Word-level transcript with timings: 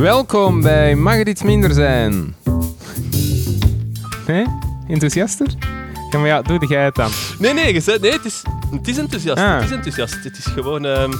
Welkom 0.00 0.60
bij 0.60 0.94
Mag 0.94 1.16
het 1.16 1.28
iets 1.28 1.42
minder 1.42 1.72
zijn? 1.72 2.34
Nee? 4.26 4.46
Enthousiaster? 4.88 5.46
Ja, 6.10 6.18
maar 6.18 6.26
ja, 6.26 6.42
doe 6.42 6.66
jij 6.66 6.84
het 6.84 6.94
dan. 6.94 7.10
Nee, 7.38 7.52
nee, 7.52 7.64
nee 7.64 8.12
het, 8.12 8.24
is, 8.24 8.42
het 8.70 8.88
is 8.88 8.98
enthousiast. 8.98 9.38
Ah. 9.42 9.54
Het 9.54 9.64
is 9.64 9.70
enthousiast. 9.70 10.24
Het 10.24 10.38
is 10.38 10.44
gewoon... 10.44 10.84
ehm, 10.84 11.12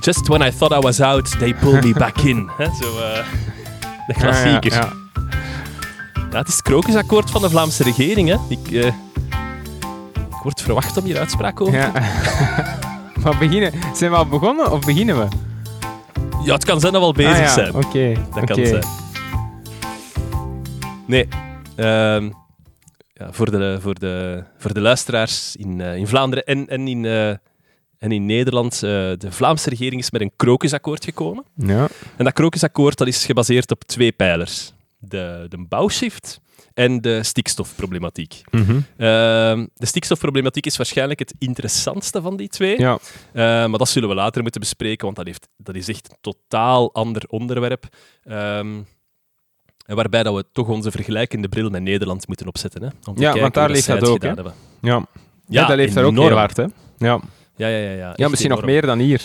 just 0.00 0.26
when 0.28 0.40
I 0.40 0.50
thought 0.50 0.76
I 0.76 0.86
was 0.86 1.00
out, 1.00 1.38
they 1.38 1.54
pulled 1.54 1.84
me 1.84 1.92
back 2.04 2.18
in. 2.18 2.50
Hè, 2.56 2.64
Zo, 2.64 2.98
eh, 2.98 3.24
de 4.06 4.14
klassieker. 4.14 4.72
Ah, 4.72 4.78
Ja, 4.78 4.92
ja, 5.14 6.28
ja. 6.30 6.38
het 6.38 6.48
is 6.48 6.54
het 6.54 6.62
krokusakkoord 6.62 7.30
van 7.30 7.42
de 7.42 7.50
Vlaamse 7.50 7.82
regering. 7.82 8.28
Hè. 8.28 8.36
Ik, 8.48 8.70
eh, 8.70 8.86
ik 10.16 10.42
word 10.42 10.62
verwacht 10.62 10.96
om 10.96 11.04
hier 11.04 11.18
uitspraak 11.18 11.60
over 11.60 11.74
Ja. 11.74 11.92
maar 13.22 13.38
beginnen... 13.38 13.72
Zijn 13.94 14.10
we 14.10 14.16
al 14.16 14.26
begonnen 14.26 14.72
of 14.72 14.80
beginnen 14.80 15.18
we? 15.18 15.51
Ja, 16.44 16.52
het 16.54 16.64
kan 16.64 16.80
zijn 16.80 16.92
dat 16.92 17.00
we 17.00 17.06
al 17.06 17.12
bezig 17.12 17.32
Ah, 17.32 17.38
ja. 17.38 17.52
zijn. 17.52 17.74
Oké. 17.74 18.12
Dat 18.34 18.42
oké. 18.42 18.44
kan 18.54 18.66
zijn. 18.66 18.84
Nee. 21.06 21.28
ehm, 21.76 22.30
ja, 23.12 23.32
voor, 23.32 23.50
de, 23.50 23.78
voor, 23.80 23.94
de, 23.98 24.44
voor 24.58 24.72
de 24.74 24.80
luisteraars 24.80 25.56
in, 25.56 25.80
eh, 25.80 25.96
in 25.96 26.06
Vlaanderen 26.06 26.44
en, 26.44 26.68
en, 26.68 26.88
in, 26.88 27.04
eh, 27.04 27.28
en 27.98 28.12
in 28.12 28.26
Nederland. 28.26 28.72
eh, 28.74 28.80
de 28.80 29.26
Vlaamse 29.28 29.68
regering 29.68 30.00
is 30.00 30.10
met 30.10 30.20
een 30.20 30.32
krokusakkoord 30.36 31.04
gekomen. 31.04 31.44
Ja. 31.56 31.88
En 32.16 32.24
dat 32.24 32.32
krokusakkoord 32.32 32.98
dat 32.98 33.06
is 33.08 33.24
gebaseerd 33.24 33.70
op 33.70 33.84
twee 33.84 34.12
pijlers. 34.12 34.72
De, 34.98 35.46
de 35.48 35.64
bouwshift 35.68 36.40
en 36.74 37.00
de 37.00 37.22
stikstofproblematiek. 37.22 38.40
Mhm. 38.50 38.70
Ehm, 38.96 39.66
de 39.74 39.86
stikstofproblematiek 39.86 40.66
is 40.66 40.76
waarschijnlijk 40.76 41.18
het 41.18 41.34
interessantste 41.38 42.22
van 42.22 42.36
die 42.36 42.48
twee. 42.48 42.80
Ja. 42.80 42.98
Eh, 43.32 43.42
maar 43.42 43.78
dat 43.78 43.88
zullen 43.88 44.08
we 44.08 44.14
later 44.14 44.42
moeten 44.42 44.60
bespreken, 44.60 45.04
want 45.04 45.16
dat, 45.16 45.26
heeft, 45.26 45.48
dat 45.56 45.74
is 45.74 45.88
echt 45.88 46.10
een 46.10 46.16
totaal 46.20 46.94
ander 46.94 47.22
onderwerp. 47.28 47.84
Ehm, 48.24 48.80
en 49.86 49.96
waarbij 49.96 50.22
dat 50.22 50.34
we 50.34 50.44
toch 50.52 50.68
onze 50.68 50.90
vergelijkende 50.90 51.48
bril 51.48 51.70
met 51.70 51.82
Nederland 51.82 52.26
moeten 52.28 52.46
opzetten. 52.46 52.82
Hè, 52.82 52.88
om 53.04 53.14
te 53.14 53.22
Ja, 53.22 53.38
want 53.38 53.54
daar 53.54 53.70
leeft 53.70 53.86
dat 53.86 54.08
ook, 54.08 54.22
hè? 54.22 54.32
Ja. 54.80 55.06
Ja, 55.46 55.66
dat 55.66 55.76
leeft 55.76 55.94
daar 55.94 56.04
ook 56.04 56.16
heel 56.16 56.30
hard, 56.30 56.56
hè? 56.56 56.66
Ja, 56.98 57.20
Ja, 57.56 57.68
ja, 57.68 57.78
ja. 57.78 57.90
ja, 57.90 58.12
ja 58.16 58.28
misschien 58.28 58.50
nog 58.50 58.64
meer 58.64 58.86
dan 58.86 58.98
hier. 58.98 59.22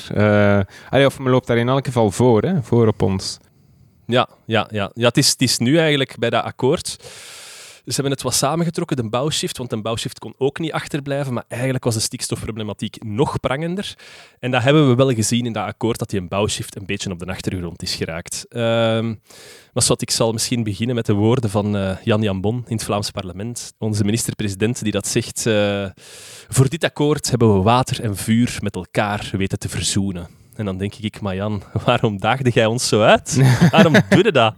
Allee, 0.89 1.06
of 1.06 1.20
men 1.20 1.32
loopt 1.32 1.48
daar 1.48 1.58
in 1.58 1.70
elk 1.70 1.86
geval 1.86 2.11
voor, 2.11 2.42
hè? 2.42 2.64
Voor 2.64 2.88
op 2.88 3.02
ons. 3.02 3.39
Ja, 4.08 4.28
ja, 4.45 4.67
ja. 4.72 4.92
ja 4.94 5.08
het, 5.08 5.17
is, 5.17 5.30
het 5.30 5.42
is 5.42 5.58
nu 5.58 5.78
eigenlijk 5.78 6.16
bij 6.20 6.30
dat 6.30 6.44
akkoord. 6.44 6.98
Ze 7.88 7.94
hebben 7.94 8.12
het 8.12 8.22
wat 8.22 8.34
samengetrokken, 8.34 8.98
de 8.98 9.10
bouwshift, 9.10 9.58
want 9.58 9.72
een 9.72 9.82
bouwshift 9.82 10.20
kon 10.20 10.34
ook 10.38 10.60
niet 10.60 10.72
achterblijven, 10.72 11.34
maar 11.34 11.46
eigenlijk 11.48 11.84
was 11.84 11.94
de 11.94 12.00
stikstofproblematiek 12.00 13.04
nog 13.04 13.40
prangender. 13.40 13.96
En 14.40 14.52
dat 14.52 14.64
hebben 14.64 14.90
we 14.90 14.96
wel 14.96 15.14
gezien 15.14 15.46
in 15.46 15.54
dat 15.54 15.66
akkoord, 15.66 16.00
dat 16.00 16.10
die 16.10 16.20
een 16.20 16.28
bouwshift 16.28 16.76
een 16.76 16.86
beetje 16.86 17.12
op 17.12 17.20
de 17.20 17.26
achtergrond 17.26 17.82
is 17.82 17.96
geraakt. 17.96 18.46
Ehm 18.50 19.14
maar 19.78 19.86
wat 19.88 20.02
ik 20.02 20.12
zal 20.12 20.32
misschien 20.32 20.64
beginnen 20.64 20.96
met 20.96 21.06
de 21.06 21.14
woorden 21.14 21.50
van 21.50 21.78
eh, 21.78 21.98
Jan 22.04 22.22
Jan 22.22 22.42
Bon 22.42 22.64
in 22.68 22.76
het 22.76 22.84
Vlaams 22.84 23.12
parlement, 23.12 23.74
onze 23.78 24.04
minister-president, 24.04 24.84
die 24.84 24.92
dat 24.92 25.08
zegt, 25.08 25.46
eh, 25.46 25.86
voor 26.48 26.70
dit 26.70 26.84
akkoord 26.84 27.30
hebben 27.30 27.54
we 27.54 27.62
water 27.62 28.04
en 28.04 28.16
vuur 28.16 28.58
met 28.62 28.76
elkaar 28.76 29.30
weten 29.32 29.60
te 29.60 29.70
verzoenen. 29.70 30.28
En 30.56 30.66
dan 30.66 30.78
denk 30.78 30.94
ik, 30.94 31.22
maar 31.22 31.36
Jan, 31.36 31.64
waarom 31.86 32.20
daagde 32.20 32.50
jij 32.50 32.66
ons 32.66 32.88
zo 32.88 33.02
uit? 33.02 33.42
Waarom 33.72 33.94
doe 34.10 34.24
je 34.24 34.32
dat? 34.32 34.54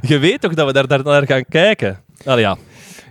Je 0.00 0.18
weet 0.18 0.40
toch 0.40 0.54
dat 0.54 0.66
we 0.66 0.72
daar, 0.72 0.86
daar 0.86 1.04
naar 1.04 1.26
gaan 1.26 1.44
kijken? 1.48 2.00
Allee, 2.24 2.40
ja. 2.44 2.56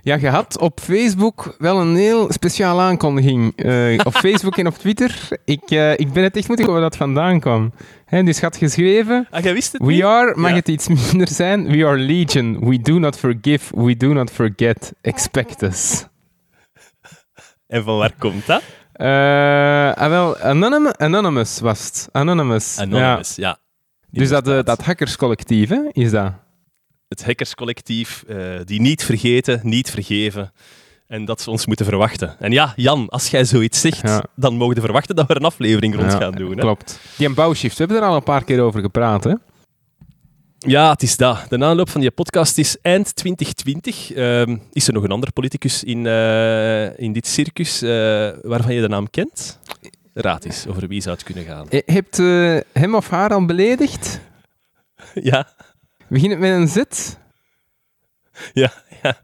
Ja, 0.02 0.16
je 0.16 0.28
had 0.28 0.58
op 0.58 0.80
Facebook 0.80 1.54
wel 1.58 1.80
een 1.80 1.96
heel 1.96 2.32
speciale 2.32 2.82
aankondiging. 2.82 3.56
Eh, 3.56 4.00
op 4.04 4.14
Facebook 4.14 4.56
en 4.56 4.66
op 4.66 4.74
Twitter. 4.74 5.28
Ik, 5.44 5.62
eh, 5.70 5.92
ik 5.92 6.12
ben 6.12 6.22
het 6.22 6.36
echt 6.36 6.48
moeten 6.48 6.66
waar 6.66 6.80
dat 6.80 6.96
vandaan 6.96 7.40
kwam. 7.40 7.72
Hè, 8.04 8.22
dus 8.22 8.36
je 8.38 8.42
had 8.44 8.56
geschreven... 8.56 9.26
Ah, 9.30 9.42
jij 9.42 9.52
wist 9.52 9.72
het 9.72 9.82
niet? 9.82 9.98
We 9.98 10.06
are, 10.06 10.36
mag 10.36 10.50
Ja. 10.50 10.56
het 10.56 10.68
iets 10.68 10.88
minder 10.88 11.28
zijn, 11.28 11.66
we 11.66 11.86
are 11.86 11.96
legion. 11.98 12.68
We 12.68 12.80
do 12.80 12.98
not 12.98 13.16
forgive, 13.18 13.84
we 13.84 13.96
do 13.96 14.12
not 14.12 14.30
forget. 14.30 14.92
Expect 15.00 15.62
us. 15.62 16.04
En 17.66 17.82
van 17.84 17.96
waar 17.96 18.14
komt 18.18 18.46
dat? 18.46 18.62
Eh, 18.92 19.92
ah, 19.92 20.08
wel, 20.08 20.38
Anonym, 20.38 20.86
Anonymous 20.96 21.60
was 21.60 21.84
het. 21.84 22.08
Anonymous. 22.12 22.78
Anonymous, 22.78 23.36
ja. 23.36 23.58
Ja. 24.10 24.18
Dus 24.20 24.28
dat, 24.28 24.66
dat 24.66 24.84
hackerscollectief, 24.84 25.68
hè, 25.68 25.80
is 25.92 26.10
dat? 26.10 26.32
Het 27.08 27.24
hackerscollectief, 27.24 28.24
eh, 28.28 28.36
die 28.64 28.80
niet 28.80 29.04
vergeten, 29.04 29.60
niet 29.62 29.90
vergeven. 29.90 30.52
En 31.06 31.24
dat 31.24 31.40
ze 31.40 31.50
ons 31.50 31.66
moeten 31.66 31.86
verwachten. 31.86 32.36
En 32.38 32.52
ja, 32.52 32.72
Jan, 32.76 33.08
als 33.08 33.28
jij 33.30 33.44
zoiets 33.44 33.80
zegt, 33.80 34.00
Ja. 34.02 34.24
dan 34.36 34.54
mogen 34.56 34.74
we 34.74 34.80
verwachten 34.80 35.16
dat 35.16 35.26
we 35.26 35.36
een 35.36 35.44
aflevering 35.44 35.94
rond 35.94 36.12
Ja, 36.12 36.18
gaan 36.18 36.32
doen. 36.32 36.50
Hè? 36.50 36.60
Klopt. 36.60 36.98
Die 37.16 37.26
een 37.26 37.34
bouwshift, 37.34 37.78
we 37.78 37.84
hebben 37.84 38.02
er 38.02 38.08
al 38.08 38.16
een 38.16 38.22
paar 38.22 38.44
keer 38.44 38.60
over 38.60 38.80
gepraat, 38.80 39.24
hè? 39.24 39.32
Ja, 40.58 40.90
het 40.90 41.02
is 41.02 41.16
dat. 41.16 41.44
De 41.48 41.64
aanloop 41.64 41.88
van 41.90 42.00
die 42.00 42.10
podcast 42.10 42.58
is 42.58 42.76
eind 42.82 43.16
2020. 43.16 44.12
Ehm, 44.12 44.56
is 44.72 44.86
er 44.88 44.92
nog 44.92 45.02
een 45.04 45.10
ander 45.10 45.32
politicus 45.32 45.84
in, 45.84 46.06
eh, 46.06 46.98
in 46.98 47.12
dit 47.12 47.26
circus 47.26 47.82
eh, 47.82 47.88
waarvan 48.42 48.74
je 48.74 48.80
de 48.80 48.88
naam 48.88 49.10
kent? 49.10 49.58
Raad 50.14 50.44
eens 50.44 50.66
over 50.66 50.88
wie 50.88 51.00
zou 51.00 51.14
het 51.14 51.24
kunnen 51.24 51.44
gaan. 51.44 51.66
Je 51.70 51.82
hebt 51.86 52.16
hem 52.72 52.94
of 52.94 53.08
haar 53.08 53.30
al 53.30 53.46
beledigd? 53.46 54.20
Ja, 55.14 55.48
Begin 56.08 56.30
het 56.30 56.38
met 56.38 56.50
een 56.50 56.68
Z? 56.68 56.82
ja, 58.52 58.72
ja. 59.02 59.22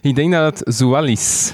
Ik 0.00 0.14
denk 0.14 0.32
dat 0.32 0.58
het 0.58 0.74
Zoal 0.74 1.04
is. 1.04 1.52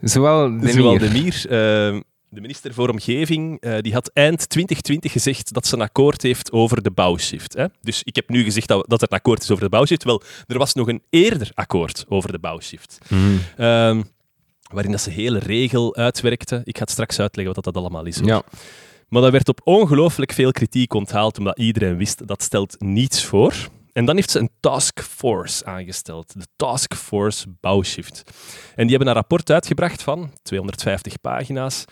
Zoal 0.00 0.60
de 0.60 0.68
Zowel 0.72 0.90
Mier. 0.90 0.98
de 1.00 1.10
Mier, 1.10 1.44
ehm, 1.48 2.00
de 2.28 2.40
minister 2.40 2.74
voor 2.74 2.88
Omgeving, 2.88 3.60
eh, 3.60 3.78
die 3.80 3.92
had 3.92 4.10
eind 4.12 4.48
2020 4.48 5.12
gezegd 5.12 5.52
dat 5.52 5.66
ze 5.66 5.74
een 5.74 5.80
akkoord 5.80 6.22
heeft 6.22 6.52
over 6.52 6.82
de 6.82 6.90
bouwshift. 6.90 7.54
Hè? 7.54 7.66
Dus 7.80 8.02
ik 8.02 8.16
heb 8.16 8.28
nu 8.28 8.42
gezegd 8.44 8.68
dat, 8.68 8.84
dat 8.88 9.02
er 9.02 9.08
een 9.10 9.18
akkoord 9.18 9.42
is 9.42 9.50
over 9.50 9.64
de 9.64 9.70
bouwshift. 9.70 10.04
Wel, 10.04 10.22
er 10.46 10.58
was 10.58 10.74
nog 10.74 10.88
een 10.88 11.02
eerder 11.10 11.50
akkoord 11.54 12.04
over 12.08 12.32
de 12.32 12.38
bouwshift. 12.38 12.98
Ehm, 13.56 14.02
waarin 14.72 14.90
dat 14.90 15.00
ze 15.00 15.10
hele 15.10 15.38
regel 15.38 15.96
uitwerkte. 15.96 16.60
Ik 16.64 16.76
ga 16.76 16.82
het 16.82 16.90
straks 16.90 17.20
uitleggen 17.20 17.54
wat 17.54 17.64
dat 17.64 17.76
allemaal 17.76 18.04
is. 18.04 18.18
hoor. 18.18 18.26
Ja. 18.26 18.42
Maar 19.08 19.22
dat 19.22 19.32
werd 19.32 19.48
op 19.48 19.60
ongelooflijk 19.64 20.32
veel 20.32 20.50
kritiek 20.50 20.94
onthaald, 20.94 21.38
omdat 21.38 21.58
iedereen 21.58 21.96
wist 21.96 22.26
dat 22.26 22.42
stelt 22.42 22.76
niets 22.78 23.24
voor. 23.24 23.54
En 23.94 24.04
dan 24.04 24.14
heeft 24.14 24.30
ze 24.30 24.38
een 24.38 24.50
taskforce 24.60 25.64
aangesteld, 25.64 26.32
de 26.40 26.46
Taskforce 26.56 27.46
Bouwshift. 27.60 28.22
En 28.74 28.82
die 28.86 28.90
hebben 28.96 29.08
een 29.08 29.14
rapport 29.14 29.50
uitgebracht 29.50 30.02
van 30.02 30.30
250 30.42 31.20
pagina's. 31.20 31.84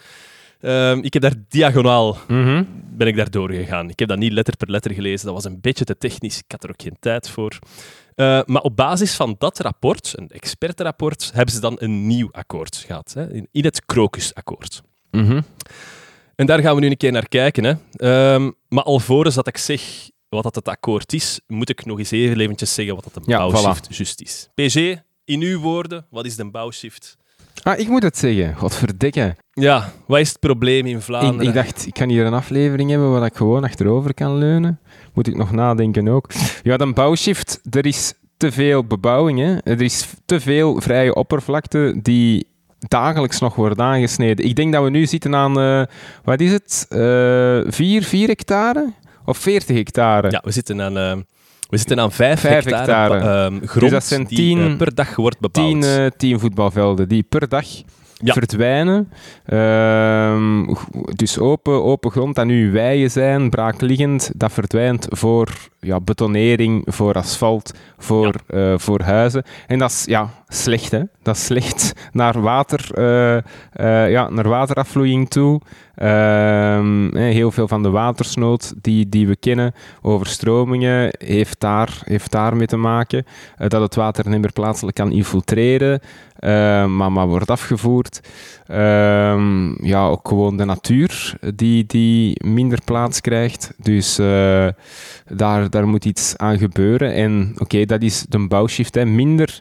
Ehm, 0.60 0.98
ik 0.98 1.12
heb 1.12 1.22
daar 1.22 1.34
diagonaal 1.48 2.18
Mhm. 2.28 2.64
ben 2.90 3.06
ik 3.06 3.16
daar 3.16 3.30
doorgegaan. 3.30 3.88
Ik 3.90 3.98
heb 3.98 4.08
dat 4.08 4.18
niet 4.18 4.32
letter 4.32 4.56
per 4.56 4.70
letter 4.70 4.92
gelezen, 4.92 5.26
dat 5.26 5.34
was 5.34 5.44
een 5.44 5.60
beetje 5.60 5.84
te 5.84 5.98
technisch, 5.98 6.38
ik 6.38 6.44
had 6.52 6.64
er 6.64 6.70
ook 6.70 6.82
geen 6.82 6.96
tijd 7.00 7.28
voor. 7.28 7.58
Eh, 8.14 8.40
maar 8.44 8.62
op 8.62 8.76
basis 8.76 9.14
van 9.14 9.34
dat 9.38 9.58
rapport, 9.58 10.12
een 10.16 10.28
expertenrapport, 10.28 11.30
hebben 11.34 11.54
ze 11.54 11.60
dan 11.60 11.76
een 11.78 12.06
nieuw 12.06 12.28
akkoord 12.32 12.76
gehad, 12.76 13.12
hè, 13.14 13.32
in, 13.32 13.48
in 13.52 13.64
het 13.64 13.84
Krokusakkoord. 13.84 14.82
Mhm. 15.10 15.40
En 16.34 16.46
daar 16.46 16.60
gaan 16.60 16.74
we 16.74 16.80
nu 16.80 16.90
een 16.90 16.96
keer 16.96 17.12
naar 17.12 17.28
kijken. 17.28 17.64
Hè. 17.64 17.74
Ehm, 17.92 18.50
maar 18.68 18.84
alvorens 18.84 19.34
dat 19.34 19.46
ik 19.46 19.56
zeg 19.56 19.82
wat 20.34 20.42
dat 20.42 20.54
het 20.54 20.68
akkoord 20.68 21.12
is, 21.12 21.40
moet 21.46 21.68
ik 21.68 21.84
nog 21.84 21.98
eens 21.98 22.10
even 22.10 22.40
eventjes 22.40 22.74
zeggen 22.74 22.94
wat 22.94 23.04
dat 23.04 23.16
een 23.16 23.22
Ja, 23.26 23.38
bouwshift 23.38 23.96
juist 23.96 24.20
is. 24.20 24.48
PG, 24.54 24.76
in 25.24 25.40
uw 25.40 25.60
woorden, 25.60 26.06
wat 26.10 26.24
is 26.26 26.38
een 26.38 26.50
bouwshift? 26.50 27.16
Ah, 27.62 27.78
ik 27.78 27.88
moet 27.88 28.02
het 28.02 28.18
zeggen. 28.18 28.56
Godverdikke. 28.56 29.36
Ja, 29.52 29.92
wat 30.06 30.18
is 30.18 30.28
het 30.28 30.40
probleem 30.40 30.86
in 30.86 31.00
Vlaanderen? 31.00 31.46
ik 31.46 31.54
dacht, 31.54 31.86
ik 31.86 31.92
kan 31.92 32.08
hier 32.08 32.26
een 32.26 32.34
aflevering 32.34 32.90
hebben 32.90 33.10
waar 33.10 33.24
ik 33.24 33.36
gewoon 33.36 33.64
achterover 33.64 34.14
kan 34.14 34.36
leunen. 34.38 34.80
Moet 35.14 35.26
ik 35.26 35.36
nog 35.36 35.52
nadenken 35.52 36.08
ook. 36.08 36.30
Ja, 36.62 36.78
een 36.80 36.94
bouwshift, 36.94 37.60
er 37.70 37.86
is 37.86 38.12
te 38.36 38.52
veel 38.52 38.84
bebouwing. 38.84 39.38
Hè. 39.38 39.56
Er 39.58 39.80
is 39.82 40.06
te 40.26 40.40
veel 40.40 40.80
vrije 40.80 41.14
oppervlakte 41.14 41.98
die 42.02 42.46
dagelijks 42.78 43.38
nog 43.40 43.54
wordt 43.54 43.80
aangesneden. 43.80 44.44
Ik 44.44 44.56
denk 44.56 44.72
dat 44.72 44.84
we 44.84 44.90
nu 44.90 45.06
zitten 45.06 45.34
aan, 45.34 45.60
eh, 45.60 45.82
wat 46.24 46.40
is 46.40 46.52
het, 46.52 46.86
Eh 46.88 47.60
4, 47.66 48.02
4 48.02 48.28
hectare? 48.28 48.92
Of 49.24 49.38
40 49.38 49.76
hectare? 49.76 50.30
Ja, 50.30 50.40
we 50.44 50.50
zitten 50.50 50.82
aan, 50.82 50.96
ehm, 50.98 51.20
we 51.68 51.76
zitten 51.76 52.00
aan 52.00 52.12
vijf, 52.12 52.40
Vijf 52.40 52.64
hectare, 52.64 53.14
hectare. 53.14 53.44
ehm, 53.44 53.66
grond 53.66 53.80
Dus 53.80 53.90
dat 53.90 54.04
zijn 54.04 54.24
die 54.24 54.36
tien- 54.38 54.70
eh, 54.70 54.76
per 54.76 54.94
dag 54.94 55.16
wordt 55.16 55.40
bebouwd. 55.40 55.66
10, 55.68 55.82
eh 55.82 56.06
10 56.16 56.38
voetbalvelden 56.40 57.08
die 57.08 57.22
per 57.22 57.48
dag 57.48 57.64
Ja. 58.24 58.32
verdwijnen. 58.32 59.08
Ehm, 59.44 60.74
dus 61.14 61.38
open, 61.38 61.82
open 61.84 62.10
grond 62.10 62.34
dat 62.34 62.46
nu 62.46 62.70
weien 62.72 63.10
zijn, 63.10 63.50
braakliggend, 63.50 64.30
dat 64.34 64.52
verdwijnt 64.52 65.06
voor 65.10 65.48
ja, 65.80 66.00
betonering, 66.00 66.82
voor 66.86 67.14
asfalt, 67.14 67.72
voor, 67.98 68.34
eh, 68.46 68.74
voor 68.76 69.00
huizen. 69.02 69.42
En 69.66 69.78
dat 69.78 69.90
is 69.90 70.04
ja, 70.06 70.30
slecht. 70.54 70.90
Dat 71.22 71.36
is 71.36 71.44
slecht 71.44 71.92
naar, 72.12 72.40
water, 72.40 72.90
uh, 72.98 73.36
uh, 73.86 74.10
ja, 74.10 74.30
naar 74.30 74.48
waterafvloeiing 74.48 75.30
toe. 75.30 75.60
Ehm, 75.94 77.16
heel 77.16 77.50
veel 77.50 77.68
van 77.68 77.82
de 77.82 77.90
watersnood 77.90 78.74
die, 78.80 79.08
die 79.08 79.26
we 79.26 79.36
kennen, 79.36 79.74
overstromingen, 80.02 81.14
heeft 81.18 81.60
daar, 81.60 82.00
heeft 82.04 82.30
daarmee 82.30 82.66
te 82.66 82.76
maken. 82.76 83.24
Uh, 83.58 83.68
dat 83.68 83.80
het 83.80 83.94
water 83.94 84.28
niet 84.28 84.40
meer 84.40 84.52
plaatselijk 84.52 84.96
kan 84.96 85.12
infiltreren, 85.12 86.00
maar, 86.96 87.12
maar 87.12 87.26
wordt 87.26 87.50
afgevoerd. 87.50 88.20
Ehm, 88.66 89.84
ja, 89.86 90.06
ook 90.06 90.28
gewoon 90.28 90.56
de 90.56 90.64
natuur 90.64 91.34
die, 91.54 91.86
die 91.86 92.44
minder 92.44 92.78
plaats 92.84 93.20
krijgt. 93.20 93.72
Dus 93.76 94.16
daar, 95.26 95.70
daar 95.70 95.88
moet 95.88 96.04
iets 96.04 96.36
aan 96.36 96.58
gebeuren. 96.58 97.14
En 97.14 97.54
oké, 97.58 97.84
dat 97.84 98.02
is 98.02 98.24
de 98.28 98.48
bouwshift. 98.48 98.94
Hè. 98.94 99.04
Minder, 99.04 99.60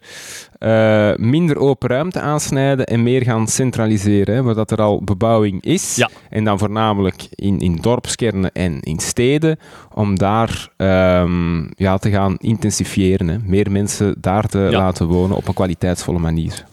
uh, 0.64 1.16
minder 1.16 1.58
open 1.58 1.90
ruimte 1.90 2.20
aansnijden 2.20 2.86
en 2.86 3.04
meer 3.04 3.24
gaan 3.24 3.48
centraliseren. 3.48 4.36
Hè, 4.36 4.44
waar 4.44 4.56
dat 4.56 4.72
er 4.72 4.82
al 4.82 5.04
bebouwing 5.04 5.64
is. 5.64 5.96
Ja. 5.96 6.10
En 6.30 6.44
dan 6.44 6.60
voornamelijk 6.60 7.28
in, 7.30 7.60
in 7.60 7.76
dorpskernen 7.76 8.52
en 8.52 8.80
in 8.80 9.00
steden. 9.00 9.60
Om 9.94 10.18
daar 10.18 10.70
um, 10.78 11.70
ja, 11.76 11.98
te 11.98 12.10
gaan 12.10 12.36
intensifiëren. 12.38 13.28
Hè. 13.28 13.38
Meer 13.44 13.72
mensen 13.72 14.16
daar 14.20 14.48
te 14.48 14.60
ja. 14.60 14.78
laten 14.78 15.08
wonen 15.08 15.38
op 15.38 15.48
een 15.48 15.54
kwaliteitsvolle 15.54 16.20
manier 16.20 16.70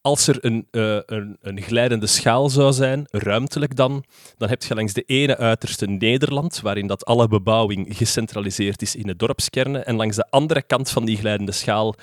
als 0.00 0.28
er 0.28 0.38
een, 0.40 0.66
uh, 0.70 0.98
een, 1.06 1.36
een, 1.40 1.60
glijdende 1.60 2.06
schaal 2.06 2.50
zou 2.50 2.72
zijn, 2.72 3.06
ruimtelijk 3.10 3.76
dan, 3.76 4.04
dan 4.38 4.48
heb 4.48 4.62
je 4.62 4.74
langs 4.74 4.92
de 4.92 5.02
ene 5.06 5.36
uiterste 5.36 5.86
Nederland, 5.86 6.60
waarin 6.60 6.86
dat 6.86 7.04
alle 7.04 7.28
bebouwing 7.28 7.96
gecentraliseerd 7.96 8.82
is 8.82 8.96
in 8.96 9.06
de 9.06 9.16
dorpskernen, 9.16 9.86
en 9.86 9.96
langs 9.96 10.16
de 10.16 10.30
andere 10.30 10.62
kant 10.62 10.90
van 10.90 11.04
die 11.04 11.16
glijdende 11.16 11.52
schaal 11.52 11.94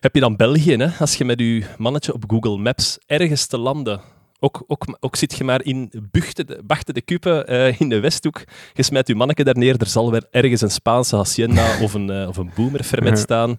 heb 0.00 0.14
je 0.14 0.20
dan 0.20 0.36
België. 0.36 0.76
Hè? 0.76 0.88
Als 0.98 1.14
je 1.16 1.24
met 1.24 1.40
je 1.40 1.64
mannetje 1.78 2.14
op 2.14 2.24
Google 2.26 2.56
Maps 2.56 2.98
ergens 3.06 3.46
te 3.46 3.58
landen 3.58 4.00
ook, 4.40 4.64
ook, 4.66 4.96
ook 5.00 5.16
zit 5.16 5.36
je 5.36 5.44
maar 5.44 5.64
in 5.64 5.92
Buchten, 6.10 6.46
de, 6.46 6.60
Bachten 6.64 6.94
de 6.94 7.00
Kuppen 7.00 7.52
uh, 7.52 7.80
in 7.80 7.88
de 7.88 8.00
Westhoek. 8.00 8.44
Je 8.74 8.82
smijt 8.82 9.08
je 9.08 9.14
manneke 9.14 9.44
daar 9.44 9.58
neer, 9.58 9.80
er 9.80 9.86
zal 9.86 10.10
weer 10.10 10.26
ergens 10.30 10.60
een 10.60 10.70
Spaanse 10.70 11.16
hacienda 11.16 11.76
of 11.84 11.94
een, 11.94 12.10
uh, 12.10 12.28
of 12.28 12.36
een 12.36 13.16
staan. 13.16 13.58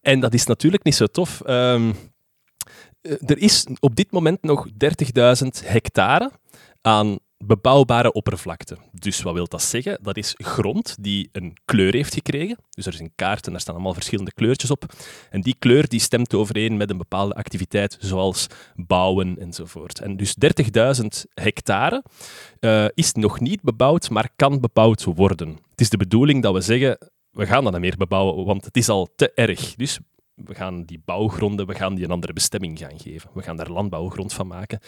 En 0.00 0.20
dat 0.20 0.34
is 0.34 0.46
natuurlijk 0.46 0.84
niet 0.84 0.94
zo 0.94 1.06
tof. 1.06 1.42
Um, 1.46 1.94
eh, 3.00 3.12
er 3.26 3.38
is 3.38 3.66
op 3.80 3.96
dit 3.96 4.10
moment 4.10 4.42
nog 4.42 4.68
30.000 4.68 5.48
hectare 5.64 6.30
aan 6.80 7.18
bebouwbare 7.44 8.12
oppervlakte. 8.12 8.76
Dus 8.92 9.22
wat 9.22 9.34
wil 9.34 9.48
dat 9.48 9.62
zeggen? 9.62 9.98
Dat 10.02 10.16
is 10.16 10.34
grond 10.36 10.96
die 11.00 11.28
een 11.32 11.56
kleur 11.64 11.92
heeft 11.92 12.14
gekregen. 12.14 12.58
Dus 12.70 12.86
er 12.86 12.92
is 12.92 13.00
een 13.00 13.12
kaart 13.14 13.46
en 13.46 13.52
daar 13.52 13.60
staan 13.60 13.74
allemaal 13.74 13.94
verschillende 13.94 14.32
kleurtjes 14.32 14.70
op. 14.70 14.84
En 15.30 15.40
die 15.40 15.56
kleur 15.58 15.88
die 15.88 16.00
stemt 16.00 16.34
overeen 16.34 16.76
met 16.76 16.90
een 16.90 16.98
bepaalde 16.98 17.34
activiteit, 17.34 17.96
zoals 18.00 18.46
bouwen 18.74 19.38
enzovoort. 19.38 20.00
En 20.00 20.16
dus 20.16 20.36
30.000 21.00 21.06
hectare 21.34 22.04
uh, 22.60 22.86
is 22.94 23.12
nog 23.12 23.40
niet 23.40 23.62
bebouwd, 23.62 24.10
maar 24.10 24.30
kan 24.36 24.60
bebouwd 24.60 25.04
worden. 25.04 25.48
Het 25.48 25.80
is 25.80 25.90
de 25.90 25.96
bedoeling 25.96 26.42
dat 26.42 26.54
we 26.54 26.60
zeggen, 26.60 26.98
we 27.30 27.46
gaan 27.46 27.64
dat 27.64 27.72
niet 27.72 27.82
meer 27.82 27.96
bebouwen, 27.96 28.44
want 28.44 28.64
het 28.64 28.76
is 28.76 28.88
al 28.88 29.08
te 29.16 29.32
erg. 29.34 29.74
Dus 29.74 29.98
we 30.44 30.54
gaan 30.54 30.84
die 30.84 31.02
bouwgronden, 31.04 31.66
we 31.66 31.74
gaan 31.74 31.94
die 31.94 32.04
een 32.04 32.10
andere 32.10 32.32
bestemming 32.32 32.78
gaan 32.78 32.98
geven. 32.98 33.30
We 33.34 33.42
gaan 33.42 33.56
daar 33.56 33.70
landbouwgrond 33.70 34.32
van 34.32 34.46
maken. 34.46 34.80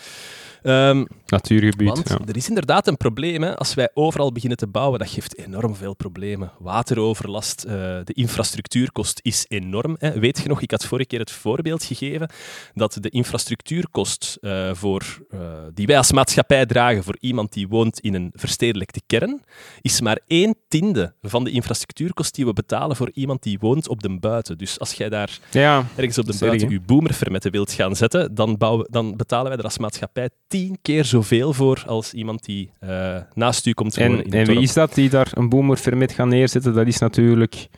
Um, 0.62 1.06
Natuurgebied. 1.26 1.88
Want 1.88 2.08
ja. 2.08 2.18
er 2.26 2.36
is 2.36 2.48
inderdaad 2.48 2.86
een 2.86 2.96
probleem. 2.96 3.42
Hè. 3.42 3.56
Als 3.56 3.74
wij 3.74 3.90
overal 3.94 4.32
beginnen 4.32 4.58
te 4.58 4.66
bouwen, 4.66 4.98
dat 4.98 5.08
geeft 5.08 5.38
enorm 5.38 5.74
veel 5.74 5.94
problemen. 5.94 6.52
Wateroverlast, 6.58 7.64
uh, 7.64 7.72
de 8.04 8.12
infrastructuurkost 8.12 9.20
is 9.22 9.44
enorm. 9.48 9.96
Hè. 9.98 10.18
Weet 10.18 10.38
je 10.38 10.48
nog, 10.48 10.60
ik 10.60 10.70
had 10.70 10.84
vorige 10.84 11.08
keer 11.08 11.18
het 11.18 11.30
voorbeeld 11.30 11.84
gegeven 11.84 12.30
dat 12.74 12.96
de 13.00 13.08
infrastructuurkost 13.08 14.38
uh, 14.40 14.74
voor, 14.74 15.26
uh, 15.34 15.40
die 15.74 15.86
wij 15.86 15.96
als 15.96 16.12
maatschappij 16.12 16.66
dragen 16.66 17.04
voor 17.04 17.16
iemand 17.20 17.52
die 17.52 17.68
woont 17.68 18.00
in 18.00 18.14
een 18.14 18.30
verstedelijkte 18.34 19.00
kern, 19.06 19.42
is 19.80 20.00
maar 20.00 20.18
een 20.26 20.54
tiende 20.68 21.14
van 21.22 21.44
de 21.44 21.50
infrastructuurkost 21.50 22.34
die 22.34 22.44
we 22.44 22.52
betalen 22.52 22.96
voor 22.96 23.10
iemand 23.14 23.42
die 23.42 23.58
woont 23.58 23.88
op 23.88 24.02
de 24.02 24.10
buiten. 24.20 24.58
Dus 24.58 24.78
als 24.78 24.92
jij 24.92 25.08
daar 25.08 25.38
ja, 25.50 25.86
ergens 25.96 26.18
op 26.18 26.26
de 26.26 26.36
buiten 26.40 26.70
je 26.70 26.80
boomerfermetten 26.80 27.50
wilt 27.50 27.72
gaan 27.72 27.96
zetten, 27.96 28.34
dan, 28.34 28.56
bouwen, 28.56 28.86
dan 28.90 29.16
betalen 29.16 29.48
wij 29.48 29.56
er 29.56 29.64
als 29.64 29.78
maatschappij 29.78 30.30
tien 30.46 30.78
keer 30.82 31.04
zoveel 31.04 31.52
voor 31.52 31.82
als 31.86 32.12
iemand 32.12 32.44
die 32.44 32.70
uh, 32.84 33.16
naast 33.34 33.66
u 33.66 33.72
komt 33.72 33.94
wonen. 33.94 34.18
En, 34.18 34.24
in 34.24 34.32
en 34.32 34.46
wie 34.46 34.60
is 34.60 34.72
dat 34.72 34.94
die 34.94 35.10
daar 35.10 35.30
een 35.34 35.48
boomerfermet 35.48 36.12
gaan 36.12 36.28
neerzetten? 36.28 36.74
Dat 36.74 36.86
is 36.86 36.98
natuurlijk... 36.98 37.68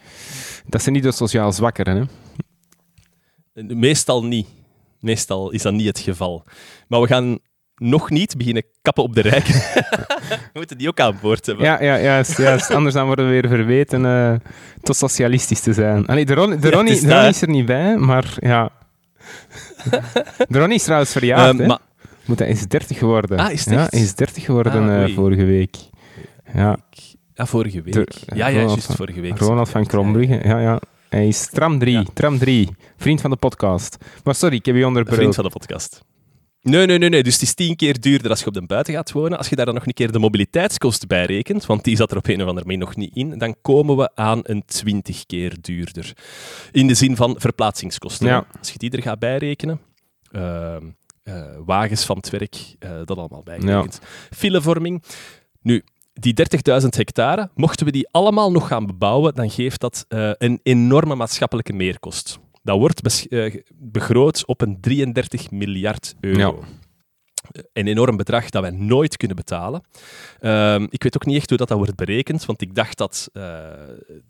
Dat 0.67 0.83
zijn 0.83 0.95
niet 0.95 1.05
de 1.05 1.13
sociaal 1.13 1.53
zwakkeren, 1.53 1.97
hè? 1.97 2.05
Meestal 3.63 4.25
niet. 4.25 4.47
Meestal 5.01 5.51
is 5.51 5.63
dat 5.63 5.73
niet 5.73 5.87
het 5.87 5.99
geval. 5.99 6.45
Maar 6.89 7.01
we 7.01 7.07
gaan 7.07 7.39
nog 7.77 8.11
niet 8.11 8.37
beginnen 8.37 8.65
kappen 8.83 9.03
op 9.03 9.15
de 9.15 9.21
rijken. 9.21 9.55
we 10.53 10.53
moeten 10.53 10.79
die 10.79 10.89
ook 10.89 11.01
aan 11.01 11.19
boord 11.21 11.47
hebben. 11.47 11.65
Ja, 11.65 11.83
ja 11.83 12.01
juist, 12.01 12.37
juist. 12.37 12.71
anders 12.71 12.95
dan 12.95 13.07
worden 13.07 13.25
we 13.25 13.31
weer 13.31 13.49
verweten 13.49 14.05
uh, 14.05 14.35
te 14.83 14.93
socialistisch 14.93 15.61
te 15.61 15.73
zijn. 15.73 16.07
Allee, 16.07 16.25
de, 16.25 16.35
Ron, 16.35 16.51
de, 16.51 16.71
Ronnie, 16.71 17.01
de 17.01 17.09
Ronnie 17.09 17.29
is 17.29 17.43
er 17.43 17.49
niet 17.49 17.67
bij, 17.67 17.97
maar 17.97 18.35
ja. 18.39 18.71
De 20.49 20.59
Ronnie 20.59 20.77
is 20.77 20.83
trouwens 20.83 21.13
verjaard, 21.13 21.61
uh, 21.61 21.75
Moet 22.25 22.39
hij 22.39 22.49
is 22.49 22.67
30 22.67 22.99
geworden. 22.99 23.39
Ah, 23.39 23.51
is 23.51 23.65
Ja, 23.65 23.87
hij 23.91 24.01
is 24.01 24.15
30 24.15 24.45
geworden 24.45 24.89
ah, 24.89 25.09
uh, 25.09 25.15
vorige 25.15 25.45
week. 25.45 25.77
Ja. 26.55 26.77
ja, 27.35 27.47
vorige 27.47 27.83
week. 27.83 27.95
De, 27.95 28.09
ja, 28.35 28.47
ja, 28.47 28.61
juist 28.61 28.95
vorige 28.95 29.21
week. 29.21 29.39
Ronald 29.39 29.69
van 29.69 29.87
Krombrugge, 29.87 30.41
ja, 30.45 30.59
ja. 30.59 30.81
Hij 31.09 31.27
is 31.27 31.47
tram 31.47 31.79
3, 31.79 31.93
ja. 31.93 32.05
tram 32.15 32.39
3. 32.39 32.69
Vriend 32.97 33.21
van 33.21 33.31
de 33.31 33.37
podcast. 33.37 33.97
Maar 34.25 34.35
sorry, 34.35 34.57
ik 34.57 34.67
heb 34.67 34.77
je 34.77 34.87
onderbroken. 34.87 35.21
Vriend 35.21 35.35
van 35.35 35.45
de 35.45 35.51
podcast. 35.51 36.05
Nee, 36.65 36.87
nee, 36.87 36.99
nee, 36.99 37.09
nee. 37.09 37.23
Dus 37.23 37.33
het 37.33 37.43
is 37.43 37.55
tien 37.55 37.77
keer 37.77 38.01
duurder 38.01 38.31
als 38.31 38.41
je 38.41 38.47
op 38.47 38.55
de 38.55 38.67
buiten 38.67 38.95
gaat 38.95 39.13
wonen. 39.13 39.39
Als 39.39 39.49
je 39.49 39.57
daar 39.57 39.65
dan 39.65 39.75
nog 39.75 39.87
een 39.87 39.93
keer 39.93 40.13
de 40.13 40.19
mobiliteitskost 40.19 41.07
bij 41.07 41.25
rekent, 41.25 41.67
want 41.67 41.85
die 41.85 41.97
zat 41.97 42.11
er 42.11 42.17
op 42.17 42.27
een 42.27 42.43
of 42.43 42.49
andere 42.49 42.67
manier 42.67 42.81
nog 42.81 42.97
niet 42.97 43.17
in, 43.17 43.39
dan 43.39 43.55
komen 43.63 43.97
we 43.97 44.11
aan 44.15 44.41
een 44.43 44.65
twintig 44.65 45.27
keer 45.27 45.57
duurder. 45.61 46.13
In 46.73 46.87
de 46.87 46.95
zin 46.95 47.17
van 47.17 47.35
verplaatsingskosten. 47.39 48.27
Ja. 48.27 48.47
Als 48.59 48.71
je 48.71 48.79
die 48.79 48.91
er 48.91 49.03
gaat 49.03 49.19
bijrekenen, 49.19 49.81
uh, 50.33 50.77
uh, 51.25 51.45
wagens 51.65 52.05
van 52.05 52.17
het 52.17 52.31
werk, 52.31 52.57
uh, 52.79 52.91
dat 53.05 53.19
allemaal 53.19 53.43
bijgerekend. 53.43 53.99
Ja. 54.03 54.09
Filevorming. 54.37 55.03
Nu, 55.63 55.83
die 56.13 56.35
30.000 56.81 56.89
hectare, 56.89 57.51
mochten 57.55 57.87
we 57.87 57.93
die 57.93 58.09
allemaal 58.11 58.53
nog 58.53 58.69
gaan 58.69 58.87
bebouwen, 58.87 59.35
dan 59.35 59.51
geeft 59.51 59.81
dat 59.81 60.05
uh, 60.09 60.31
een 60.39 60.61
enorme 60.63 61.15
maatschappelijke 61.15 61.73
meerkost. 61.73 62.39
Dat 62.65 62.79
wordt 62.79 63.27
uh, 63.29 63.55
begroot 63.75 64.47
op 64.47 64.61
een 64.61 64.81
33 64.81 65.51
miljard 65.51 66.15
euro. 66.21 66.39
Ja. 66.39 67.63
Een 67.73 67.87
enorm 67.87 68.17
bedrag 68.17 68.51
dat 68.51 68.63
wij 68.63 68.71
nooit 68.71 69.17
kunnen 69.17 69.37
betalen. 69.37 69.83
Uh, 70.41 70.83
ik 70.89 71.03
weet 71.03 71.15
ook 71.15 71.27
niet 71.27 71.37
echt 71.37 71.49
hoe 71.49 71.59
dat, 71.59 71.69
dat 71.69 71.77
wordt 71.77 71.95
berekend, 71.95 72.45
want 72.45 72.63
ik 72.63 72.75
dacht 72.75 72.99
dat 72.99 73.31
uh, 73.33 73.63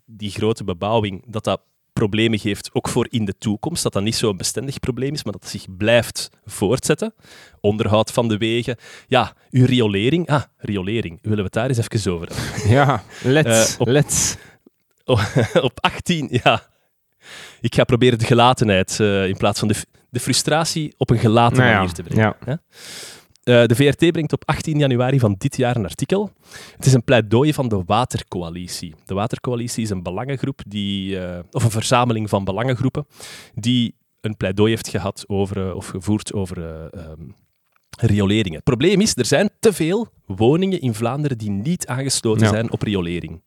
die 0.05 0.31
grote 0.31 0.63
bebouwing 0.63 1.23
dat 1.27 1.43
dat 1.43 1.61
problemen 1.93 2.39
geeft, 2.39 2.69
ook 2.73 2.89
voor 2.89 3.07
in 3.09 3.25
de 3.25 3.37
toekomst. 3.37 3.83
Dat 3.83 3.93
dat 3.93 4.03
niet 4.03 4.15
zo'n 4.15 4.37
bestendig 4.37 4.79
probleem 4.79 5.13
is, 5.13 5.23
maar 5.23 5.33
dat 5.33 5.41
het 5.41 5.51
zich 5.51 5.75
blijft 5.77 6.29
voortzetten. 6.45 7.13
Onderhoud 7.61 8.11
van 8.11 8.27
de 8.27 8.37
wegen. 8.37 8.77
Ja, 9.07 9.33
uw 9.51 9.65
riolering. 9.65 10.29
Ah, 10.29 10.43
riolering. 10.57 11.19
Willen 11.21 11.37
we 11.37 11.43
het 11.43 11.53
daar 11.53 11.67
eens 11.67 11.77
even 11.77 12.11
over 12.11 12.27
hebben? 12.27 12.69
Ja, 12.69 13.03
let's. 13.37 13.73
Uh, 13.73 13.79
op, 13.79 13.87
let's. 13.87 14.35
op 15.61 15.77
18, 15.79 16.27
ja. 16.43 16.73
Ik 17.65 17.75
ga 17.75 17.83
proberen 17.83 18.19
de 18.19 18.25
gelatenheid 18.25 18.97
uh, 19.01 19.27
in 19.27 19.37
plaats 19.37 19.59
van 19.59 19.67
de, 19.67 19.75
de 20.09 20.19
frustratie 20.19 20.93
op 20.97 21.09
een 21.09 21.17
gelaten 21.17 21.57
nou 21.57 21.69
ja, 21.69 21.77
manier 21.77 21.93
te 21.93 22.03
brengen. 22.03 22.35
Ja. 22.45 22.59
Uh, 23.43 23.65
de 23.65 23.75
VRT 23.75 24.11
brengt 24.11 24.33
op 24.33 24.43
18 24.45 24.79
januari 24.79 25.19
van 25.19 25.35
dit 25.37 25.57
jaar 25.57 25.75
een 25.75 25.85
artikel. 25.85 26.31
Het 26.75 26.85
is 26.85 26.93
een 26.93 27.03
pleidooi 27.03 27.53
van 27.53 27.67
de 27.67 27.83
Watercoalitie. 27.85 28.95
De 29.05 29.13
Watercoalitie 29.13 29.83
is 29.83 29.89
een 29.89 30.03
belangengroep, 30.03 30.61
die, 30.67 31.15
uh, 31.15 31.39
of 31.51 31.63
een 31.63 31.71
verzameling 31.71 32.29
van 32.29 32.43
belangengroepen, 32.43 33.07
die 33.53 33.95
een 34.21 34.37
pleidooi 34.37 34.69
heeft 34.69 34.87
gehad 34.87 35.23
over, 35.27 35.75
of 35.75 35.87
gevoerd 35.87 36.33
over 36.33 36.57
um, 36.57 37.35
rioleringen. 37.99 38.55
Het 38.55 38.63
probleem 38.63 39.01
is, 39.01 39.17
er 39.17 39.25
zijn 39.25 39.49
te 39.59 39.73
veel 39.73 40.07
woningen 40.25 40.81
in 40.81 40.93
Vlaanderen 40.93 41.37
die 41.37 41.49
niet 41.49 41.87
aangesloten 41.87 42.45
ja. 42.45 42.49
zijn 42.51 42.71
op 42.71 42.81
riolering. 42.81 43.41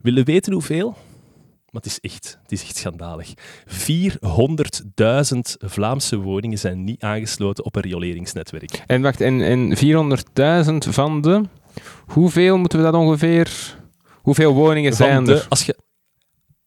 Willen 0.00 0.24
we 0.24 0.32
weten 0.32 0.52
hoeveel? 0.52 0.96
Maar 1.70 1.82
het 1.82 1.90
is 1.90 2.00
echt, 2.00 2.38
het 2.42 2.52
is 2.52 2.62
echt 2.62 2.76
schandalig. 2.76 3.34
400.000 3.66 5.38
Vlaamse 5.58 6.16
woningen 6.16 6.58
zijn 6.58 6.84
niet 6.84 7.02
aangesloten 7.02 7.64
op 7.64 7.76
een 7.76 7.82
rioleringsnetwerk. 7.82 8.82
En 8.86 9.02
wacht, 9.02 9.20
en, 9.20 9.40
en 9.40 9.76
400.000 10.66 10.90
van 10.90 11.20
de... 11.20 11.42
Hoeveel 12.06 12.58
moeten 12.58 12.78
we 12.78 12.84
dat 12.84 12.94
ongeveer... 12.94 13.76
Hoeveel 14.22 14.54
woningen 14.54 14.94
van 14.94 15.06
zijn 15.06 15.24
de, 15.24 15.34
er? 15.34 15.46
Als 15.48 15.64
je, 15.64 15.76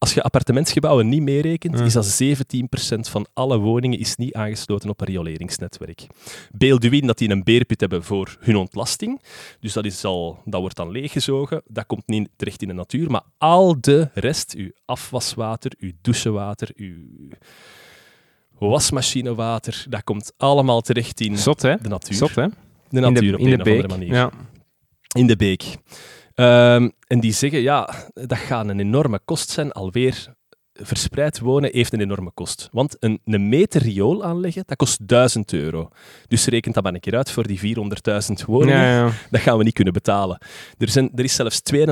als 0.02 0.14
je 0.14 0.22
appartementsgebouwen 0.22 1.10
niet 1.10 1.22
meerekent, 1.22 1.80
is 1.80 1.94
dat 1.94 2.22
17% 2.24 3.00
van 3.00 3.28
alle 3.34 3.58
woningen 3.58 4.00
is 4.00 4.16
niet 4.16 4.34
aangesloten 4.34 4.90
op 4.90 5.02
een 5.02 5.08
rioleringsnetwerk. 5.08 6.08
Beeld 6.52 6.84
u 6.84 6.92
in 6.92 7.08
dat 7.08 7.18
die 7.18 7.30
een 7.30 7.44
beerput 7.44 7.80
hebben 7.80 8.04
voor 8.04 8.38
hun 8.40 8.56
ontlasting. 8.56 9.22
Dus 9.60 9.74
dat, 9.74 9.86
is 9.86 10.04
al, 10.04 10.42
dat 10.46 10.62
wordt 10.62 10.76
dan 10.76 10.92
leeggezogen. 10.92 11.62
Dat 11.66 11.86
komt 11.86 12.08
niet 12.08 12.30
terecht 12.36 12.62
in 12.62 12.68
de 12.68 12.74
natuur. 12.74 13.12
Maar 13.12 13.22
al 13.38 13.82
de 13.82 14.10
rest, 14.14 14.54
uw 14.54 14.72
afwaswater, 14.86 15.72
uw 15.80 15.92
douchewater, 16.02 16.72
uw 16.76 16.96
wasmachinewater, 18.58 19.86
dat 19.90 20.04
komt 20.04 20.34
allemaal 20.38 20.82
terecht 20.82 21.20
in 21.20 21.38
Zot, 21.38 21.62
de 21.62 21.78
natuur. 21.82 22.18
Zot, 22.18 22.36
hè? 22.36 22.48
De 22.90 23.00
natuur 23.00 23.24
in 23.24 23.32
de, 23.32 23.34
op 23.34 23.40
in 23.40 23.52
een 23.52 23.58
de 23.58 23.64
of 23.64 23.70
andere 23.70 23.88
manier. 23.88 24.14
Ja. 24.14 24.32
In 25.16 25.28
de 25.28 25.36
beek. 25.36 25.78
Ehm, 26.42 26.90
en 27.08 27.20
die 27.20 27.32
zeggen, 27.34 27.62
ja, 27.62 27.90
dat 28.14 28.38
gaat 28.38 28.68
een 28.70 28.80
enorme 28.80 29.20
kost 29.26 29.50
zijn. 29.50 29.72
Alweer 29.72 30.34
verspreid 30.74 31.40
wonen 31.40 31.70
heeft 31.74 31.94
een 31.94 32.02
enorme 32.02 32.32
kost. 32.34 32.70
Want 32.72 32.96
een, 33.00 33.20
een 33.26 33.50
meter 33.50 33.82
riool 33.82 34.24
aanleggen, 34.24 34.64
dat 34.66 34.78
kost 34.78 35.08
1000 35.08 35.54
euro. 35.54 35.90
Dus 36.28 36.46
rekent 36.46 36.74
dat 36.76 36.84
maar 36.84 36.94
een 36.94 37.00
keer 37.00 37.16
uit 37.16 37.32
voor 37.32 37.48
die 37.48 37.76
400.000 37.76 38.46
woningen. 38.46 38.80
Ja, 38.80 39.06
ja. 39.06 39.12
Dat 39.30 39.42
gaan 39.42 39.58
we 39.58 39.64
niet 39.64 39.74
kunnen 39.74 39.94
betalen. 39.94 40.38
Er, 40.78 40.90
zijn, 40.90 41.12
er 41.16 41.24
is 41.24 41.36
zelfs 41.36 41.62
2,5% 41.76 41.84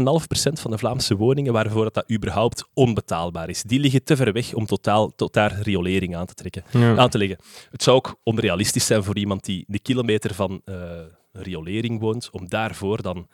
van 0.54 0.72
de 0.72 0.78
Vlaamse 0.78 1.16
woningen 1.16 1.54
waarvoor 1.54 1.84
dat, 1.84 1.94
dat 1.94 2.12
überhaupt 2.12 2.68
onbetaalbaar 2.74 3.50
is. 3.50 3.64
Die 3.64 3.80
liggen 3.80 4.04
te 4.04 4.16
ver 4.16 4.34
weg 4.34 4.54
om 4.54 4.66
totaal, 4.66 5.16
tot 5.16 5.34
daar 5.34 5.62
riolering 5.62 6.16
aan 6.16 6.26
te, 6.26 6.34
trekken, 6.34 6.64
Ja. 6.72 6.98
aan 6.98 7.10
te 7.10 7.18
leggen. 7.18 7.38
Het 7.72 7.84
zou 7.84 7.98
ook 7.98 8.16
onrealistisch 8.24 8.86
zijn 8.86 9.04
voor 9.04 9.18
iemand 9.18 9.46
die 9.46 9.64
de 9.68 9.80
kilometer 9.80 10.34
van 10.34 10.62
eh, 10.66 10.76
riolering 11.32 12.00
woont, 12.00 12.30
om 12.32 12.48
daarvoor 12.50 13.02
dan 13.02 13.28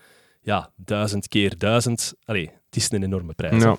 ja, 0.45 0.71
duizend 0.75 1.27
keer 1.27 1.57
duizend... 1.57 2.13
Allee, 2.25 2.45
het 2.65 2.75
is 2.75 2.91
een 2.91 3.03
enorme 3.03 3.33
prijs. 3.33 3.63
Ja. 3.63 3.77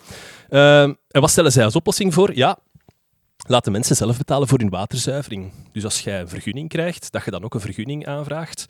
Ehm, 0.49 0.95
en 1.11 1.21
wat 1.21 1.31
stellen 1.31 1.53
zij 1.53 1.65
als 1.65 1.77
oplossing 1.77 2.15
voor? 2.15 2.35
Ja, 2.37 2.59
laten 3.49 3.73
mensen 3.73 3.97
zelf 3.97 4.19
betalen 4.19 4.49
voor 4.49 4.59
hun 4.59 4.69
waterzuivering. 4.69 5.53
Dus 5.73 5.85
als 5.85 6.01
jij 6.01 6.21
een 6.21 6.29
vergunning 6.29 6.69
krijgt, 6.69 7.13
dat 7.13 7.25
je 7.25 7.31
dan 7.31 7.45
ook 7.45 7.55
een 7.55 7.61
vergunning 7.61 8.07
aanvraagt 8.07 8.67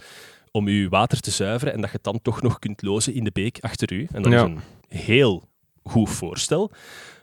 om 0.51 0.69
je 0.69 0.89
water 0.89 1.21
te 1.21 1.31
zuiveren 1.31 1.75
en 1.75 1.81
dat 1.81 1.91
je 1.91 1.97
het 1.97 2.05
dan 2.05 2.23
toch 2.23 2.43
nog 2.43 2.59
kunt 2.59 2.83
lozen 2.83 3.15
in 3.15 3.25
de 3.25 3.31
beek 3.33 3.59
achter 3.61 3.93
u. 3.93 4.09
En 4.13 4.23
dat 4.23 4.33
Ja. 4.33 4.39
is 4.39 4.51
een 4.51 4.61
heel 4.89 5.49
goed 5.83 6.11
voorstel. 6.11 6.71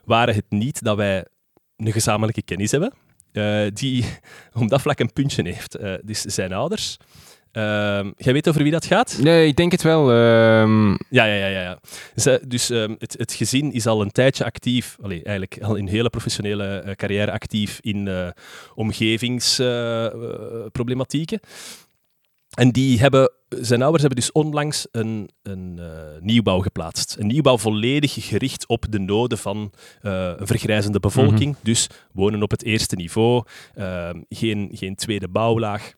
Waren 0.05 0.35
het 0.35 0.45
niet 0.49 0.83
dat 0.83 0.95
wij 0.97 1.25
een 1.77 1.91
gezamenlijke 1.91 2.41
kennis 2.41 2.71
hebben, 2.71 2.93
eh, 3.31 3.65
die 3.73 4.05
om 4.59 4.67
dat 4.67 4.81
vlak 4.81 4.99
een 4.99 5.13
puntje 5.13 5.43
heeft. 5.43 5.75
Eh, 5.75 5.93
dus 6.03 6.21
zijn 6.21 6.53
ouders. 6.53 6.97
Ehm, 7.53 8.11
jij 8.17 8.33
weet 8.33 8.49
over 8.49 8.63
wie 8.63 8.71
dat 8.71 8.85
gaat? 8.85 9.17
Nee, 9.21 9.47
ik 9.47 9.55
denk 9.55 9.71
het 9.71 9.81
wel. 9.81 10.11
ehm, 10.11 10.89
Ja, 10.89 11.25
ja, 11.25 11.47
ja. 11.47 11.79
ja, 12.15 12.39
dus 12.47 12.69
ehm, 12.69 12.95
het, 12.97 13.15
het 13.17 13.33
gezin 13.33 13.73
is 13.73 13.87
al 13.87 14.01
een 14.01 14.11
tijdje 14.11 14.45
actief, 14.45 14.97
allee, 15.01 15.23
eigenlijk 15.23 15.63
al 15.63 15.75
in 15.75 15.87
hele 15.87 16.09
professionele 16.09 16.65
eh, 16.65 16.95
carrière 16.95 17.31
actief 17.31 17.77
in 17.81 18.07
eh, 18.07 18.27
omgevingsproblematieken. 18.75 21.39
en 22.53 22.71
die 22.71 22.99
hebben, 22.99 23.31
zijn 23.49 23.81
ouders 23.81 24.03
hebben 24.03 24.21
dus 24.21 24.31
onlangs 24.31 24.87
een, 24.91 25.29
een 25.43 25.79
eh, 25.79 25.85
nieuwbouw 26.19 26.59
geplaatst. 26.59 27.15
Een 27.19 27.27
nieuwbouw 27.27 27.57
volledig 27.57 28.27
gericht 28.27 28.67
op 28.67 28.85
de 28.89 28.99
noden 28.99 29.37
van 29.37 29.71
een 30.01 30.47
vergrijzende 30.47 30.99
bevolking. 30.99 31.55
Dus 31.61 31.89
wonen 32.11 32.41
op 32.41 32.51
het 32.51 32.63
eerste 32.63 32.95
niveau, 32.95 33.43
geen, 34.29 34.69
geen 34.73 34.95
tweede 34.95 35.27
bouwlaag. 35.27 35.93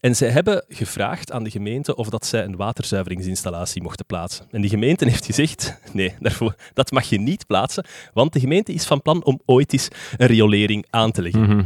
En 0.00 0.16
zij 0.16 0.28
hebben 0.28 0.64
gevraagd 0.68 1.32
aan 1.32 1.44
de 1.44 1.50
gemeente 1.50 1.96
of 1.96 2.08
dat 2.08 2.26
zij 2.26 2.44
een 2.44 2.56
waterzuiveringsinstallatie 2.56 3.82
mochten 3.82 4.06
plaatsen. 4.06 4.46
En 4.50 4.60
die 4.60 4.70
gemeente 4.70 5.04
heeft 5.04 5.24
gezegd, 5.24 5.78
nee, 5.92 6.14
daarvoor, 6.20 6.54
dat 6.74 6.90
mag 6.90 7.08
je 7.08 7.18
niet 7.20 7.46
plaatsen, 7.46 7.84
want 8.12 8.32
de 8.32 8.40
gemeente 8.40 8.72
is 8.72 8.84
van 8.84 9.02
plan 9.02 9.24
om 9.24 9.40
ooit 9.44 9.72
eens 9.72 9.88
een 10.16 10.26
riolering 10.26 10.86
aan 10.90 11.10
te 11.12 11.22
leggen. 11.22 11.40
mhm. 11.42 11.62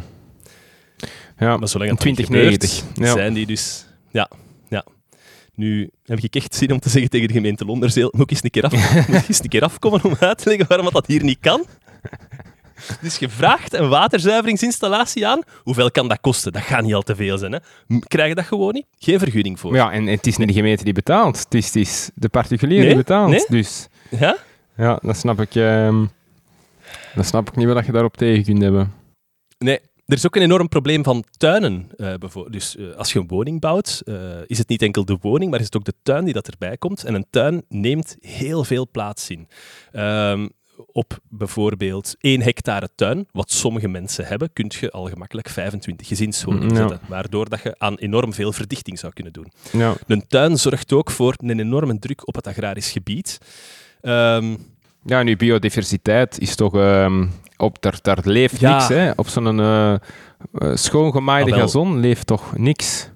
Ja, 1.39 1.57
Maar 1.57 1.69
zolang 1.69 1.91
in 1.91 1.97
het 1.97 2.05
niet 2.05 2.15
2090. 2.15 2.79
gebeurt, 2.79 3.07
Ja. 3.09 3.13
zijn 3.13 3.35
die 3.35 3.47
dus... 3.47 3.87
Ja, 4.11 4.31
ja. 4.69 4.85
Nu 5.55 5.91
heb 6.05 6.19
ik 6.19 6.35
echt 6.35 6.55
zin 6.55 6.73
om 6.73 6.79
te 6.81 6.89
zeggen 6.89 7.11
tegen 7.11 7.29
de 7.29 7.33
gemeente 7.35 7.65
Londerzeel, 7.65 8.09
moet 8.13 8.23
ik 8.23 8.31
eens 8.31 8.43
een 8.45 8.51
keer, 8.51 8.65
af, 8.65 8.73
moet 9.09 9.17
ik 9.23 9.29
eens 9.29 9.43
een 9.43 9.49
keer 9.49 9.63
afkomen 9.63 10.05
om 10.05 10.17
uit 10.21 10.39
te 10.39 10.49
leggen 10.49 10.67
waarom 10.69 10.89
dat 10.93 11.07
hier 11.07 11.25
niet 11.25 11.39
kan? 11.41 11.65
Dus 13.01 13.17
je 13.19 13.29
vraagt 13.29 13.73
een 13.75 13.89
waterzuiveringsinstallatie 13.89 15.27
aan. 15.27 15.41
Hoeveel 15.63 15.91
kan 15.91 16.09
dat 16.09 16.21
kosten? 16.21 16.53
Dat 16.53 16.63
gaat 16.63 16.83
niet 16.83 16.95
al 16.95 17.03
te 17.03 17.17
veel 17.17 17.39
zijn. 17.39 17.53
Hè? 17.53 17.59
Krijg 17.99 18.29
je 18.29 18.35
dat 18.35 18.45
gewoon 18.45 18.73
niet? 18.75 18.87
Geen 18.99 19.19
vergunning 19.19 19.61
voor. 19.61 19.75
Ja, 19.75 19.93
en 19.93 20.07
het 20.07 20.27
is 20.27 20.37
niet 20.37 20.49
de 20.49 20.55
gemeente 20.55 20.85
die 20.85 20.93
betaalt. 20.93 21.39
Het 21.39 21.55
is, 21.55 21.67
het 21.67 21.77
is 21.77 22.11
de 22.15 22.29
particulier 22.29 22.79
Nee? 22.79 22.87
die 22.89 22.97
betaalt. 22.97 23.31
Nee? 23.31 23.45
Dus 23.49 23.87
Ja? 24.11 24.37
ja, 24.77 24.99
dat 25.03 25.17
snap 25.17 25.41
ik. 25.41 25.55
ehm 25.55 26.05
dat 27.15 27.27
snap 27.27 27.49
ik 27.49 27.57
niet 27.57 27.67
wat 27.67 27.87
je 27.87 27.93
daarop 27.93 28.17
tegen 28.17 28.45
kunt 28.45 28.63
hebben. 28.63 28.93
Nee, 29.59 29.79
er 30.07 30.17
is 30.17 30.27
ook 30.27 30.37
een 30.37 30.43
enorm 30.43 30.69
probleem 30.69 31.05
van 31.05 31.25
tuinen. 31.37 31.89
eh, 31.97 32.15
dus 32.51 32.77
eh, 32.77 32.95
als 32.97 33.13
je 33.13 33.19
een 33.19 33.29
woning 33.29 33.61
bouwt, 33.61 34.03
eh, 34.05 34.15
is 34.47 34.59
het 34.59 34.69
niet 34.69 34.83
enkel 34.83 35.05
de 35.05 35.19
woning, 35.21 35.51
maar 35.51 35.59
is 35.61 35.65
het 35.65 35.77
ook 35.77 35.85
de 35.85 35.95
tuin 36.03 36.25
die 36.25 36.35
dat 36.35 36.49
erbij 36.49 36.77
komt. 36.77 37.05
En 37.05 37.15
een 37.15 37.27
tuin 37.31 37.63
neemt 37.69 38.17
heel 38.21 38.65
veel 38.65 38.89
plaats 38.91 39.31
in. 39.31 39.49
Ehm, 39.93 40.49
op 40.93 41.19
bijvoorbeeld 41.29 42.15
1 42.21 42.43
hectare 42.43 42.89
tuin, 42.95 43.27
wat 43.33 43.51
sommige 43.51 43.89
mensen 43.89 44.27
hebben, 44.27 44.53
kun 44.53 44.71
je 44.81 44.91
al 44.91 45.09
gemakkelijk 45.09 45.49
25 45.49 46.07
gezinswoningen 46.07 46.69
Ja. 46.69 46.77
zetten. 46.77 47.01
Waardoor 47.09 47.49
dat 47.49 47.63
je 47.63 47.75
aan 47.79 47.95
enorm 47.97 48.33
veel 48.35 48.53
verdichting 48.53 48.99
zou 48.99 49.13
kunnen 49.13 49.33
doen. 49.33 49.53
Ja. 49.73 49.95
Een 50.07 50.27
tuin 50.27 50.57
zorgt 50.59 50.93
ook 50.93 51.11
voor 51.11 51.35
een 51.37 51.61
enorme 51.61 51.99
druk 51.99 52.27
op 52.29 52.35
het 52.35 52.47
agrarisch 52.47 52.91
gebied. 52.93 53.39
Ehm, 54.01 54.57
Ja, 55.05 55.23
nu 55.23 55.37
biodiversiteit 55.37 56.39
is 56.39 56.55
toch... 56.57 56.75
ehm, 56.75 57.27
op, 57.57 57.83
daar, 57.83 57.99
daar 58.03 58.19
leeft 58.23 58.61
Ja. 58.61 58.73
niks, 58.73 58.89
hè. 58.89 59.11
Op 59.17 59.29
zo'n 59.29 59.61
eh, 59.61 59.95
schoongemaaide 60.75 61.53
Ah, 61.53 61.59
gazon 61.59 62.01
leeft 62.01 62.27
toch 62.27 62.57
niks. 62.57 63.10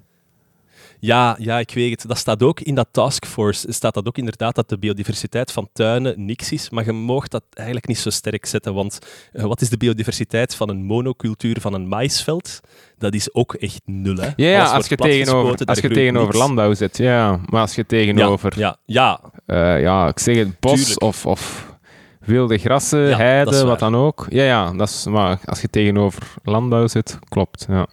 Ja, 1.05 1.35
ja, 1.39 1.59
ik 1.59 1.71
weet 1.73 1.89
het. 2.01 2.07
Dat 2.07 2.17
staat 2.17 2.43
ook 2.43 2.59
in 2.59 2.75
dat 2.75 2.87
taskforce. 2.91 3.71
Staat 3.71 3.93
dat 3.93 4.07
ook 4.07 4.17
inderdaad 4.17 4.55
dat 4.55 4.69
de 4.69 4.77
biodiversiteit 4.77 5.51
van 5.51 5.69
tuinen 5.73 6.25
niks 6.25 6.51
is. 6.51 6.69
Maar 6.69 6.85
je 6.85 6.91
mag 6.91 7.27
dat 7.27 7.43
eigenlijk 7.53 7.87
niet 7.87 7.97
zo 7.97 8.09
sterk 8.09 8.45
zetten. 8.45 8.73
Want 8.73 8.99
eh, 9.33 9.43
wat 9.43 9.61
is 9.61 9.69
de 9.69 9.77
biodiversiteit 9.77 10.55
van 10.55 10.69
een 10.69 10.83
monocultuur 10.83 11.57
van 11.61 11.73
een 11.73 11.87
maisveld? 11.87 12.59
Dat 12.97 13.13
is 13.13 13.33
ook 13.33 13.53
echt 13.53 13.81
nul. 13.85 14.15
Hè? 14.15 14.29
Ja, 14.35 14.71
als 14.71 14.87
je 14.87 14.95
tegenover, 14.95 15.65
als 15.65 15.79
je 15.79 15.89
tegenover 15.89 16.27
niks. 16.27 16.39
landbouw 16.39 16.73
zet, 16.73 16.97
ja. 16.97 17.39
Maar 17.45 17.61
als 17.61 17.75
je 17.75 17.85
tegenover, 17.85 18.59
Ja, 18.59 18.77
ja, 18.85 19.19
ja, 19.45 19.75
eh, 19.75 19.81
ja, 19.81 20.07
ik 20.07 20.19
zeg 20.19 20.37
het, 20.37 20.59
bos 20.59 20.73
Tuurlijk. 20.73 21.01
of, 21.01 21.25
of 21.25 21.73
wilde 22.19 22.57
grassen, 22.57 22.99
Ja, 22.99 23.09
dat 23.09 23.17
heide, 23.17 23.51
is 23.51 23.61
wat 23.61 23.79
dan 23.79 23.95
ook. 23.95 24.25
Ja, 24.29 24.43
ja, 24.43 24.73
dat 24.73 24.89
is, 24.89 25.05
maar 25.05 25.39
als 25.45 25.61
je 25.61 25.69
tegenover 25.69 26.33
landbouw 26.43 26.87
zit, 26.87 27.19
klopt. 27.29 27.65
Ja. 27.69 27.87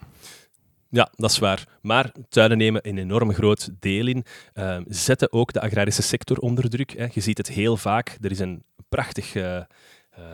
Ja, 0.92 1.10
dat 1.16 1.30
is 1.30 1.38
waar. 1.38 1.66
Maar 1.82 2.12
tuinen 2.28 2.58
nemen 2.58 2.88
een 2.88 2.98
enorm 2.98 3.32
groot 3.32 3.70
deel 3.80 4.06
in. 4.06 4.24
Ehm, 4.52 4.82
zetten 4.86 5.32
ook 5.32 5.52
de 5.52 5.60
agrarische 5.60 6.02
sector 6.02 6.38
onder 6.38 6.70
druk. 6.70 6.90
Hè. 6.96 7.06
Je 7.12 7.20
ziet 7.20 7.38
het 7.38 7.48
heel 7.48 7.76
vaak. 7.76 8.18
Er 8.20 8.30
is 8.30 8.38
een 8.38 8.62
prachtig 8.88 9.34
eh, 9.34 9.60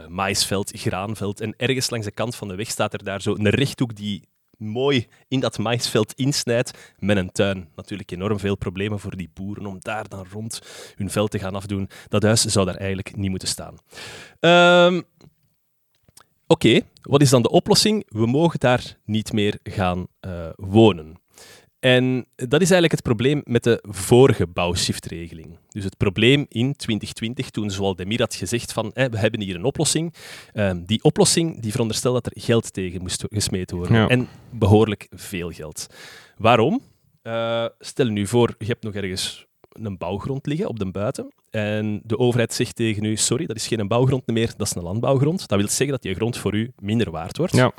maïsveld, 0.09 0.71
graanveld. 0.75 1.41
En 1.41 1.55
ergens 1.57 1.91
langs 1.91 2.07
de 2.07 2.13
kant 2.13 2.37
van 2.37 2.49
de 2.49 2.55
weg 2.55 2.69
staat 2.69 2.93
er 2.93 3.05
daar 3.05 3.23
zo 3.23 3.35
een 3.35 3.49
rechthoek 3.49 3.95
die 3.95 4.29
mooi 4.57 5.07
in 5.29 5.41
dat 5.41 5.59
maïsveld 5.59 6.13
insnijdt 6.13 6.95
met 6.99 7.17
een 7.17 7.33
tuin. 7.33 7.69
Natuurlijk 7.77 8.11
enorm 8.11 8.39
veel 8.39 8.57
problemen 8.57 8.99
voor 8.99 9.17
die 9.17 9.31
boeren 9.35 9.67
om 9.67 9.77
daar 9.81 10.09
dan 10.09 10.27
rond 10.33 10.61
hun 10.95 11.11
veld 11.11 11.31
te 11.31 11.39
gaan 11.39 11.55
afdoen. 11.55 11.89
Dat 12.09 12.23
huis 12.23 12.45
zou 12.45 12.67
daar 12.67 12.77
eigenlijk 12.77 13.17
niet 13.17 13.31
moeten 13.31 13.49
staan. 13.49 13.77
Ehm, 14.41 15.01
Oké, 16.51 16.81
wat 17.03 17.23
is 17.23 17.31
dan 17.31 17.43
de 17.43 17.51
oplossing? 17.51 18.05
We 18.09 18.27
mogen 18.27 18.61
daar 18.61 18.97
niet 19.05 19.33
meer 19.33 19.59
gaan 19.63 20.07
eh, 20.21 20.49
wonen. 20.57 21.21
En 21.81 22.27
dat 22.37 22.61
is 22.61 22.71
eigenlijk 22.71 22.93
het 22.93 23.03
probleem 23.03 23.41
met 23.45 23.65
de 23.65 23.85
vorige 23.89 24.47
bouwshiftregeling. 24.47 25.59
Dus 25.69 25.85
het 25.85 25.97
probleem 25.97 26.47
in 26.49 26.77
2020, 26.77 27.51
toen 27.51 27.71
Zoal 27.71 27.97
Demir 27.97 28.21
had 28.21 28.35
gezegd 28.35 28.73
van 28.73 28.91
we 28.95 29.19
hebben 29.19 29.41
hier 29.41 29.55
een 29.55 29.65
oplossing. 29.65 30.15
Ehm, 30.53 30.85
die 30.85 31.03
oplossing 31.03 31.61
die 31.61 31.71
veronderstelt 31.71 32.15
dat 32.15 32.35
er 32.35 32.43
geld 32.43 32.73
tegen 32.73 33.01
moest 33.01 33.25
gesmeten 33.29 33.77
worden. 33.77 33.97
Ja. 33.97 34.09
En 34.09 34.29
behoorlijk 34.51 35.07
veel 35.11 35.51
geld. 35.51 35.87
Waarom? 36.37 36.83
Eh, 37.23 37.67
stel 37.79 38.07
nu 38.07 38.27
voor, 38.27 38.55
je 38.59 38.67
hebt 38.67 38.85
nog 38.85 38.95
ergens 38.95 39.48
een 39.83 39.99
bouwgrond 39.99 40.47
liggen 40.47 40.69
op 40.69 40.79
de 40.79 40.91
buiten. 40.91 41.33
En 41.51 42.01
de 42.05 42.19
overheid 42.19 42.53
zegt 42.55 42.77
tegen 42.77 43.05
u, 43.05 43.17
sorry, 43.17 43.47
dat 43.47 43.57
is 43.57 43.67
geen 43.67 43.89
bouwgrond 43.89 44.27
meer, 44.27 44.53
dat 44.57 44.67
is 44.67 44.75
een 44.75 44.83
landbouwgrond. 44.83 45.49
Dat 45.49 45.59
wil 45.59 45.69
zeggen 45.69 45.89
dat 45.89 46.03
die 46.03 46.15
grond 46.15 46.37
voor 46.37 46.55
u 46.55 46.73
minder 46.79 47.11
waard 47.11 47.37
wordt. 47.37 47.55
Ja. 47.57 47.73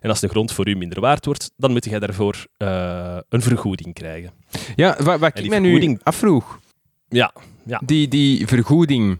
En 0.00 0.08
als 0.10 0.20
de 0.20 0.28
grond 0.28 0.52
voor 0.52 0.68
u 0.68 0.74
minder 0.74 1.00
waard 1.00 1.24
wordt, 1.24 1.52
dan 1.56 1.72
moet 1.72 1.84
je 1.84 1.98
daarvoor 2.00 2.46
eh, 2.56 3.18
een 3.28 3.42
vergoeding 3.42 3.94
krijgen. 3.94 4.30
Ja, 4.76 4.96
wat, 5.02 5.18
wat 5.20 5.38
ik 5.38 5.44
nu 5.44 5.50
vergoeding- 5.50 6.00
afvroeg, 6.02 6.58
Ja, 7.08 7.32
ja. 7.66 7.80
die, 7.84 8.08
die 8.08 8.46
vergoeding, 8.46 9.18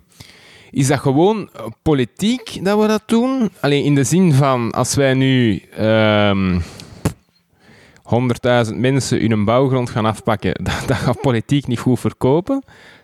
is 0.70 0.86
dat 0.86 0.98
gewoon 0.98 1.50
politiek 1.82 2.64
dat 2.64 2.80
we 2.80 2.86
dat 2.86 3.02
doen? 3.06 3.50
Alleen 3.60 3.84
in 3.84 3.94
de 3.94 4.04
zin 4.04 4.32
van, 4.32 4.70
als 4.72 4.94
wij 4.94 5.14
nu 5.14 5.58
ehm 5.76 6.60
100.000 8.70 8.74
mensen 8.76 9.30
hun 9.30 9.44
bouwgrond 9.44 9.90
gaan 9.90 10.06
afpakken, 10.06 10.54
dat, 10.64 10.82
dat 10.86 10.96
gaat 10.96 11.20
politiek 11.20 11.66
niet 11.66 11.78
goed 11.78 12.00
verkopen. 12.00 12.62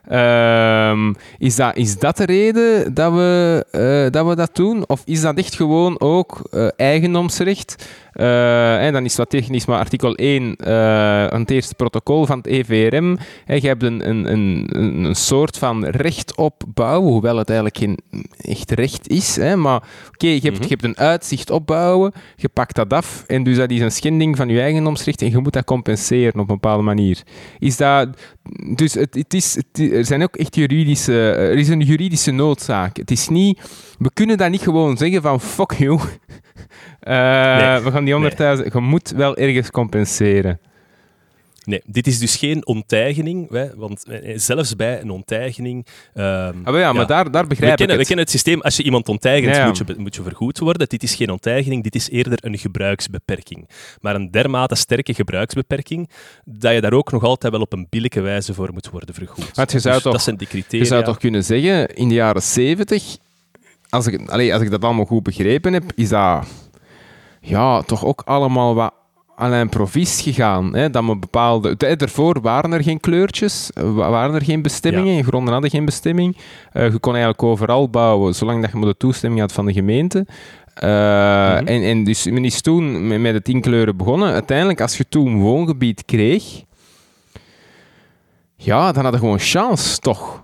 Ehm, 0.09 1.13
is, 1.39 1.57
dat, 1.57 1.77
is 1.77 1.99
dat 1.99 2.17
de 2.17 2.25
reden 2.25 2.95
dat 2.95 3.13
we, 3.13 3.65
eh, 3.71 4.13
dat 4.13 4.27
we 4.27 4.37
dat 4.37 4.57
doen? 4.57 4.89
Of 4.89 5.03
is 5.05 5.21
dat 5.21 5.39
echt 5.39 5.55
gewoon 5.55 6.01
ook 6.01 6.49
uh, 6.51 6.69
eigendomsrecht? 6.77 7.87
Uh, 8.15 8.93
dan 8.93 9.05
is 9.05 9.17
wat 9.17 9.31
technisch, 9.31 9.67
maar 9.67 9.79
artikel 9.79 10.15
1 10.15 10.57
uh, 10.65 11.29
het 11.29 11.51
eerste 11.51 11.75
protocol 11.75 12.27
van 12.27 12.37
het 12.37 12.47
EVRM. 12.47 13.17
Hè, 13.45 13.55
je 13.55 13.67
hebt 13.67 13.83
een, 13.83 14.09
een, 14.09 14.33
een, 14.33 14.69
een 15.05 15.15
soort 15.15 15.59
van 15.59 15.85
recht 15.85 16.37
op 16.37 16.63
bouwen, 16.75 17.11
hoewel 17.13 17.37
het 17.37 17.49
eigenlijk 17.49 17.79
geen 17.79 17.99
echt 18.37 18.71
recht 18.71 19.09
is. 19.09 19.37
Hè, 19.37 19.57
maar 19.57 19.77
oké, 19.77 19.87
okay, 20.13 20.31
je, 20.31 20.41
hebt, 20.41 20.45
mm 20.45 20.53
-hmm. 20.53 20.63
je 20.63 20.69
hebt 20.69 20.85
een 20.85 20.99
uitzicht 20.99 21.51
opbouwen, 21.51 22.13
je 22.37 22.49
pakt 22.49 22.75
dat 22.75 22.93
af 22.93 23.25
en 23.27 23.43
dus 23.43 23.57
dat 23.57 23.71
is 23.71 23.81
een 23.81 23.93
schending 23.93 24.37
van 24.37 24.49
je 24.49 24.61
eigendomsrecht 24.61 25.23
en 25.23 25.31
je 25.31 25.39
moet 25.39 25.53
dat 25.53 25.65
compenseren 25.65 26.33
op 26.33 26.39
een 26.39 26.47
bepaalde 26.47 26.83
manier. 26.83 27.23
Is 27.59 27.77
dat... 27.77 28.09
Dus 28.75 28.95
het, 28.95 29.15
het 29.15 29.35
is, 29.35 29.55
het, 29.55 29.92
er 29.93 30.05
zijn 30.05 30.23
ook 30.23 30.37
echt 30.37 30.55
juridische... 30.55 31.31
Er 31.31 31.59
is 31.59 31.69
een 31.69 31.81
juridische 31.81 32.31
noodzaak. 32.31 32.97
Het 32.97 33.11
is 33.11 33.29
niet... 33.29 33.61
We 33.99 34.11
kunnen 34.13 34.37
dat 34.37 34.51
niet 34.51 34.63
gewoon 34.63 34.97
zeggen 34.97 35.23
van 35.23 35.41
fuck 35.41 35.73
you... 35.73 35.93
Uh, 35.93 37.57
nee, 37.61 37.81
we 37.81 37.91
gaan 37.91 38.05
die 38.05 38.31
100.000... 38.31 38.37
Nee. 38.37 38.71
Je 38.73 38.81
moet 38.81 39.11
wel 39.11 39.37
ergens 39.37 39.71
compenseren. 39.71 40.61
Nee, 41.64 41.83
dit 41.87 42.07
is 42.07 42.19
dus 42.19 42.37
geen 42.37 42.66
onteigening, 42.66 43.50
hè, 43.50 43.76
want 43.76 44.04
zelfs 44.35 44.76
bij 44.76 45.00
een 45.00 45.11
onteigening... 45.11 45.87
Um, 46.14 46.25
ah, 46.25 46.75
ja, 46.75 46.92
maar 46.92 47.00
ja, 47.00 47.04
daar, 47.04 47.31
daar 47.31 47.47
begrijp 47.47 47.61
we 47.61 47.71
ik 47.71 47.76
kennen, 47.76 47.97
het. 47.97 47.97
We 47.97 48.07
kennen 48.07 48.25
het 48.25 48.31
systeem, 48.31 48.61
als 48.61 48.76
je 48.76 48.83
iemand 48.83 49.09
onteigent, 49.09 49.57
ja, 49.57 49.66
moet, 49.66 49.76
je, 49.76 49.85
moet 49.97 50.14
je 50.14 50.23
vergoed 50.23 50.59
worden. 50.59 50.88
Dit 50.88 51.02
is 51.02 51.14
geen 51.14 51.31
onteigening, 51.31 51.83
dit 51.83 51.95
is 51.95 52.11
eerder 52.11 52.38
een 52.40 52.59
gebruiksbeperking. 52.59 53.69
Maar 54.00 54.14
een 54.14 54.31
dermate 54.31 54.75
sterke 54.75 55.14
gebruiksbeperking, 55.14 56.11
dat 56.45 56.75
je 56.75 56.81
daar 56.81 56.92
ook 56.92 57.12
nog 57.12 57.25
altijd 57.25 57.52
wel 57.52 57.62
op 57.62 57.73
een 57.73 57.87
billijke 57.90 58.21
wijze 58.21 58.54
voor 58.54 58.73
moet 58.73 58.90
worden 58.90 59.14
vergoed. 59.14 59.57
Maar 59.57 59.69
je 59.73 59.78
zou, 59.78 59.95
dus 59.95 60.02
toch, 60.02 60.12
dat 60.12 60.23
zijn 60.23 60.37
die 60.37 60.49
criteria. 60.49 60.85
je 60.85 60.90
zou 60.90 61.04
toch 61.04 61.19
kunnen 61.19 61.45
zeggen, 61.45 61.88
in 61.95 62.09
de 62.09 62.14
jaren 62.14 62.42
70, 62.42 63.16
als 63.88 64.07
ik, 64.07 64.31
allez, 64.31 64.52
als 64.52 64.62
ik 64.62 64.71
dat 64.71 64.85
allemaal 64.85 65.04
goed 65.04 65.23
begrepen 65.23 65.73
heb, 65.73 65.85
is 65.95 66.09
dat 66.09 66.47
ja, 67.40 67.83
toch 67.83 68.04
ook 68.04 68.23
allemaal 68.25 68.75
wat 68.75 68.92
aan 69.37 69.53
een 69.53 69.69
provies 69.69 70.21
gegaan. 70.21 70.75
Hè, 70.75 70.91
dat 70.91 71.05
we 71.05 71.17
bepaalde... 71.17 71.77
Daarvoor 71.77 72.41
waren 72.41 72.73
er 72.73 72.83
geen 72.83 73.01
kleurtjes, 73.01 73.71
waren 73.95 74.35
er 74.35 74.45
geen 74.45 74.62
bestemmingen, 74.62 75.15
ja. 75.15 75.23
gronden 75.23 75.53
hadden 75.53 75.71
geen 75.71 75.85
bestemming. 75.85 76.37
Uh, 76.73 76.93
je 76.93 76.99
kon 76.99 77.12
eigenlijk 77.12 77.43
overal 77.43 77.89
bouwen, 77.89 78.35
zolang 78.35 78.61
dat 78.61 78.71
je 78.71 78.77
maar 78.77 78.89
de 78.89 78.97
toestemming 78.97 79.41
had 79.41 79.53
van 79.53 79.67
de 79.67 79.73
gemeente. 79.73 80.27
Uh, 80.83 80.89
mm-hmm. 80.89 81.67
en, 81.67 81.83
en 81.83 82.05
dus 82.05 82.25
men 82.27 82.45
is 82.45 82.61
toen 82.61 83.07
met, 83.09 83.21
met 83.21 83.35
het 83.35 83.49
inkleuren 83.49 83.97
begonnen. 83.97 84.33
Uiteindelijk, 84.33 84.81
als 84.81 84.97
je 84.97 85.09
toen 85.09 85.41
woongebied 85.41 86.05
kreeg, 86.05 86.45
ja, 88.57 88.93
dan 88.93 89.05
had 89.05 89.12
je 89.12 89.19
gewoon 89.19 89.39
chance, 89.39 89.99
toch? 89.99 90.43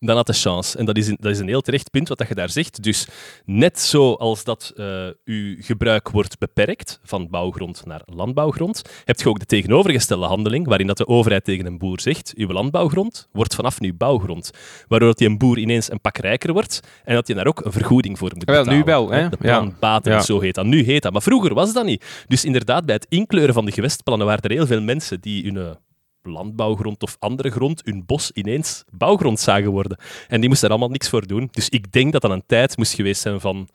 Dan 0.00 0.16
had 0.16 0.26
de 0.26 0.32
chance. 0.32 0.78
En 0.78 0.84
dat 0.84 0.96
is 0.96 1.08
een, 1.08 1.16
dat 1.20 1.32
is 1.32 1.38
een 1.38 1.48
heel 1.48 1.60
terecht 1.60 1.90
punt 1.90 2.08
wat 2.08 2.18
dat 2.18 2.28
je 2.28 2.34
daar 2.34 2.50
zegt. 2.50 2.82
Dus 2.82 3.08
net 3.44 3.80
zoals 3.80 4.44
dat 4.44 4.72
uh, 4.76 5.06
uw 5.24 5.56
gebruik 5.60 6.08
wordt 6.08 6.38
beperkt 6.38 7.00
van 7.02 7.28
bouwgrond 7.30 7.86
naar 7.86 8.02
landbouwgrond, 8.04 8.82
heb 9.04 9.20
je 9.20 9.28
ook 9.28 9.38
de 9.38 9.46
tegenovergestelde 9.46 10.26
handeling, 10.26 10.66
waarin 10.66 10.86
dat 10.86 10.96
de 10.96 11.06
overheid 11.06 11.44
tegen 11.44 11.66
een 11.66 11.78
boer 11.78 12.00
zegt, 12.00 12.32
uw 12.36 12.48
landbouwgrond 12.48 13.28
wordt 13.32 13.54
vanaf 13.54 13.80
nu 13.80 13.94
bouwgrond. 13.94 14.50
Waardoor 14.88 15.08
dat 15.08 15.18
die 15.18 15.28
een 15.28 15.38
boer 15.38 15.58
ineens 15.58 15.90
een 15.90 16.00
pak 16.00 16.18
rijker 16.18 16.52
wordt 16.52 16.80
en 17.04 17.14
dat 17.14 17.26
je 17.26 17.34
daar 17.34 17.46
ook 17.46 17.64
een 17.64 17.72
vergoeding 17.72 18.18
voor 18.18 18.30
moet 18.34 18.44
betalen. 18.44 18.64
Wel, 18.66 18.74
nu 18.74 18.84
wel. 18.84 19.10
Hè? 19.10 19.28
De 19.28 19.36
plan 19.36 19.74
ja. 20.02 20.20
zo 20.20 20.40
heet 20.40 20.54
dat. 20.54 20.66
Nu 20.66 20.82
heet 20.82 21.02
dat. 21.02 21.12
Maar 21.12 21.22
vroeger 21.22 21.54
was 21.54 21.72
dat 21.72 21.84
niet. 21.84 22.24
Dus 22.26 22.44
inderdaad, 22.44 22.86
bij 22.86 22.94
het 22.94 23.06
inkleuren 23.08 23.54
van 23.54 23.64
de 23.64 23.72
gewestplannen 23.72 24.26
waren 24.26 24.42
er 24.42 24.50
heel 24.50 24.66
veel 24.66 24.82
mensen 24.82 25.20
die 25.20 25.52
hun 25.52 25.76
landbouwgrond 26.28 27.02
of 27.02 27.16
andere 27.18 27.50
grond, 27.50 27.80
hun 27.84 28.06
bos 28.06 28.30
ineens 28.34 28.84
bouwgrond 28.90 29.40
zagen 29.40 29.70
worden. 29.70 29.98
En 30.28 30.40
die 30.40 30.48
moesten 30.48 30.66
er 30.68 30.74
allemaal 30.74 30.92
niks 30.92 31.08
voor 31.08 31.26
doen. 31.26 31.48
Dus 31.50 31.68
ik 31.68 31.92
denk 31.92 32.12
dat 32.12 32.22
dat 32.22 32.30
een 32.30 32.46
tijd 32.46 32.76
moest 32.76 32.94
geweest 32.94 33.20
zijn 33.20 33.40
van 33.40 33.68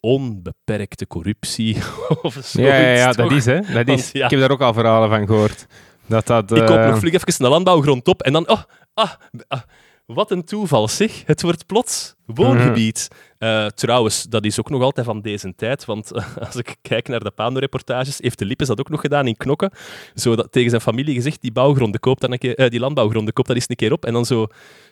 onbeperkte 0.00 1.06
corruptie 1.06 1.76
of 2.22 2.38
zo. 2.44 2.60
Ja, 2.60 2.76
ja, 2.76 2.90
ja 2.90 3.12
dat 3.12 3.32
is, 3.32 3.44
hè. 3.44 3.60
Dat 3.60 3.88
is. 3.88 4.02
Want, 4.02 4.10
ja. 4.12 4.24
Ik 4.24 4.30
heb 4.30 4.40
daar 4.40 4.50
ook 4.50 4.60
al 4.60 4.72
verhalen 4.72 5.08
van 5.08 5.26
gehoord. 5.26 5.66
Dat 6.06 6.26
dat, 6.26 6.52
uh... 6.52 6.58
Ik 6.58 6.66
koop 6.66 6.78
nog 6.78 6.98
vlug 6.98 7.12
even 7.12 7.44
een 7.44 7.50
landbouwgrond 7.50 8.08
op 8.08 8.22
en 8.22 8.32
dan... 8.32 8.48
Oh, 8.48 8.62
ah, 8.94 9.10
ah, 9.48 9.60
wat 10.06 10.30
een 10.30 10.44
toeval, 10.44 10.88
zeg. 10.88 11.22
Het 11.24 11.42
wordt 11.42 11.66
plots 11.66 12.14
woongebied. 12.26 13.08
-hmm. 13.38 13.48
uh, 13.48 13.66
trouwens, 13.66 14.22
dat 14.22 14.44
is 14.44 14.60
ook 14.60 14.70
nog 14.70 14.82
altijd 14.82 15.06
van 15.06 15.20
deze 15.20 15.54
tijd, 15.56 15.84
want 15.84 16.12
uh, 16.12 16.36
als 16.46 16.56
ik 16.56 16.76
kijk 16.82 17.08
naar 17.08 17.20
de 17.20 17.30
Pano-reportages, 17.30 18.18
heeft 18.20 18.38
de 18.38 18.44
Lippes 18.44 18.66
dat 18.66 18.80
ook 18.80 18.88
nog 18.88 19.00
gedaan 19.00 19.26
in 19.26 19.36
Knokken. 19.36 19.70
Zo 20.14 20.36
dat, 20.36 20.52
tegen 20.52 20.70
zijn 20.70 20.82
familie 20.82 21.14
gezegd, 21.14 21.42
die 21.42 21.52
bouwgronden 21.52 22.00
koopt 22.00 22.20
dan 22.20 22.32
een 22.32 22.38
keer, 22.38 22.60
uh, 22.60 22.68
die 22.68 22.80
landbouwgronden 22.80 23.32
koopt 23.32 23.48
dat 23.48 23.56
eens 23.56 23.68
een 23.68 23.76
keer 23.76 23.92
op. 23.92 24.04
En 24.04 24.12
dan 24.12 24.24
zo 24.24 24.46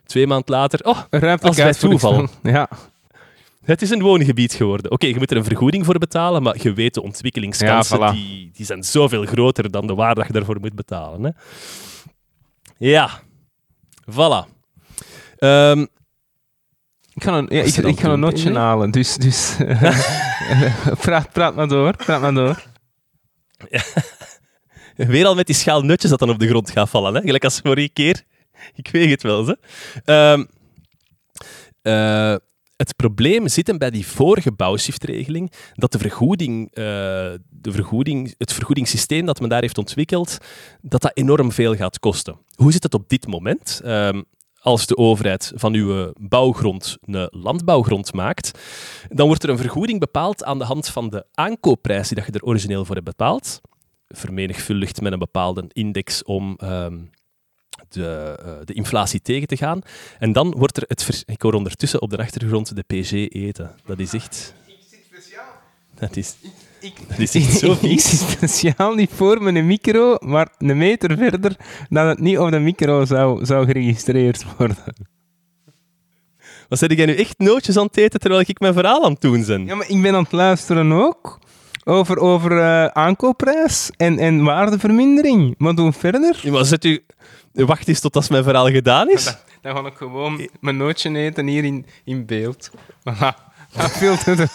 twee 0.05 0.27
maanden 0.27 0.55
later, 0.55 0.81
oh, 0.85 0.99
als 1.41 1.57
bij 1.57 1.73
toeval. 1.73 2.29
Ja. 2.43 2.69
Het 3.65 3.83
is 3.83 3.91
een 3.91 4.03
woongebied 4.03 4.55
geworden. 4.55 4.85
Oké, 4.85 4.95
okay, 4.95 5.11
je 5.11 5.19
moet 5.19 5.31
er 5.31 5.37
een 5.37 5.45
vergoeding 5.45 5.85
voor 5.85 5.99
betalen, 5.99 6.43
maar 6.43 6.57
je 6.63 6.73
weet 6.73 6.95
de 6.95 7.03
ontwikkelingskansen, 7.03 7.99
ja, 7.99 8.13
voilà. 8.13 8.15
die, 8.15 8.51
die 8.55 8.67
zijn 8.67 8.83
zoveel 8.83 9.25
groter 9.25 9.71
dan 9.71 9.87
de 9.87 9.95
waarde 9.95 10.15
dat 10.15 10.27
je 10.27 10.33
daarvoor 10.33 10.61
moet 10.61 10.75
betalen. 10.75 11.23
Hè? 11.23 11.31
Ja, 12.79 13.21
voilà. 14.11 14.55
Um, 15.45 15.89
ik 17.15 17.23
ga 17.23 17.39
een, 17.39 17.47
ja, 17.49 17.63
ik, 17.63 17.77
ik 17.77 18.01
ga 18.01 18.09
een 18.09 18.21
notje 18.21 18.53
halen, 18.53 18.91
dus, 18.91 19.17
dus 19.17 19.57
praat, 21.05 21.33
praat 21.33 21.55
maar 21.55 21.69
door, 21.69 21.97
praat 21.97 22.21
maar 22.21 22.35
door. 22.35 22.63
Ja. 23.69 23.83
Weer 25.07 25.27
al 25.27 25.35
met 25.35 25.47
die 25.47 25.55
schaal 25.55 25.83
nutjes 25.83 26.11
dat 26.11 26.19
dan 26.19 26.31
op 26.31 26.39
de 26.39 26.49
grond 26.49 26.71
gaat 26.71 26.89
vallen, 26.89 27.15
hè? 27.15 27.21
gelijk 27.21 27.45
als 27.45 27.61
vorige 27.61 27.89
keer. 27.89 28.23
Ik 28.75 28.89
weet 28.89 29.11
het 29.11 29.23
wel, 29.23 29.47
hè. 29.47 30.33
Um, 30.33 30.49
uh, 31.83 32.37
het 32.77 32.97
probleem 32.97 33.49
zit 33.49 33.67
hem 33.67 33.79
bij 33.79 33.91
die 33.91 34.07
vorige 34.07 34.53
bouwshiftregeling, 34.53 35.53
dat 35.75 35.93
de 35.93 35.99
vergoeding, 35.99 36.69
uh, 36.69 36.85
de 37.51 37.73
vergoeding, 37.73 38.35
het 38.39 38.53
vergoedingssysteem 38.53 39.27
dat 39.27 39.41
men 39.41 39.49
daar 39.49 39.61
heeft 39.61 39.79
ontwikkeld, 39.79 40.39
dat 40.83 41.03
dat 41.03 41.17
enorm 41.17 41.53
veel 41.53 41.75
gaat 41.75 41.99
kosten. 41.99 42.39
Hoe 42.55 42.73
zit 42.73 42.83
het 42.83 42.95
op 42.95 43.09
dit 43.09 43.27
moment? 43.27 43.81
Um, 43.85 44.25
als 44.65 44.87
de 44.87 44.97
overheid 44.97 45.53
van 45.55 45.75
uw 45.75 46.13
bouwgrond 46.19 46.97
een 47.01 47.29
landbouwgrond 47.31 48.13
maakt, 48.13 48.59
dan 49.09 49.27
wordt 49.27 49.43
er 49.43 49.49
een 49.49 49.59
vergoeding 49.59 50.01
bepaald 50.01 50.45
aan 50.45 50.59
de 50.59 50.65
hand 50.65 50.89
van 50.89 51.11
de 51.11 51.27
aankoopprijs 51.35 52.09
die 52.09 52.17
dat 52.17 52.27
je 52.27 52.33
er 52.33 52.45
origineel 52.47 52.85
voor 52.85 52.95
hebt 52.95 53.07
betaald. 53.07 53.61
Vermenigvuldigd 54.09 55.01
met 55.01 55.13
een 55.13 55.19
bepaalde 55.19 55.65
index 55.73 56.23
om 56.23 56.59
um, 56.63 57.11
de, 57.89 58.39
uh, 58.45 58.53
de, 58.65 58.73
inflatie 58.73 59.21
tegen 59.21 59.49
te 59.49 59.57
gaan. 59.57 59.81
En 60.19 60.33
dan 60.33 60.55
wordt 60.57 60.77
er 60.77 60.85
het... 60.87 61.23
Ik 61.27 61.43
hoor 61.43 61.55
ondertussen 61.55 62.03
op 62.03 62.11
de 62.11 62.17
achtergrond 62.17 62.77
de 62.77 62.83
PG 62.83 63.13
eten. 63.13 63.75
Dat 63.85 63.99
is 63.99 64.13
echt... 64.13 64.55
Ik 64.67 64.75
zit 64.91 65.01
speciaal. 65.13 65.53
Dat 65.95 66.17
is... 66.17 66.37
Ik, 66.85 66.95
is 67.19 67.35
echt 67.35 67.59
zo 67.59 67.73
ik, 67.83 68.01
zit 68.01 68.21
speciaal 68.31 68.95
niet 68.95 69.11
voor 69.15 69.43
mijn 69.43 69.67
micro, 69.67 70.17
maar 70.21 70.49
een 70.59 70.77
meter 70.77 71.17
verder 71.17 71.57
dat 71.89 72.07
het 72.07 72.19
niet 72.19 72.39
op 72.39 72.51
de 72.51 72.59
micro 72.59 73.05
zou, 73.05 73.45
zou 73.45 73.67
geregistreerd 73.67 74.45
worden. 74.57 74.77
Wat 76.69 76.79
zet 76.79 76.93
jij 76.93 77.07
nu 77.07 77.15
echt 77.15 77.39
nootjes 77.39 77.77
aan 77.77 77.87
het 77.87 77.97
eten 77.97 78.21
terwijl 78.21 78.45
ik 78.47 78.61
mijn 78.61 78.73
verhaal 78.73 79.05
aan 79.05 79.13
het 79.13 79.21
doen 79.21 79.45
ben? 79.47 79.67
Ja, 79.67 79.75
maar 79.75 79.89
ik 79.89 80.03
ben 80.03 80.15
aan 80.15 80.23
het 80.23 80.33
luisteren 80.33 80.93
ook 80.93 81.39
over, 81.85 82.19
over 82.19 82.53
uh, 82.53 82.85
aankoopprijs 82.85 83.91
en, 83.97 84.19
en 84.19 84.45
waardevermindering. 84.45 85.55
Maar 85.59 85.75
doen 85.75 85.93
verder. 85.93 86.41
Ja, 86.43 86.51
maar 86.51 86.65
zet 86.65 86.85
u... 86.85 87.05
Wacht 87.53 87.89
eens 87.89 88.01
tot 88.01 88.17
als 88.17 88.29
mijn 88.29 88.45
verhaal 88.45 88.71
gedaan 88.71 89.11
is. 89.11 89.25
Dan, 89.25 89.35
dan 89.63 89.77
ga 89.77 89.89
ik 89.89 89.97
gewoon 89.97 90.49
mijn 90.61 90.77
nootje 90.77 91.17
eten 91.17 91.47
hier 91.47 91.65
in, 91.65 91.87
in 92.05 92.27
beeld. 92.27 92.71
Voilà. 92.99 93.54
Dan 93.77 93.89
filtert 93.89 94.39
het, 94.39 94.55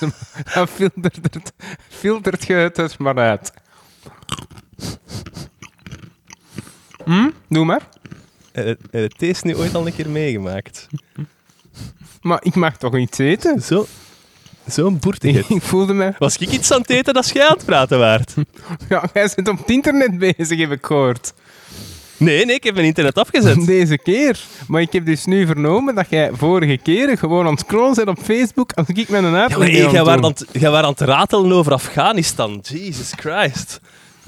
dan 0.53 0.67
filtert 0.67 1.33
het, 1.33 1.53
filtert 1.89 2.45
je 2.45 2.53
het 2.53 2.75
dus 2.75 2.97
maar 2.97 3.17
uit. 3.17 3.51
Hm? 7.03 7.29
Doe 7.49 7.65
maar. 7.65 7.81
Heb 8.51 8.79
je 8.91 8.97
het 8.97 9.15
deze 9.17 9.45
nu 9.45 9.55
ooit 9.55 9.75
al 9.75 9.87
een 9.87 9.95
keer 9.95 10.09
meegemaakt? 10.09 10.87
Maar 12.21 12.39
ik 12.43 12.55
mag 12.55 12.77
toch 12.77 12.97
iets 12.97 13.17
eten? 13.17 13.61
Zo, 13.61 13.87
zo'n 14.67 14.99
boertigheid. 14.99 15.49
ik 15.59 15.61
voelde 15.61 15.93
me... 15.93 16.13
Was 16.17 16.37
ik 16.37 16.49
iets 16.49 16.71
aan 16.71 16.81
het 16.81 16.89
eten 16.89 17.13
als 17.13 17.31
jij 17.31 17.47
aan 17.47 17.53
het 17.53 17.65
praten 17.65 17.99
waard? 17.99 18.33
Ja, 18.89 19.09
jij 19.13 19.27
zit 19.27 19.47
op 19.47 19.57
het 19.57 19.69
internet 19.69 20.17
bezig, 20.17 20.59
heb 20.59 20.71
ik 20.71 20.85
gehoord. 20.85 21.33
Nee, 22.19 22.45
nee, 22.45 22.55
ik 22.55 22.63
heb 22.63 22.73
mijn 22.73 22.85
internet 22.85 23.17
afgezet. 23.17 23.65
Deze 23.75 23.97
keer. 23.97 24.39
Maar 24.67 24.81
ik 24.81 24.93
heb 24.93 25.05
dus 25.05 25.25
nu 25.25 25.45
vernomen 25.45 25.95
dat 25.95 26.05
jij 26.09 26.29
vorige 26.33 26.77
keer 26.77 27.17
gewoon 27.17 27.45
aan 27.45 27.51
het 27.51 27.59
scrollen 27.59 27.95
bent 27.95 28.07
op 28.07 28.19
Facebook 28.19 28.71
als 28.73 28.87
ik 28.87 29.09
met 29.09 29.23
een 29.23 29.35
uitleg 29.35 29.49
ja, 29.49 29.57
maar 29.57 29.67
hey, 29.67 29.91
jij 29.91 30.03
waren 30.03 30.23
aan, 30.83 30.85
aan 30.85 30.91
het 30.91 31.01
ratelen 31.01 31.51
over 31.51 31.73
Afghanistan. 31.73 32.59
Jesus 32.63 33.11
Christ. 33.15 33.79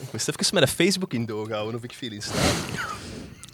Ik 0.01 0.07
moest 0.11 0.27
even 0.27 0.53
met 0.53 0.63
een 0.63 0.69
Facebook 0.69 1.13
in 1.13 1.25
doog 1.25 1.49
houden 1.49 1.75
of 1.75 1.83
ik 1.83 1.93
viel 1.93 2.11
in 2.11 2.21
staat. 2.21 2.35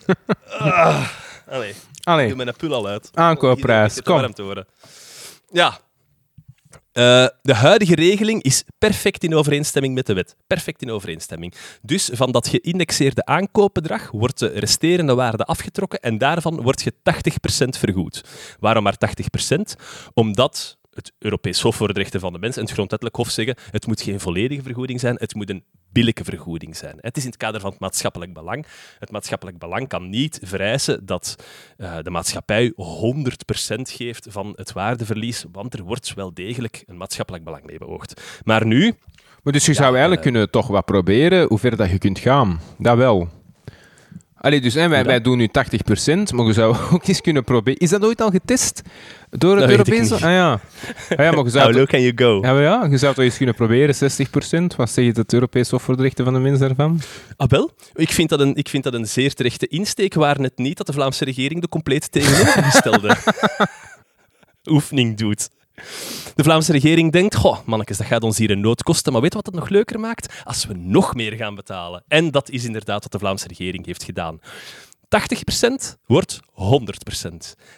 ah, 0.59 1.07
allee. 1.49 1.73
Allee. 2.03 2.23
Ik 2.27 2.35
doe 2.35 2.43
mijn 2.43 2.55
pul 2.57 2.73
al 2.73 2.87
uit. 2.87 3.09
Aankoopprijs, 3.13 4.01
kom. 4.01 4.33
Te 4.33 4.41
horen. 4.41 4.67
Ja. 5.51 5.79
Uh, 6.97 7.27
de 7.41 7.53
huidige 7.53 7.95
regeling 7.95 8.43
is 8.43 8.63
perfect 8.77 9.23
in 9.23 9.35
overeenstemming 9.35 9.93
met 9.93 10.05
de 10.05 10.13
wet. 10.13 10.35
Perfect 10.47 10.81
in 10.81 10.91
overeenstemming. 10.91 11.53
Dus 11.81 12.09
van 12.13 12.31
dat 12.31 12.47
geïndexeerde 12.47 13.25
aankoopbedrag 13.25 14.11
wordt 14.11 14.39
de 14.39 14.47
resterende 14.47 15.15
waarde 15.15 15.43
afgetrokken 15.43 15.99
en 15.99 16.17
daarvan 16.17 16.61
wordt 16.61 16.81
je 16.81 16.93
80% 16.93 16.97
vergoed. 17.79 18.23
Waarom 18.59 18.83
maar 18.83 18.97
80%? 19.53 19.57
Omdat 20.13 20.77
het 20.93 21.13
Europees 21.19 21.61
Hof 21.61 21.75
voor 21.75 21.93
de 21.93 21.99
Rechten 21.99 22.19
van 22.19 22.33
de 22.33 22.39
Mens 22.39 22.55
en 22.55 22.61
het 22.61 22.71
Grondwettelijk 22.71 23.15
Hof 23.15 23.29
zeggen 23.29 23.55
het 23.71 23.87
moet 23.87 24.01
geen 24.01 24.19
volledige 24.19 24.61
vergoeding 24.61 24.99
zijn, 24.99 25.15
het 25.19 25.35
moet 25.35 25.49
een 25.49 25.63
billijke 25.97 26.23
vergoeding 26.23 26.75
zijn. 26.75 26.97
Het 26.99 27.17
is 27.17 27.23
in 27.23 27.29
het 27.29 27.39
kader 27.39 27.61
van 27.61 27.69
het 27.69 27.79
maatschappelijk 27.79 28.33
belang. 28.33 28.65
Het 28.99 29.11
maatschappelijk 29.11 29.57
belang 29.57 29.87
kan 29.87 30.09
niet 30.09 30.39
vereisen 30.43 31.05
dat 31.05 31.35
uh, 31.77 31.97
de 32.01 32.09
maatschappij 32.09 32.73
100% 32.75 32.75
geeft 33.81 34.27
van 34.29 34.53
het 34.55 34.71
waardeverlies, 34.71 35.45
want 35.51 35.73
er 35.73 35.83
wordt 35.83 36.13
wel 36.13 36.33
degelijk 36.33 36.83
een 36.87 36.97
maatschappelijk 36.97 37.43
belang 37.43 37.63
mee 37.65 37.77
beoogd. 37.77 38.21
Maar 38.43 38.65
nu... 38.65 38.93
Maar 39.43 39.53
dus 39.53 39.65
je 39.65 39.73
zou 39.73 39.87
eigenlijk 39.91 40.25
uh, 40.25 40.31
kunnen 40.31 40.51
toch 40.51 40.67
wat 40.67 40.85
proberen 40.85 41.47
hoe 41.47 41.59
ver 41.59 41.77
dat 41.77 41.89
je 41.89 41.97
kunt 41.97 42.19
gaan. 42.19 42.59
Dat 42.77 42.97
wel. 42.97 43.29
Allee, 44.47 44.61
dus 44.61 44.73
hè, 44.73 44.87
wij, 44.87 45.03
wij 45.03 45.21
doen 45.21 45.37
nu 45.37 45.47
80%, 45.47 45.51
maar 46.33 46.45
je 46.45 46.53
zou 46.53 46.75
ook 46.93 47.07
eens 47.07 47.21
kunnen 47.21 47.43
proberen. 47.43 47.79
Is 47.79 47.89
dat 47.89 48.03
ooit 48.03 48.21
al 48.21 48.29
getest 48.29 48.81
door 49.29 49.57
het 49.57 49.69
Europese? 49.69 50.13
Ah 50.13 50.21
ja. 50.21 50.51
Ah, 50.51 50.59
ja, 51.17 51.31
maar 51.31 51.43
je 51.43 51.49
zou 51.57 51.65
How 51.65 51.75
low 51.75 51.87
can 51.87 52.01
you 52.01 52.11
go? 52.15 52.39
Ja, 52.41 52.59
ja, 52.59 52.87
je 52.89 52.97
zou 52.97 53.13
het 53.13 53.23
eens 53.23 53.37
kunnen 53.37 53.55
proberen, 53.55 53.95
60%. 53.95 54.75
Wat 54.75 54.89
zeg 54.89 55.05
je 55.05 55.11
het 55.13 55.33
Europees 55.33 55.69
Hof 55.69 55.83
voor 55.83 55.97
de 55.97 56.01
Rechten 56.03 56.23
van 56.23 56.33
de 56.33 56.39
Mens 56.39 56.59
daarvan? 56.59 57.01
Ah, 57.37 57.49
wel. 57.49 57.71
Ik 57.93 58.11
vind, 58.11 58.29
dat 58.29 58.39
een, 58.39 58.55
ik 58.55 58.69
vind 58.69 58.83
dat 58.83 58.93
een 58.93 59.07
zeer 59.07 59.33
terechte 59.33 59.67
insteek, 59.67 60.13
waar 60.13 60.35
het 60.35 60.57
niet 60.57 60.77
dat 60.77 60.87
de 60.87 60.93
Vlaamse 60.93 61.25
regering 61.25 61.61
de 61.61 61.69
compleet 61.69 62.11
tegenovergestelde 62.11 63.15
oefening 64.75 65.17
doet. 65.17 65.49
De 66.35 66.43
Vlaamse 66.43 66.71
regering 66.71 67.11
denkt, 67.11 67.35
goh, 67.35 67.57
mannetjes, 67.65 67.97
dat 67.97 68.07
gaat 68.07 68.23
ons 68.23 68.37
hier 68.37 68.51
een 68.51 68.59
nood 68.59 68.83
kosten, 68.83 69.11
maar 69.11 69.21
weet 69.21 69.33
wat 69.33 69.45
het 69.45 69.55
nog 69.55 69.69
leuker 69.69 69.99
maakt? 69.99 70.41
Als 70.43 70.65
we 70.65 70.73
nog 70.73 71.15
meer 71.15 71.33
gaan 71.33 71.55
betalen. 71.55 72.03
En 72.07 72.31
dat 72.31 72.49
is 72.49 72.65
inderdaad 72.65 73.03
wat 73.03 73.11
de 73.11 73.19
Vlaamse 73.19 73.47
regering 73.47 73.85
heeft 73.85 74.03
gedaan. 74.03 74.39
80% 75.07 75.97
wordt 76.05 76.39
100%. 76.43 77.27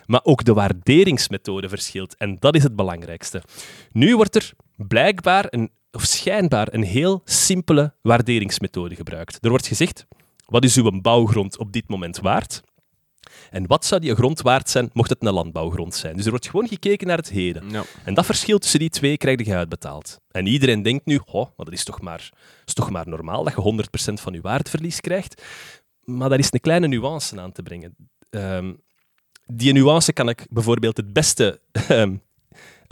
Maar 0.05 0.19
ook 0.23 0.43
de 0.43 0.53
waarderingsmethode 0.53 1.69
verschilt 1.69 2.17
en 2.17 2.35
dat 2.39 2.55
is 2.55 2.63
het 2.63 2.75
belangrijkste. 2.75 3.43
Nu 3.91 4.15
wordt 4.15 4.35
er 4.35 4.51
blijkbaar 4.75 5.45
een, 5.49 5.71
of 5.91 6.03
schijnbaar 6.03 6.67
een 6.73 6.83
heel 6.83 7.21
simpele 7.25 7.93
waarderingsmethode 8.01 8.95
gebruikt. 8.95 9.37
Er 9.41 9.49
wordt 9.49 9.67
gezegd, 9.67 10.05
wat 10.45 10.63
is 10.63 10.75
uw 10.75 11.01
bouwgrond 11.01 11.57
op 11.57 11.71
dit 11.71 11.87
moment 11.87 12.19
waard? 12.19 12.61
En 13.49 13.67
wat 13.67 13.85
zou 13.85 14.01
die 14.01 14.15
grond 14.15 14.41
waard 14.41 14.69
zijn, 14.69 14.89
mocht 14.93 15.09
het 15.09 15.25
een 15.25 15.33
landbouwgrond 15.33 15.95
zijn? 15.95 16.15
Dus 16.15 16.23
er 16.23 16.29
wordt 16.29 16.49
gewoon 16.49 16.67
gekeken 16.67 17.07
naar 17.07 17.17
het 17.17 17.29
heden. 17.29 17.69
Ja. 17.69 17.83
En 18.03 18.13
dat 18.13 18.25
verschil 18.25 18.59
tussen 18.59 18.79
die 18.79 18.89
twee 18.89 19.17
krijg 19.17 19.45
je 19.45 19.55
uitbetaald. 19.55 20.19
En 20.31 20.45
iedereen 20.45 20.81
denkt 20.81 21.05
nu, 21.05 21.19
oh, 21.25 21.45
maar 21.55 21.65
dat 21.65 21.73
is 21.73 21.83
toch 21.83 22.01
maar, 22.01 22.29
is 22.65 22.73
toch 22.73 22.89
maar 22.89 23.07
normaal 23.07 23.43
dat 23.43 23.53
je 23.53 23.87
100% 24.11 24.13
van 24.13 24.33
je 24.33 24.41
waardeverlies 24.41 25.01
krijgt. 25.01 25.43
Maar 26.03 26.29
daar 26.29 26.39
is 26.39 26.47
een 26.51 26.59
kleine 26.59 26.87
nuance 26.87 27.39
aan 27.39 27.51
te 27.51 27.63
brengen. 27.63 27.95
Um, 28.29 28.81
die 29.45 29.73
nuance 29.73 30.13
kan 30.13 30.29
ik 30.29 30.45
bijvoorbeeld 30.49 30.97
het 30.97 31.13
beste 31.13 31.61
ehm, 31.71 32.15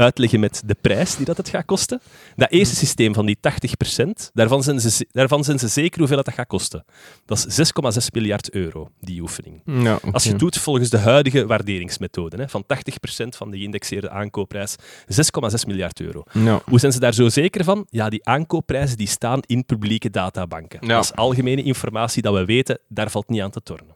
uitleggen 0.04 0.40
met 0.40 0.62
de 0.66 0.76
prijs 0.82 1.16
die 1.16 1.26
dat 1.26 1.38
het 1.38 1.50
gaat 1.50 1.66
kosten. 1.66 2.02
Dat 2.36 2.52
eerste 2.52 2.76
mhm. 2.76 2.86
systeem 2.86 3.14
van 3.14 3.26
die 3.26 3.38
80%, 3.38 4.32
daarvan 4.34 4.64
zijn 4.64 4.80
ze, 4.80 5.08
daarvan 5.12 5.44
zijn 5.44 5.60
ze 5.60 5.68
zeker 5.68 6.00
hoeveel 6.00 6.24
dat 6.24 6.34
gaat 6.34 6.48
kosten. 6.48 6.86
Dat 7.26 7.46
is 7.48 7.72
6,6 8.00 8.06
miljard 8.14 8.52
euro, 8.52 8.90
die 9.00 9.22
oefening. 9.22 9.62
Ja, 9.66 10.00
Als 10.12 10.24
je 10.24 10.30
het 10.30 10.40
doet 10.40 10.58
volgens 10.58 10.90
de 10.90 10.98
huidige 10.98 11.46
waarderingsmethode, 11.46 12.38
hè, 12.38 12.50
van 12.50 12.64
80% 12.64 13.36
van 13.36 13.52
de 13.52 13.58
geïndexeerde 13.58 14.10
aankoopprijs, 14.10 14.76
6,6 15.08 15.68
miljard 15.68 16.00
euro. 16.00 16.24
Ja. 16.32 16.62
Hoe 16.66 16.80
zijn 16.80 16.92
ze 16.92 17.00
daar 17.00 17.14
zo 17.14 17.30
zeker 17.30 17.64
van? 17.64 17.86
Ja, 17.90 18.10
die 18.10 18.26
aankoopprijzen 18.26 18.98
die 18.98 19.08
staan 19.08 19.40
in 19.46 19.66
publieke 19.66 20.10
databanken. 20.10 20.88
Dat 20.88 21.04
is 21.04 21.14
algemene 21.14 21.64
informatie 21.64 22.22
dat 22.22 22.34
we 22.34 22.46
weten, 22.46 22.80
daar 22.88 23.12
valt 23.12 23.30
niet 23.30 23.42
aan 23.42 23.52
te 23.52 23.62
tornen. 23.64 23.96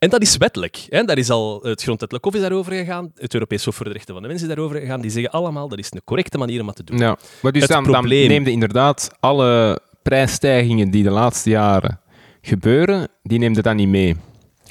En 0.00 0.10
dat 0.10 0.22
is 0.22 0.36
wettelijk. 0.36 0.86
Hè? 0.88 1.04
Daar 1.04 1.18
is 1.18 1.30
al 1.30 1.60
het 1.62 1.82
grondwettelijk 1.82 2.24
hof 2.24 2.34
is 2.34 2.40
daarover 2.40 2.72
gegaan, 2.72 3.12
het 3.14 3.34
Europees 3.34 3.64
Hof 3.64 3.74
voor 3.74 3.86
de 3.86 3.92
Rechten 3.92 4.12
van 4.14 4.22
de 4.22 4.28
Mens 4.28 4.42
is 4.42 4.48
daarover 4.48 4.80
gegaan. 4.80 5.00
Die 5.00 5.10
zeggen 5.10 5.32
allemaal 5.32 5.68
dat 5.68 5.78
is 5.78 5.86
een 5.90 6.04
correcte 6.04 6.38
manier 6.38 6.60
om 6.60 6.66
het 6.66 6.76
te 6.76 6.84
doen. 6.84 6.98
Ja, 6.98 7.18
maar 7.42 7.52
dus 7.52 7.66
dan, 7.66 7.82
probleem... 7.82 8.20
dan 8.20 8.28
neemde 8.28 8.50
inderdaad 8.50 9.10
alle 9.20 9.80
prijsstijgingen 10.02 10.90
die 10.90 11.02
de 11.02 11.10
laatste 11.10 11.50
jaren 11.50 12.00
gebeuren, 12.40 13.08
die 13.22 13.38
neemde 13.38 13.62
dan 13.62 13.76
niet 13.76 13.88
mee. 13.88 14.16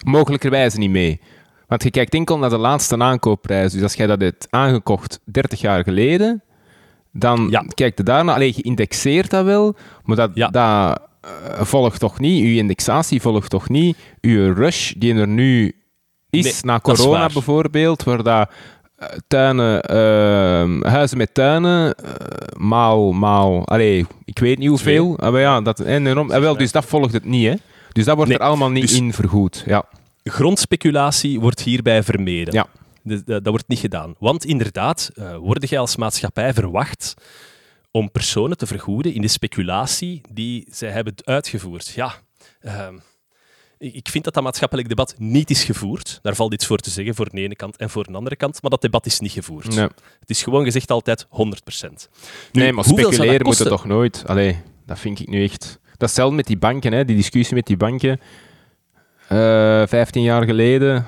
Mogelijkerwijze 0.03 0.77
niet 0.77 0.89
mee. 0.89 1.21
Want 1.67 1.83
je 1.83 1.91
kijkt 1.91 2.13
enkel 2.13 2.37
naar 2.37 2.49
de 2.49 2.57
laatste 2.57 2.97
aankoopprijs. 2.97 3.71
Dus 3.71 3.81
als 3.81 3.93
jij 3.93 4.07
dat 4.07 4.21
hebt 4.21 4.47
aangekocht 4.49 5.19
30 5.23 5.61
jaar 5.61 5.83
geleden, 5.83 6.43
dan 7.11 7.47
ja. 7.49 7.65
kijk 7.73 7.97
je 7.97 8.03
daarna. 8.03 8.33
Alleen 8.33 8.53
geïndexeerd 8.53 9.29
dat 9.29 9.45
wel, 9.45 9.75
maar 10.03 10.15
dat, 10.15 10.31
ja. 10.33 10.47
dat 10.47 11.08
volgt 11.59 11.99
toch 11.99 12.19
niet, 12.19 12.43
uw 12.43 12.55
indexatie 12.55 13.21
volgt 13.21 13.49
toch 13.49 13.69
niet 13.69 13.97
uw 14.21 14.53
rush 14.53 14.93
die 14.97 15.15
er 15.15 15.27
nu 15.27 15.75
is, 16.29 16.61
na 16.61 16.79
corona 16.79 17.29
bijvoorbeeld, 17.33 18.03
waar 18.03 18.23
dat 18.23 18.49
uh, 18.99 19.07
tuinen, 19.27 19.91
uh, 19.91 20.91
huizen 20.91 21.17
met 21.17 21.33
tuinen, 21.33 21.95
uh, 22.05 22.11
maal, 22.57 23.11
maal, 23.11 23.67
allee, 23.67 24.05
ik 24.25 24.39
weet 24.39 24.57
niet 24.57 24.67
hoeveel, 24.67 25.17
ah, 25.17 25.31
maar 25.31 25.41
ja, 25.41 25.61
dat, 25.61 25.79
enorm, 25.79 26.31
ah, 26.31 26.39
wel, 26.39 26.57
dus 26.57 26.71
dat 26.71 26.85
volgt 26.85 27.13
het 27.13 27.25
niet, 27.25 27.47
hè. 27.47 27.55
Dus 27.91 28.05
dat 28.05 28.15
wordt 28.15 28.31
er 28.31 28.39
allemaal 28.39 28.69
niet 28.69 28.87
dus 28.87 28.97
in 28.97 29.13
vergoed, 29.13 29.63
ja. 29.65 29.83
Grondspeculatie 30.23 31.39
wordt 31.39 31.61
hierbij 31.61 32.03
vermeden. 32.03 32.53
Ja. 32.53 32.67
Dat, 33.03 33.25
dat, 33.25 33.47
wordt 33.47 33.67
niet 33.67 33.79
gedaan. 33.79 34.15
Want 34.19 34.45
inderdaad, 34.45 35.11
uh, 35.15 35.35
word 35.35 35.69
jij 35.69 35.79
als 35.79 35.95
maatschappij 35.95 36.53
verwacht 36.53 37.13
om 37.91 38.11
personen 38.11 38.57
te 38.57 38.67
vergoeden 38.67 39.13
in 39.13 39.21
de 39.21 39.27
speculatie 39.27 40.21
die 40.31 40.67
zij 40.71 40.89
hebben 40.89 41.13
uitgevoerd. 41.23 41.87
Ja, 41.87 42.13
uh, 42.61 42.87
ik 43.77 44.09
vind 44.09 44.23
dat 44.23 44.33
dat 44.33 44.43
maatschappelijk 44.43 44.89
debat 44.89 45.15
niet 45.17 45.49
is 45.49 45.63
gevoerd. 45.63 46.19
Daar 46.21 46.35
valt 46.35 46.53
iets 46.53 46.65
voor 46.65 46.77
te 46.77 46.89
zeggen, 46.89 47.15
voor 47.15 47.29
de 47.29 47.41
ene 47.41 47.55
kant 47.55 47.77
en 47.77 47.89
voor 47.89 48.03
de 48.03 48.13
andere 48.13 48.35
kant. 48.35 48.61
Maar 48.61 48.71
dat 48.71 48.81
debat 48.81 49.05
is 49.05 49.19
niet 49.19 49.31
gevoerd. 49.31 49.75
Nee. 49.75 49.87
Het 50.19 50.29
is 50.29 50.43
gewoon 50.43 50.63
gezegd 50.63 50.91
altijd 50.91 51.25
100%. 51.25 51.29
Nu, 52.51 52.61
nee, 52.61 52.73
maar 52.73 52.83
speculeren 52.83 53.45
moet 53.45 53.57
het 53.57 53.67
toch 53.67 53.85
nooit? 53.85 54.23
Allee, 54.25 54.61
dat 54.85 54.99
vind 54.99 55.19
ik 55.19 55.27
nu 55.27 55.43
echt... 55.43 55.61
Dat 55.61 56.09
is 56.09 56.15
hetzelfde 56.15 56.35
met 56.35 56.47
die 56.47 56.57
banken, 56.57 56.93
hè, 56.93 57.05
die 57.05 57.15
discussie 57.15 57.55
met 57.55 57.65
die 57.65 57.77
banken. 57.77 58.19
Uh, 59.31 59.81
eh, 59.81 59.87
15 59.87 60.21
jaar 60.21 60.43
geleden... 60.43 61.07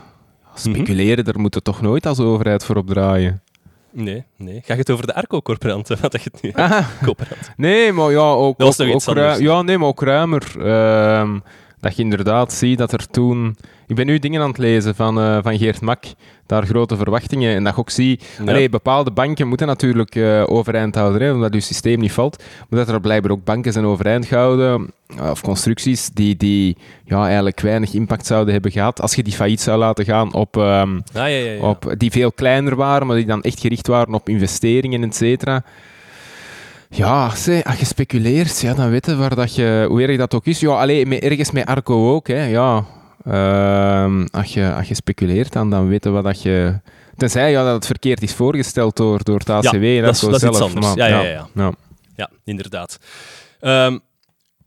Speculeren, 0.56 1.26
daar 1.26 1.40
moet 1.40 1.56
het 1.56 1.64
toch 1.64 1.82
nooit 1.82 2.06
als 2.06 2.20
overheid 2.20 2.66
voor 2.66 2.76
opdraaien. 2.76 3.44
Nee, 3.92 4.24
nee. 4.38 4.62
Ga 4.66 4.74
je 4.74 4.80
het 4.80 4.90
over 4.90 5.08
de 5.08 5.14
Arco-corporanten? 5.14 5.98
Wat 6.02 6.24
je 6.24 6.30
het 6.32 6.42
nu 6.42 6.54
Nee, 7.68 7.92
maar 7.92 8.12
ja, 8.12 8.32
ook, 8.32 8.58
dat 8.58 8.68
was 8.78 8.88
ook, 8.88 8.96
iets 8.96 9.40
ja, 9.40 9.62
nee, 9.62 9.78
maar 9.78 9.88
ook 9.88 10.02
ruimer. 10.02 10.54
Uh, 10.58 11.34
dat 11.82 11.96
je 11.96 12.04
inderdaad 12.04 12.54
ziet 12.54 12.78
dat 12.78 12.92
er 12.92 13.08
toen... 13.08 13.56
Ik 13.88 13.96
ben 13.98 14.06
nu 14.06 14.20
dingen 14.20 14.42
aan 14.42 14.48
het 14.48 14.58
lezen 14.58 14.96
van, 14.96 15.20
uh, 15.20 15.38
van 15.42 15.58
Geert 15.58 15.82
Mak, 15.82 16.04
daar 16.46 16.66
grote 16.66 16.98
verwachtingen. 16.98 17.56
En 17.56 17.64
dat 17.64 17.74
je 17.74 17.80
ook 17.80 17.90
zie, 17.90 18.20
ja. 18.46 18.70
bepaalde 18.70 19.12
banken 19.12 19.48
moeten 19.48 19.68
natuurlijk 19.68 20.16
uh, 20.16 20.44
overeind 20.46 20.96
houden, 20.96 21.22
hè, 21.22 21.34
omdat 21.34 21.54
je 21.54 21.60
systeem 21.60 22.00
niet 22.00 22.12
valt. 22.12 22.44
Maar 22.70 22.80
dat 22.80 22.90
er 22.90 23.02
blijkbaar 23.02 23.32
ook 23.32 23.44
banken 23.44 23.74
zijn 23.74 23.86
overeind 23.86 24.26
gehouden, 24.26 24.92
uh, 25.18 25.30
of 25.30 25.42
constructies, 25.42 26.10
die, 26.10 26.38
die 26.38 26.78
ja, 27.06 27.26
eigenlijk 27.26 27.62
weinig 27.62 27.94
impact 27.94 28.26
zouden 28.26 28.54
hebben 28.54 28.72
gehad 28.72 29.02
als 29.02 29.16
je 29.16 29.24
die 29.24 29.34
failliet 29.34 29.62
zou 29.62 29.80
laten 29.80 30.06
gaan 30.06 30.34
op, 30.34 30.56
um, 30.56 30.62
ah, 30.64 31.02
ja, 31.14 31.26
ja, 31.26 31.62
op 31.62 31.94
die 31.98 32.12
veel 32.12 32.32
kleiner 32.32 32.76
waren, 32.76 33.08
maar 33.08 33.16
die 33.16 33.26
dan 33.26 33.42
echt 33.42 33.60
gericht 33.60 33.88
waren 33.88 34.14
op 34.14 34.30
investeringen, 34.30 35.04
et 35.04 35.16
cetera. 35.16 35.64
Ja, 36.94 37.26
als 37.64 37.80
je 37.80 37.86
speculeert, 37.86 38.62
ja, 38.62 38.74
dan 38.74 38.90
weten 38.90 39.18
waar 39.18 39.36
dat 39.36 39.56
je, 39.56 39.86
hoe 39.90 40.02
erg 40.02 40.18
dat 40.18 40.34
ook 40.34 40.46
is. 40.46 40.60
Ja, 40.60 40.70
alleen 40.70 41.20
ergens 41.20 41.52
met 41.52 41.66
Arco 41.66 42.14
ook. 42.14 42.28
Hè, 42.28 42.46
ja. 42.46 42.86
Uh, 43.28 44.26
als, 44.32 44.54
je, 44.54 44.74
als 44.74 44.88
je 44.88 44.94
speculeert, 44.94 45.54
dan, 45.54 45.70
dan 45.70 45.88
weten 45.88 46.16
we 46.16 46.22
dat 46.22 46.42
je. 46.42 46.80
Tenzij 47.18 47.52
ja, 47.52 47.64
dat 47.64 47.74
het 47.74 47.86
verkeerd 47.86 48.22
is 48.22 48.34
voorgesteld 48.34 48.96
door, 48.96 49.24
door 49.24 49.40
het 49.40 49.50
ACW 49.50 49.84
ja, 49.84 49.98
en 49.98 50.04
dat, 50.04 50.16
is, 50.16 50.20
dat 50.20 50.40
zelf. 50.40 50.76
Iets. 50.76 50.86
Maar, 50.86 50.98
ja, 50.98 51.06
ja, 51.06 51.22
ja, 51.22 51.48
ja, 51.54 51.74
ja. 52.16 52.30
inderdaad. 52.44 52.98
Um, 53.62 54.00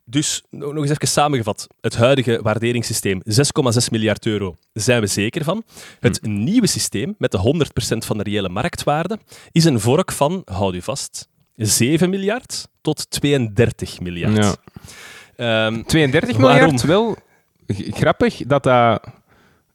dus 0.04 0.42
nog 0.50 0.76
eens 0.76 0.90
even 0.90 1.08
samengevat. 1.08 1.66
Het 1.80 1.96
huidige 1.96 2.40
waarderingssysteem, 2.42 3.22
6,6 3.28 3.86
miljard 3.90 4.26
euro, 4.26 4.56
zijn 4.72 5.00
we 5.00 5.06
zeker 5.06 5.44
van. 5.44 5.62
Het 6.00 6.18
hm. 6.22 6.44
nieuwe 6.44 6.66
systeem, 6.66 7.14
met 7.18 7.30
de 7.30 7.66
100% 7.94 7.96
van 7.98 8.16
de 8.16 8.22
reële 8.22 8.48
marktwaarde, 8.48 9.18
is 9.52 9.64
een 9.64 9.80
vork 9.80 10.12
van, 10.12 10.42
houd 10.44 10.74
u 10.74 10.82
vast, 10.82 11.28
7 11.56 12.10
miljard 12.10 12.68
tot 12.80 13.10
32 13.10 14.00
miljard. 14.00 14.56
Ja. 15.36 15.66
Um, 15.66 15.84
32 15.84 16.38
miljard, 16.38 16.82
wel 16.82 17.16
grappig 17.90 18.36
dat 18.46 18.62
dat... 18.62 19.00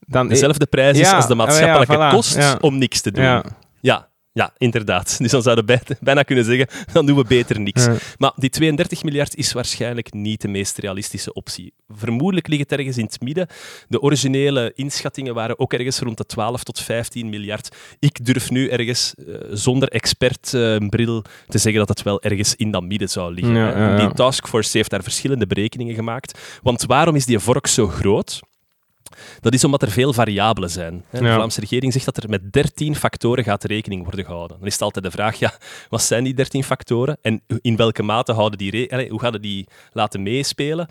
Dan 0.08 0.28
Dezelfde 0.28 0.66
prijs 0.66 1.00
is 1.00 1.12
als 1.12 1.28
de 1.28 1.36
maatschappelijke 1.36 2.16
kost 2.16 2.58
om 2.62 2.78
niks 2.78 3.02
te 3.02 3.12
doen. 3.12 3.44
Ja. 3.80 4.09
Ja. 4.40 4.54
Inderdaad. 4.58 5.18
Dus 5.22 5.32
dan 5.32 5.42
zouden 5.42 5.66
we 5.66 5.98
bijna 6.02 6.24
kunnen 6.24 6.46
zeggen, 6.46 6.68
dan 6.94 7.06
doen 7.06 7.18
we 7.18 7.24
beter 7.24 7.60
niks. 7.60 7.88
Maar 8.18 8.32
die 8.36 8.50
32 8.50 9.04
miljard 9.04 9.36
is 9.36 9.54
waarschijnlijk 9.54 10.14
niet 10.14 10.42
de 10.42 10.48
meest 10.48 10.78
realistische 10.78 11.34
optie. 11.34 11.74
Vermoedelijk 11.90 12.48
ligt 12.48 12.70
het 12.70 12.80
ergens 12.80 12.98
in 12.98 13.04
het 13.04 13.22
midden. 13.22 13.48
De 13.88 14.02
originele 14.02 14.72
inschattingen 14.76 15.34
waren 15.34 15.60
ook 15.60 15.74
ergens 15.74 16.00
rond 16.00 16.18
de 16.18 16.26
12 16.26 16.64
tot 16.64 16.80
15 16.80 17.30
miljard. 17.30 17.76
Ik 18.00 18.26
durf 18.26 18.50
nu 18.50 18.68
ergens, 18.68 19.14
uh, 19.18 19.36
zonder 19.52 19.90
expertbril, 19.90 21.16
uh, 21.16 21.22
te 21.48 21.58
zeggen 21.58 21.80
dat 21.80 21.90
het 21.90 22.04
wel 22.04 22.22
ergens 22.22 22.56
in 22.56 22.72
dat 22.72 22.84
midden 22.84 23.10
zou 23.10 23.34
liggen. 23.34 23.56
Ja, 23.56 23.70
ja, 23.70 23.90
ja. 23.90 23.98
Die 23.98 24.14
taskforce 24.14 24.78
heeft 24.78 24.90
daar 24.90 25.04
verschillende 25.04 25.48
berekeningen 25.48 25.96
gemaakt. 25.96 26.40
Want 26.62 26.86
waarom 26.86 27.16
is 27.16 27.26
die 27.26 27.40
vork 27.40 27.68
zo 27.68 27.88
groot? 27.88 28.40
Dat 29.42 29.54
is 29.54 29.64
omdat 29.64 29.82
er 29.82 29.92
veel 29.92 30.14
variabelen 30.14 30.70
zijn. 30.70 31.04
De 31.12 31.18
Vlaamse 31.18 31.60
regering 31.60 31.94
zegt 31.94 32.06
dat 32.06 32.18
er 32.18 32.30
met 32.30 32.54
13 32.54 32.96
factoren 32.96 33.44
gaat 33.44 33.64
rekening 33.64 34.04
worden 34.04 34.26
gehouden. 34.26 34.58
Dan 34.58 34.68
is 34.68 34.74
het 34.74 34.82
altijd 34.82 35.06
de 35.06 35.12
vraag, 35.12 35.40
ja, 35.40 35.54
wat 35.90 36.02
zijn 36.02 36.24
die 36.24 36.34
13 36.34 36.64
factoren 36.64 37.18
en 37.22 37.42
in 37.62 37.76
welke 37.76 38.04
mate 38.04 38.34
houden 38.34 38.58
die 38.58 39.08
hoe 39.10 39.20
gaan 39.20 39.42
die 39.42 39.68
laten 39.92 40.24
meespelen? 40.24 40.90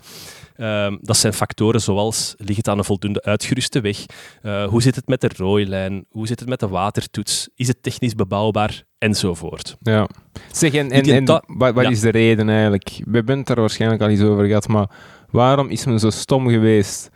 Uh, 0.57 0.93
dat 1.01 1.17
zijn 1.17 1.33
factoren 1.33 1.81
zoals, 1.81 2.33
ligt 2.37 2.57
het 2.57 2.67
aan 2.67 2.77
een 2.77 2.83
voldoende 2.83 3.21
uitgeruste 3.21 3.81
weg? 3.81 4.05
Uh, 4.43 4.65
hoe 4.65 4.81
zit 4.81 4.95
het 4.95 5.07
met 5.07 5.21
de 5.21 5.29
rooilijn? 5.37 6.05
Hoe 6.09 6.27
zit 6.27 6.39
het 6.39 6.49
met 6.49 6.59
de 6.59 6.67
watertoets? 6.67 7.49
Is 7.55 7.67
het 7.67 7.83
technisch 7.83 8.15
bebouwbaar? 8.15 8.83
Enzovoort. 8.97 9.77
Ja. 9.81 10.09
Zeg, 10.51 10.73
en, 10.73 10.91
en, 10.91 11.03
en 11.03 11.25
wat, 11.25 11.73
wat 11.73 11.91
is 11.91 11.99
de 11.99 12.09
reden 12.09 12.49
eigenlijk? 12.49 12.89
We 13.05 13.15
hebben 13.15 13.37
het 13.37 13.49
er 13.49 13.59
waarschijnlijk 13.59 14.01
al 14.01 14.07
eens 14.07 14.21
over 14.21 14.45
gehad, 14.45 14.67
maar 14.67 14.89
waarom 15.29 15.69
is 15.69 15.85
men 15.85 15.99
zo 15.99 16.09
stom 16.09 16.49
geweest 16.49 17.09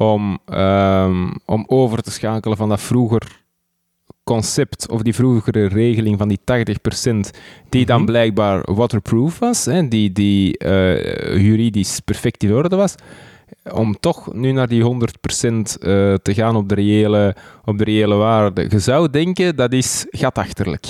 om, 0.00 0.38
um, 0.52 1.32
om 1.44 1.64
over 1.66 2.02
te 2.02 2.10
schakelen 2.10 2.56
van 2.56 2.68
dat 2.68 2.80
vroeger 2.80 3.42
concept 4.24 4.88
of 4.88 5.02
die 5.02 5.14
vroegere 5.14 5.66
regeling 5.66 6.18
van 6.18 6.28
die 6.28 6.38
80% 6.38 7.36
die 7.68 7.86
dan 7.86 7.96
mhm. 7.96 8.10
blijkbaar 8.10 8.74
waterproof 8.74 9.38
was, 9.38 9.64
hè, 9.64 9.88
die, 9.88 10.12
die 10.12 10.64
uh, 10.64 11.36
juridisch 11.36 12.00
perfect 12.00 12.42
in 12.42 12.54
orde 12.54 12.76
was, 12.76 12.94
om 13.72 13.96
toch 14.00 14.34
nu 14.34 14.52
naar 14.52 14.68
die 14.68 14.82
100% 14.82 14.86
uh, 14.86 16.12
eh, 16.12 16.18
te 16.22 16.34
gaan 16.34 16.56
op 16.56 16.68
de, 16.68 16.74
reële, 16.74 17.36
op 17.64 17.78
de 17.78 17.84
reële 17.84 18.14
waarde. 18.14 18.66
Je 18.68 18.78
zou 18.78 19.10
denken 19.10 19.56
dat 19.56 19.72
is 19.72 20.06
gatachterlijk. 20.10 20.86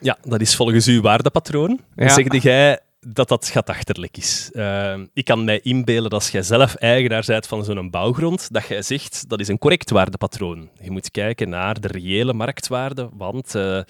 Ja, 0.00 0.18
dat 0.22 0.40
is 0.40 0.56
volgens 0.56 0.86
uw 0.86 1.00
waardepatroon. 1.00 1.80
Ja. 1.96 2.08
Zeg 2.08 2.42
jij, 2.42 2.80
dat 3.08 3.28
dat 3.28 3.44
schatachterlijk 3.44 4.16
is. 4.16 4.50
Uh, 4.52 4.98
ik 5.12 5.24
kan 5.24 5.44
mij 5.44 5.60
inbeelden 5.60 6.10
dat 6.10 6.20
als 6.20 6.30
jij 6.30 6.42
zelf 6.42 6.74
eigenaar 6.74 7.24
bent 7.26 7.46
van 7.46 7.64
zo'n 7.64 7.90
bouwgrond, 7.90 8.52
dat 8.52 8.66
jij 8.66 8.82
zegt 8.82 9.28
dat 9.28 9.40
is 9.40 9.48
een 9.48 9.58
correct 9.58 9.90
waardepatroon. 9.90 10.70
Je 10.80 10.90
moet 10.90 11.10
kijken 11.10 11.48
naar 11.48 11.80
de 11.80 11.88
reële 11.88 12.32
marktwaarde, 12.32 13.08
want... 13.12 13.54
Uh, 13.54 13.80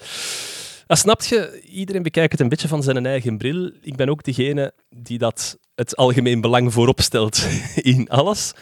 snap 0.87 1.21
je, 1.21 1.61
iedereen 1.61 2.03
bekijkt 2.03 2.31
het 2.31 2.41
een 2.41 2.49
beetje 2.49 2.67
van 2.67 2.83
zijn 2.83 3.05
eigen 3.05 3.37
bril. 3.37 3.71
Ik 3.81 3.95
ben 3.95 4.09
ook 4.09 4.23
degene 4.23 4.73
die 4.89 5.17
dat 5.17 5.57
het 5.75 5.95
algemeen 5.95 6.41
belang 6.41 6.73
voorop 6.73 7.01
stelt 7.01 7.47
in 7.75 8.09
alles. 8.09 8.53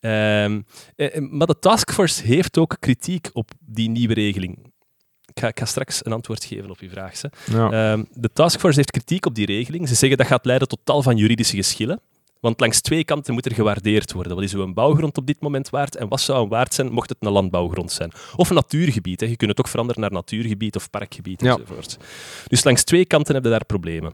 Uh, 0.00 0.10
maar 1.30 1.46
de 1.46 1.58
taskforce 1.60 2.22
heeft 2.22 2.58
ook 2.58 2.76
kritiek 2.80 3.30
op 3.32 3.50
die 3.60 3.90
nieuwe 3.90 4.14
regeling. 4.14 4.72
Ik 5.34 5.58
ga, 5.58 5.64
straks 5.64 6.04
een 6.04 6.12
antwoord 6.12 6.44
geven 6.44 6.70
op 6.70 6.78
uw 6.78 6.88
vraag. 6.88 7.20
Ehm, 7.52 8.04
de 8.12 8.30
taskforce 8.32 8.76
heeft 8.76 8.90
kritiek 8.90 9.26
op 9.26 9.34
die 9.34 9.46
regeling. 9.46 9.88
Ze 9.88 9.94
zeggen 9.94 10.18
dat 10.18 10.26
gaat 10.26 10.44
leiden 10.44 10.68
tot 10.68 10.78
tal 10.84 11.02
van 11.02 11.16
juridische 11.16 11.56
geschillen. 11.56 12.00
Want 12.40 12.60
langs 12.60 12.80
twee 12.80 13.04
kanten 13.04 13.34
moet 13.34 13.46
er 13.46 13.54
gewaardeerd 13.54 14.12
worden. 14.12 14.34
Wat 14.34 14.44
is 14.44 14.52
een 14.52 14.74
bouwgrond 14.74 15.16
op 15.16 15.26
dit 15.26 15.40
moment 15.40 15.70
waard 15.70 15.96
en 15.96 16.08
wat 16.08 16.20
zou 16.20 16.42
een 16.42 16.48
waard 16.48 16.74
zijn 16.74 16.92
mocht 16.92 17.08
het 17.08 17.18
een 17.20 17.32
landbouwgrond 17.32 17.92
zijn? 17.92 18.12
Of 18.36 18.48
een 18.48 18.54
natuurgebied. 18.54 19.20
Hè. 19.20 19.26
Je 19.26 19.36
kunt 19.36 19.50
het 19.50 19.58
ook 19.58 19.68
veranderen 19.68 20.00
naar 20.00 20.12
natuurgebied 20.12 20.76
of 20.76 20.90
parkgebied 20.90 21.40
ja. 21.40 21.52
enzovoort. 21.52 21.98
Dus 22.46 22.64
langs 22.64 22.84
twee 22.84 23.04
kanten 23.04 23.32
hebben 23.32 23.50
we 23.50 23.56
daar 23.56 23.66
problemen. 23.66 24.12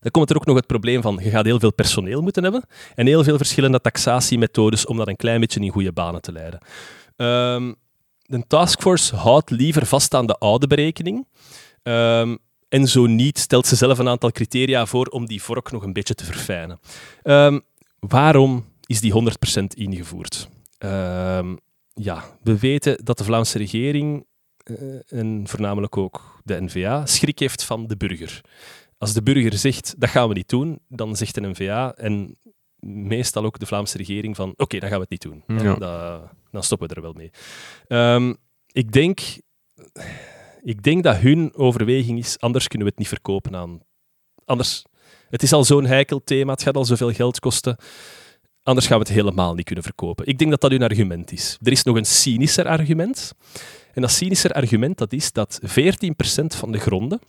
Dan 0.00 0.10
komt 0.10 0.30
er 0.30 0.36
ook 0.36 0.46
nog 0.46 0.56
het 0.56 0.66
probleem 0.66 1.02
van, 1.02 1.18
je 1.22 1.30
gaat 1.30 1.44
heel 1.44 1.58
veel 1.58 1.72
personeel 1.72 2.22
moeten 2.22 2.42
hebben 2.42 2.64
en 2.94 3.06
heel 3.06 3.24
veel 3.24 3.36
verschillende 3.36 3.80
taxatiemethodes 3.80 4.86
om 4.86 4.96
dat 4.96 5.08
een 5.08 5.16
klein 5.16 5.40
beetje 5.40 5.60
in 5.60 5.70
goede 5.70 5.92
banen 5.92 6.20
te 6.20 6.32
leiden. 6.32 6.60
Um, 7.16 7.76
de 8.30 8.44
taskforce 8.46 9.16
houdt 9.16 9.50
liever 9.50 9.86
vast 9.86 10.14
aan 10.14 10.26
de 10.26 10.38
oude 10.38 10.66
berekening. 10.66 11.26
Um, 11.82 12.38
en 12.68 12.88
zo 12.88 13.06
niet 13.06 13.38
stelt 13.38 13.66
ze 13.66 13.76
zelf 13.76 13.98
een 13.98 14.08
aantal 14.08 14.30
criteria 14.30 14.86
voor 14.86 15.06
om 15.06 15.26
die 15.26 15.42
vork 15.42 15.72
nog 15.72 15.82
een 15.82 15.92
beetje 15.92 16.14
te 16.14 16.24
verfijnen. 16.24 16.80
Um, 17.22 17.62
waarom 17.98 18.64
is 18.86 19.00
die 19.00 19.12
100% 19.12 19.64
ingevoerd? 19.74 20.48
Um, 20.78 21.58
ja, 21.94 22.24
we 22.42 22.58
weten 22.58 23.04
dat 23.04 23.18
de 23.18 23.24
Vlaamse 23.24 23.58
regering 23.58 24.26
uh, 24.64 24.76
en 25.08 25.42
voornamelijk 25.46 25.96
ook 25.96 26.40
de 26.44 26.62
NVA 26.62 27.06
schrik 27.06 27.38
heeft 27.38 27.64
van 27.64 27.86
de 27.86 27.96
burger. 27.96 28.40
Als 28.98 29.12
de 29.12 29.22
burger 29.22 29.58
zegt 29.58 29.94
dat 29.98 30.10
gaan 30.10 30.28
we 30.28 30.34
niet 30.34 30.48
doen, 30.48 30.78
dan 30.88 31.16
zegt 31.16 31.34
de 31.34 31.40
NVA 31.40 31.94
en 31.96 32.36
meestal 32.80 33.44
ook 33.44 33.58
de 33.58 33.66
Vlaamse 33.66 33.96
regering 33.96 34.36
van 34.36 34.50
oké, 34.50 34.62
okay, 34.62 34.80
dan 34.80 34.88
gaan 34.88 34.98
we 34.98 35.06
het 35.08 35.24
niet 35.24 35.46
doen. 35.46 35.62
Ja. 35.64 35.74
Dat, 35.74 36.30
dan 36.50 36.62
stoppen 36.62 36.88
we 36.88 36.94
er 36.94 37.02
wel 37.02 37.12
mee. 37.12 37.30
Um, 37.88 38.36
ik, 38.72 38.92
denk, 38.92 39.20
ik 40.62 40.82
denk 40.82 41.02
dat 41.02 41.16
hun 41.16 41.54
overweging 41.54 42.18
is, 42.18 42.38
anders 42.38 42.68
kunnen 42.68 42.86
we 42.86 42.92
het 42.92 43.02
niet 43.02 43.08
verkopen 43.08 43.56
aan... 43.56 43.80
Anders, 44.44 44.84
het 45.28 45.42
is 45.42 45.52
al 45.52 45.64
zo'n 45.64 45.86
heikel 45.86 46.24
thema, 46.24 46.52
het 46.52 46.62
gaat 46.62 46.76
al 46.76 46.84
zoveel 46.84 47.12
geld 47.12 47.40
kosten. 47.40 47.76
Anders 48.62 48.86
gaan 48.86 48.98
we 48.98 49.04
het 49.04 49.14
helemaal 49.14 49.54
niet 49.54 49.64
kunnen 49.64 49.84
verkopen. 49.84 50.26
Ik 50.26 50.38
denk 50.38 50.50
dat 50.50 50.60
dat 50.60 50.70
hun 50.70 50.82
argument 50.82 51.32
is. 51.32 51.58
Er 51.62 51.72
is 51.72 51.82
nog 51.82 51.96
een 51.96 52.04
cynischer 52.04 52.66
argument. 52.66 53.32
En 53.92 54.02
dat 54.02 54.10
cynischer 54.10 54.52
argument 54.52 54.98
dat 54.98 55.12
is 55.12 55.32
dat 55.32 55.60
14% 55.62 55.66
van 56.46 56.72
de 56.72 56.78
gronden, 56.78 57.20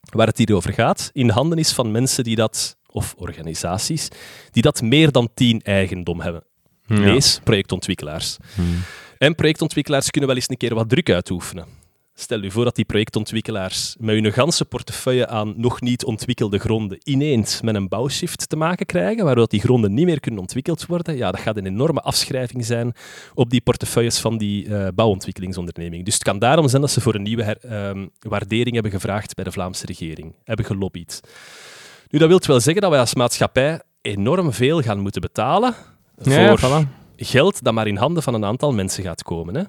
waar 0.00 0.26
het 0.26 0.38
hier 0.38 0.54
over 0.54 0.72
gaat, 0.72 1.10
in 1.12 1.28
handen 1.28 1.58
is 1.58 1.72
van 1.72 1.90
mensen 1.90 2.24
die 2.24 2.36
dat 2.36 2.76
of 2.86 3.14
organisaties 3.16 4.08
die 4.50 4.62
dat 4.62 4.82
meer 4.82 5.12
dan 5.12 5.28
tien 5.34 5.60
eigendom 5.62 6.20
hebben. 6.20 6.44
Lees 6.86 7.40
projectontwikkelaars. 7.44 8.36
Hmm. 8.54 8.82
En 9.18 9.34
projectontwikkelaars 9.34 10.10
kunnen 10.10 10.28
wel 10.28 10.38
eens 10.38 10.50
een 10.50 10.56
keer 10.56 10.74
wat 10.74 10.88
druk 10.88 11.10
uitoefenen. 11.10 11.66
Stel 12.14 12.42
u 12.42 12.50
voor 12.50 12.64
dat 12.64 12.74
die 12.74 12.84
projectontwikkelaars 12.84 13.96
met 13.98 14.14
hun 14.14 14.32
ganse 14.32 14.64
portefeuille 14.64 15.26
aan 15.26 15.54
nog 15.56 15.80
niet 15.80 16.04
ontwikkelde 16.04 16.58
gronden 16.58 16.98
ineens 17.04 17.60
met 17.60 17.74
een 17.74 17.88
bouwshift 17.88 18.48
te 18.48 18.56
maken 18.56 18.86
krijgen, 18.86 19.24
waardoor 19.24 19.48
die 19.48 19.60
gronden 19.60 19.94
niet 19.94 20.06
meer 20.06 20.20
kunnen 20.20 20.40
ontwikkeld 20.40 20.86
worden. 20.86 21.16
Ja, 21.16 21.30
dat 21.30 21.40
gaat 21.40 21.56
een 21.56 21.66
enorme 21.66 22.00
afschrijving 22.00 22.64
zijn 22.64 22.92
op 23.34 23.50
die 23.50 23.60
portefeuilles 23.60 24.18
van 24.18 24.38
die 24.38 24.64
uh, 24.64 24.86
bouwontwikkelingsonderneming. 24.94 26.04
Dus 26.04 26.14
het 26.14 26.22
kan 26.22 26.38
daarom 26.38 26.68
zijn 26.68 26.80
dat 26.80 26.90
ze 26.90 27.00
voor 27.00 27.14
een 27.14 27.22
nieuwe 27.22 27.42
her, 27.42 27.58
uh, 27.96 28.04
waardering 28.18 28.72
hebben 28.72 28.92
gevraagd 28.92 29.34
bij 29.34 29.44
de 29.44 29.52
Vlaamse 29.52 29.86
regering, 29.86 30.34
hebben 30.44 30.66
gelobbyd. 30.66 31.20
Nu, 32.08 32.18
dat 32.18 32.28
wil 32.28 32.40
wel 32.46 32.60
zeggen 32.60 32.82
dat 32.82 32.90
wij 32.90 33.00
als 33.00 33.14
maatschappij 33.14 33.80
enorm 34.00 34.52
veel 34.52 34.82
gaan 34.82 35.00
moeten 35.00 35.20
betalen 35.20 35.74
voor 36.30 36.86
geld 37.16 37.64
dat 37.64 37.74
maar 37.74 37.86
in 37.86 37.96
handen 37.96 38.22
van 38.22 38.34
een 38.34 38.44
aantal 38.44 38.72
mensen 38.72 39.04
gaat 39.04 39.22
komen. 39.22 39.54
Hè? 39.54 39.62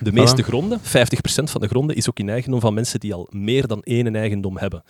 De 0.00 0.12
meeste 0.12 0.42
gronden, 0.42 0.80
50% 0.80 0.82
van 1.44 1.60
de 1.60 1.68
gronden, 1.68 1.96
is 1.96 2.08
ook 2.08 2.18
in 2.18 2.28
eigendom 2.28 2.60
van 2.60 2.74
mensen 2.74 3.00
die 3.00 3.14
al 3.14 3.26
meer 3.30 3.66
dan 3.66 3.82
één 3.82 4.16
eigendom 4.16 4.58
hebben. 4.58 4.82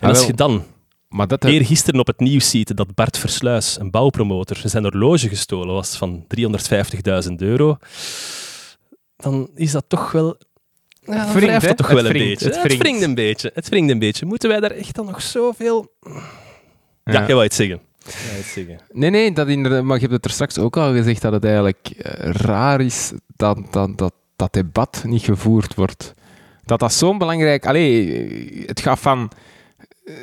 En 0.00 0.08
als 0.08 0.26
je 0.26 0.34
dan 0.34 0.64
maar 1.08 1.26
dat 1.28 1.44
eergisteren 1.44 2.00
op 2.00 2.06
het 2.06 2.20
nieuws 2.20 2.50
ziet 2.50 2.76
dat 2.76 2.94
Bart 2.94 3.18
Versluis, 3.18 3.78
een 3.78 3.90
bouwpromotor, 3.90 4.56
zijn 4.64 4.82
horloge 4.82 5.28
gestolen 5.28 5.74
was 5.74 5.96
van 5.96 6.26
350.000 7.28 7.32
euro, 7.36 7.76
dan 9.16 9.50
is 9.54 9.72
dat 9.72 9.84
toch 9.88 10.12
wel 10.12 10.36
ja, 11.00 11.32
dan 11.60 11.74
toch 11.74 11.88
wel 11.88 12.06
een 12.06 12.12
beetje. 12.12 12.48
Het 12.48 12.76
wringt. 12.76 13.02
een 13.02 13.14
beetje. 13.14 13.50
Het 13.54 13.68
wringt 13.68 13.90
een 13.90 13.98
beetje. 13.98 14.26
Moeten 14.26 14.48
wij 14.48 14.60
daar 14.60 14.70
echt 14.70 14.94
dan 14.94 15.06
nog 15.06 15.22
zoveel... 15.22 15.94
Ja, 17.04 17.12
ja 17.12 17.26
je 17.26 17.32
wou 17.32 17.44
iets 17.44 17.56
zeggen. 17.56 17.80
Zeggen. 18.54 18.80
Nee, 18.92 19.10
nee, 19.10 19.32
dat 19.32 19.48
inderdaad, 19.48 19.82
maar 19.82 19.96
je 19.96 20.00
hebt 20.00 20.14
het 20.14 20.24
er 20.24 20.30
straks 20.30 20.58
ook 20.58 20.76
al 20.76 20.92
gezegd 20.92 21.22
dat 21.22 21.32
het 21.32 21.44
eigenlijk 21.44 21.88
eh, 21.88 22.30
raar 22.30 22.80
is 22.80 23.12
dat, 23.36 23.58
dat, 23.70 23.98
dat 23.98 24.12
dat 24.36 24.52
debat 24.52 25.02
niet 25.06 25.22
gevoerd 25.22 25.74
wordt. 25.74 26.14
Dat 26.64 26.78
dat 26.78 26.92
zo'n 26.92 27.18
belangrijk... 27.18 27.66
Allee, 27.66 28.64
het 28.66 28.80
gaat 28.80 28.98
van 28.98 29.30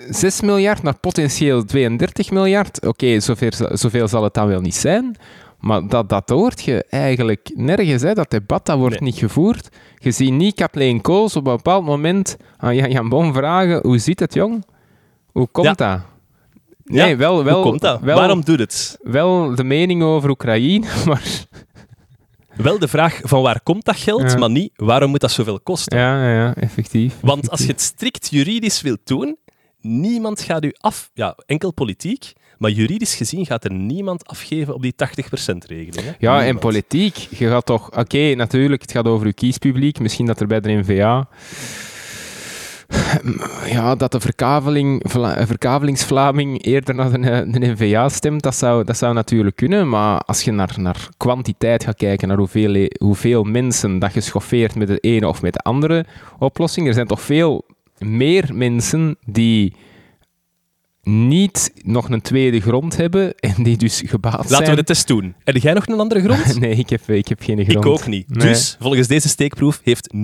6 0.09 0.39
eh, 0.39 0.45
miljard 0.47 0.83
naar 0.83 0.97
potentieel 0.97 1.65
32 1.65 2.31
miljard. 2.31 2.85
Oké, 2.85 3.19
zoveel, 3.19 3.51
zoveel 3.71 4.07
zal 4.07 4.23
het 4.23 4.33
dan 4.33 4.47
wel 4.47 4.61
niet 4.61 4.75
zijn. 4.75 5.15
Maar 5.59 5.87
dat, 5.87 6.09
dat 6.09 6.29
hoort 6.29 6.63
je 6.63 6.85
eigenlijk 6.89 7.51
nergens. 7.55 8.01
Hè. 8.01 8.13
Dat 8.13 8.31
debat 8.31 8.65
dat 8.65 8.77
wordt 8.77 8.99
niet 8.99 9.17
gevoerd. 9.17 9.69
Je 9.97 10.11
ziet 10.11 10.31
niet 10.31 10.55
Kathleen 10.55 11.01
Kools 11.01 11.35
op 11.35 11.47
een 11.47 11.55
bepaald 11.55 11.85
moment 11.85 12.37
aan 12.57 12.75
Jan 12.75 13.09
Bon 13.09 13.33
vragen: 13.33 13.79
hoe 13.81 13.97
zit 13.97 14.19
het, 14.19 14.33
jong? 14.33 14.65
Hoe 15.31 15.47
komt 15.47 15.77
dat? 15.77 16.01
Nee, 16.83 17.09
ja, 17.09 17.17
wel, 17.17 17.43
wel, 17.43 17.55
hoe 17.55 17.63
komt 17.63 17.81
dat? 17.81 17.99
Wel, 18.01 18.17
Waarom 18.17 18.43
doet 18.43 18.59
het? 18.59 18.97
Wel 19.01 19.55
de 19.55 19.63
mening 19.63 20.03
over 20.03 20.29
Oekraïne, 20.29 20.87
maar... 21.05 21.45
Wel 22.55 22.79
de 22.79 22.87
vraag 22.87 23.19
van 23.23 23.41
waar 23.41 23.61
komt 23.61 23.85
dat 23.85 23.95
geld, 23.95 24.37
maar 24.37 24.49
niet 24.49 24.71
waarom 24.75 25.09
moet 25.09 25.19
dat 25.19 25.31
zoveel 25.31 25.59
kosten. 25.59 25.97
Ja, 25.97 26.23
ja, 26.23 26.33
ja 26.33 26.55
effectief. 26.55 27.15
Want 27.21 27.49
als 27.49 27.59
je 27.59 27.67
het 27.67 27.81
strikt 27.81 28.29
juridisch 28.29 28.81
wilt 28.81 28.99
doen, 29.03 29.37
niemand 29.81 30.41
gaat 30.41 30.63
u 30.63 30.73
af... 30.79 31.09
Ja, 31.13 31.37
enkel 31.45 31.73
politiek 31.73 32.33
maar 32.63 32.71
juridisch 32.71 33.15
gezien 33.15 33.45
gaat 33.45 33.63
er 33.63 33.73
niemand 33.73 34.27
afgeven 34.27 34.73
op 34.73 34.81
die 34.81 34.93
80%-regeling. 34.93 36.15
Ja, 36.19 36.45
en 36.45 36.59
politiek, 36.59 37.15
je 37.15 37.47
gaat 37.47 37.65
toch... 37.65 37.97
Oké, 37.97 38.35
natuurlijk, 38.35 38.81
het 38.81 38.91
gaat 38.91 39.05
over 39.05 39.25
uw 39.25 39.31
kiespubliek. 39.33 39.99
Misschien 39.99 40.25
dat 40.25 40.39
er 40.39 40.47
bij 40.47 40.59
de 40.59 40.71
NVA 40.71 41.27
Ja, 43.65 43.95
dat 43.95 44.11
de 44.11 44.19
verkaveling, 44.19 45.03
Vla- 45.07 45.45
verkavelingsvlaming 45.47 46.63
eerder 46.65 46.95
naar 46.95 47.11
de, 47.11 47.45
de 47.47 47.59
NVA 47.59 48.09
stemt, 48.09 48.41
dat 48.43 48.55
zou, 48.55 48.83
dat 48.83 48.97
zou 48.97 49.13
natuurlijk 49.13 49.55
kunnen. 49.55 49.89
Maar 49.89 50.19
als 50.19 50.41
je 50.41 50.51
naar, 50.51 50.75
naar 50.77 51.07
kwantiteit 51.17 51.83
gaat 51.83 51.95
kijken, 51.95 52.27
naar 52.27 52.37
hoeveel, 52.37 52.87
hoeveel 52.99 53.43
mensen 53.43 53.99
dat 53.99 54.13
je 54.13 54.21
schoffeert 54.21 54.75
met 54.75 54.87
de 54.87 54.99
ene 54.99 55.27
of 55.27 55.41
met 55.41 55.53
de 55.53 55.59
andere 55.59 56.05
oplossing, 56.39 56.87
er 56.87 56.93
zijn 56.93 57.07
toch 57.07 57.21
veel 57.21 57.65
meer 57.97 58.49
mensen 58.53 59.17
die 59.25 59.73
niet 61.03 61.71
nog 61.81 62.09
een 62.09 62.21
tweede 62.21 62.61
grond 62.61 62.97
hebben 62.97 63.35
en 63.35 63.63
die 63.63 63.77
dus 63.77 64.01
gebaat 64.05 64.47
zijn. 64.47 64.51
Laten 64.51 64.69
we 64.69 64.75
de 64.75 64.83
test 64.83 65.07
doen. 65.07 65.35
Heb 65.43 65.57
jij 65.57 65.73
nog 65.73 65.87
een 65.87 65.99
andere 65.99 66.21
grond? 66.21 66.59
Nee, 66.59 66.75
ik 66.75 66.89
heb, 66.89 67.09
ik 67.09 67.27
heb 67.27 67.41
geen 67.41 67.65
grond. 67.65 67.85
Ik 67.85 67.91
ook 67.91 68.07
niet. 68.07 68.29
Nee. 68.35 68.47
Dus, 68.47 68.77
volgens 68.79 69.07
deze 69.07 69.27
steekproef 69.27 69.79
heeft 69.83 70.13
0% 70.13 70.17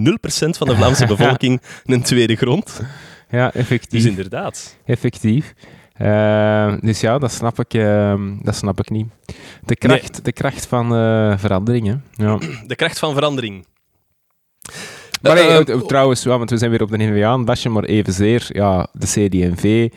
van 0.49 0.67
de 0.67 0.75
Vlaamse 0.75 1.05
bevolking 1.15 1.61
een 1.85 2.01
tweede 2.01 2.35
grond. 2.35 2.81
Ja, 3.29 3.53
effectief. 3.53 4.01
Dus 4.01 4.09
inderdaad. 4.09 4.77
Effectief. 4.85 5.53
Eh, 5.93 6.73
dus 6.81 6.99
ja, 7.01 7.17
dat 7.17 7.31
snap 7.31 7.59
ik, 7.59 7.73
eh, 7.73 8.21
dat 8.41 8.55
snap 8.55 8.79
ik 8.79 8.89
niet. 8.89 9.07
De 9.65 9.75
kracht, 9.75 10.25
de 10.25 10.31
kracht 10.31 10.65
van 10.65 10.95
eh 10.95 11.37
veranderingen. 11.37 12.03
Ja. 12.13 12.37
De 12.67 12.75
kracht 12.75 12.99
van 12.99 13.13
verandering. 13.13 13.65
Maar 15.21 15.37
Eh, 15.37 15.47
hey, 15.47 15.63
eh, 15.65 15.81
trouwens, 15.81 16.23
ja, 16.23 16.37
want 16.37 16.49
we 16.49 16.57
zijn 16.57 16.71
weer 16.71 16.81
op 16.81 16.89
de 16.89 16.97
NVA 16.97 17.27
aan 17.27 17.45
bashen, 17.45 17.71
maar 17.71 17.83
evenzeer, 17.83 18.47
ja, 18.47 18.87
de 18.93 19.05
CD&V 19.05 19.89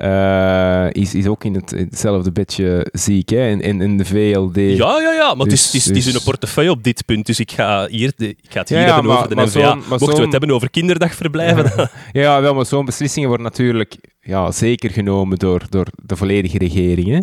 eh, 0.00 0.86
is, 0.92 1.14
is 1.14 1.26
ook 1.26 1.44
in 1.44 1.54
het, 1.54 1.70
hetzelfde 1.70 2.32
bedje 2.32 2.86
ziek, 2.92 3.28
hè, 3.28 3.48
in, 3.48 3.60
in, 3.60 3.80
in 3.80 3.96
de 3.96 4.04
VLD. 4.04 4.56
Ja, 4.56 5.00
ja, 5.00 5.12
ja, 5.12 5.34
maar 5.34 5.44
het, 5.46 5.52
is, 5.52 5.70
Dus- 5.70 5.84
het, 5.84 5.96
is, 5.96 6.04
het 6.04 6.14
is 6.14 6.14
een 6.14 6.22
portefeuille 6.24 6.70
op 6.70 6.82
dit 6.84 7.04
punt, 7.04 7.26
dus 7.26 7.40
ik 7.40 7.50
ga, 7.52 7.86
hier 7.88 8.12
de, 8.16 8.28
ik 8.28 8.36
ga 8.48 8.60
het 8.60 8.68
hier 8.68 8.78
Ja, 8.78 8.84
ja, 8.86 8.92
hebben 8.94 9.10
maar- 9.10 9.16
over 9.16 9.28
de 9.28 9.34
maar 9.34 9.46
NVA. 9.46 9.74
Mochten 9.74 10.16
we 10.16 10.22
het 10.22 10.32
hebben 10.32 10.50
over 10.50 10.70
kinderdagverblijven, 10.70 11.90
Ja, 12.12 12.40
wel, 12.40 12.54
maar 12.54 12.66
zo'n 12.66 12.84
beslissingen 12.84 13.28
worden 13.28 13.46
natuurlijk 13.46 13.96
ja, 14.20 14.50
zeker 14.52 14.90
genomen 14.90 15.38
door, 15.38 15.62
door 15.68 15.86
de 16.02 16.16
volledige 16.16 16.58
regering. 16.58 17.08
Hè. 17.08 17.18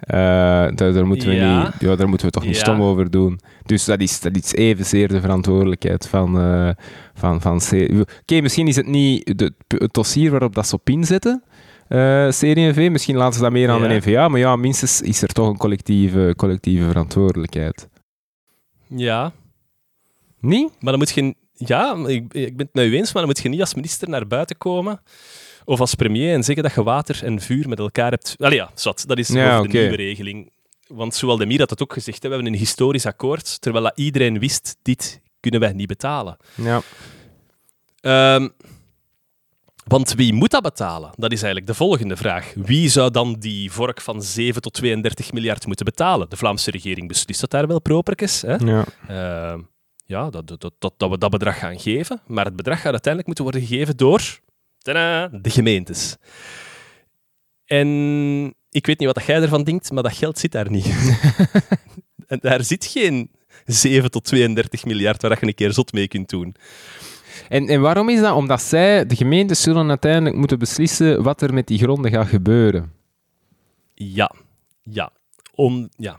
Eh, 0.00 0.76
daar, 0.76 0.92
daar, 0.92 1.06
moeten 1.06 1.28
we 1.28 1.34
Ja. 1.34 1.62
niet, 1.62 1.72
ja, 1.78 1.96
daar 1.96 2.08
moeten 2.08 2.26
we 2.26 2.32
toch 2.32 2.44
niet 2.44 2.56
Ja. 2.56 2.60
stom 2.62 2.82
over 2.82 3.10
doen. 3.10 3.40
Dus 3.66 3.84
dat 3.84 4.00
is, 4.00 4.20
dat 4.20 4.36
is 4.36 4.52
evenzeer 4.52 5.08
de 5.08 5.20
verantwoordelijkheid 5.20 6.08
van... 6.08 6.40
eh 6.40 6.68
van, 7.16 7.40
van 7.40 7.58
C- 7.58 7.90
Oké, 8.22 8.40
misschien 8.40 8.68
is 8.68 8.76
het 8.76 8.86
niet 8.86 9.38
de, 9.38 9.52
het 9.68 9.92
dossier 9.94 10.30
waarop 10.30 10.54
dat 10.54 10.66
ze 10.68 10.74
op 10.74 10.88
inzetten, 10.90 11.42
eh 11.88 12.28
CD&V. 12.28 12.88
Misschien 12.90 13.16
laten 13.16 13.34
ze 13.34 13.40
dat 13.40 13.52
meer 13.52 13.70
aan 13.70 13.82
Ja. 13.82 13.88
de 13.88 13.94
NVA. 13.94 14.28
Maar 14.28 14.40
ja, 14.40 14.56
minstens 14.56 15.00
is 15.00 15.22
er 15.22 15.28
toch 15.32 15.48
een 15.48 15.56
collectieve, 15.56 16.34
collectieve 16.36 16.84
verantwoordelijkheid. 16.86 17.88
ja, 18.88 19.32
Niet? 20.40 20.70
maar 20.80 20.90
dan 20.92 20.98
moet 20.98 21.10
je... 21.10 21.34
Ja, 21.56 21.96
ik, 22.06 22.34
ik 22.34 22.56
ben 22.56 22.66
het 22.66 22.74
met 22.74 22.84
u 22.84 22.96
eens, 22.96 23.12
maar 23.12 23.22
dan 23.22 23.30
moet 23.32 23.42
je 23.42 23.48
niet 23.48 23.60
als 23.60 23.74
minister 23.74 24.08
naar 24.08 24.26
buiten 24.26 24.58
komen 24.58 25.00
of 25.64 25.80
als 25.80 25.94
premier 25.94 26.34
en 26.34 26.42
zeggen 26.44 26.64
dat 26.64 26.74
je 26.74 26.82
water 26.82 27.24
en 27.24 27.40
vuur 27.40 27.68
met 27.68 27.78
elkaar 27.78 28.10
hebt... 28.10 28.34
Allee 28.38 28.56
ja, 28.58 28.70
zat. 28.74 29.04
Dat 29.06 29.18
is 29.18 29.28
Ja, 29.28 29.56
over 29.58 29.70
de 29.70 29.78
nieuwe 29.78 29.96
regeling. 29.96 30.50
Want 30.86 31.14
zoals 31.14 31.38
Demir 31.38 31.58
had 31.58 31.70
het 31.70 31.82
ook 31.82 31.92
gezegd, 31.92 32.22
hè, 32.22 32.28
we 32.28 32.34
hebben 32.34 32.52
een 32.52 32.58
historisch 32.58 33.06
akkoord, 33.06 33.60
terwijl 33.60 33.84
dat 33.84 33.92
iedereen 33.96 34.38
wist, 34.38 34.76
dit 34.82 35.20
kunnen 35.40 35.60
wij 35.60 35.72
niet 35.72 35.86
betalen. 35.86 36.36
Ja. 36.54 36.80
Ehm, 38.00 38.48
want 39.84 40.14
wie 40.14 40.32
moet 40.32 40.50
dat 40.50 40.62
betalen? 40.62 41.10
Dat 41.16 41.32
is 41.32 41.42
eigenlijk 41.42 41.66
de 41.66 41.74
volgende 41.74 42.16
vraag. 42.16 42.52
Wie 42.54 42.88
zou 42.88 43.10
dan 43.10 43.36
die 43.38 43.72
vork 43.72 44.00
van 44.00 44.22
7 44.22 44.62
tot 44.62 44.72
32 44.72 45.32
miljard 45.32 45.66
moeten 45.66 45.84
betalen? 45.84 46.30
De 46.30 46.36
Vlaamse 46.36 46.70
regering 46.70 47.08
beslist 47.08 47.40
dat 47.40 47.50
daar 47.50 47.66
wel 47.66 47.80
properkes. 47.80 48.42
Hè? 48.42 48.54
ja. 48.54 48.84
Ehm, 49.08 49.60
ja, 50.06 50.30
dat, 50.30 50.46
dat, 50.46 50.72
dat, 50.78 50.94
dat 50.96 51.10
we 51.10 51.18
dat 51.18 51.30
bedrag 51.30 51.58
gaan 51.58 51.80
geven. 51.80 52.20
Maar 52.26 52.44
het 52.44 52.56
bedrag 52.56 52.80
gaat 52.80 52.92
uiteindelijk 52.92 53.26
moeten 53.26 53.44
worden 53.44 53.62
gegeven 53.62 53.96
door 53.96 54.40
tadaa, 54.78 55.28
de 55.32 55.50
gemeentes. 55.50 56.16
En 57.64 57.88
ik 58.70 58.86
weet 58.86 58.98
niet 58.98 59.12
wat 59.14 59.26
jij 59.26 59.42
ervan 59.42 59.64
denkt, 59.64 59.90
maar 59.90 60.02
dat 60.02 60.16
geld 60.16 60.38
zit 60.38 60.52
daar 60.52 60.70
niet. 60.70 60.86
en 62.26 62.38
daar 62.40 62.64
zit 62.64 62.84
geen 62.84 63.30
7 63.64 64.10
tot 64.10 64.24
32 64.24 64.84
miljard 64.84 65.22
waar 65.22 65.38
je 65.40 65.46
een 65.46 65.54
keer 65.54 65.72
zot 65.72 65.92
mee 65.92 66.08
kunt 66.08 66.28
doen. 66.28 66.54
En, 67.48 67.68
en 67.68 67.80
waarom 67.80 68.08
is 68.08 68.20
dat? 68.20 68.34
Omdat 68.34 68.62
zij, 68.62 69.06
de 69.06 69.16
gemeentes, 69.16 69.62
zullen 69.62 69.88
uiteindelijk 69.88 70.36
moeten 70.36 70.58
beslissen 70.58 71.22
wat 71.22 71.42
er 71.42 71.54
met 71.54 71.66
die 71.66 71.78
gronden 71.78 72.10
gaat 72.10 72.26
gebeuren. 72.28 72.92
Ja, 73.94 74.32
ja. 74.82 75.10
Om, 75.54 75.88
ja. 75.96 76.18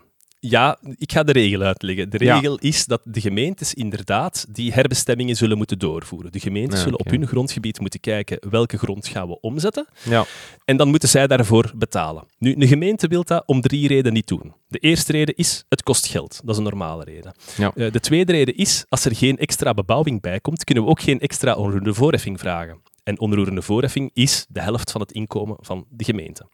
Ja, 0.49 0.77
ik 0.97 1.11
ga 1.11 1.23
de 1.23 1.31
regel 1.31 1.61
uitleggen. 1.61 2.09
De 2.09 2.23
Ja. 2.23 2.33
regel 2.35 2.57
is 2.57 2.85
dat 2.85 3.01
de 3.03 3.21
gemeentes 3.21 3.73
inderdaad 3.73 4.45
die 4.49 4.73
herbestemmingen 4.73 5.35
zullen 5.35 5.57
moeten 5.57 5.79
doorvoeren. 5.79 6.31
De 6.31 6.39
gemeentes 6.39 6.77
Ja, 6.77 6.83
zullen 6.83 6.99
op 6.99 7.09
hun 7.09 7.27
grondgebied 7.27 7.79
moeten 7.79 7.99
kijken 7.99 8.37
welke 8.49 8.77
grond 8.77 9.07
gaan 9.07 9.27
we 9.27 9.39
omzetten. 9.39 9.87
Ja. 10.03 10.25
En 10.65 10.77
dan 10.77 10.87
moeten 10.89 11.09
zij 11.09 11.27
daarvoor 11.27 11.71
betalen. 11.75 12.23
Nu, 12.37 12.55
een 12.57 12.67
gemeente 12.67 13.07
wil 13.07 13.23
dat 13.23 13.43
om 13.45 13.61
drie 13.61 13.87
redenen 13.87 14.13
niet 14.13 14.27
doen. 14.27 14.53
De 14.67 14.77
eerste 14.79 15.11
reden 15.11 15.35
is, 15.35 15.63
het 15.69 15.83
kost 15.83 16.05
geld. 16.05 16.39
Dat 16.43 16.49
is 16.51 16.57
een 16.57 16.63
normale 16.63 17.03
reden. 17.03 17.33
Ja. 17.57 17.71
Eh, 17.75 17.91
de 17.91 17.99
tweede 17.99 18.31
reden 18.31 18.55
is, 18.57 18.85
als 18.89 19.05
er 19.05 19.15
geen 19.15 19.37
extra 19.37 19.73
bebouwing 19.73 20.21
bij 20.21 20.39
komt, 20.39 20.63
kunnen 20.63 20.83
we 20.83 20.89
ook 20.89 21.01
geen 21.01 21.19
extra 21.19 21.53
onroerende 21.55 21.93
voorheffing 21.93 22.39
vragen. 22.39 22.81
En 23.05 23.19
onroerende 23.19 23.61
voorheffing 23.61 24.11
is 24.13 24.45
de 24.49 24.61
helft 24.61 24.91
van 24.91 25.01
het 25.01 25.11
inkomen 25.11 25.57
van 25.59 25.85
de 25.89 26.03
gemeente. 26.03 26.47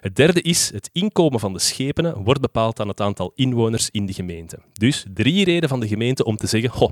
Het 0.00 0.16
derde 0.16 0.42
is, 0.42 0.70
het 0.72 0.90
inkomen 0.92 1.40
van 1.40 1.52
de 1.52 1.58
schepenen 1.58 2.24
wordt 2.24 2.40
bepaald 2.40 2.80
aan 2.80 2.88
het 2.88 3.00
aantal 3.00 3.32
inwoners 3.34 3.90
in 3.90 4.06
de 4.06 4.12
gemeente. 4.12 4.58
Dus 4.72 5.04
drie 5.14 5.44
redenen 5.44 5.68
van 5.68 5.80
de 5.80 5.88
gemeente 5.88 6.24
om 6.24 6.36
te 6.36 6.46
zeggen, 6.46 6.70
goh, 6.70 6.90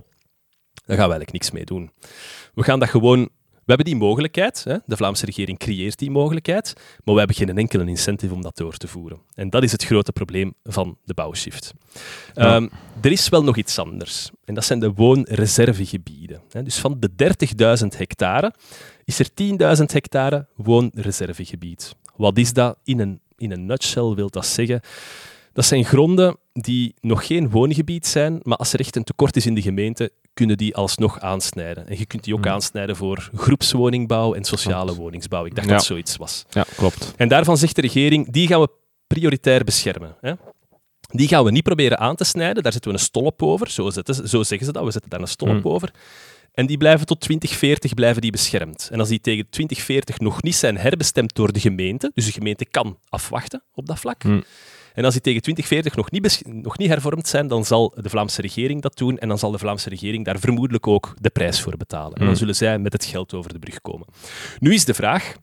daar 0.87 0.97
gaan 0.97 1.09
we 1.09 1.15
eigenlijk 1.15 1.33
niks 1.33 1.51
mee 1.51 1.65
doen. 1.65 1.91
We 2.55 2.63
gaan 2.63 2.79
dat 2.79 2.89
gewoon... 2.89 3.29
We 3.53 3.69
hebben 3.69 3.87
die 3.87 3.97
mogelijkheid, 3.97 4.65
hè? 4.65 4.77
de 4.87 4.97
Vlaamse 4.97 5.27
regering 5.27 5.59
creëert 5.59 5.99
die 5.99 6.11
mogelijkheid, 6.11 6.73
maar 7.05 7.15
we 7.15 7.19
hebben 7.19 7.37
geen 7.37 7.59
enkele 7.59 7.87
incentive 7.87 8.35
om 8.35 8.43
dat 8.43 8.57
door 8.57 8.77
te 8.77 8.89
voeren. 8.89 9.19
En 9.35 9.51
dat 9.51 9.63
is 9.63 9.73
het 9.73 9.85
grote 9.85 10.13
probleem 10.13 10.55
van 10.63 10.99
de 11.05 11.15
bouwshift. 11.15 11.75
Ja. 12.35 12.55
Ehm, 12.55 12.69
er 13.01 13.13
is 13.13 13.29
wel 13.29 13.43
nog 13.43 13.57
iets 13.57 13.79
anders, 13.79 14.31
en 14.45 14.55
dat 14.55 14.65
zijn 14.65 14.79
de 14.79 14.93
woonreservegebieden. 14.93 16.43
hè. 16.51 16.63
Dus 16.63 16.79
van 16.79 16.97
de 17.01 17.11
30.000 17.83 17.97
hectare 17.97 18.53
is 19.05 19.19
er 19.19 19.29
10.000 19.79 19.85
hectare 19.93 20.47
woonreservegebied. 20.57 21.95
Wat 22.17 22.39
is 22.39 22.53
dat 22.53 22.77
in 22.85 22.99
een, 23.01 23.21
in 23.37 23.53
een 23.53 23.67
nutshell? 23.67 24.15
Wil 24.15 24.31
dat 24.31 24.47
zeggen? 24.47 24.81
Dat 25.53 25.65
zijn 25.65 25.85
gronden 25.85 26.37
die 26.53 26.95
nog 27.01 27.27
geen 27.27 27.51
woongebied 27.51 28.07
zijn, 28.07 28.41
maar 28.43 28.57
als 28.57 28.73
er 28.73 28.81
echt 28.81 28.97
een 28.97 29.05
tekort 29.05 29.37
is 29.37 29.47
in 29.47 29.55
de 29.55 29.63
gemeente, 29.63 30.11
kunnen 30.35 30.57
die 30.57 30.75
alsnog 30.77 31.21
aansnijden. 31.21 31.89
En 31.89 31.99
je 31.99 32.07
kunt 32.07 32.25
die 32.25 32.35
ook 32.35 32.45
Hmm. 32.45 32.53
aansnijden 32.53 32.97
voor 32.97 33.31
groepswoningbouw 33.35 34.35
en 34.35 34.45
sociale 34.45 34.85
Klopt. 34.85 34.99
woningsbouw. 34.99 35.45
Ik 35.45 35.55
dacht 35.55 35.69
Ja. 35.69 35.75
dat 35.75 35.85
zoiets 35.85 36.17
was. 36.17 36.45
ja, 36.51 36.65
klopt. 36.77 37.13
En 37.17 37.29
daarvan 37.29 37.57
zegt 37.57 37.75
de 37.75 37.81
regering, 37.81 38.31
die 38.33 38.47
gaan 38.47 38.61
we 38.61 38.69
prioritair 39.07 39.65
beschermen. 39.65 40.17
Hè? 40.21 40.33
Die 41.01 41.29
gaan 41.29 41.45
we 41.45 41.51
niet 41.51 41.63
proberen 41.63 41.99
aan 41.99 42.17
te 42.17 42.25
snijden, 42.25 42.63
daar 42.63 42.73
zetten 42.73 42.91
we 42.91 42.97
een 42.97 43.03
stolp 43.05 43.43
over. 43.43 43.71
Zo, 43.71 43.91
zetten 43.91 44.29
zo 44.29 44.43
zeggen 44.43 44.67
ze 44.67 44.73
dat, 44.73 44.85
we 44.85 44.91
zetten 44.91 45.11
daar 45.11 45.21
een 45.21 45.27
stolp 45.29 45.51
Hmm. 45.63 45.73
over. 45.73 45.93
En 46.53 46.67
die 46.67 46.77
blijven 46.77 47.07
tot 47.07 47.21
2040 47.21 47.95
blijven 47.95 48.23
die 48.23 48.31
beschermd. 48.31 48.89
En 48.93 48.99
als 48.99 49.09
die 49.09 49.21
tegen 49.21 49.47
2040 49.51 50.19
nog 50.19 50.43
niet 50.43 50.55
zijn 50.55 50.77
herbestemd 50.79 51.35
door 51.35 51.53
de 51.53 51.61
gemeente, 51.61 52.11
dus 52.15 52.27
de 52.27 52.33
gemeente 52.33 52.65
kan 52.65 52.99
afwachten 53.09 53.63
op 53.75 53.87
dat 53.87 53.99
vlak, 53.99 54.23
Hmm. 54.23 54.45
en 54.95 55.05
als 55.05 55.13
die 55.13 55.23
tegen 55.23 55.43
2040 55.43 55.97
nog 55.97 56.11
niet, 56.11 56.43
nog 56.63 56.79
niet 56.79 56.89
hervormd 56.89 57.29
zijn, 57.29 57.49
dan 57.49 57.65
zal 57.65 57.95
de 58.01 58.09
Vlaamse 58.09 58.41
regering 58.41 58.83
dat 58.83 58.97
doen 58.97 59.19
en 59.19 59.29
dan 59.29 59.39
zal 59.39 59.51
de 59.51 59.59
Vlaamse 59.59 59.89
regering 59.89 60.25
daar 60.25 60.39
vermoedelijk 60.39 60.87
ook 60.87 61.15
de 61.21 61.31
prijs 61.31 61.61
voor 61.61 61.77
betalen. 61.77 62.13
En 62.13 62.19
dan 62.19 62.27
Hmm. 62.29 62.37
zullen 62.37 62.55
zij 62.57 62.79
met 62.79 62.93
het 62.93 63.05
geld 63.05 63.35
over 63.35 63.53
de 63.53 63.59
brug 63.59 63.81
komen. 63.81 64.07
Nu 64.59 64.75
is 64.75 64.85
de 64.85 64.95
vraag, 64.95 65.35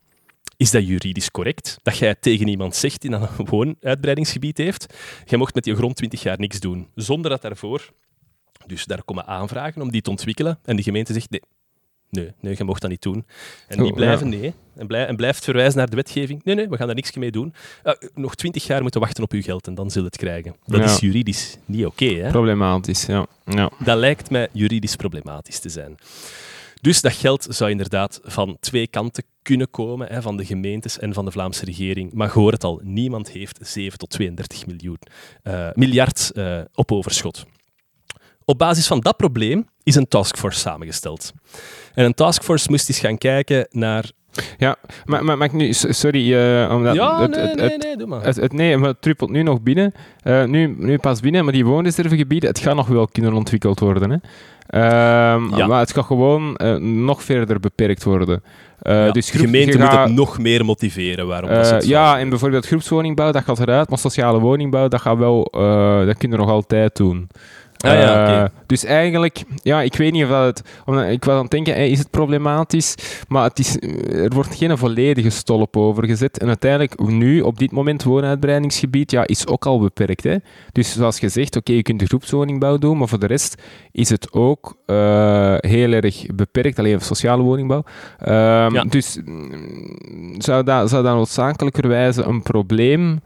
is 0.58 0.72
dat 0.72 0.88
juridisch 0.88 1.32
correct? 1.32 1.78
Dat 1.84 1.98
jij 1.98 2.16
tegen 2.20 2.48
iemand 2.48 2.76
zegt 2.76 3.02
die 3.02 3.10
dan 3.12 3.22
een 3.22 3.46
woonuitbreidingsgebied 3.46 4.58
heeft, 4.58 4.94
jij 5.26 5.38
mocht 5.38 5.56
met 5.56 5.66
je 5.66 5.76
grond 5.76 5.96
20 5.96 6.24
jaar 6.24 6.40
niks 6.40 6.60
doen, 6.60 6.88
zonder 6.96 7.32
dat 7.32 7.42
daarvoor... 7.42 7.90
Dus 8.70 8.86
daar 8.86 9.04
komen 9.04 9.26
aanvragen 9.28 9.82
om 9.82 9.92
die 9.92 10.02
te 10.02 10.10
ontwikkelen. 10.10 10.60
En 10.66 10.76
de 10.76 10.84
gemeente 10.84 11.14
zegt, 11.14 11.30
nee, 11.30 11.42
nee, 12.10 12.32
nee 12.40 12.56
je 12.58 12.64
mocht 12.64 12.82
dat 12.82 12.90
niet 12.90 13.02
doen. 13.02 13.26
En 13.68 13.78
die 13.78 13.90
Oh, 13.90 13.96
blijven 13.96 14.30
nee. 14.30 14.54
En, 14.76 14.88
blij, 14.88 15.06
en 15.08 15.16
blijft 15.16 15.44
verwijzen 15.44 15.78
naar 15.78 15.90
de 15.90 15.96
wetgeving. 15.96 16.44
Nee, 16.44 16.56
nee, 16.56 16.70
we 16.70 16.78
gaan 16.78 16.86
daar 16.86 16.96
niks 16.96 17.16
mee 17.16 17.32
doen. 17.32 17.54
Eh, 17.84 17.94
nog 18.14 18.36
20 18.36 18.68
jaar 18.68 18.82
moeten 18.82 19.00
wachten 19.02 19.24
op 19.24 19.32
uw 19.32 19.42
geld 19.42 19.68
en 19.68 19.76
dan 19.76 19.92
zul 19.92 20.02
je 20.02 20.08
het 20.08 20.18
krijgen. 20.18 20.56
Dat 20.66 20.80
Ja. 20.80 20.86
is 20.86 21.00
juridisch 21.00 21.58
niet 21.66 21.86
oké. 21.86 22.06
hè? 22.06 22.30
Problematisch, 22.30 23.06
ja. 23.06 23.26
ja. 23.46 23.72
Dat 23.84 23.98
lijkt 23.98 24.30
mij 24.30 24.48
juridisch 24.52 24.96
problematisch 24.96 25.60
te 25.60 25.70
zijn. 25.70 25.96
Dus 26.82 27.02
dat 27.02 27.14
geld 27.14 27.46
zou 27.50 27.70
inderdaad 27.72 28.20
van 28.24 28.58
twee 28.60 28.88
kanten 28.88 29.24
kunnen 29.42 29.70
komen, 29.70 30.08
hè, 30.08 30.22
van 30.22 30.38
de 30.38 30.46
gemeentes 30.46 31.00
en 31.00 31.14
van 31.14 31.26
de 31.26 31.32
Vlaamse 31.32 31.66
regering. 31.66 32.14
Maar 32.14 32.28
je 32.28 32.34
hoort 32.40 32.54
het 32.54 32.64
al, 32.64 32.80
niemand 32.84 33.30
heeft 33.32 33.60
7 33.62 33.98
tot 33.98 34.10
32 34.10 34.66
miljoen, 34.68 34.98
eh, 35.44 35.70
miljard 35.74 36.32
eh, 36.36 36.60
op 36.74 36.92
overschot. 36.92 37.46
Op 38.50 38.58
basis 38.58 38.88
van 38.88 39.00
dat 39.00 39.18
probleem 39.18 39.68
is 39.84 39.96
een 39.96 40.08
taskforce 40.08 40.60
samengesteld. 40.60 41.34
En 41.94 42.06
een 42.06 42.14
taskforce 42.14 42.68
moest 42.70 42.90
eens 42.90 43.00
gaan 43.00 43.18
kijken 43.18 43.68
naar 43.72 44.12
Ja, 44.58 44.76
maar, 45.06 45.24
maar, 45.26 45.38
maar 45.38 45.48
ik 45.48 45.54
nu, 45.54 45.74
sorry, 45.74 46.34
eh, 46.36 46.74
omdat 46.76 46.96
ja, 46.96 47.22
het, 47.22 47.30
nee, 47.32 47.40
het, 47.48 47.56
nee, 47.58 47.78
nee, 47.78 47.98
doe 47.98 48.08
maar. 48.08 48.24
het, 48.24 48.36
het- 48.36 48.54
nee, 48.54 48.78
maar 48.78 48.94
het 49.00 49.30
nu 49.30 49.44
nog 49.44 49.62
binnen. 49.62 49.94
Eh, 50.24 50.44
nu, 50.44 50.76
nu 50.78 50.98
pas 50.98 51.20
binnen, 51.20 51.44
maar 51.44 51.54
die 51.54 51.66
woonreservegebieden, 51.66 52.50
het 52.50 52.60
gaat 52.60 52.76
nog 52.76 52.88
wel 52.88 53.08
kunnen 53.08 53.34
ontwikkeld 53.34 53.80
worden. 53.80 54.10
Hè. 54.10 54.18
Ehm, 54.68 55.56
Ja. 55.56 55.68
Maar 55.68 55.80
het 55.80 55.94
gaat 55.94 56.06
gewoon 56.06 56.56
eh, 56.56 56.76
nog 56.76 57.24
verder 57.24 57.60
beperkt 57.60 58.04
worden. 58.04 58.44
Ja, 58.82 59.12
dus 59.12 59.32
de 59.32 59.38
gemeente 59.38 59.78
moet 59.78 59.88
gaat- 59.88 60.08
het 60.08 60.16
nog 60.16 60.38
meer 60.40 60.66
motiveren 60.66 61.28
waarom 61.28 61.50
dat 61.50 61.86
ja, 61.88 62.20
en 62.20 62.30
bijvoorbeeld 62.30 62.66
groepswoningbouw, 62.66 63.32
dat 63.32 63.44
gaat 63.44 63.60
eruit, 63.60 63.90
maar 63.90 63.98
sociale 63.98 64.40
woningbouw, 64.40 64.88
dat 64.88 65.02
gaat 65.02 65.18
wel, 65.18 65.48
dat 66.06 66.18
kun 66.18 66.32
je 66.32 66.38
nog 66.38 66.50
altijd 66.50 66.96
doen. 66.96 67.28
Ah 67.80 67.94
ja, 67.94 68.44
Eh. 68.44 68.50
Dus 68.66 68.84
eigenlijk, 68.84 69.44
ja, 69.56 69.82
ik 69.82 69.96
weet 69.96 70.12
niet 70.12 70.24
of 70.24 70.30
dat 70.30 70.46
het... 70.46 70.62
Omdat, 70.86 71.10
ik 71.10 71.24
was 71.24 71.36
aan 71.36 71.42
het 71.42 71.52
denken, 71.52 71.76
eh, 71.76 71.92
is 71.92 72.00
het 72.00 72.10
problematisch? 72.10 72.96
Maar 73.28 73.44
het 73.44 73.60
is, 73.60 73.80
eh, 73.80 74.24
er 74.24 74.34
wordt 74.34 74.56
geen 74.56 74.78
volledige 74.78 75.30
stolp 75.30 75.78
over 75.78 76.06
gezet. 76.06 76.38
En 76.38 76.48
uiteindelijk, 76.48 77.00
nu, 77.00 77.42
op 77.42 77.60
dit 77.60 77.72
moment, 77.72 78.04
woonuitbreidingsgebied, 78.04 79.12
ja, 79.12 79.28
is 79.28 79.48
ook 79.48 79.66
al 79.66 79.80
beperkt. 79.80 80.24
Hè? 80.24 80.36
Dus 80.72 80.94
zoals 80.94 81.20
gezegd, 81.20 81.56
oké, 81.56 81.72
je 81.72 81.82
kunt 81.82 82.00
de 82.00 82.06
groepswoningbouw 82.06 82.78
doen, 82.78 82.98
maar 82.98 83.08
voor 83.08 83.20
de 83.20 83.28
rest 83.28 83.62
is 83.92 84.10
het 84.10 84.34
ook 84.34 84.78
heel 85.60 85.92
erg 85.92 86.26
beperkt. 86.36 86.80
Alleen 86.80 87.00
sociale 87.02 87.44
woningbouw. 87.44 87.84
Ehm, 88.20 88.74
Ja. 88.74 88.84
Dus 88.84 89.20
mm, 89.26 90.36
zou 90.38 90.64
dat, 90.64 90.90
zou 90.90 91.04
dat 91.04 91.16
noodzakelijkerwijze 91.16 92.24
een 92.24 92.42
probleem 92.42 93.20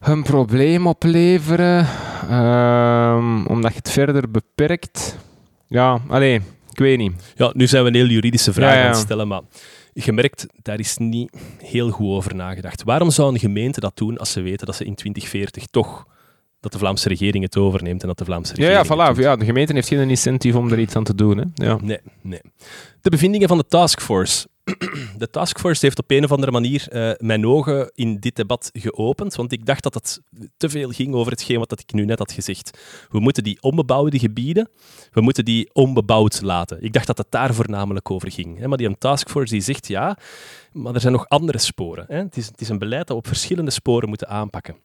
een 0.00 0.22
probleem 0.22 0.86
opleveren, 0.86 1.86
ehm, 2.28 3.46
omdat 3.46 3.72
je 3.72 3.78
het 3.78 3.90
verder 3.90 4.30
beperkt. 4.30 5.16
Ja, 5.66 6.00
alleen, 6.08 6.42
ik 6.70 6.78
weet 6.78 6.98
niet. 6.98 7.32
Ja, 7.34 7.50
nu 7.54 7.66
zijn 7.66 7.82
we 7.82 7.88
een 7.88 7.94
heel 7.94 8.06
juridische 8.06 8.52
vraag 8.52 8.72
Ja, 8.72 8.78
ja. 8.78 8.84
aan 8.84 8.90
het 8.90 8.98
stellen, 8.98 9.28
maar 9.28 9.40
je 9.92 10.12
merkt, 10.12 10.46
daar 10.62 10.78
is 10.78 10.96
niet 10.96 11.36
heel 11.62 11.90
goed 11.90 12.08
over 12.08 12.34
nagedacht. 12.34 12.82
Waarom 12.84 13.10
zou 13.10 13.32
een 13.32 13.38
gemeente 13.38 13.80
dat 13.80 13.96
doen 13.96 14.18
als 14.18 14.32
ze 14.32 14.40
weten 14.40 14.66
dat 14.66 14.76
ze 14.76 14.84
in 14.84 14.94
2040 14.94 15.66
toch 15.66 16.06
dat 16.60 16.72
de 16.72 16.78
Vlaamse 16.78 17.08
regering 17.08 17.44
het 17.44 17.56
overneemt 17.56 18.00
en 18.02 18.08
dat 18.08 18.18
de 18.18 18.24
Vlaamse 18.24 18.52
Ja, 18.56 18.56
regering 18.68 18.88
ja, 18.88 19.04
het 19.06 19.16
voilà. 19.16 19.20
Ja, 19.20 19.36
de 19.36 19.44
gemeente 19.44 19.72
heeft 19.72 19.88
geen 19.88 20.10
incentive 20.10 20.58
om 20.58 20.72
er 20.72 20.78
iets 20.78 20.96
aan 20.96 21.04
te 21.04 21.14
doen. 21.14 21.38
Hè. 21.38 21.44
Ja. 21.54 21.78
Nee, 21.82 21.98
nee. 22.22 22.40
De 23.00 23.10
bevindingen 23.10 23.48
van 23.48 23.58
de 23.58 23.66
taskforce. 23.68 24.46
De 25.18 25.30
taskforce 25.30 25.84
heeft 25.84 25.98
op 25.98 26.10
een 26.10 26.24
of 26.24 26.32
andere 26.32 26.52
manier 26.52 26.88
eh, 26.88 27.10
mijn 27.16 27.46
ogen 27.46 27.90
in 27.94 28.18
dit 28.18 28.36
debat 28.36 28.70
geopend, 28.72 29.34
want 29.34 29.52
ik 29.52 29.66
dacht 29.66 29.82
dat 29.82 29.94
het 29.94 30.20
te 30.56 30.68
veel 30.68 30.90
ging 30.90 31.14
over 31.14 31.32
hetgeen 31.32 31.58
wat 31.58 31.68
dat 31.68 31.80
ik 31.80 31.92
nu 31.92 32.04
net 32.04 32.18
had 32.18 32.32
gezegd. 32.32 32.78
We 33.08 33.20
moeten 33.20 33.44
die 33.44 33.62
onbebouwde 33.62 34.18
gebieden, 34.18 34.68
we 35.10 35.20
moeten 35.20 35.44
die 35.44 35.70
onbebouwd 35.72 36.42
laten. 36.42 36.82
Ik 36.82 36.92
dacht 36.92 37.06
dat 37.06 37.18
het 37.18 37.30
daar 37.30 37.54
voornamelijk 37.54 38.10
over 38.10 38.32
ging. 38.32 38.58
Hè? 38.58 38.68
Maar 38.68 38.78
die 38.78 38.98
taskforce 38.98 39.52
die 39.52 39.62
zegt 39.62 39.88
ja, 39.88 40.18
maar 40.72 40.94
er 40.94 41.00
zijn 41.00 41.12
nog 41.12 41.28
andere 41.28 41.58
sporen. 41.58 42.04
Hè? 42.08 42.16
Het, 42.16 42.36
is, 42.36 42.46
het 42.46 42.60
is 42.60 42.68
een 42.68 42.78
beleid 42.78 43.06
dat 43.06 43.16
we 43.16 43.22
op 43.22 43.26
verschillende 43.26 43.70
sporen 43.70 44.08
moeten 44.08 44.28
aanpakken. 44.28 44.76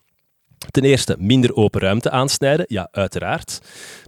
Ten 0.72 0.84
eerste, 0.84 1.16
minder 1.20 1.56
open 1.56 1.82
ruimte 1.82 2.12
aansnijden. 2.12 2.66
Ja, 2.70 2.88
uiteraard. 2.92 3.60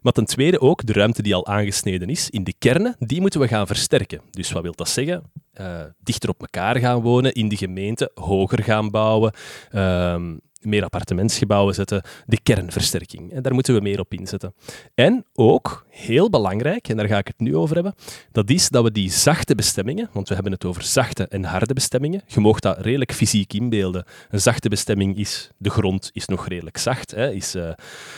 Maar 0.02 0.14
ten 0.14 0.26
tweede 0.26 0.60
ook, 0.60 0.86
de 0.86 0.94
ruimte 0.94 1.22
die 1.22 1.36
al 1.36 1.48
aangesneden 1.48 2.10
is 2.10 2.30
in 2.30 2.44
de 2.44 2.54
kernen, 2.60 2.96
die 3.00 3.22
moeten 3.22 3.40
we 3.40 3.48
gaan 3.48 3.68
versterken. 3.68 4.22
Dus 4.32 4.52
wat 4.52 4.64
wil 4.64 4.76
dat 4.76 4.90
zeggen? 4.90 5.24
Eh, 5.54 5.82
dichter 6.04 6.30
op 6.30 6.42
elkaar 6.42 6.76
gaan 6.76 7.02
wonen 7.02 7.34
in 7.34 7.50
de 7.50 7.58
gemeente, 7.58 8.12
hoger 8.14 8.64
gaan 8.64 8.90
bouwen, 8.90 9.34
ehm, 9.72 10.36
meer 10.66 10.84
appartementsgebouwen 10.84 11.74
zetten, 11.74 12.04
de 12.26 12.40
kernversterking. 12.44 13.32
En 13.32 13.42
daar 13.42 13.54
moeten 13.54 13.74
we 13.74 13.82
meer 13.82 14.00
op 14.00 14.14
inzetten. 14.14 14.54
En 14.94 15.26
ook, 15.34 15.86
heel 15.90 16.30
belangrijk, 16.30 16.88
en 16.88 16.98
daar 16.98 17.08
ga 17.08 17.18
ik 17.18 17.28
het 17.28 17.40
nu 17.40 17.56
over 17.56 17.76
hebben, 17.76 17.96
dat 18.32 18.50
is 18.50 18.70
dat 18.70 18.84
we 18.84 18.92
die 18.92 19.12
zachte 19.12 19.56
bestemmingen, 19.56 20.10
want 20.12 20.28
we 20.28 20.34
hebben 20.34 20.52
het 20.54 20.66
over 20.66 20.84
zachte 20.84 21.28
en 21.28 21.44
harde 21.44 21.74
bestemmingen, 21.74 22.22
je 22.28 22.40
mag 22.40 22.60
dat 22.60 22.80
redelijk 22.80 23.14
fysiek 23.14 23.54
inbeelden. 23.54 24.06
Een 24.30 24.42
zachte 24.42 24.70
bestemming 24.70 25.18
is, 25.18 25.50
de 25.58 25.70
grond 25.70 26.10
is 26.14 26.26
nog 26.26 26.48
redelijk 26.48 26.78
zacht, 26.78 27.12
hè, 27.12 27.32
is 27.32 27.56
eh, 27.56 27.70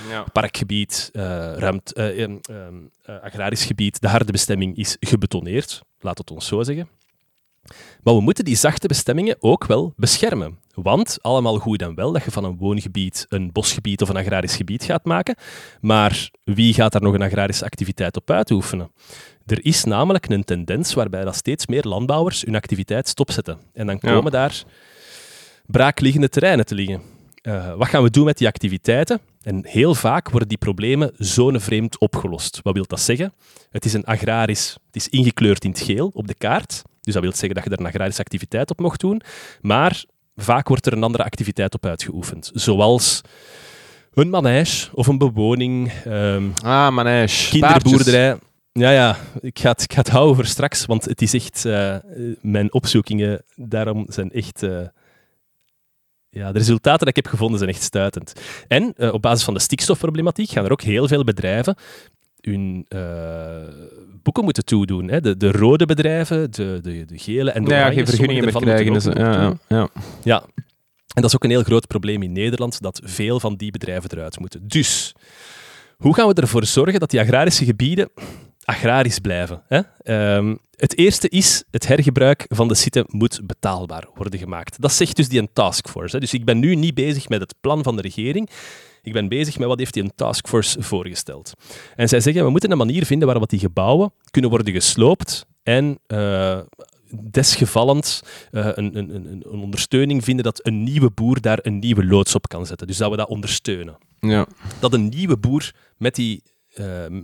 Ja. 0.10 0.26
parkgebied, 0.34 1.10
eh 1.14 1.54
ruimte, 1.56 1.94
eh, 1.94 2.24
ehm, 2.24 2.38
ehm, 2.42 2.76
eh, 3.04 3.16
agrarisch 3.24 3.66
gebied. 3.66 4.02
De 4.02 4.08
harde 4.08 4.32
bestemming 4.32 4.78
is 4.78 4.98
gebetoneerd, 5.00 5.82
laat 6.00 6.18
het 6.18 6.32
ons 6.32 6.48
zo 6.48 6.64
zeggen. 6.64 6.88
Maar 8.04 8.16
we 8.16 8.22
moeten 8.22 8.46
die 8.46 8.56
zachte 8.56 8.88
bestemmingen 8.88 9.36
ook 9.40 9.66
wel 9.66 9.94
beschermen. 9.96 10.58
Want, 10.84 11.18
allemaal 11.22 11.58
goed 11.60 11.82
en 11.82 11.96
wel, 11.96 12.12
dat 12.12 12.24
je 12.24 12.32
van 12.32 12.44
een 12.44 12.58
woongebied 12.58 13.26
een 13.30 13.52
bosgebied 13.52 14.02
of 14.02 14.10
een 14.10 14.18
agrarisch 14.18 14.56
gebied 14.56 14.84
gaat 14.84 15.06
maken. 15.06 15.36
Maar 15.82 16.30
wie 16.44 16.74
gaat 16.74 16.92
daar 16.92 17.02
nog 17.02 17.14
een 17.14 17.22
agrarische 17.22 17.66
activiteit 17.66 18.16
op 18.16 18.32
uitoefenen? 18.32 18.92
Er 19.46 19.66
is 19.66 19.84
namelijk 19.84 20.30
een 20.30 20.44
tendens 20.44 20.94
waarbij 20.94 21.24
dat 21.24 21.36
steeds 21.36 21.68
meer 21.68 21.84
landbouwers 21.84 22.42
hun 22.42 22.56
activiteit 22.56 23.08
stopzetten. 23.08 23.58
En 23.74 23.86
dan 23.86 23.98
Ja. 24.02 24.12
komen 24.12 24.32
daar 24.32 24.64
braakliggende 25.66 26.30
terreinen 26.30 26.66
te 26.66 26.76
liggen. 26.76 27.02
Eh, 27.42 27.74
wat 27.76 27.88
gaan 27.88 28.04
we 28.04 28.10
doen 28.10 28.26
met 28.26 28.38
die 28.38 28.48
activiteiten? 28.48 29.20
En 29.42 29.66
heel 29.66 29.96
vaak 29.96 30.30
worden 30.30 30.48
die 30.48 30.58
problemen 30.58 31.12
zonevreemd 31.18 32.00
opgelost. 32.00 32.60
Wat 32.64 32.74
wil 32.74 32.86
dat 32.88 33.00
zeggen? 33.00 33.34
Het 33.72 33.86
is 33.86 33.94
een 33.94 34.06
agrarisch, 34.06 34.78
het 34.86 34.96
is 34.96 35.10
ingekleurd 35.10 35.64
in 35.64 35.70
het 35.70 35.80
geel 35.82 36.10
op 36.14 36.28
de 36.28 36.34
kaart. 36.34 36.82
Dus 37.02 37.14
dat 37.14 37.24
wil 37.24 37.32
zeggen 37.34 37.54
dat 37.56 37.64
je 37.64 37.70
er 37.70 37.80
een 37.80 37.86
agrarische 37.86 38.22
activiteit 38.22 38.70
op 38.72 38.80
mocht 38.80 39.00
doen. 39.00 39.22
Maar 39.62 40.04
vaak 40.38 40.68
wordt 40.68 40.86
er 40.86 40.94
een 40.94 41.04
andere 41.04 41.24
activiteit 41.24 41.74
op 41.74 41.86
uitgeoefend. 41.86 42.52
Zoals 42.54 43.22
een 44.14 44.30
manege 44.30 44.96
of 44.96 45.08
een 45.08 45.18
bewoning, 45.18 45.92
ehm, 46.06 46.50
Ah, 46.64 46.94
manege. 46.94 47.50
kinderboerderij. 47.50 48.38
Ja, 48.72 48.90
ja, 48.92 49.18
ik 49.42 49.60
ga, 49.60 49.70
het, 49.72 49.82
ik 49.84 49.94
ga 49.94 50.00
het 50.00 50.10
houden 50.10 50.36
voor 50.36 50.46
straks, 50.46 50.86
want 50.86 51.06
het 51.06 51.22
is 51.22 51.34
echt... 51.34 51.66
eh, 51.66 51.96
mijn 52.42 52.74
opzoekingen 52.74 53.44
daarom 53.56 54.06
zijn 54.10 54.32
echt... 54.32 54.64
eh, 54.64 54.80
ja, 56.30 56.52
de 56.52 56.58
resultaten 56.58 57.00
die 57.00 57.08
ik 57.08 57.16
heb 57.16 57.28
gevonden 57.28 57.58
zijn 57.58 57.70
echt 57.72 57.82
stuitend. 57.82 58.34
En 58.68 58.94
eh, 58.98 59.14
op 59.14 59.22
basis 59.22 59.44
van 59.44 59.54
de 59.54 59.60
stikstofproblematiek 59.60 60.50
gaan 60.50 60.66
er 60.66 60.72
ook 60.72 60.82
heel 60.82 61.08
veel 61.08 61.24
bedrijven 61.24 61.76
hun 62.42 62.86
boeken 64.28 64.44
moeten 64.44 64.66
toedoen. 64.66 65.10
Hè. 65.10 65.22
De, 65.22 65.38
de 65.38 65.52
rode 65.52 65.86
bedrijven, 65.86 66.52
de, 66.52 66.80
de, 66.82 67.06
de 67.06 67.18
gele 67.18 67.52
en 67.52 67.64
de 67.64 67.70
Ja, 67.70 67.76
ja, 67.76 67.82
oranje, 67.82 67.98
geen 67.98 68.08
vergunningen 68.08 68.44
meer 68.44 68.62
krijgen. 68.62 68.94
Dus, 68.94 69.04
ja, 69.04 69.14
ja, 69.14 69.58
ja. 69.68 69.90
ja, 70.24 70.44
en 71.18 71.22
dat 71.22 71.26
is 71.26 71.36
ook 71.36 71.44
een 71.44 71.50
heel 71.50 71.64
groot 71.64 71.88
probleem 71.88 72.24
in 72.24 72.32
Nederland, 72.32 72.82
dat 72.82 73.02
veel 73.04 73.40
van 73.40 73.56
die 73.56 73.72
bedrijven 73.72 74.10
eruit 74.12 74.40
moeten. 74.40 74.68
Dus, 74.68 75.16
hoe 75.98 76.14
gaan 76.14 76.28
we 76.28 76.34
ervoor 76.34 76.66
zorgen 76.66 77.00
dat 77.00 77.10
die 77.10 77.20
agrarische 77.20 77.66
gebieden 77.66 78.10
agrarisch 78.64 79.20
blijven? 79.20 79.62
Hè? 79.68 79.82
Ehm, 80.02 80.56
het 80.76 80.98
eerste 80.98 81.30
is, 81.30 81.64
het 81.72 81.88
hergebruik 81.88 82.46
van 82.48 82.68
de 82.68 82.76
site 82.76 83.06
moet 83.08 83.40
betaalbaar 83.44 84.08
worden 84.16 84.40
gemaakt. 84.40 84.82
Dat 84.82 84.92
zegt 84.92 85.16
dus 85.16 85.30
die 85.30 85.40
een 85.40 85.50
taskforce. 85.54 86.16
Hè? 86.16 86.22
Dus 86.22 86.34
ik 86.34 86.46
ben 86.46 86.60
nu 86.60 86.76
niet 86.76 86.94
bezig 86.94 87.30
met 87.30 87.42
het 87.42 87.56
plan 87.62 87.84
van 87.84 87.96
de 87.96 88.02
regering. 88.02 88.50
Ik 89.08 89.14
ben 89.14 89.28
bezig 89.28 89.58
met 89.58 89.68
wat 89.68 89.78
heeft 89.80 89.94
die 89.94 90.04
een 90.04 90.12
taskforce 90.16 90.82
voorgesteld. 90.82 91.52
En 91.96 92.08
zij 92.10 92.20
zeggen, 92.20 92.44
we 92.44 92.50
moeten 92.50 92.72
een 92.72 92.78
manier 92.78 93.06
vinden 93.06 93.28
waarop 93.28 93.50
die 93.50 93.60
gebouwen 93.60 94.12
kunnen 94.32 94.50
worden 94.50 94.74
gesloopt 94.74 95.46
en 95.64 96.00
eh, 96.08 96.60
desgevallend 97.32 98.24
eh, 98.52 98.70
een, 98.74 98.98
een, 98.98 99.16
een, 99.16 99.26
een 99.32 99.46
ondersteuning 99.62 100.24
vinden 100.24 100.44
dat 100.44 100.60
een 100.66 100.84
nieuwe 100.84 101.10
boer 101.10 101.42
daar 101.42 101.60
een 101.62 101.80
nieuwe 101.80 102.06
loods 102.06 102.36
op 102.36 102.48
kan 102.48 102.66
zetten. 102.66 102.88
Dus 102.88 102.98
dat 102.98 103.10
we 103.12 103.18
dat 103.18 103.28
ondersteunen. 103.28 103.98
ja. 104.20 104.48
Dat 104.80 104.94
een 104.94 105.10
nieuwe 105.10 105.38
boer 105.38 105.72
met 105.98 106.16
die, 106.16 106.44
m- 107.10 107.24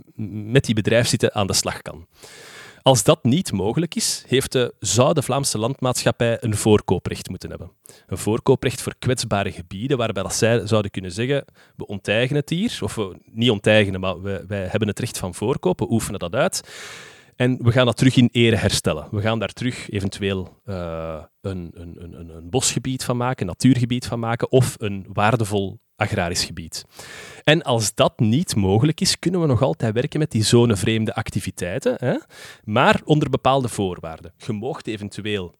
met 0.52 0.64
die 0.64 0.74
bedrijfszitten 0.74 1.34
aan 1.34 1.46
de 1.46 1.52
slag 1.52 1.82
kan. 1.82 2.06
Als 2.84 3.02
dat 3.02 3.24
niet 3.24 3.52
mogelijk 3.52 3.94
is, 3.94 4.24
heeft 4.26 4.52
de, 4.52 4.74
zou 4.78 5.14
de 5.14 5.22
Vlaamse 5.22 5.58
landmaatschappij 5.58 6.36
een 6.40 6.56
voorkooprecht 6.56 7.28
moeten 7.28 7.50
hebben. 7.50 7.70
Een 8.06 8.18
voorkooprecht 8.18 8.82
voor 8.82 8.94
kwetsbare 8.98 9.52
gebieden, 9.52 9.96
waarbij 9.98 10.22
dat 10.22 10.34
zij 10.34 10.66
zouden 10.66 10.90
kunnen 10.90 11.12
zeggen, 11.12 11.44
we 11.76 11.86
onteigenen 11.86 12.40
het 12.40 12.50
hier, 12.50 12.78
of 12.80 12.94
we, 12.94 13.16
niet 13.24 13.50
onteigenen, 13.50 14.00
maar 14.00 14.22
we, 14.22 14.44
wij 14.48 14.66
hebben 14.66 14.88
het 14.88 14.98
recht 14.98 15.18
van 15.18 15.34
voorkoop, 15.34 15.78
we 15.78 15.90
oefenen 15.90 16.18
dat 16.20 16.34
uit. 16.34 16.68
En 17.36 17.58
we 17.62 17.72
gaan 17.72 17.86
dat 17.86 17.96
terug 17.96 18.16
in 18.16 18.28
ere 18.32 18.56
herstellen. 18.56 19.08
We 19.10 19.20
gaan 19.20 19.38
daar 19.38 19.52
terug 19.52 19.90
eventueel 19.90 20.60
eh, 20.64 21.22
een, 21.40 21.70
een, 21.74 21.96
een- 22.00 22.36
een 22.36 22.50
bosgebied 22.50 23.04
van 23.04 23.16
maken, 23.16 23.40
een 23.40 23.46
natuurgebied 23.46 24.06
van 24.06 24.18
maken, 24.18 24.50
of 24.50 24.74
een 24.78 25.06
waardevol 25.12 25.78
agrarisch 25.96 26.44
gebied. 26.44 26.84
En 27.44 27.62
als 27.62 27.94
dat 27.94 28.18
niet 28.18 28.56
mogelijk 28.56 29.00
is, 29.00 29.18
kunnen 29.18 29.40
we 29.40 29.46
nog 29.46 29.62
altijd 29.62 29.94
werken 29.94 30.18
met 30.18 30.30
die 30.30 30.44
zonevreemde 30.44 31.14
activiteiten, 31.14 31.96
hè? 31.98 32.16
maar 32.64 33.00
onder 33.04 33.30
bepaalde 33.30 33.68
voorwaarden. 33.68 34.32
Je 34.36 34.52
moogt 34.52 34.86
eventueel 34.86 35.54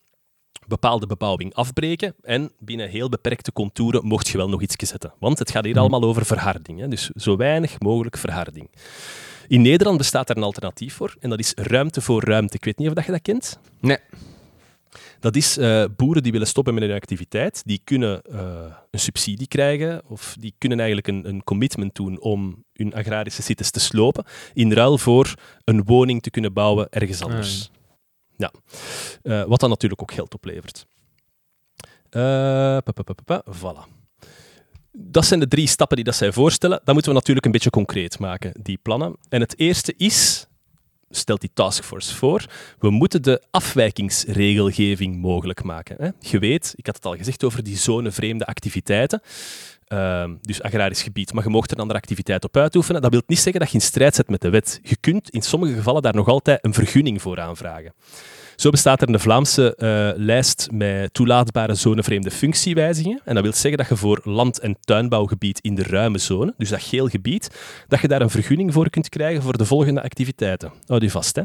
bepaalde 0.67 1.07
bebouwing 1.07 1.55
afbreken 1.55 2.15
en 2.23 2.53
binnen 2.59 2.89
heel 2.89 3.09
beperkte 3.09 3.53
contouren 3.53 4.07
mocht 4.07 4.29
je 4.29 4.37
wel 4.37 4.49
nog 4.49 4.63
iets 4.63 4.77
zetten. 4.79 5.13
Want 5.19 5.39
het 5.39 5.51
gaat 5.51 5.65
hier 5.65 5.79
allemaal 5.79 6.03
over 6.03 6.27
verharding, 6.27 6.81
hè? 6.81 6.89
dus 6.89 7.11
zo 7.11 7.37
weinig 7.37 7.81
mogelijk 7.81 8.17
verharding. 8.17 8.71
In 9.49 9.63
Nederland 9.63 9.99
bestaat 9.99 10.27
daar 10.27 10.37
een 10.37 10.43
alternatief 10.43 10.95
voor 10.95 11.17
en 11.21 11.31
dat 11.31 11.39
is 11.39 11.53
ruimte 11.55 12.01
voor 12.01 12.25
ruimte. 12.25 12.57
Ik 12.57 12.65
weet 12.65 12.79
niet 12.79 12.89
of 12.89 12.95
dat 12.95 13.05
je 13.05 13.11
dat 13.13 13.23
kent. 13.23 13.59
Nee. 13.81 13.99
Dat 15.21 15.37
is 15.37 15.57
eh, 15.57 15.85
boeren 15.97 16.23
die 16.23 16.33
willen 16.33 16.47
stoppen 16.47 16.75
met 16.75 16.83
hun 16.83 16.93
activiteit, 16.93 17.63
die 17.65 17.81
kunnen 17.85 18.23
eh, 18.23 18.39
een 18.91 19.01
subsidie 19.01 19.49
krijgen 19.49 20.03
of 20.07 20.37
die 20.41 20.55
kunnen 20.59 20.79
eigenlijk 20.79 21.09
een, 21.09 21.29
een 21.29 21.45
commitment 21.45 21.95
doen 21.95 22.21
om 22.21 22.65
hun 22.73 22.95
agrarische 22.95 23.43
sites 23.43 23.71
te 23.71 23.81
slopen 23.81 24.25
in 24.53 24.73
ruil 24.73 24.99
voor 24.99 25.35
een 25.65 25.85
woning 25.85 26.23
te 26.23 26.31
kunnen 26.31 26.53
bouwen 26.53 26.89
ergens 26.91 27.23
anders. 27.23 27.71
Ja. 28.37 28.53
Uh, 29.23 29.45
wat 29.45 29.61
dan 29.61 29.69
natuurlijk 29.69 30.03
ook 30.03 30.13
geld 30.13 30.35
oplevert. 30.35 30.87
Uh, 32.11 32.79
voilà. 33.59 34.03
Dat 34.93 35.25
zijn 35.25 35.41
de 35.41 35.49
drie 35.49 35.67
stappen 35.67 35.97
die 35.97 36.05
dat 36.05 36.15
zij 36.15 36.33
voorstellen. 36.33 36.81
Dat 36.85 36.95
moeten 36.95 37.13
we 37.13 37.19
natuurlijk 37.19 37.47
een 37.47 37.53
beetje 37.53 37.71
concreet 37.71 38.19
maken, 38.19 38.53
die 38.63 38.79
plannen. 38.83 39.17
En 39.29 39.41
het 39.41 39.59
eerste 39.59 39.95
is, 39.97 40.47
stelt 41.11 41.41
die 41.41 41.51
taskforce 41.55 42.15
voor, 42.15 42.47
we 42.79 42.91
moeten 42.91 43.23
de 43.23 43.43
afwijkingsregelgeving 43.51 45.21
mogelijk 45.21 45.63
maken. 45.63 45.97
Hè. 45.99 46.11
Je 46.31 46.39
weet, 46.39 46.73
ik 46.77 46.87
had 46.87 46.95
het 46.95 47.05
al 47.05 47.17
gezegd 47.17 47.45
over 47.45 47.63
die 47.63 47.77
zonevreemde 47.77 48.47
activiteiten. 48.47 49.23
Uh, 49.89 50.31
dus 50.41 50.63
agrarisch 50.63 51.03
gebied, 51.03 51.33
maar 51.33 51.45
je 51.45 51.51
mocht 51.51 51.71
er 51.71 51.77
een 51.77 51.83
andere 51.83 51.99
activiteit 51.99 52.45
op 52.45 52.57
uitoefenen. 52.57 53.03
Dat 53.03 53.11
wil 53.11 53.23
niet 53.27 53.39
zeggen 53.39 53.61
dat 53.61 53.71
je 53.71 53.79
in 53.79 53.85
strijd 53.85 54.15
zet 54.15 54.29
met 54.29 54.41
de 54.41 54.51
wet. 54.51 54.81
Je 54.83 54.97
kunt 54.97 55.31
in 55.31 55.43
sommige 55.43 55.75
gevallen 55.75 56.03
daar 56.03 56.15
nog 56.15 56.29
altijd 56.29 56.65
een 56.65 56.75
vergunning 56.75 57.23
voor 57.23 57.41
aanvragen. 57.41 57.93
Zo 58.57 58.71
bestaat 58.71 59.03
er 59.03 59.09
een 59.09 59.21
Vlaamse 59.21 59.77
uh, 59.79 60.25
lijst 60.25 60.69
met 60.73 61.15
toelaatbare 61.15 61.75
zonevreemde 61.75 62.31
functiewijzigingen. 62.31 63.21
En 63.25 63.35
dat 63.35 63.43
wil 63.43 63.53
zeggen 63.53 63.77
dat 63.77 63.89
je 63.89 63.97
voor 63.97 64.21
land- 64.25 64.59
en 64.59 64.77
tuinbouwgebied 64.81 65.61
in 65.61 65.75
de 65.75 65.83
ruime 65.83 66.19
zone, 66.19 66.55
dus 66.57 66.69
dat 66.69 66.83
geel 66.83 67.09
gebied, 67.09 67.51
dat 67.89 68.01
je 68.01 68.09
daar 68.09 68.21
een 68.21 68.31
vergunning 68.31 68.73
voor 68.73 68.91
kunt 68.91 69.09
krijgen 69.09 69.43
voor 69.43 69.57
de 69.57 69.65
volgende 69.65 70.03
activiteiten. 70.03 70.73
Houd 70.87 71.03
je 71.03 71.11
vast, 71.11 71.37
hè. 71.37 71.43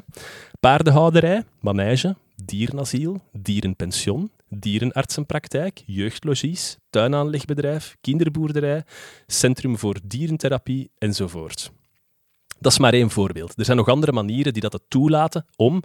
Paardenhouderij, 0.59 1.43
manege, 1.59 2.15
dierenasiel, 2.45 3.21
dierenpension, 3.31 4.31
dierenartsenpraktijk, 4.49 5.83
jeugdlogies, 5.85 6.77
tuinaanlegbedrijf, 6.89 7.95
kinderboerderij, 8.01 8.83
centrum 9.27 9.77
voor 9.77 9.95
dierentherapie 10.03 10.91
enzovoort. 10.97 11.71
Dat 12.59 12.71
is 12.71 12.79
maar 12.79 12.93
één 12.93 13.09
voorbeeld. 13.09 13.53
Er 13.57 13.65
zijn 13.65 13.77
nog 13.77 13.87
andere 13.87 14.11
manieren 14.11 14.53
die 14.53 14.61
dat 14.61 14.73
het 14.73 14.83
toelaten 14.87 15.45
om 15.55 15.83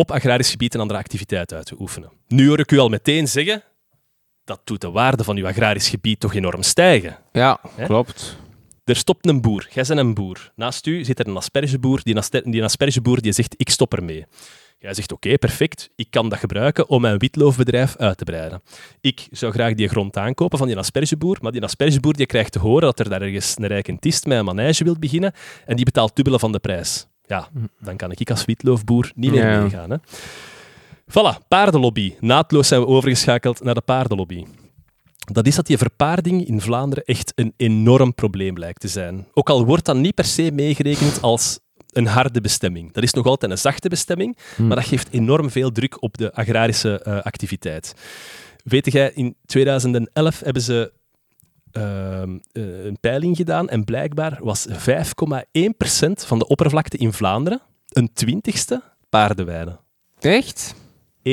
op 0.00 0.10
agrarisch 0.10 0.50
gebied 0.50 0.74
een 0.74 0.80
andere 0.80 0.98
activiteit 0.98 1.52
uit 1.52 1.66
te 1.66 1.74
oefenen. 1.78 2.10
Nu 2.28 2.48
hoor 2.48 2.58
ik 2.58 2.72
u 2.72 2.78
al 2.78 2.88
meteen 2.88 3.28
zeggen, 3.28 3.62
dat 4.44 4.60
doet 4.64 4.80
de 4.80 4.90
waarde 4.90 5.24
van 5.24 5.36
uw 5.36 5.46
agrarisch 5.46 5.88
gebied 5.88 6.20
toch 6.20 6.34
enorm 6.34 6.62
stijgen. 6.62 7.18
Ja, 7.32 7.60
klopt. 7.84 8.36
Er 8.84 8.96
stopt 8.96 9.26
een 9.26 9.40
boer. 9.40 9.68
Jij 9.70 9.84
bent 9.86 9.98
een 9.98 10.14
boer. 10.14 10.52
Naast 10.56 10.86
u 10.86 11.04
zit 11.04 11.18
er 11.18 11.28
een 11.28 11.36
aspergeboer. 11.36 12.00
Die, 12.02 12.42
die 12.42 12.64
aspergeboer 12.64 13.20
die 13.20 13.32
zegt, 13.32 13.54
ik 13.56 13.70
stop 13.70 13.94
ermee. 13.94 14.26
Jij 14.78 14.94
zegt, 14.94 15.12
oké, 15.12 15.38
perfect, 15.38 15.90
ik 15.96 16.06
kan 16.10 16.28
dat 16.28 16.38
gebruiken 16.38 16.88
om 16.88 17.00
mijn 17.00 17.18
witloofbedrijf 17.18 17.96
uit 17.96 18.18
te 18.18 18.24
breiden. 18.24 18.62
Ik 19.00 19.28
zou 19.30 19.52
graag 19.52 19.74
die 19.74 19.88
grond 19.88 20.16
aankopen 20.16 20.58
van 20.58 20.66
die 20.66 20.76
aspergeboer, 20.76 21.38
maar 21.40 21.52
die 21.52 21.62
aspergeboer 21.62 22.16
die 22.16 22.26
krijgt 22.26 22.52
te 22.52 22.58
horen 22.58 22.82
dat 22.82 23.00
er 23.00 23.08
daar 23.08 23.22
ergens 23.22 23.54
een 23.58 23.66
rijkentist 23.66 24.26
met 24.26 24.38
een 24.38 24.44
manege 24.44 24.84
wil 24.84 24.96
beginnen 24.98 25.32
en 25.66 25.76
die 25.76 25.84
betaalt 25.84 26.16
dubbele 26.16 26.38
van 26.38 26.52
de 26.52 26.58
prijs. 26.58 27.06
Ja, 27.30 27.48
dan 27.80 27.96
kan 27.96 28.10
ik 28.10 28.30
als 28.30 28.44
witloofboer 28.44 29.12
niet 29.14 29.30
meer 29.30 29.50
ja. 29.50 29.60
meegaan. 29.60 29.90
Hè. 29.90 29.96
Voilà, 31.10 31.46
paardenlobby. 31.48 32.14
Naadloos 32.20 32.68
zijn 32.68 32.80
we 32.80 32.86
overgeschakeld 32.86 33.62
naar 33.62 33.74
de 33.74 33.80
paardenlobby. 33.80 34.44
Dat 35.32 35.46
is 35.46 35.54
dat 35.54 35.66
die 35.66 35.78
verpaarding 35.78 36.46
in 36.46 36.60
Vlaanderen 36.60 37.04
echt 37.04 37.32
een 37.34 37.54
enorm 37.56 38.14
probleem 38.14 38.58
lijkt 38.58 38.80
te 38.80 38.88
zijn. 38.88 39.26
Ook 39.32 39.50
al 39.50 39.64
wordt 39.64 39.84
dat 39.84 39.96
niet 39.96 40.14
per 40.14 40.24
se 40.24 40.50
meegerekend 40.52 41.22
als 41.22 41.58
een 41.92 42.06
harde 42.06 42.40
bestemming. 42.40 42.92
Dat 42.92 43.02
is 43.02 43.12
nog 43.12 43.26
altijd 43.26 43.50
een 43.50 43.58
zachte 43.58 43.88
bestemming, 43.88 44.38
hmm. 44.56 44.66
maar 44.66 44.76
dat 44.76 44.86
geeft 44.86 45.08
enorm 45.10 45.50
veel 45.50 45.72
druk 45.72 46.02
op 46.02 46.18
de 46.18 46.32
agrarische 46.32 47.04
uh, 47.06 47.20
activiteit. 47.20 47.94
Weet 48.64 48.92
jij, 48.92 49.12
in 49.14 49.36
2011 49.46 50.40
hebben 50.40 50.62
ze 50.62 50.92
uh, 51.72 52.22
een 52.52 52.98
peiling 53.00 53.36
gedaan 53.36 53.68
en 53.68 53.84
blijkbaar 53.84 54.38
was 54.42 54.68
5,1% 54.68 54.74
van 56.12 56.38
de 56.38 56.46
oppervlakte 56.46 56.96
in 56.96 57.12
Vlaanderen 57.12 57.60
een 57.88 58.12
twintigste 58.12 58.82
paardenweide. 59.08 59.78
Echt? 60.20 60.74
5,1%. 61.28 61.32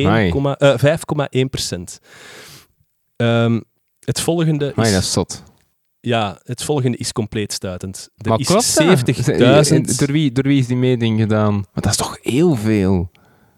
Um, 3.16 3.64
het 4.00 4.20
volgende 4.20 4.74
is... 4.76 4.92
dat 4.92 5.02
is 5.02 5.12
zot. 5.12 5.44
Ja, 6.00 6.40
het 6.44 6.64
volgende 6.64 6.98
is 6.98 7.12
compleet 7.12 7.54
stuitend. 7.54 8.10
Er 8.18 8.30
maar 8.30 8.40
is 8.40 8.80
70.000... 8.82 9.98
Door 9.98 10.12
wie, 10.12 10.32
door 10.32 10.44
wie 10.44 10.60
is 10.60 10.68
die 10.68 10.78
meting 10.78 11.20
gedaan? 11.20 11.54
Maar 11.54 11.66
dat 11.74 11.92
is 11.92 11.98
toch 11.98 12.18
heel 12.22 12.56
veel? 12.56 13.12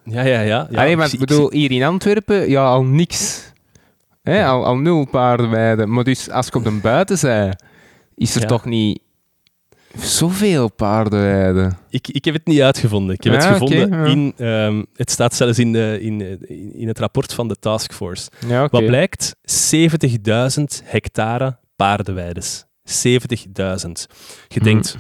Ja, 0.04 0.22
ja, 0.22 0.42
ja. 0.42 0.68
ja 0.72 0.82
Allee, 0.82 0.98
maar 0.98 1.14
ik 1.14 1.20
bedoel, 1.20 1.52
hier 1.52 1.72
in 1.72 1.84
Antwerpen, 1.84 2.50
ja, 2.50 2.66
al 2.66 2.84
niks. 2.84 3.52
Hè, 4.30 4.46
al, 4.46 4.66
al 4.66 4.78
nul 4.78 5.08
paardenweiden. 5.08 5.94
Maar 5.94 6.04
dus 6.04 6.30
als 6.30 6.48
ik 6.48 6.56
op 6.56 6.64
de 6.64 6.80
buiten 6.82 7.18
zei, 7.18 7.52
is 8.16 8.36
er 8.36 8.48
toch 8.48 8.66
niet 8.66 9.00
zoveel 9.98 10.72
paardenweiden? 10.72 11.78
Ik, 11.90 12.08
ik 12.08 12.26
heb 12.26 12.34
het 12.34 12.46
niet 12.46 12.62
uitgevonden. 12.62 13.16
Ik 13.16 13.24
heb 13.24 13.34
het 13.34 13.46
gevonden 13.46 14.06
in... 14.06 14.34
Um, 14.46 14.86
het 14.96 15.12
staat 15.12 15.36
zelfs 15.36 15.60
in, 15.60 15.72
de, 15.72 15.98
in, 16.02 16.22
in 16.74 16.88
het 16.88 17.00
rapport 17.00 17.34
van 17.34 17.48
de 17.48 17.56
taskforce. 17.60 18.30
Wat 18.48 18.86
blijkt? 18.86 19.36
70.000 20.60 20.64
hectare 20.84 21.58
paardenweides. 21.76 22.66
70.000. 22.90 22.94
Je 24.48 24.60
denkt, 24.60 24.98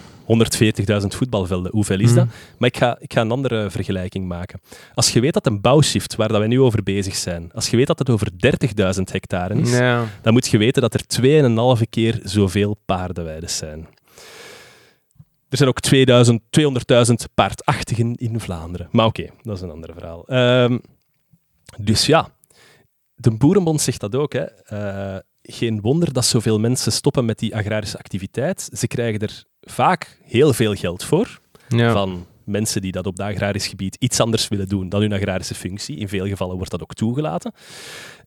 140.000 1.01 1.07
voetbalvelden, 1.07 1.71
hoeveel 1.71 1.99
is 1.99 2.13
dat? 2.13 2.25
Mm. 2.25 2.31
Maar 2.57 2.69
ik 2.69 2.77
ga, 2.77 2.97
ik 2.99 3.13
ga 3.13 3.21
een 3.21 3.31
andere 3.31 3.69
vergelijking 3.69 4.27
maken. 4.27 4.61
Als 4.93 5.09
je 5.09 5.19
weet 5.19 5.33
dat 5.33 5.45
een 5.45 5.61
bouwshift, 5.61 6.15
waar 6.15 6.27
dat 6.27 6.37
wij 6.37 6.47
nu 6.47 6.61
over 6.61 6.83
bezig 6.83 7.15
zijn, 7.15 7.51
als 7.53 7.69
je 7.69 7.77
weet 7.77 7.87
dat 7.87 7.99
het 7.99 8.09
over 8.09 8.27
30.000 8.31 9.03
hectare 9.11 9.53
is, 9.53 9.71
dan 10.21 10.33
moet 10.33 10.47
je 10.47 10.57
weten 10.57 10.81
dat 10.81 10.93
er 10.93 11.03
2,5 11.79 11.89
keer 11.89 12.19
zoveel 12.23 12.77
paardenweides 12.85 13.57
zijn. 13.57 13.87
Er 15.49 15.57
zijn 15.57 15.69
ook 15.69 15.79
200.000 17.09 17.13
paardachtigen 17.33 18.15
in 18.15 18.39
Vlaanderen. 18.39 18.87
Maar 18.91 19.05
oké, 19.05 19.29
dat 19.41 19.55
is 19.55 19.61
een 19.61 19.71
ander 19.71 19.93
verhaal. 19.93 20.27
Ehm, 20.27 20.77
dus 21.77 22.05
ja, 22.05 22.29
de 23.15 23.31
Boerenbond 23.31 23.81
zegt 23.81 23.99
dat 23.99 24.15
ook. 24.15 24.33
Hè. 24.33 24.45
Uh, 24.73 25.19
geen 25.51 25.81
wonder 25.81 26.13
dat 26.13 26.25
zoveel 26.25 26.59
mensen 26.59 26.91
stoppen 26.91 27.25
met 27.25 27.39
die 27.39 27.55
agrarische 27.55 27.97
activiteit. 27.97 28.69
Ze 28.73 28.87
krijgen 28.87 29.19
er 29.19 29.43
vaak 29.61 30.19
heel 30.23 30.53
veel 30.53 30.73
geld 30.75 31.03
voor. 31.03 31.39
Ja. 31.67 31.91
Van 31.91 32.25
mensen 32.43 32.81
die 32.81 32.91
dat 32.91 33.05
op 33.05 33.15
dat 33.15 33.27
agrarisch 33.27 33.67
gebied 33.67 33.95
iets 33.99 34.19
anders 34.19 34.47
willen 34.47 34.67
doen 34.67 34.89
dan 34.89 35.01
hun 35.01 35.13
agrarische 35.13 35.55
functie. 35.55 35.97
In 35.97 36.09
veel 36.09 36.27
gevallen 36.27 36.55
wordt 36.55 36.71
dat 36.71 36.81
ook 36.81 36.93
toegelaten. 36.93 37.53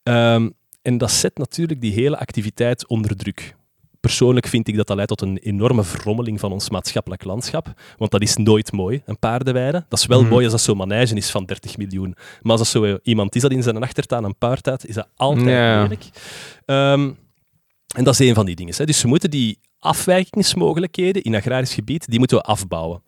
Ehm, 0.02 0.50
en 0.82 0.98
dat 0.98 1.10
zet 1.10 1.38
natuurlijk 1.38 1.80
die 1.80 1.92
hele 1.92 2.18
activiteit 2.18 2.86
onder 2.86 3.16
druk. 3.16 3.54
Persoonlijk 4.03 4.46
vind 4.46 4.68
ik 4.68 4.76
dat 4.76 4.86
dat 4.86 4.96
leidt 4.96 5.11
tot 5.11 5.28
een 5.28 5.38
enorme 5.38 5.82
verrommeling 5.82 6.40
van 6.40 6.53
ons 6.53 6.70
maatschappelijk 6.70 7.24
landschap. 7.24 7.72
Want 7.98 8.11
dat 8.11 8.22
is 8.22 8.36
nooit 8.36 8.72
mooi, 8.72 9.03
een 9.05 9.18
paardenweide. 9.18 9.84
Dat 9.88 9.98
is 9.98 10.07
wel 10.07 10.20
mhm. 10.20 10.30
mooi 10.30 10.44
als 10.44 10.53
dat 10.53 10.62
zo'n 10.62 10.76
manege 10.76 11.14
is 11.14 11.30
van 11.30 11.44
30 11.44 11.76
miljoen. 11.76 12.14
Maar 12.40 12.59
als 12.59 12.72
dat 12.72 12.82
zo 12.82 12.98
iemand 13.03 13.34
is 13.34 13.42
dat 13.42 13.50
in 13.50 13.62
zijn 13.62 13.82
achtertuin 13.82 14.24
een 14.24 14.36
paard 14.38 14.68
uit, 14.68 14.86
is 14.86 14.94
dat 14.94 15.09
altijd 15.16 15.46
ja. 15.46 15.82
lelijk. 15.82 16.05
Ehm, 16.64 17.11
en 17.96 18.05
dat 18.05 18.20
is 18.20 18.28
een 18.28 18.34
van 18.34 18.46
die 18.46 18.55
dingen. 18.55 18.74
Hè. 18.76 18.84
Dus 18.84 19.03
we 19.03 19.09
moeten 19.09 19.30
die 19.30 19.59
afwijkingsmogelijkheden 19.78 21.22
in 21.22 21.34
agrarisch 21.34 21.74
gebied, 21.74 22.11
die 22.11 22.18
moeten 22.18 22.36
we 22.36 22.42
afbouwen. 22.42 23.03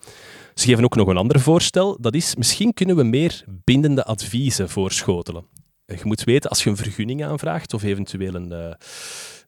Ze 0.54 0.66
geven 0.66 0.84
ook 0.84 0.96
nog 0.96 1.08
een 1.08 1.16
ander 1.16 1.40
voorstel. 1.40 1.96
Dat 2.00 2.14
is, 2.14 2.34
misschien 2.36 2.74
kunnen 2.74 2.96
we 2.96 3.02
meer 3.02 3.44
bindende 3.64 4.04
adviezen 4.04 4.70
voorschotelen. 4.70 5.44
Je 5.86 6.00
moet 6.02 6.24
weten, 6.24 6.50
als 6.50 6.64
je 6.64 6.70
een 6.70 6.76
vergunning 6.76 7.24
aanvraagt 7.24 7.74
of 7.74 7.82
eventueel 7.82 8.34
een... 8.34 8.52
Uh, 8.52 8.74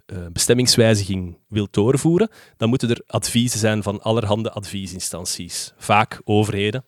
uh, 0.07 0.26
bestemmingswijziging 0.32 1.38
wilt 1.48 1.72
doorvoeren, 1.72 2.30
dan 2.57 2.68
moeten 2.68 2.90
er 2.90 3.02
adviezen 3.07 3.59
zijn 3.59 3.82
van 3.82 4.02
allerhande 4.02 4.50
adviesinstanties, 4.50 5.72
vaak 5.76 6.20
overheden. 6.24 6.84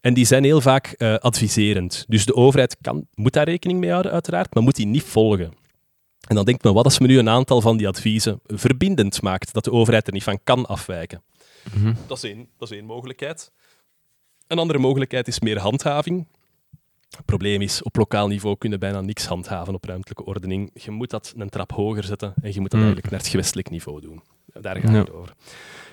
En 0.00 0.14
die 0.14 0.24
zijn 0.24 0.44
heel 0.44 0.60
vaak 0.60 0.94
uh, 0.98 1.14
adviserend. 1.14 2.04
Dus 2.08 2.24
de 2.26 2.34
overheid 2.34 2.76
kan, 2.80 3.06
moet 3.14 3.32
daar 3.32 3.48
rekening 3.48 3.80
mee 3.80 3.90
houden, 3.90 4.12
uiteraard, 4.12 4.54
maar 4.54 4.62
moet 4.62 4.76
die 4.76 4.86
niet 4.86 5.02
volgen. 5.02 5.52
En 6.28 6.34
dan 6.34 6.44
denkt 6.44 6.64
men, 6.64 6.74
wat 6.74 6.84
als 6.84 6.98
men 6.98 7.08
nu 7.08 7.18
een 7.18 7.28
aantal 7.28 7.60
van 7.60 7.76
die 7.76 7.88
adviezen 7.88 8.40
verbindend 8.46 9.22
maakt, 9.22 9.52
dat 9.52 9.64
de 9.64 9.72
overheid 9.72 10.06
er 10.06 10.12
niet 10.12 10.22
van 10.22 10.40
kan 10.44 10.66
afwijken? 10.66 11.22
Mhm. 11.74 11.94
dat, 12.06 12.16
is 12.16 12.30
één, 12.30 12.48
dat 12.58 12.70
is 12.70 12.76
één 12.76 12.86
mogelijkheid. 12.86 13.52
Een 14.46 14.58
andere 14.58 14.78
mogelijkheid 14.78 15.28
is 15.28 15.40
meer 15.40 15.58
handhaving. 15.58 16.26
Het 17.16 17.24
probleem 17.24 17.60
is, 17.60 17.82
op 17.82 17.96
lokaal 17.96 18.28
niveau 18.28 18.56
kunnen 18.58 18.78
bijna 18.78 19.00
niks 19.00 19.26
handhaven 19.26 19.74
op 19.74 19.84
ruimtelijke 19.84 20.24
ordening. 20.24 20.70
Je 20.74 20.90
moet 20.90 21.10
dat 21.10 21.34
een 21.36 21.48
trap 21.48 21.72
hoger 21.72 22.04
zetten 22.04 22.34
en 22.42 22.52
je 22.52 22.60
moet 22.60 22.70
dat 22.70 22.80
mm. 22.80 22.86
eigenlijk 22.86 23.10
naar 23.10 23.20
het 23.20 23.28
gewestelijk 23.28 23.70
niveau 23.70 24.00
doen. 24.00 24.22
Daar 24.60 24.76
gaat 24.76 24.92
het 24.92 25.12
over. 25.12 25.34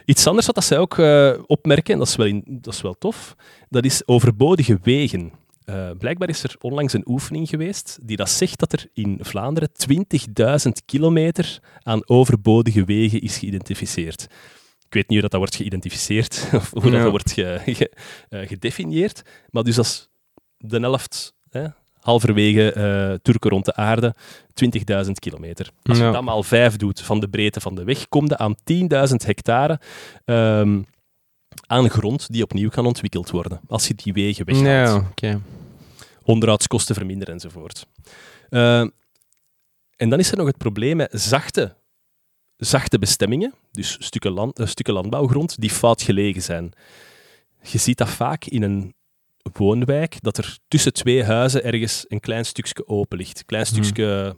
Iets 0.06 0.28
anders 0.28 0.46
wat 0.46 0.56
dat 0.56 0.64
zij 0.64 0.78
ook 0.78 0.98
uh, 0.98 1.34
opmerken, 1.46 1.94
en 1.94 2.00
dat 2.00 2.08
is, 2.08 2.16
wel 2.16 2.26
in, 2.26 2.44
dat 2.48 2.74
is 2.74 2.82
wel 2.82 2.94
tof, 2.94 3.36
dat 3.70 3.86
is 3.86 4.08
overbodige 4.08 4.80
wegen. 4.82 5.32
Uh, 5.66 5.90
blijkbaar 5.98 6.30
is 6.30 6.44
er 6.44 6.56
onlangs 6.60 6.94
een 6.94 7.08
oefening 7.08 7.50
geweest 7.50 8.00
die 8.02 8.18
dat 8.18 8.30
zegt 8.30 8.60
dat 8.60 8.74
er 8.74 8.86
in 8.94 9.20
Vlaanderen 9.22 9.70
20.000 10.68 10.72
kilometer 10.86 11.60
aan 11.84 12.10
overbodige 12.10 12.84
wegen 12.84 13.22
is 13.22 13.38
geïdentificeerd. 13.38 14.24
Ik 14.86 14.94
weet 14.94 15.10
niet 15.10 15.20
hoe 15.20 15.22
dat, 15.22 15.32
dat 15.32 15.40
wordt 15.40 15.56
geïdentificeerd 15.56 16.48
of 16.54 16.72
hoe 16.72 16.92
dat, 16.92 17.02
dat 17.02 17.10
wordt 17.10 17.32
ge, 17.32 17.62
ge, 17.66 17.94
uh, 18.30 18.48
gedefinieerd, 18.48 19.22
maar 19.50 19.64
dus 19.64 19.78
als 19.78 20.10
de 20.60 20.80
helft, 20.80 21.34
hè, 21.50 21.66
halverwege 22.00 22.74
uh, 22.78 23.18
Turken 23.22 23.50
rond 23.50 23.66
de 23.66 23.76
aarde, 23.76 24.16
20.000 25.06 25.12
kilometer. 25.12 25.70
Als 25.84 25.98
je 25.98 26.12
dat 26.12 26.24
maal 26.24 26.44
vijf 26.44 26.76
doet 26.76 27.02
van 27.02 27.20
de 27.20 27.30
breedte 27.30 27.62
van 27.62 27.76
de 27.76 27.84
weg, 27.84 28.08
kom 28.08 28.26
je 28.28 28.38
aan 28.38 28.56
10.000 28.56 29.26
hectare 29.26 29.80
um, 30.26 30.86
aan 31.68 31.90
grond 31.90 32.32
die 32.32 32.44
opnieuw 32.44 32.70
kan 32.70 32.86
ontwikkeld 32.86 33.30
worden. 33.30 33.60
Als 33.68 33.88
je 33.88 33.96
die 33.96 34.14
wegen 34.14 34.46
weghaalt. 34.46 35.06
Ja. 35.16 35.40
Onderhoudskosten 36.24 36.96
verminderen 36.96 37.34
enzovoort. 37.34 37.88
Uh, 38.50 38.80
en 39.96 40.10
dan 40.10 40.20
is 40.20 40.32
er 40.32 40.38
nog 40.38 40.48
het 40.48 40.58
probleem 40.58 40.98
met 40.98 41.10
zachte, 41.14 41.76
zachte 42.58 43.00
bestemmingen, 43.00 43.54
dus 43.72 43.98
stukken, 44.00 44.32
land, 44.32 44.60
uh, 44.60 44.66
stukken 44.66 44.94
landbouwgrond, 44.94 45.60
die 45.60 45.70
fout 45.70 46.02
gelegen 46.02 46.42
zijn. 46.42 46.72
Je 47.62 47.78
ziet 47.78 47.98
dat 47.98 48.10
vaak 48.10 48.46
in 48.46 48.64
een 48.64 48.94
woonwijk, 49.54 50.18
dat 50.22 50.38
er 50.38 50.58
tussen 50.68 50.94
twee 50.94 51.24
huizen 51.24 51.64
ergens 51.64 52.06
een 52.08 52.20
klein 52.20 52.46
stukje 52.46 52.88
open 52.88 53.18
ligt. 53.18 53.46
Klein 53.46 53.66
Hmm. 53.68 53.84
stukje... 53.84 54.38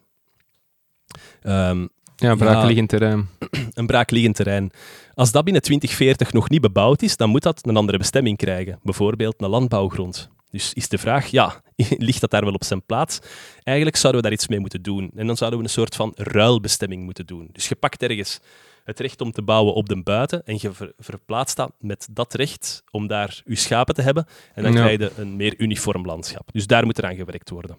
ehm, 1.41 1.87
Ja, 2.15 2.35
braakliggend 2.35 2.89
terrein. 2.89 3.29
een 3.73 3.85
braakliggend 3.85 4.35
terrein. 4.35 4.71
Als 5.13 5.31
dat 5.31 5.43
binnen 5.43 5.61
2040 5.61 6.33
nog 6.33 6.49
niet 6.49 6.61
bebouwd 6.61 7.01
is, 7.01 7.17
dan 7.17 7.29
moet 7.29 7.41
dat 7.43 7.67
een 7.67 7.77
andere 7.77 7.97
bestemming 7.97 8.37
krijgen. 8.37 8.79
Bijvoorbeeld 8.83 9.41
een 9.41 9.49
landbouwgrond. 9.49 10.29
Dus 10.49 10.73
is 10.73 10.89
de 10.89 10.97
vraag, 10.97 11.27
ja, 11.27 11.61
ligt 12.07 12.21
dat 12.21 12.31
daar 12.31 12.43
wel 12.45 12.53
op 12.53 12.63
zijn 12.63 12.85
plaats? 12.85 13.19
Eigenlijk 13.63 13.97
zouden 13.97 14.21
we 14.21 14.27
daar 14.27 14.37
iets 14.37 14.47
mee 14.47 14.59
moeten 14.59 14.81
doen. 14.81 15.11
En 15.15 15.27
dan 15.27 15.37
zouden 15.37 15.59
we 15.59 15.65
een 15.65 15.71
soort 15.71 15.95
van 15.95 16.11
ruilbestemming 16.15 17.03
moeten 17.03 17.25
doen. 17.25 17.49
Dus 17.51 17.67
je 17.69 17.75
pakt 17.75 18.03
ergens 18.03 18.39
het 18.83 18.99
recht 18.99 19.21
om 19.21 19.31
te 19.31 19.41
bouwen 19.41 19.73
op 19.73 19.89
de 19.89 20.03
buiten 20.03 20.45
en 20.45 20.57
je 20.61 20.71
ver- 20.73 20.93
verplaatst 20.97 21.55
dat 21.55 21.71
met 21.79 22.07
dat 22.11 22.33
recht 22.33 22.83
om 22.91 23.07
daar 23.07 23.41
je 23.45 23.55
schapen 23.55 23.95
te 23.95 24.01
hebben. 24.01 24.25
En 24.53 24.63
dan 24.63 24.73
Ja. 24.73 24.79
krijg 24.81 24.99
je 24.99 25.11
een 25.21 25.35
meer 25.35 25.53
uniform 25.57 26.05
landschap. 26.05 26.49
Dus 26.51 26.67
daar 26.67 26.85
moet 26.85 26.97
er 26.97 27.05
aan 27.05 27.15
gewerkt 27.15 27.49
worden. 27.49 27.77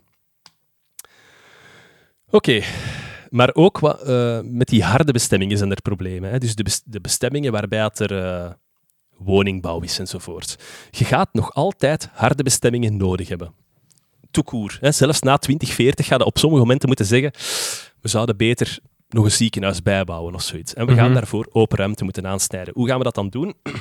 Oké, 2.30 2.62
maar 3.30 3.50
ook 3.54 3.78
wa- 3.78 3.98
eh, 3.98 4.40
met 4.44 4.68
die 4.68 4.82
harde 4.84 5.12
bestemmingen 5.12 5.58
zijn 5.58 5.70
er 5.70 5.82
problemen. 5.82 6.30
Hè? 6.30 6.38
Dus 6.38 6.54
de, 6.54 6.62
bes- 6.62 6.82
de 6.84 7.00
bestemmingen 7.00 7.52
waarbij 7.52 7.82
het 7.82 7.98
er 7.98 8.24
eh, 8.24 8.50
woningbouw 9.16 9.80
is 9.80 9.98
enzovoort. 9.98 10.56
Je 10.90 11.04
gaat 11.04 11.28
nog 11.32 11.54
altijd 11.54 12.08
harde 12.12 12.42
bestemmingen 12.42 12.96
nodig 12.96 13.28
hebben. 13.28 13.54
Toekoer. 14.30 14.78
Zelfs 14.80 15.20
na 15.20 15.36
2040 15.36 16.06
ga 16.06 16.16
je 16.16 16.24
op 16.24 16.38
sommige 16.38 16.62
momenten 16.62 16.88
moeten 16.88 17.06
zeggen 17.06 17.30
we 18.00 18.08
zouden 18.08 18.36
beter 18.36 18.78
nog 19.12 19.24
een 19.24 19.30
ziekenhuis 19.30 19.82
bijbouwen 19.82 20.34
of 20.34 20.42
zoiets. 20.42 20.74
En 20.74 20.86
we 20.86 20.94
gaan 20.94 21.04
Mhm. 21.04 21.14
daarvoor 21.14 21.48
open 21.52 21.78
ruimte 21.78 22.04
moeten 22.04 22.26
aansnijden. 22.26 22.74
Hoe 22.74 22.88
gaan 22.88 22.98
we 22.98 23.04
dat 23.04 23.14
dan 23.14 23.28
doen? 23.28 23.54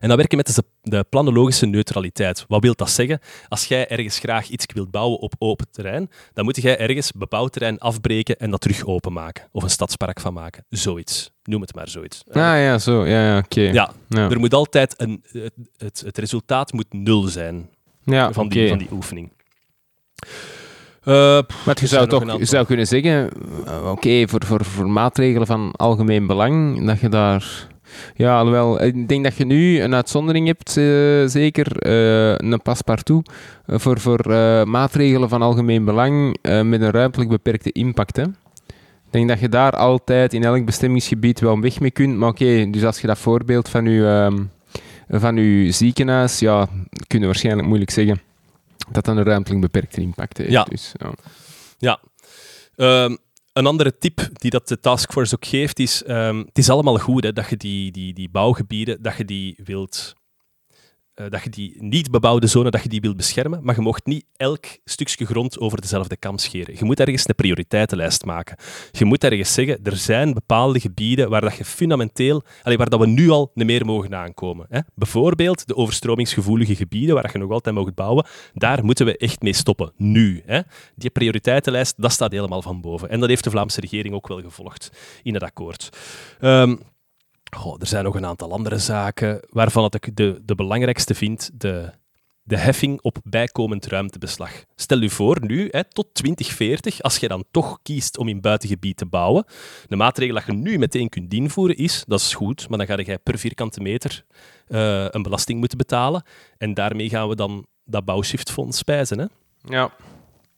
En 0.00 0.08
dan 0.08 0.16
werken 0.16 0.36
met 0.36 0.62
de, 0.82 1.04
planologische 1.08 1.66
neutraliteit. 1.66 2.44
Wat 2.48 2.62
wil 2.62 2.74
dat 2.74 2.90
zeggen? 2.90 3.20
Als 3.48 3.64
jij 3.64 3.88
ergens 3.88 4.18
graag 4.18 4.48
iets 4.48 4.66
wilt 4.74 4.90
bouwen 4.90 5.18
op 5.18 5.34
open 5.38 5.66
terrein, 5.70 6.10
dan 6.32 6.44
moet 6.44 6.62
jij 6.62 6.78
ergens 6.78 7.12
bebouwd 7.12 7.52
terrein 7.52 7.78
afbreken 7.78 8.36
en 8.36 8.50
dat 8.50 8.60
terug 8.60 8.86
openmaken. 8.86 9.48
Of 9.52 9.62
een 9.62 9.70
stadspark 9.70 10.20
van 10.20 10.32
maken. 10.32 10.64
Zoiets. 10.68 11.30
Noem 11.42 11.60
het 11.60 11.74
maar 11.74 11.88
zoiets. 11.88 12.22
Ah 12.28 12.34
ja, 12.34 12.78
zo. 12.78 13.06
Ja, 13.06 13.24
ja 13.26 13.38
oké. 13.38 13.60
Ja, 13.60 13.92
ja. 14.08 14.30
er 14.30 14.38
moet 14.38 14.54
altijd 14.54 14.94
een... 15.00 15.24
Het, 15.32 15.52
het, 15.76 16.02
het 16.06 16.18
resultaat 16.18 16.72
moet 16.72 16.92
nul 16.92 17.22
zijn 17.22 17.70
Ja, 18.04 18.32
van, 18.32 18.48
die, 18.48 18.68
van 18.68 18.78
die 18.78 18.92
oefening. 18.92 19.32
Eh, 21.04 21.38
pff, 21.46 21.66
Maar 21.66 21.76
je 21.80 21.86
zou 21.86 22.08
toch 22.08 22.38
je 22.38 22.44
zou 22.44 22.66
kunnen 22.66 22.86
zeggen, 22.86 23.28
eh, 23.66 23.90
oké, 23.90 24.28
voor, 24.28 24.44
voor, 24.44 24.64
voor 24.64 24.90
maatregelen 24.90 25.46
van 25.46 25.72
algemeen 25.72 26.26
belang, 26.26 26.86
dat 26.86 27.00
je 27.00 27.08
daar... 27.08 27.70
Ja, 28.16 28.38
alhoewel, 28.38 28.82
ik 28.82 29.08
denk 29.08 29.24
dat 29.24 29.36
je 29.36 29.44
nu 29.44 29.80
een 29.80 29.94
uitzondering 29.94 30.46
hebt, 30.46 30.76
eh, 30.76 30.84
zeker, 31.26 31.66
een 32.44 32.62
paspartout, 32.62 33.30
voor, 33.66 34.00
voor 34.00 34.28
maatregelen 34.68 35.28
van 35.28 35.42
algemeen 35.42 35.84
belang 35.84 36.36
met 36.42 36.80
een 36.80 36.90
ruimtelijk 36.90 37.30
beperkte 37.30 37.72
impact. 37.72 38.16
Hè. 38.16 38.22
Ik 38.22 39.18
denk 39.18 39.28
dat 39.28 39.40
je 39.40 39.48
daar 39.48 39.72
altijd 39.72 40.34
in 40.34 40.44
elk 40.44 40.64
bestemmingsgebied 40.64 41.40
wel 41.40 41.52
een 41.52 41.60
weg 41.60 41.80
mee 41.80 41.90
kunt, 41.90 42.16
maar 42.16 42.28
oké, 42.28 42.70
dus 42.70 42.84
als 42.84 43.00
je 43.00 43.06
dat 43.06 43.18
voorbeeld 43.18 43.68
van 43.68 43.84
je, 43.84 44.06
ehm, 44.06 44.42
van 45.20 45.36
uw 45.36 45.72
ziekenhuis, 45.72 46.38
ja, 46.38 46.68
kun 47.06 47.20
je 47.20 47.26
waarschijnlijk 47.26 47.66
moeilijk 47.66 47.90
zeggen 47.90 48.20
dat 48.92 49.04
dat 49.04 49.16
een 49.16 49.22
ruimtelijk 49.22 49.60
beperkte 49.60 50.00
impact 50.00 50.38
heeft. 50.38 50.50
Ja. 50.50 50.64
Dus, 50.64 50.92
ja. 50.98 51.14
Ja. 51.78 52.00
Ehm, 52.76 53.16
een 53.52 53.66
andere 53.66 53.98
tip 53.98 54.28
die 54.32 54.50
dat 54.50 54.68
de 54.68 54.80
taskforce 54.80 55.34
ook 55.34 55.46
geeft 55.46 55.78
is, 55.78 56.02
ehm, 56.02 56.38
het 56.38 56.58
is 56.58 56.70
allemaal 56.70 56.98
goed 56.98 57.24
hè, 57.24 57.32
dat 57.32 57.48
je 57.48 57.56
die, 57.56 57.92
die, 57.92 58.14
die 58.14 58.28
bouwgebieden, 58.28 59.02
dat 59.02 59.16
je 59.16 59.24
die 59.24 59.58
wilt, 59.64 60.14
dat 61.28 61.42
je 61.42 61.50
die 61.50 61.76
niet 61.78 62.10
bebouwde 62.10 62.46
zone, 62.46 62.70
dat 62.70 62.82
je 62.82 62.88
die 62.88 63.00
wilt 63.00 63.16
beschermen, 63.16 63.60
maar 63.62 63.74
je 63.74 63.80
mocht 63.80 64.06
niet 64.06 64.24
elk 64.36 64.64
stukje 64.84 65.26
grond 65.26 65.58
over 65.58 65.80
dezelfde 65.80 66.16
kam 66.16 66.38
scheren. 66.38 66.74
Je 66.78 66.84
moet 66.84 67.00
ergens 67.00 67.28
een 67.28 67.34
prioriteitenlijst 67.34 68.24
maken. 68.24 68.56
Je 68.90 69.04
moet 69.04 69.24
ergens 69.24 69.54
zeggen, 69.54 69.78
er 69.82 69.96
zijn 69.96 70.34
bepaalde 70.34 70.80
gebieden 70.80 71.30
waar 71.30 71.40
dat 71.40 71.56
je 71.56 71.64
fundamenteel, 71.64 72.42
allee, 72.62 72.76
waar 72.76 72.88
dat 72.88 73.00
we 73.00 73.06
nu 73.06 73.30
al 73.30 73.50
niet 73.54 73.66
meer 73.66 73.86
mogen 73.86 74.14
aankomen. 74.14 74.66
Hè. 74.68 74.80
Bijvoorbeeld 74.94 75.66
de 75.66 75.76
overstromingsgevoelige 75.76 76.76
gebieden, 76.76 77.14
waar 77.14 77.30
je 77.32 77.38
nog 77.38 77.50
altijd 77.50 77.74
mag 77.74 77.94
bouwen, 77.94 78.26
daar 78.54 78.84
moeten 78.84 79.06
we 79.06 79.16
echt 79.16 79.42
mee 79.42 79.52
stoppen, 79.52 79.92
nu. 79.96 80.42
Hè. 80.46 80.60
Die 80.94 81.10
prioriteitenlijst, 81.10 81.94
dat 81.96 82.12
staat 82.12 82.32
helemaal 82.32 82.62
van 82.62 82.80
boven. 82.80 83.08
En 83.08 83.20
dat 83.20 83.28
heeft 83.28 83.44
de 83.44 83.50
Vlaamse 83.50 83.80
regering 83.80 84.14
ook 84.14 84.28
wel 84.28 84.40
gevolgd 84.40 84.90
in 85.22 85.34
het 85.34 85.42
akkoord. 85.42 85.88
Ehm, 86.40 86.76
er 87.78 87.86
zijn 87.86 88.04
nog 88.04 88.14
een 88.14 88.26
aantal 88.26 88.52
andere 88.52 88.78
zaken 88.78 89.40
waarvan 89.50 89.84
ik 89.84 90.16
de, 90.16 90.40
de 90.44 90.54
belangrijkste 90.54 91.14
vind, 91.14 91.50
de, 91.54 91.90
de 92.42 92.56
heffing 92.56 93.00
op 93.00 93.18
bijkomend 93.24 93.86
ruimtebeslag. 93.86 94.64
Stel 94.76 95.02
u 95.02 95.10
voor, 95.10 95.38
nu, 95.40 95.68
hè, 95.70 95.84
tot 95.84 96.06
2040, 96.12 97.02
als 97.02 97.16
je 97.16 97.28
dan 97.28 97.44
toch 97.50 97.78
kiest 97.82 98.18
om 98.18 98.28
in 98.28 98.40
buitengebied 98.40 98.96
te 98.96 99.06
bouwen, 99.06 99.44
de 99.88 99.96
maatregel 99.96 100.34
dat 100.34 100.46
je 100.46 100.52
nu 100.52 100.78
meteen 100.78 101.08
kunt 101.08 101.34
invoeren 101.34 101.76
is, 101.76 102.04
dat 102.06 102.20
is 102.20 102.34
goed, 102.34 102.68
maar 102.68 102.78
dan 102.78 102.86
ga 102.86 103.12
je 103.12 103.18
per 103.22 103.38
vierkante 103.38 103.80
meter 103.80 104.24
eh, 104.68 105.06
een 105.10 105.22
belasting 105.22 105.58
moeten 105.58 105.78
betalen. 105.78 106.22
En 106.58 106.74
daarmee 106.74 107.08
gaan 107.08 107.28
we 107.28 107.34
dan 107.34 107.66
dat 107.84 108.04
bouwshiftfonds 108.04 108.78
spijzen. 108.78 109.18
Hè? 109.18 109.26
Ja. 109.64 109.90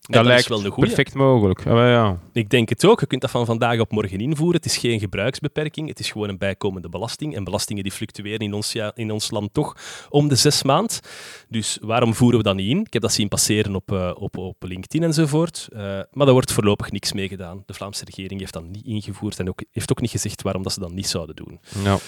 Dat 0.04 0.14
dat 0.14 0.24
lijkt 0.24 0.42
is 0.42 0.48
wel 0.48 0.62
de 0.62 0.70
goeie. 0.70 0.88
perfect 0.88 1.14
mogelijk. 1.14 1.64
Ja, 1.64 1.72
maar 1.72 1.88
ja. 1.88 2.18
Ik 2.32 2.50
denk 2.50 2.68
het 2.68 2.84
ook. 2.84 3.00
Je 3.00 3.06
kunt 3.06 3.20
dat 3.20 3.30
van 3.30 3.46
vandaag 3.46 3.80
op 3.80 3.92
morgen 3.92 4.18
invoeren. 4.20 4.56
Het 4.56 4.64
is 4.64 4.76
geen 4.76 4.98
gebruiksbeperking. 4.98 5.88
Het 5.88 5.98
is 5.98 6.10
gewoon 6.10 6.28
een 6.28 6.38
bijkomende 6.38 6.88
belasting. 6.88 7.34
En 7.34 7.44
belastingen 7.44 7.82
die 7.82 7.92
fluctueren 7.92 8.38
in 8.38 8.52
ons, 8.52 8.72
ja, 8.72 8.92
in 8.94 9.10
ons 9.10 9.30
land 9.30 9.54
toch 9.54 9.76
om 10.08 10.28
de 10.28 10.34
zes 10.34 10.62
maand. 10.62 11.00
Dus 11.48 11.78
waarom 11.80 12.14
voeren 12.14 12.38
we 12.38 12.44
dat 12.44 12.54
niet 12.54 12.70
in? 12.70 12.80
Ik 12.80 12.92
heb 12.92 13.02
dat 13.02 13.12
zien 13.12 13.28
passeren 13.28 13.74
op, 13.74 13.92
eh, 13.92 14.10
op, 14.14 14.36
op 14.38 14.62
LinkedIn 14.62 15.02
enzovoort. 15.02 15.68
Eh, 15.72 15.80
maar 15.80 16.06
daar 16.24 16.32
wordt 16.32 16.52
voorlopig 16.52 16.90
niks 16.90 17.12
mee 17.12 17.28
gedaan. 17.28 17.62
De 17.66 17.74
Vlaamse 17.74 18.04
regering 18.04 18.40
heeft 18.40 18.52
dat 18.52 18.64
niet 18.64 18.84
ingevoerd 18.84 19.38
en 19.38 19.48
ook, 19.48 19.62
heeft 19.72 19.90
ook 19.90 20.00
niet 20.00 20.10
gezegd 20.10 20.42
waarom 20.42 20.62
dat 20.62 20.72
ze 20.72 20.80
dat 20.80 20.92
niet 20.92 21.08
zouden 21.08 21.36
doen. 21.36 21.60
Ja. 21.82 21.98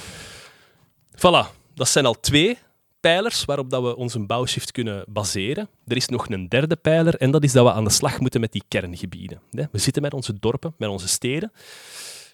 Voilà, 1.16 1.54
dat 1.74 1.88
zijn 1.88 2.06
al 2.06 2.20
twee 2.20 2.58
pijlers 3.00 3.44
waarop 3.44 3.70
dat 3.70 3.82
we 3.82 3.96
onze 3.96 4.18
bouwshift 4.20 4.72
kunnen 4.72 5.04
baseren. 5.08 5.68
Er 5.86 5.96
is 5.96 6.08
nog 6.08 6.28
een 6.28 6.48
derde 6.48 6.76
pijler 6.76 7.14
en 7.14 7.30
dat 7.30 7.44
is 7.44 7.52
dat 7.52 7.64
we 7.64 7.72
aan 7.72 7.84
de 7.84 7.90
slag 7.90 8.20
moeten 8.20 8.40
met 8.40 8.52
die 8.52 8.62
kerngebieden. 8.68 9.40
We 9.50 9.78
zitten 9.78 10.02
met 10.02 10.14
onze 10.14 10.38
dorpen, 10.40 10.74
met 10.78 10.88
onze 10.88 11.08
steden, 11.08 11.52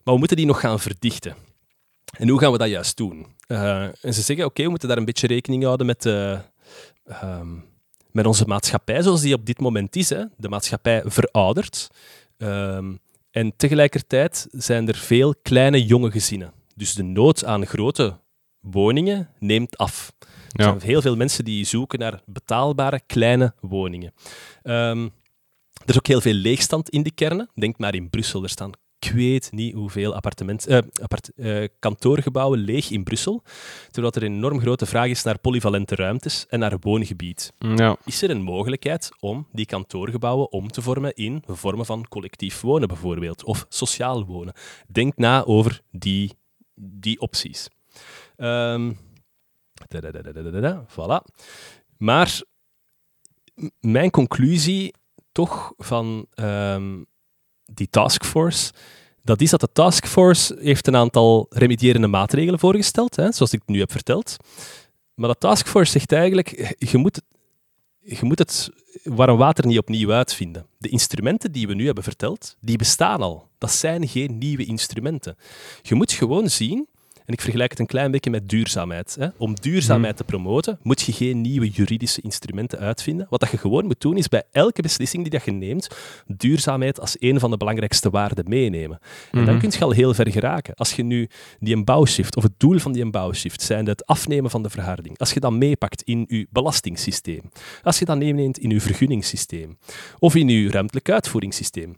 maar 0.04 0.14
we 0.14 0.18
moeten 0.18 0.36
die 0.36 0.46
nog 0.46 0.60
gaan 0.60 0.80
verdichten. 0.80 1.36
En 2.18 2.28
hoe 2.28 2.38
gaan 2.38 2.52
we 2.52 2.58
dat 2.58 2.68
juist 2.68 2.96
doen? 2.96 3.26
Eh, 3.46 3.82
en 3.82 4.14
ze 4.14 4.22
zeggen, 4.22 4.44
oké, 4.44 4.62
we 4.62 4.68
moeten 4.68 4.88
daar 4.88 4.96
een 4.96 5.04
beetje 5.04 5.26
rekening 5.26 5.64
houden 5.64 5.86
met, 5.86 6.06
eh, 6.06 6.38
ehm, 7.04 7.54
met 8.10 8.26
onze 8.26 8.44
maatschappij 8.46 9.02
zoals 9.02 9.20
die 9.20 9.34
op 9.34 9.46
dit 9.46 9.60
moment 9.60 9.96
is. 9.96 10.08
Hè. 10.08 10.24
De 10.36 10.48
maatschappij 10.48 11.02
veroudert. 11.04 11.88
Ehm, 12.38 12.94
en 13.30 13.56
tegelijkertijd 13.56 14.48
zijn 14.50 14.88
er 14.88 14.96
veel 14.96 15.34
kleine 15.42 15.84
jonge 15.84 16.10
gezinnen. 16.10 16.52
Dus 16.74 16.94
de 16.94 17.02
nood 17.02 17.44
aan 17.44 17.66
grote 17.66 18.18
woningen 18.60 19.28
neemt 19.38 19.76
af. 19.76 20.12
Er 20.53 20.64
zijn 20.64 20.80
heel 20.80 21.03
veel 21.03 21.16
mensen 21.16 21.44
die 21.44 21.64
zoeken 21.64 21.98
naar 21.98 22.20
betaalbare 22.26 23.00
kleine 23.07 23.55
woningen. 23.61 24.12
Ehm, 24.62 25.09
er 25.72 25.90
is 25.90 25.96
ook 25.96 26.07
heel 26.07 26.20
veel 26.20 26.32
leegstand 26.32 26.88
in 26.88 27.03
de 27.03 27.11
kernen. 27.11 27.50
Denk 27.55 27.78
maar 27.78 27.94
in 27.94 28.11
Brussel. 28.11 28.42
Er 28.42 28.48
staan, 28.48 28.72
ik 28.98 29.11
weet 29.11 29.53
niet 29.53 29.74
hoeveel 29.74 30.14
appartement, 30.14 30.66
eh, 30.66 30.78
appart, 31.03 31.30
eh, 31.36 31.64
kantoorgebouwen 31.78 32.59
leeg 32.59 32.90
in 32.90 33.03
Brussel. 33.03 33.42
Terwijl 33.90 34.14
er 34.14 34.22
een 34.22 34.34
enorm 34.34 34.61
grote 34.61 34.86
vraag 34.86 35.07
is 35.07 35.22
naar 35.22 35.38
polyvalente 35.38 35.94
ruimtes 35.94 36.46
en 36.48 36.59
naar 36.59 36.76
woongebied. 36.80 37.53
Ja. 37.59 37.96
Is 38.05 38.22
er 38.22 38.30
een 38.30 38.42
mogelijkheid 38.42 39.11
om 39.20 39.46
die 39.53 39.66
kantoorgebouwen 39.66 40.53
om 40.53 40.70
te 40.70 40.82
vormen 40.82 41.14
in 41.14 41.42
vormen 41.46 41.86
van 41.86 42.09
collectief 42.09 42.61
wonen 42.61 42.88
bijvoorbeeld, 42.88 43.44
of 43.44 43.66
sociaal 43.68 44.26
wonen? 44.26 44.55
Denk 44.88 45.16
na 45.16 45.44
over 45.44 45.80
die, 45.90 46.32
die 46.74 47.20
opties. 47.20 47.68
Ehm, 48.36 48.92
dadadadadadada, 49.11 49.11
voilà. 50.88 51.32
Maar 51.97 52.43
mijn 53.80 54.11
conclusie 54.11 54.95
toch 55.32 55.72
van 55.76 56.26
ehm, 56.34 57.03
die 57.64 57.88
taskforce, 57.90 58.72
dat 59.22 59.40
is 59.40 59.51
dat 59.51 59.61
de 59.61 59.72
taskforce 59.72 60.57
heeft 60.61 60.86
een 60.86 60.97
aantal 60.97 61.47
remedierende 61.51 62.07
maatregelen 62.07 62.59
voorgesteld, 62.59 63.16
hè, 63.16 63.32
zoals 63.32 63.53
ik 63.53 63.62
nu 63.66 63.78
heb 63.78 63.93
verteld. 63.93 64.36
Maar 65.14 65.28
de 65.28 65.38
taskforce 65.38 65.93
zegt 65.93 66.12
eigenlijk, 66.12 66.76
je 66.90 66.99
moet, 66.99 67.22
je 67.99 68.24
moet 68.24 68.38
het 68.38 68.70
warm 69.05 69.36
water 69.38 69.66
niet 69.66 69.78
opnieuw 69.78 70.12
uitvinden. 70.12 70.66
De 70.78 70.88
instrumenten 70.88 71.53
die 71.53 71.66
we 71.66 71.74
nu 71.74 71.86
hebben 71.86 72.05
verteld, 72.05 72.57
die 72.61 72.76
bestaan 72.76 73.22
al. 73.22 73.49
Dat 73.59 73.70
zijn 73.70 74.09
geen 74.09 74.38
nieuwe 74.38 74.64
instrumenten. 74.64 75.36
Je 75.82 75.95
moet 75.95 76.12
gewoon 76.12 76.49
zien, 76.49 76.88
En 77.26 77.32
ik 77.32 77.40
vergelijk 77.40 77.70
het 77.70 77.80
een 77.80 77.86
klein 77.86 78.10
beetje 78.10 78.30
met 78.30 78.48
duurzaamheid. 78.48 79.16
Hè. 79.18 79.28
Om 79.36 79.54
duurzaamheid 79.60 80.16
te 80.16 80.24
promoten, 80.24 80.78
moet 80.82 81.00
je 81.00 81.12
geen 81.12 81.40
nieuwe 81.40 81.68
juridische 81.68 82.20
instrumenten 82.20 82.78
uitvinden. 82.78 83.26
Wat 83.30 83.40
dat 83.40 83.50
je 83.50 83.58
gewoon 83.58 83.84
moet 83.84 84.00
doen, 84.00 84.16
is 84.16 84.28
bij 84.28 84.42
elke 84.52 84.82
beslissing 84.82 85.22
die 85.22 85.32
dat 85.32 85.44
je 85.44 85.50
neemt, 85.50 85.88
duurzaamheid 86.26 87.00
als 87.00 87.16
een 87.18 87.40
van 87.40 87.50
de 87.50 87.56
belangrijkste 87.56 88.10
waarden 88.10 88.48
meenemen. 88.48 88.98
En 89.30 89.44
dan 89.44 89.58
kun 89.58 89.70
je 89.72 89.84
al 89.84 89.90
heel 89.90 90.14
ver 90.14 90.30
geraken. 90.30 90.74
Als 90.74 90.92
je 90.92 91.02
nu 91.02 91.28
die 91.60 91.76
een 91.76 91.84
bouwshift, 91.84 92.36
of 92.36 92.42
het 92.42 92.52
doel 92.56 92.78
van 92.78 92.92
die 92.92 93.02
een 93.02 93.10
bouwshift, 93.10 93.62
zijn 93.62 93.86
het 93.86 94.06
afnemen 94.06 94.50
van 94.50 94.62
de 94.62 94.70
verharding, 94.70 95.18
als 95.18 95.32
je 95.32 95.40
dat 95.40 95.52
meepakt 95.52 96.02
in 96.02 96.24
je 96.28 96.46
belastingssysteem, 96.50 97.50
als 97.82 97.98
je 97.98 98.04
dat 98.04 98.18
meeneemt 98.18 98.58
in 98.58 98.70
je 98.70 98.80
vergunningssysteem, 98.80 99.78
of 100.18 100.34
in 100.34 100.48
je 100.48 100.70
ruimtelijk 100.70 101.10
uitvoeringssysteem, 101.10 101.96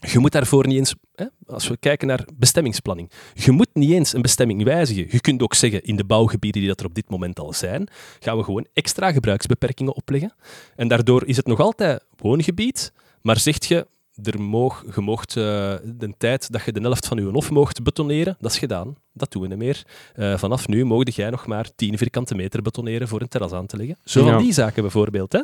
je 0.00 0.18
moet 0.18 0.32
daarvoor 0.32 0.66
niet 0.66 0.78
eens, 0.78 0.94
hè, 1.14 1.24
als 1.46 1.68
we 1.68 1.76
kijken 1.76 2.08
naar 2.08 2.26
bestemmingsplanning, 2.34 3.10
je 3.34 3.50
moet 3.50 3.68
niet 3.72 3.90
eens 3.90 4.12
een 4.12 4.22
bestemming 4.22 4.64
wijzigen. 4.64 5.06
Je 5.10 5.20
kunt 5.20 5.42
ook 5.42 5.54
zeggen, 5.54 5.82
in 5.82 5.96
de 5.96 6.04
bouwgebieden 6.04 6.60
die 6.60 6.70
dat 6.70 6.80
er 6.80 6.86
op 6.86 6.94
dit 6.94 7.10
moment 7.10 7.38
al 7.38 7.52
zijn, 7.52 7.88
gaan 8.18 8.36
we 8.36 8.44
gewoon 8.44 8.66
extra 8.72 9.12
gebruiksbeperkingen 9.12 9.94
opleggen. 9.94 10.34
En 10.76 10.88
daardoor 10.88 11.26
is 11.26 11.36
het 11.36 11.46
nog 11.46 11.60
altijd 11.60 12.04
woongebied, 12.16 12.92
maar 13.22 13.38
zegt 13.38 13.66
je, 13.66 13.86
er 14.22 14.40
moog, 14.40 14.84
je 14.94 15.00
mocht 15.00 15.36
uh, 15.36 15.44
de 15.84 16.14
tijd 16.18 16.52
dat 16.52 16.64
je 16.64 16.72
de 16.72 16.80
helft 16.80 17.06
van 17.06 17.18
je 17.18 17.24
hof 17.24 17.50
mocht 17.50 17.82
betoneren, 17.82 18.36
dat 18.40 18.50
is 18.50 18.58
gedaan. 18.58 18.96
Dat 19.12 19.32
doen 19.32 19.42
we 19.42 19.48
niet 19.48 19.58
meer. 19.58 19.86
Uh, 20.16 20.38
vanaf 20.38 20.68
nu 20.68 20.84
mogen 20.84 21.12
jij 21.12 21.30
nog 21.30 21.46
maar 21.46 21.74
10 21.74 21.98
vierkante 21.98 22.34
meter 22.34 22.62
betoneren 22.62 23.08
voor 23.08 23.20
een 23.20 23.28
terras 23.28 23.52
aan 23.52 23.66
te 23.66 23.76
leggen. 23.76 23.98
Zo 24.04 24.22
van 24.22 24.32
ja. 24.32 24.38
die 24.38 24.52
zaken 24.52 24.82
bijvoorbeeld. 24.82 25.32
Hè. 25.32 25.42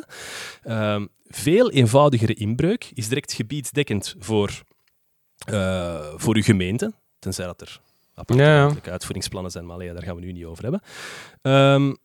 Uh, 0.65 1.05
veel 1.27 1.71
eenvoudigere 1.71 2.33
inbreuk 2.33 2.91
is 2.93 3.07
direct 3.07 3.33
gebiedsdekkend 3.33 4.15
voor, 4.19 4.63
uh, 5.51 6.05
voor 6.15 6.35
uw 6.35 6.43
gemeente, 6.43 6.93
tenzij 7.19 7.45
dat 7.45 7.61
er 7.61 7.81
aparte 8.13 8.43
ja. 8.43 8.71
uitvoeringsplannen 8.83 9.51
zijn, 9.51 9.65
maar 9.65 9.75
allee, 9.75 9.93
daar 9.93 10.03
gaan 10.03 10.15
we 10.15 10.21
nu 10.21 10.31
niet 10.31 10.45
over 10.45 10.63
hebben. 10.63 10.81
Um, 11.41 11.97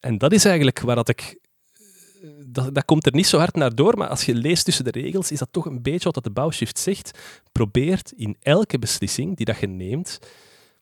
en 0.00 0.18
dat 0.18 0.32
is 0.32 0.44
eigenlijk 0.44 0.80
waar 0.80 0.96
dat 0.96 1.08
ik 1.08 1.38
dat, 2.46 2.74
dat, 2.74 2.84
komt 2.84 3.06
er 3.06 3.14
niet 3.14 3.26
zo 3.26 3.38
hard 3.38 3.54
naar 3.54 3.74
door, 3.74 3.98
maar 3.98 4.08
als 4.08 4.24
je 4.24 4.34
leest 4.34 4.64
tussen 4.64 4.84
de 4.84 4.90
regels, 4.90 5.30
is 5.30 5.38
dat 5.38 5.48
toch 5.50 5.66
een 5.66 5.82
beetje 5.82 6.10
wat 6.12 6.24
de 6.24 6.30
bouwshift 6.30 6.78
zegt. 6.78 7.18
Probeert 7.52 8.12
in 8.16 8.36
elke 8.40 8.78
beslissing 8.78 9.36
die 9.36 9.46
dat 9.46 9.58
je 9.58 9.66
neemt, 9.66 10.18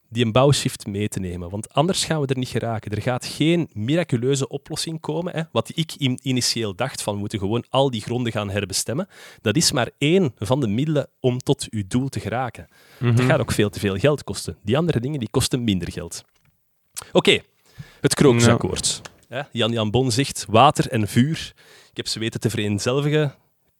die 0.08 0.24
een 0.24 0.32
bouwshift 0.32 0.86
mee 0.86 1.08
te 1.08 1.20
nemen. 1.20 1.50
Want 1.50 1.72
anders 1.72 2.04
gaan 2.04 2.20
we 2.20 2.26
er 2.26 2.38
niet 2.38 2.48
geraken. 2.48 2.90
Er 2.90 3.02
gaat 3.02 3.26
geen 3.26 3.68
miraculeuze 3.72 4.48
oplossing 4.48 5.00
komen. 5.00 5.32
Hè. 5.32 5.42
Wat 5.52 5.72
ik 5.74 5.94
initieel 6.22 6.74
dacht, 6.74 7.02
van 7.02 7.14
we 7.14 7.20
moeten 7.20 7.38
gewoon 7.38 7.64
al 7.68 7.90
die 7.90 8.00
gronden 8.00 8.32
gaan 8.32 8.50
herbestemmen, 8.50 9.08
dat 9.40 9.56
is 9.56 9.72
maar 9.72 9.90
één 9.98 10.34
van 10.38 10.60
de 10.60 10.68
middelen 10.68 11.08
om 11.20 11.38
tot 11.38 11.66
uw 11.70 11.82
doel 11.88 12.08
te 12.08 12.20
geraken. 12.20 12.68
Dat 12.98 13.20
gaat 13.20 13.40
ook 13.40 13.52
veel 13.52 13.70
te 13.70 13.78
veel 13.78 13.96
geld 13.96 14.24
kosten. 14.24 14.56
Die 14.62 14.76
andere 14.76 15.00
dingen 15.00 15.18
die 15.18 15.30
kosten 15.30 15.64
minder 15.64 15.92
geld. 15.92 16.24
Oké, 17.08 17.16
okay, 17.16 17.42
het 18.00 18.14
Krokusakkoord. 18.14 19.00
Ja. 19.30 19.48
Jan 19.52 19.72
Jan 19.72 19.90
Bon 19.90 20.10
zegt 20.10 20.46
water 20.48 20.88
en 20.88 21.08
vuur. 21.08 21.52
Ik 21.90 21.96
heb 21.96 22.06
ze 22.06 22.18
weten 22.18 22.40
te 22.40 22.50
vereenzelvigen 22.50 23.34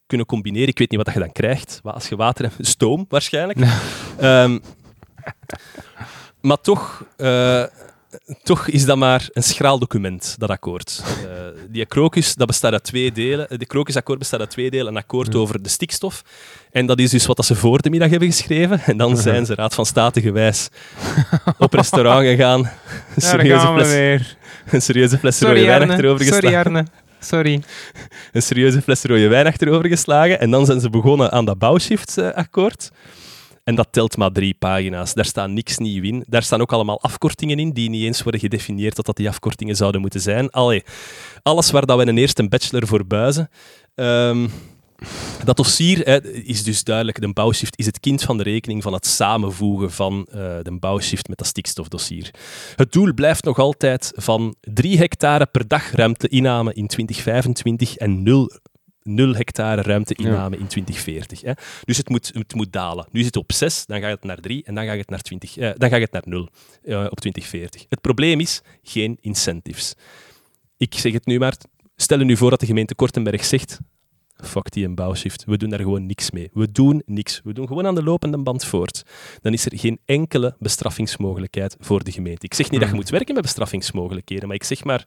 kunnen 0.07 0.27
combineren. 0.27 0.69
Ik 0.69 0.79
weet 0.79 0.91
niet 0.91 1.05
wat 1.05 1.15
je 1.15 1.21
dan 1.21 1.33
krijgt. 1.33 1.81
Als 1.83 2.09
je 2.09 2.17
water 2.17 2.45
en 2.45 2.53
stoom, 2.65 3.05
waarschijnlijk. 3.09 3.59
um, 4.21 4.61
maar 6.41 6.61
toch, 6.61 7.05
uh, 7.17 7.65
toch 8.43 8.69
is 8.69 8.85
dat 8.85 8.97
maar 8.97 9.29
een 9.33 9.43
schraal 9.43 9.79
document, 9.79 10.35
dat 10.39 10.51
akkoord. 10.51 11.03
Uh, 11.25 11.31
die 11.69 11.87
krokus, 11.87 12.35
dat 12.35 12.47
bestaat 12.47 12.73
uit 12.73 12.85
twee 12.85 13.13
delen. 13.13 13.59
De 13.59 13.67
krokusakkoord 13.67 14.19
bestaat 14.19 14.41
uit 14.41 14.51
twee 14.51 14.71
delen. 14.71 14.87
Een 14.87 14.97
akkoord 14.97 15.35
over 15.35 15.63
de 15.63 15.69
stikstof. 15.69 16.23
En 16.71 16.87
dat 16.87 16.99
is 16.99 17.11
dus 17.11 17.27
wat 17.27 17.45
ze 17.45 17.55
voor 17.55 17.83
de 17.83 17.91
middag 17.91 18.11
hebben 18.11 18.29
geschreven. 18.29 18.81
En 18.81 18.97
dan 18.97 19.17
zijn 19.17 19.47
ze, 19.47 19.55
Raad 19.55 19.75
van 19.75 19.87
State 19.87 20.21
gewijs, 20.21 20.69
op 21.59 21.73
restaurant 21.73 22.27
gegaan. 22.27 22.61
Een 23.15 23.23
serieuze 23.23 23.67
fles, 23.67 23.89
weer. 23.89 24.37
Een 24.71 24.83
serieuze 24.83 25.19
fles 25.19 25.41
rode 25.41 25.65
wijn 25.65 25.91
achterover 25.91 26.25
geslagen. 26.25 26.43
Sorry, 26.43 26.57
Arne. 26.57 26.87
Sorry. 27.21 27.63
Een 28.33 28.43
serieuze 28.43 28.83
fles 28.83 29.03
rode 29.03 29.29
wijn 29.29 29.47
achterover 29.47 29.89
geslagen. 29.89 30.41
En 30.41 30.51
dan 30.51 30.67
zijn 30.67 30.81
ze 30.81 30.91
begonnen 30.91 31.33
aan 31.33 31.45
dat 31.45 31.59
bouwshiftsakkoord. 31.59 32.91
En 33.71 33.77
dat 33.77 33.89
telt 33.91 34.17
maar 34.17 34.33
drie 34.33 34.55
pagina's. 34.55 35.15
Daar 35.15 35.25
staat 35.25 35.49
niks 35.49 35.79
nieuw 35.79 36.03
in. 36.03 36.25
Daar 36.29 36.43
staan 36.43 36.61
ook 36.61 36.73
allemaal 36.73 37.03
afkortingen 37.03 37.59
in 37.59 37.73
die 37.73 37.91
niet 37.91 38.05
eens 38.05 38.23
worden 38.23 38.41
gedefinieerd 38.41 38.97
dat 38.97 39.07
dat 39.07 39.17
die 39.17 39.29
afkortingen 39.29 39.77
zouden 39.77 40.01
moeten 40.01 40.21
zijn. 40.21 40.51
Allee, 40.51 40.83
alles 41.43 41.71
waar 41.71 41.87
dat 41.87 41.99
we 41.99 42.07
een 42.07 42.19
eerste 42.19 42.49
bachelor 42.49 42.87
voor 42.87 43.07
buizen. 43.07 43.51
Um, 43.95 44.51
dat 45.45 45.57
dossier 45.57 45.99
hè, 45.99 46.33
is 46.33 46.63
dus 46.63 46.85
duidelijk, 46.85 47.21
de 47.21 47.33
bouwshift 47.33 47.79
is 47.79 47.87
het 47.87 48.01
kind 48.01 48.23
van 48.23 48.37
de 48.37 48.43
rekening 48.43 48.83
van 48.83 48.93
het 48.93 49.07
samenvoegen 49.07 49.91
van 49.91 50.27
uh, 50.29 50.35
de 50.63 50.77
bouwshift 50.79 51.29
met 51.29 51.39
dat 51.39 51.47
stikstofdossier. 51.47 52.31
Het 52.77 52.93
doel 52.93 53.15
blijft 53.15 53.45
nog 53.45 53.59
altijd 53.59 54.13
van 54.15 54.55
3 54.61 54.99
hectare 54.99 55.47
per 55.47 55.69
dag 55.69 55.93
ruimteinname 55.93 56.75
in 56.75 56.87
2025 56.87 57.97
en 57.97 58.23
0 58.23 58.51
0 59.03 59.35
hectare 59.35 59.83
ruimteinname 59.83 60.57
ja. 60.57 60.63
in 60.63 60.67
2040. 60.67 61.41
Hè. 61.41 61.53
Dus 61.85 61.97
het 61.97 62.09
moet, 62.09 62.31
het 62.35 62.55
moet 62.55 62.73
dalen. 62.73 63.07
Nu 63.11 63.23
zit 63.23 63.35
het 63.35 63.45
op 63.45 63.53
6, 63.53 63.87
dan 63.87 64.01
gaat 64.01 64.11
het 64.11 64.25
naar 64.25 64.41
3 64.41 64.65
en 64.65 64.75
dan 64.75 64.85
gaat 64.85 64.97
het 64.97 65.11
naar, 65.11 65.21
20, 65.21 65.57
eh, 65.57 65.71
dan 65.77 65.91
gaat 65.91 66.01
het 66.01 66.13
naar 66.13 66.23
0 66.25 66.49
uh, 66.85 67.07
op 67.11 67.21
2040. 67.21 67.87
Het 67.89 68.01
probleem 68.01 68.41
is 68.41 68.63
geen 68.83 69.19
incentives. 69.21 69.95
Ik 70.77 70.95
zeg 70.95 71.13
het 71.13 71.27
nu 71.27 71.39
maar. 71.39 71.57
Stel 71.97 72.19
je 72.19 72.25
nu 72.25 72.37
voor 72.37 72.51
dat 72.51 72.61
de 72.61 72.67
gemeente 72.67 72.95
Kortenberg 72.95 73.45
zegt 73.45 73.81
fuck 74.47 74.71
die 74.73 74.85
een 74.85 74.95
bouwshift. 74.95 75.45
We 75.45 75.57
doen 75.57 75.71
daar 75.71 75.79
gewoon 75.79 76.07
niks 76.07 76.31
mee. 76.31 76.51
We 76.53 76.73
doen 76.73 77.03
niks. 77.07 77.41
We 77.45 77.53
doen 77.53 77.67
gewoon 77.67 77.87
aan 77.87 77.95
de 77.95 78.03
lopende 78.03 78.39
band 78.39 78.65
voort. 78.65 79.03
Dan 79.41 79.53
is 79.53 79.65
er 79.65 79.79
geen 79.79 80.01
enkele 80.05 80.57
bestraffingsmogelijkheid 80.59 81.77
voor 81.81 82.05
de 82.05 82.13
gemeente. 82.13 82.47
Ik 82.47 82.55
zeg 82.55 82.71
niet 82.71 82.81
dat 82.81 82.89
je 82.89 82.95
hmm. 82.95 83.05
moet 83.05 83.11
werken 83.11 83.35
met 83.35 83.43
bestraffingsmogelijkheden, 83.43 84.47
maar 84.47 84.57
ik 84.57 84.65
zeg 84.65 84.85
maar 84.85 85.07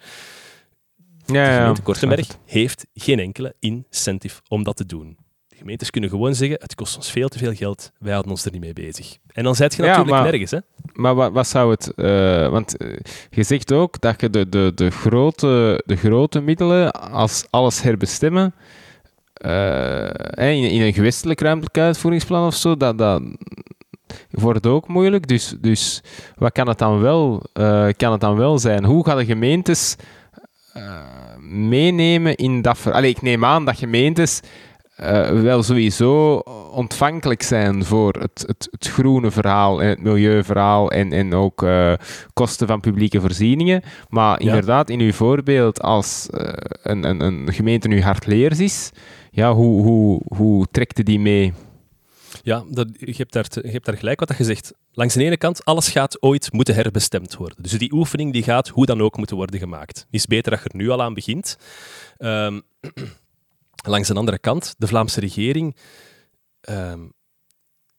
ja, 1.26 1.50
de 1.50 1.58
gemeente 1.58 1.82
Kortenberg 1.82 2.28
heeft 2.46 2.86
geen 2.94 3.20
enkele 3.20 3.56
incentive 3.60 4.42
om 4.48 4.64
dat 4.64 4.76
te 4.76 4.86
doen. 4.86 5.18
De 5.48 5.56
gemeentes 5.56 5.90
kunnen 5.90 6.10
gewoon 6.10 6.36
zeggen, 6.36 6.58
het 6.62 6.76
kost 6.76 6.96
ons 6.96 7.12
veel 7.12 7.28
te 7.28 7.38
veel 7.38 7.54
geld, 7.54 7.92
wij 8.00 8.12
houden 8.12 8.32
ons 8.32 8.46
er 8.46 8.52
niet 8.52 8.62
mee 8.62 8.74
bezig. 8.74 9.18
En 9.28 9.44
dan 9.44 9.56
zit 9.56 9.76
je 9.76 9.82
natuurlijk 9.82 10.10
maar, 10.10 10.24
nergens. 10.24 10.52
Hè? 10.52 10.58
Maar 10.94 11.16
wat, 11.16 11.32
wat 11.32 11.48
zou 11.48 11.72
het... 11.72 11.92
Uh, 11.96 12.50
want 12.50 12.82
uh, 12.82 12.98
je 13.30 13.44
zegt 13.44 13.72
ook 13.72 14.02
dat 14.02 14.22
je 14.22 14.30
de, 14.30 14.50
de, 14.50 14.72
de, 14.76 14.90
grote, 14.90 15.84
de 15.86 15.96
grote 15.96 16.42
middelen, 16.42 16.92
als 16.92 17.46
alles 17.50 17.82
herbestemmen, 17.82 18.54
uh, 19.46 20.10
in, 20.34 20.70
in, 20.70 20.82
een 20.82 20.94
gewestelijk 20.94 21.42
ruimtelijk 21.42 21.78
uitvoeringsplan 21.78 22.46
of 22.46 22.56
zo, 22.56 22.78
dat, 22.78 22.98
dat 22.98 23.22
wordt 24.30 24.68
ook 24.68 24.88
moeilijk. 24.88 25.28
Dus, 25.28 25.56
dus 25.60 26.04
wat 26.36 26.52
kan 26.52 26.68
het 26.68 26.78
dan 26.78 27.02
wel, 27.02 27.44
kan 27.98 28.12
het 28.12 28.22
dan 28.22 28.36
wel 28.36 28.60
zijn? 28.60 28.86
Hoe 28.86 29.06
gaan 29.06 29.18
de 29.18 29.26
gemeentes 29.26 29.96
meenemen 31.40 32.36
in 32.36 32.62
dat... 32.62 32.78
Ver... 32.78 32.94
Allee, 32.94 33.10
ik 33.10 33.22
neem 33.22 33.46
aan 33.46 33.66
dat 33.66 33.78
gemeentes 33.78 34.42
uh, 35.02 35.42
wel 35.42 35.64
sowieso 35.64 36.36
ontvankelijk 36.72 37.42
zijn 37.44 37.86
voor 37.86 38.14
het, 38.14 38.44
het, 38.48 38.68
het, 38.72 38.88
groene 38.88 39.32
verhaal 39.32 39.82
en 39.82 39.90
het 39.90 40.02
milieuverhaal 40.02 40.92
en, 40.92 41.14
en 41.14 41.34
ook 41.34 41.64
uh, 41.64 41.94
kosten 42.34 42.68
van 42.68 42.80
publieke 42.80 43.22
voorzieningen. 43.22 43.82
Maar 44.10 44.44
ja. 44.44 44.48
inderdaad, 44.48 44.90
in 44.90 45.00
uw 45.00 45.14
voorbeeld, 45.14 45.82
als 45.82 46.28
een, 46.84 47.04
een, 47.04 47.22
een 47.22 47.54
gemeente 47.54 47.88
nu 47.88 48.02
hardleers 48.02 48.60
is, 48.60 48.92
ja, 49.32 49.54
hoe, 49.54 49.82
hoe, 49.82 50.22
hoe 50.38 50.68
trekt 50.72 51.06
die 51.06 51.20
mee? 51.20 51.54
Ja, 52.42 52.64
dat, 52.70 52.88
je, 53.00 53.14
hebt 53.18 53.34
daar, 53.34 53.46
je 53.52 53.72
hebt 53.72 53.86
daar 53.86 53.98
gelijk 53.98 54.20
wat 54.20 54.38
je 54.38 54.44
zegt. 54.44 54.74
Langs 54.92 55.14
de 55.14 55.24
ene 55.24 55.38
kant, 55.38 55.66
alles 55.66 55.90
gaat 55.90 56.22
ooit 56.22 56.52
moeten 56.52 56.76
herbestemd 56.76 57.36
worden. 57.36 57.64
Dus 57.64 57.72
die 57.72 57.94
oefening 57.94 58.34
die 58.34 58.44
gaat 58.44 58.68
hoe 58.68 58.86
dan 58.86 59.02
ook 59.02 59.18
moeten 59.18 59.36
worden 59.36 59.60
gemaakt. 59.60 59.98
Het 59.98 60.08
is 60.12 60.26
beter 60.26 60.52
dat 60.52 60.64
je 60.64 60.70
er 60.70 60.76
nu 60.76 60.90
al 60.90 61.02
aan 61.02 61.14
begint. 61.14 61.58
Um, 62.18 62.62
langs 63.88 64.08
de 64.08 64.14
andere 64.14 64.40
kant, 64.40 64.76
de 64.78 64.88
Vlaamse 64.88 65.20
regering... 65.20 65.76
Um, 66.70 67.14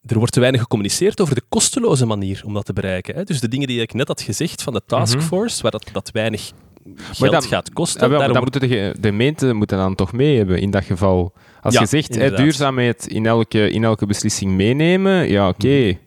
er 0.06 0.18
wordt 0.18 0.32
te 0.32 0.40
weinig 0.40 0.60
gecommuniceerd 0.60 1.20
over 1.20 1.34
de 1.34 1.42
kosteloze 1.48 2.06
manier 2.06 2.42
om 2.44 2.54
dat 2.54 2.64
te 2.64 2.72
bereiken. 2.72 3.14
Hè? 3.14 3.24
Dus 3.24 3.40
de 3.40 3.48
dingen 3.48 3.66
die 3.66 3.80
ik 3.80 3.92
net 3.92 4.08
had 4.08 4.20
gezegd 4.20 4.62
van 4.62 4.72
de 4.72 4.82
taskforce, 4.86 5.54
mm 5.56 5.60
-hmm. 5.60 5.62
waar 5.62 5.70
dat, 5.70 5.88
dat 5.92 6.10
weinig 6.10 6.52
geld 6.96 7.32
dat, 7.32 7.46
gaat 7.46 7.72
kosten. 7.72 8.10
Ja, 8.10 8.28
dan 8.28 8.42
moeten 8.42 8.60
de, 8.60 8.94
de 9.00 9.08
gemeenten 9.08 9.56
moeten 9.56 9.78
dan 9.78 9.94
toch 9.94 10.12
mee 10.12 10.36
hebben 10.36 10.60
in 10.60 10.70
dat 10.70 10.84
geval. 10.84 11.32
Als 11.60 11.74
ja, 11.74 11.80
je 11.80 11.86
zegt 11.86 12.14
hè, 12.14 12.30
duurzaamheid 12.30 13.06
in 13.06 13.26
elke, 13.26 13.70
in 13.70 13.84
elke 13.84 14.06
beslissing 14.06 14.52
meenemen, 14.52 15.28
ja 15.28 15.48
oké. 15.48 15.66
Okay. 15.66 15.86
Mhm. 15.86 16.02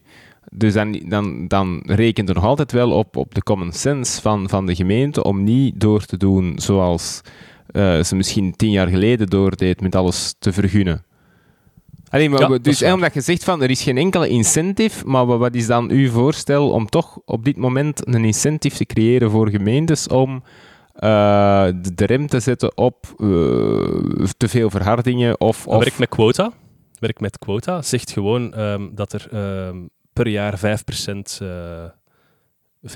Dus 0.52 0.74
dan, 0.74 1.02
dan, 1.06 1.48
dan 1.48 1.82
rekent 1.86 2.30
er 2.30 2.36
nog 2.36 2.44
altijd 2.44 2.72
wel 2.72 2.92
op, 2.92 3.16
op 3.16 3.36
de 3.36 3.44
common 3.44 3.72
sense 3.72 4.22
van, 4.22 4.50
van 4.50 4.66
de 4.66 4.76
gemeente 4.76 5.24
om 5.24 5.44
niet 5.44 5.80
door 5.80 6.06
te 6.06 6.18
doen 6.18 6.54
zoals 6.56 7.22
uh, 7.72 8.04
ze 8.04 8.16
misschien 8.16 8.56
tien 8.56 8.72
jaar 8.72 8.88
geleden 8.88 9.28
doordeed 9.28 9.82
met 9.82 9.96
alles 9.96 10.36
te 10.40 10.54
vergunnen. 10.54 11.06
Allee, 12.10 12.30
maar 12.30 12.52
ja, 12.52 12.58
dus 12.58 12.84
omdat 12.84 13.14
je 13.14 13.22
zegt 13.22 13.44
van 13.44 13.62
er 13.62 13.70
is 13.70 13.82
geen 13.82 13.98
enkele 13.98 14.28
incentive, 14.28 15.06
maar 15.06 15.26
wat 15.26 15.56
is 15.56 15.68
dan 15.68 15.90
uw 15.90 16.10
voorstel 16.10 16.70
om 16.70 16.90
toch 16.90 17.20
op 17.26 17.46
dit 17.46 17.58
moment 17.58 18.08
een 18.08 18.26
incentive 18.26 18.78
te 18.78 18.86
creëren 18.86 19.32
voor 19.32 19.50
gemeentes 19.50 20.08
om 20.08 20.44
uh, 21.04 21.66
de, 21.82 21.94
de, 21.94 22.06
rem 22.06 22.28
te 22.28 22.40
zetten 22.40 22.78
op 22.78 23.06
uh, 23.18 23.28
te 24.38 24.48
veel 24.48 24.70
verhardingen 24.70 25.40
of... 25.40 25.68
of... 25.68 25.80
Werk 25.80 25.98
met 25.98 26.10
quota. 26.10 26.52
Werk 27.00 27.20
met 27.20 27.38
quota. 27.38 27.82
Zegt 27.82 28.12
gewoon 28.12 28.60
um, 28.60 28.96
dat 28.96 29.14
er 29.14 29.28
um, 29.68 29.90
per 30.14 30.28
jaar 30.28 30.60
5% 30.60 30.62
uh, 31.42 31.84
5% 32.86 32.90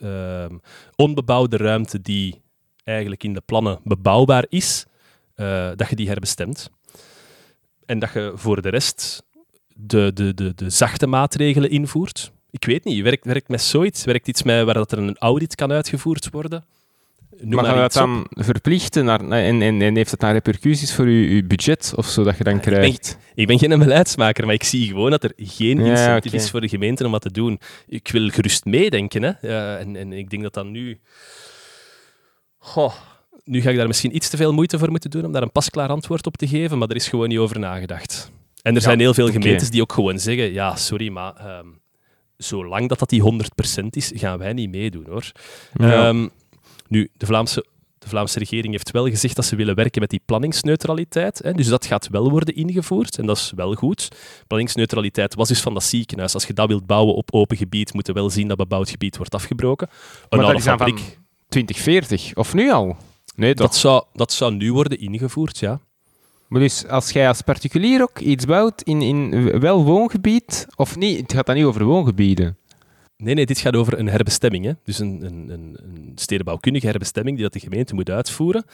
ehm, 0.00 0.56
onbebouwde 0.96 1.56
ruimte 1.56 2.00
die 2.00 2.42
eigenlijk 2.84 3.24
in 3.24 3.32
de 3.32 3.40
plannen 3.40 3.80
bebouwbaar 3.84 4.44
is, 4.48 4.86
eh, 5.34 5.70
dat 5.76 5.88
je 5.88 5.96
die 5.96 6.08
herbestemt. 6.08 6.70
En 7.86 7.98
dat 7.98 8.12
je 8.12 8.32
voor 8.34 8.62
de 8.62 8.68
rest 8.68 9.22
de, 9.74 10.12
de, 10.12 10.34
de, 10.34 10.54
de 10.54 10.70
zachte 10.70 11.06
maatregelen 11.06 11.70
invoert. 11.70 12.32
Ik 12.50 12.64
weet 12.64 12.84
niet, 12.84 13.02
werkt, 13.02 13.24
werkt 13.24 13.48
met 13.48 13.62
zoiets? 13.62 14.04
Werkt 14.04 14.28
iets 14.28 14.42
met 14.42 14.64
waar 14.64 14.74
dat 14.74 14.92
er 14.92 14.98
een 14.98 15.18
audit 15.18 15.54
kan 15.54 15.72
uitgevoerd 15.72 16.30
worden? 16.30 16.64
Maar 17.44 17.64
gaan 17.64 17.74
we 17.74 17.80
dat 17.80 17.92
dan 17.92 18.26
verplichten 18.30 19.04
naar, 19.04 19.20
en, 19.20 19.62
en, 19.62 19.82
en, 19.82 19.96
heeft 19.96 20.10
dat 20.10 20.20
dan 20.20 20.32
repercussies 20.32 20.94
voor 20.94 21.04
uw, 21.04 21.28
uw 21.28 21.46
budget 21.46 21.92
of 21.96 22.06
zo 22.06 22.24
dat 22.24 22.38
je 22.38 22.44
dan 22.44 22.60
krijgt? 22.60 23.08
Ik 23.08 23.16
ben, 23.34 23.34
ik 23.34 23.46
ben 23.46 23.58
geen 23.58 23.78
beleidsmaker, 23.78 24.44
maar 24.44 24.54
ik 24.54 24.64
zie 24.64 24.86
gewoon 24.86 25.10
dat 25.10 25.24
er 25.24 25.32
geen 25.36 25.78
incentive 25.78 26.36
is 26.36 26.50
voor 26.50 26.60
de 26.60 26.68
gemeente 26.68 27.04
om 27.04 27.10
wat 27.10 27.22
te 27.22 27.32
doen. 27.32 27.60
Ik 27.86 28.08
wil 28.08 28.28
gerust 28.28 28.64
meedenken. 28.64 29.22
Hè. 29.22 29.30
en, 29.76 29.96
en 29.96 30.12
ik 30.12 30.30
denk 30.30 30.42
dat 30.42 30.54
dat 30.54 30.66
nu... 30.66 31.00
Goh, 32.58 32.94
nu 33.44 33.60
ga 33.60 33.70
ik 33.70 33.76
daar 33.76 33.86
misschien 33.86 34.14
iets 34.14 34.28
te 34.28 34.36
veel 34.36 34.52
moeite 34.52 34.78
voor 34.78 34.90
moeten 34.90 35.10
doen 35.10 35.24
om 35.24 35.32
daar 35.32 35.42
een 35.42 35.52
pasklaar 35.52 35.88
antwoord 35.88 36.26
op 36.26 36.36
te 36.36 36.48
geven, 36.48 36.78
maar 36.78 36.88
er 36.88 36.96
is 36.96 37.08
gewoon 37.08 37.28
niet 37.28 37.38
over 37.38 37.58
nagedacht. 37.58 38.30
En 38.62 38.74
er 38.74 38.80
zijn 38.80 39.00
heel 39.00 39.14
veel 39.14 39.30
gemeentes 39.30 39.70
die 39.70 39.82
ook 39.82 39.92
gewoon 39.92 40.18
zeggen, 40.18 40.52
ja, 40.52 40.76
sorry, 40.76 41.08
maar 41.08 41.58
um, 41.58 41.80
zolang 42.36 42.88
dat 42.88 42.98
dat 42.98 43.08
die 43.08 43.22
100% 43.82 43.86
is, 43.90 44.12
gaan 44.14 44.38
wij 44.38 44.52
niet 44.52 44.70
meedoen, 44.70 45.06
hoor. 45.08 45.32
Ehm, 45.72 46.28
nu, 46.90 47.10
de 47.16 47.26
Vlaamse, 47.26 47.66
de 47.98 48.08
Vlaamse 48.08 48.38
regering 48.38 48.72
heeft 48.72 48.90
wel 48.90 49.08
gezegd 49.08 49.36
dat 49.36 49.44
ze 49.44 49.56
willen 49.56 49.74
werken 49.74 50.00
met 50.00 50.10
die 50.10 50.20
planningsneutraliteit. 50.24 51.38
Hè, 51.38 51.52
dus 51.52 51.66
dat 51.66 51.86
gaat 51.86 52.08
wel 52.08 52.30
worden 52.30 52.54
ingevoerd 52.54 53.18
en 53.18 53.26
dat 53.26 53.36
is 53.36 53.52
wel 53.56 53.74
goed. 53.74 54.08
Planningsneutraliteit 54.46 55.34
was 55.34 55.48
dus 55.48 55.60
van 55.60 55.74
dat 55.74 55.82
ziekenhuis. 55.82 56.34
Als 56.34 56.46
je 56.46 56.52
dat 56.52 56.68
wilt 56.68 56.86
bouwen 56.86 57.14
op 57.14 57.32
open 57.32 57.56
gebied, 57.56 57.92
moet 57.94 58.06
je 58.06 58.12
wel 58.12 58.30
zien 58.30 58.48
dat 58.48 58.56
bebouwd 58.56 58.90
gebied 58.90 59.16
wordt 59.16 59.34
afgebroken. 59.34 59.88
Een 60.28 60.38
maar 60.38 60.46
dat 60.46 60.56
is 60.56 60.64
fabriek... 60.64 60.98
van 60.98 61.24
2040, 61.48 62.34
of 62.34 62.54
nu 62.54 62.70
al? 62.70 62.96
Nee, 63.34 63.54
Dat 63.54 63.74
zou, 63.74 64.04
dat 64.12 64.32
zou 64.32 64.54
nu 64.54 64.72
worden 64.72 65.00
ingevoerd, 65.00 65.58
ja. 65.58 65.80
Maar 66.48 66.60
dus 66.60 66.86
als 66.86 67.10
jij 67.10 67.28
als 67.28 67.42
particulier 67.42 68.02
ook 68.02 68.18
iets 68.18 68.44
bouwt 68.44 68.82
in, 68.82 69.02
in 69.02 69.50
wel 69.60 69.84
woongebied, 69.84 70.66
of 70.76 70.96
niet, 70.96 71.20
het 71.20 71.32
gaat 71.32 71.46
dan 71.46 71.54
niet 71.54 71.64
over 71.64 71.84
woongebieden. 71.84 72.58
Nee, 73.20 73.34
nee, 73.34 73.46
dit 73.46 73.58
gaat 73.58 73.76
over 73.76 73.98
een 73.98 74.08
herbestemming. 74.08 74.64
Hè? 74.64 74.72
Dus 74.84 74.98
een, 74.98 75.22
een, 75.24 75.48
een, 75.48 75.76
een 75.82 76.12
stedenbouwkundige 76.14 76.86
herbestemming 76.86 77.36
die 77.36 77.44
dat 77.44 77.52
de 77.52 77.60
gemeente 77.68 77.94
moet 77.94 78.10
uitvoeren. 78.10 78.64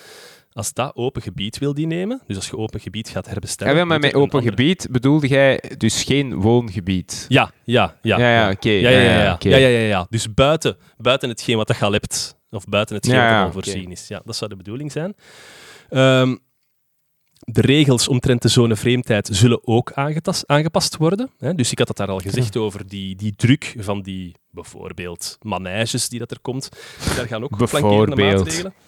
Als 0.52 0.72
dat 0.72 0.94
open 0.94 1.22
gebied 1.22 1.58
wil 1.58 1.74
die 1.74 1.86
nemen, 1.86 2.22
dus 2.26 2.36
als 2.36 2.46
je 2.46 2.56
open 2.56 2.80
gebied 2.80 3.08
gaat 3.08 3.26
herbestemmen... 3.26 3.76
Ja, 3.76 3.84
maar 3.84 3.98
met 3.98 4.14
open 4.14 4.42
gebied 4.42 4.88
bedoelde 4.90 5.28
jij 5.28 5.62
dus 5.76 6.02
geen 6.02 6.34
woongebied? 6.34 7.26
Ja, 7.28 7.50
ja, 7.64 7.96
ja. 8.02 8.18
Ja, 8.18 8.30
ja, 8.30 8.50
oké. 8.50 8.70
Ja, 8.70 8.90
ja, 8.90 9.00
ja, 9.00 9.38
ja, 9.40 9.56
ja, 9.56 9.56
ja, 9.56 9.78
ja, 9.78 10.06
Dus 10.10 10.34
buiten, 10.34 10.76
buiten 10.96 11.28
hetgeen 11.28 11.56
wat 11.56 11.66
dat 11.66 11.82
al 11.82 11.92
hebt, 11.92 12.36
of 12.50 12.64
buiten 12.64 12.96
hetgeen 12.96 13.16
wat 13.16 13.44
al 13.44 13.52
voorzien 13.52 13.90
is. 13.90 14.08
Ja, 14.08 14.22
dat 14.24 14.36
zou 14.36 14.50
de 14.50 14.56
bedoeling 14.56 14.92
zijn. 14.92 15.14
Um, 15.90 16.38
de 17.48 17.60
regels 17.60 18.08
omtrent 18.08 18.42
de 18.42 18.48
zone 18.48 18.76
vreemdheid 18.76 19.28
zullen 19.32 19.66
ook 19.66 19.92
aangepast 20.46 20.96
worden. 20.96 21.30
Hè? 21.38 21.54
Dus 21.54 21.70
ik 21.70 21.78
had 21.78 21.88
het 21.88 21.96
daar 21.96 22.08
al 22.08 22.18
gezegd 22.18 22.56
over 22.56 22.88
die, 22.88 23.16
die 23.16 23.34
druk 23.36 23.74
van 23.78 24.02
die 24.02 24.34
bijvoorbeeld 24.50 25.38
manages 25.42 26.08
die 26.08 26.18
dat 26.18 26.30
er 26.30 26.40
komt. 26.40 26.68
Daar 27.16 27.26
gaan 27.26 27.42
ook 27.42 27.56
flankerende 27.68 28.16
maatregelen. 28.16 28.74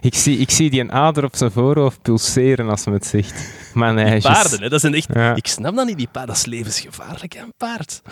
Ik 0.00 0.14
zie, 0.14 0.38
ik 0.38 0.50
zie 0.50 0.70
die 0.70 0.80
een 0.80 0.92
ader 0.92 1.24
op 1.24 1.36
zijn 1.36 1.50
voorhoofd 1.50 2.02
pulseren 2.02 2.68
als 2.68 2.84
men 2.84 2.94
het 2.94 3.06
zegt. 3.06 3.54
Manages. 3.74 4.22
paarden, 4.22 4.62
hè? 4.62 4.68
dat 4.68 4.80
zijn 4.80 4.94
echt... 4.94 5.16
Ik 5.36 5.46
snap 5.46 5.74
dat 5.74 5.86
niet, 5.86 5.96
die 5.96 6.08
paarden. 6.12 6.34
Dat 6.34 6.44
is 6.44 6.50
levensgevaarlijk, 6.50 7.34
een 7.34 7.52
paard. 7.56 8.02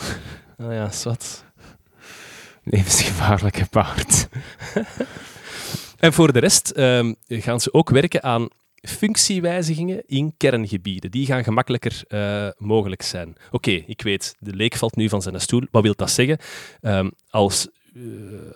Oh 0.57 0.73
ja, 0.73 0.91
zwart. 0.91 1.45
Levensgevaarlijke 2.63 3.67
paard. 3.71 4.29
En 6.03 6.13
voor 6.13 6.33
de 6.33 6.39
rest 6.39 6.71
ehm, 6.71 7.13
gaan 7.29 7.61
ze 7.61 7.73
ook 7.73 7.91
werken 7.91 8.23
aan 8.23 8.49
functiewijzigingen 8.75 10.03
in 10.07 10.35
kerngebieden. 10.37 11.11
Die 11.11 11.27
gaan 11.27 11.45
gemakkelijker 11.45 12.03
uh, 12.09 12.49
mogelijk 12.59 13.03
zijn. 13.03 13.37
Oké, 13.51 13.71
ik 13.71 14.03
weet, 14.03 14.35
de 14.39 14.55
leek 14.55 14.75
valt 14.75 14.97
nu 14.97 15.09
van 15.09 15.23
zijn 15.23 15.41
stoel. 15.41 15.63
Wat 15.71 15.83
wil 15.83 15.95
dat 15.97 16.11
zeggen? 16.11 16.39
Um, 16.81 17.11
als, 17.31 17.69
uh, 17.95 18.03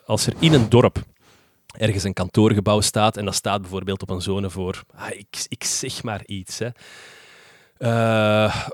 als 0.07 0.26
er 0.26 0.32
in 0.38 0.53
een 0.53 0.68
dorp 0.68 1.05
ergens 1.78 2.05
een 2.05 2.12
kantoorgebouw 2.12 2.80
staat 2.80 3.16
en 3.16 3.24
dat 3.24 3.34
staat 3.34 3.61
bijvoorbeeld 3.61 4.03
op 4.03 4.11
een 4.11 4.22
zone 4.22 4.51
voor, 4.51 4.82
ah, 4.94 5.11
ik, 5.11 5.47
ik 5.49 5.64
zeg 5.64 6.03
maar 6.03 6.22
iets, 6.24 6.59
hè. 6.59 6.68
Uh, 7.78 8.66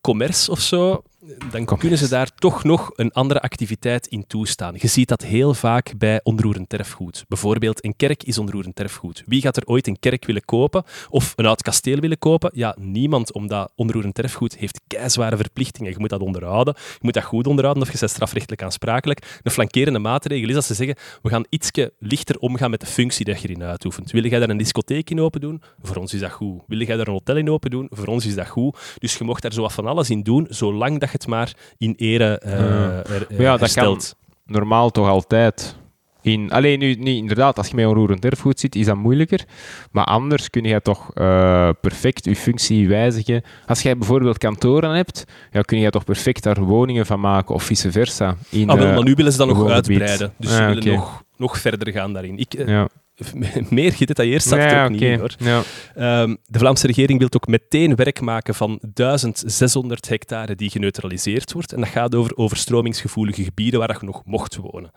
commerce 0.00 0.50
of 0.50 0.60
zo, 0.60 1.02
dan 1.50 1.64
kunnen 1.64 1.98
ze 1.98 2.08
daar 2.08 2.30
toch 2.34 2.64
nog 2.64 2.90
een 2.94 3.12
andere 3.12 3.40
activiteit 3.40 4.06
in 4.06 4.26
toestaan. 4.26 4.74
Je 4.78 4.86
ziet 4.86 5.08
dat 5.08 5.22
heel 5.22 5.54
vaak 5.54 5.92
bij 5.98 6.20
onroerend 6.22 6.72
erfgoed. 6.72 7.24
Bijvoorbeeld, 7.28 7.84
een 7.84 7.96
kerk 7.96 8.22
is 8.22 8.38
onroerend 8.38 8.80
erfgoed. 8.80 9.22
Wie 9.26 9.40
gaat 9.40 9.56
er 9.56 9.66
ooit 9.66 9.86
een 9.86 9.98
kerk 9.98 10.24
willen 10.24 10.44
kopen 10.44 10.84
of 11.10 11.32
een 11.36 11.46
oud 11.46 11.62
kasteel 11.62 12.00
willen 12.00 12.18
kopen? 12.18 12.50
Ja, 12.54 12.76
niemand, 12.78 13.32
omdat 13.32 13.72
onroerend 13.74 14.18
erfgoed 14.18 14.56
heeft 14.56 14.80
keizware 14.86 15.36
verplichtingen. 15.36 15.92
Je 15.92 15.98
moet 15.98 16.10
dat 16.10 16.20
onderhouden, 16.20 16.74
je 16.76 16.98
moet 17.00 17.14
dat 17.14 17.24
goed 17.24 17.46
onderhouden 17.46 17.82
of 17.82 17.92
je 17.92 17.98
bent 17.98 18.10
strafrechtelijk 18.10 18.62
aansprakelijk. 18.62 19.40
Een 19.42 19.50
flankerende 19.50 19.98
maatregel 19.98 20.48
is 20.48 20.54
dat 20.54 20.64
ze 20.64 20.74
zeggen, 20.74 20.96
we 21.22 21.28
gaan 21.28 21.44
ietsje 21.48 21.92
lichter 21.98 22.38
omgaan 22.38 22.70
met 22.70 22.80
de 22.80 22.86
functie 22.86 23.24
die 23.24 23.34
je 23.34 23.48
erin 23.48 23.62
uitoefent. 23.62 24.10
Wil 24.10 24.26
jij 24.26 24.38
daar 24.38 24.50
een 24.50 24.56
discotheek 24.56 25.10
in 25.10 25.20
open 25.20 25.40
doen? 25.40 25.62
Voor 25.82 25.96
ons 25.96 26.14
is 26.14 26.20
dat 26.20 26.30
goed. 26.30 26.62
Wil 26.66 26.78
jij 26.78 26.96
daar 26.96 27.06
een 27.06 27.12
hotel 27.12 27.36
in 27.36 27.50
open 27.50 27.70
doen? 27.70 27.86
Voor 27.90 28.06
ons 28.06 28.26
is 28.26 28.34
dat 28.34 28.48
goed. 28.48 28.78
Dus 28.98 29.16
je 29.18 29.24
mocht 29.24 29.42
daar 29.42 29.52
zo 29.52 29.62
wat 29.62 29.72
van 29.72 29.86
alles 29.86 30.10
in 30.10 30.22
doen, 30.22 30.46
zolang 30.50 31.00
dat 31.00 31.10
je 31.10 31.15
het 31.16 31.26
maar 31.26 31.54
in 31.78 31.94
ere 31.96 32.42
uh, 32.46 33.38
ja, 33.38 33.56
dat 33.56 33.72
kan 33.72 34.00
normaal 34.46 34.90
toch 34.90 35.08
altijd. 35.08 35.76
In, 36.22 36.50
alleen 36.50 36.78
nu, 36.78 36.94
niet, 36.94 37.16
inderdaad, 37.16 37.58
als 37.58 37.68
je 37.68 37.74
met 37.74 37.86
onroerend 37.86 38.24
erfgoed 38.24 38.60
zit, 38.60 38.74
is 38.74 38.86
dat 38.86 38.96
moeilijker. 38.96 39.44
Maar 39.90 40.04
anders 40.04 40.50
kun 40.50 40.64
je 40.64 40.82
toch 40.82 41.10
uh, 41.14 41.68
perfect 41.80 42.24
je 42.24 42.36
functie 42.36 42.88
wijzigen. 42.88 43.42
Als 43.66 43.82
jij 43.82 43.96
bijvoorbeeld 43.96 44.38
kantoren 44.38 44.90
hebt, 44.90 45.24
ja, 45.50 45.60
kun 45.60 45.78
je 45.78 45.90
toch 45.90 46.04
perfect 46.04 46.42
daar 46.42 46.60
woningen 46.60 47.06
van 47.06 47.20
maken 47.20 47.54
of 47.54 47.62
vice 47.62 47.92
versa. 47.92 48.36
In, 48.50 48.70
ah, 48.70 48.78
maar 48.78 49.02
nu 49.02 49.14
willen 49.14 49.32
ze 49.32 49.38
dat 49.38 49.46
nog 49.46 49.68
uitbreiden. 49.68 50.32
Dus 50.38 50.50
ze 50.50 50.62
ah, 50.62 50.68
willen 50.68 50.94
nog, 50.94 51.22
nog 51.36 51.58
verder 51.58 51.92
gaan 51.92 52.12
daarin. 52.12 52.38
Ik, 52.38 52.66
ja. 52.66 52.88
meer 53.70 53.92
gedetailleerd 53.92 54.42
staat 54.42 54.70
het 54.70 54.84
ook 54.84 55.00
niet 55.00 55.18
hoor. 55.18 55.34
Ja. 55.38 55.62
Ehm, 55.94 56.34
de 56.46 56.58
Vlaamse 56.58 56.86
regering 56.86 57.18
wil 57.18 57.28
ook 57.30 57.46
meteen 57.46 57.94
werk 57.94 58.20
maken 58.20 58.54
van 58.54 58.80
1600 58.94 60.08
hectare 60.08 60.54
die 60.54 60.70
geneutraliseerd 60.70 61.52
wordt. 61.52 61.72
En 61.72 61.80
dat 61.80 61.88
gaat 61.88 62.14
over 62.14 62.36
overstromingsgevoelige 62.36 63.44
gebieden 63.44 63.80
waar 63.80 63.96
je 64.00 64.06
nog 64.06 64.22
mocht 64.24 64.56
wonen. 64.56 64.90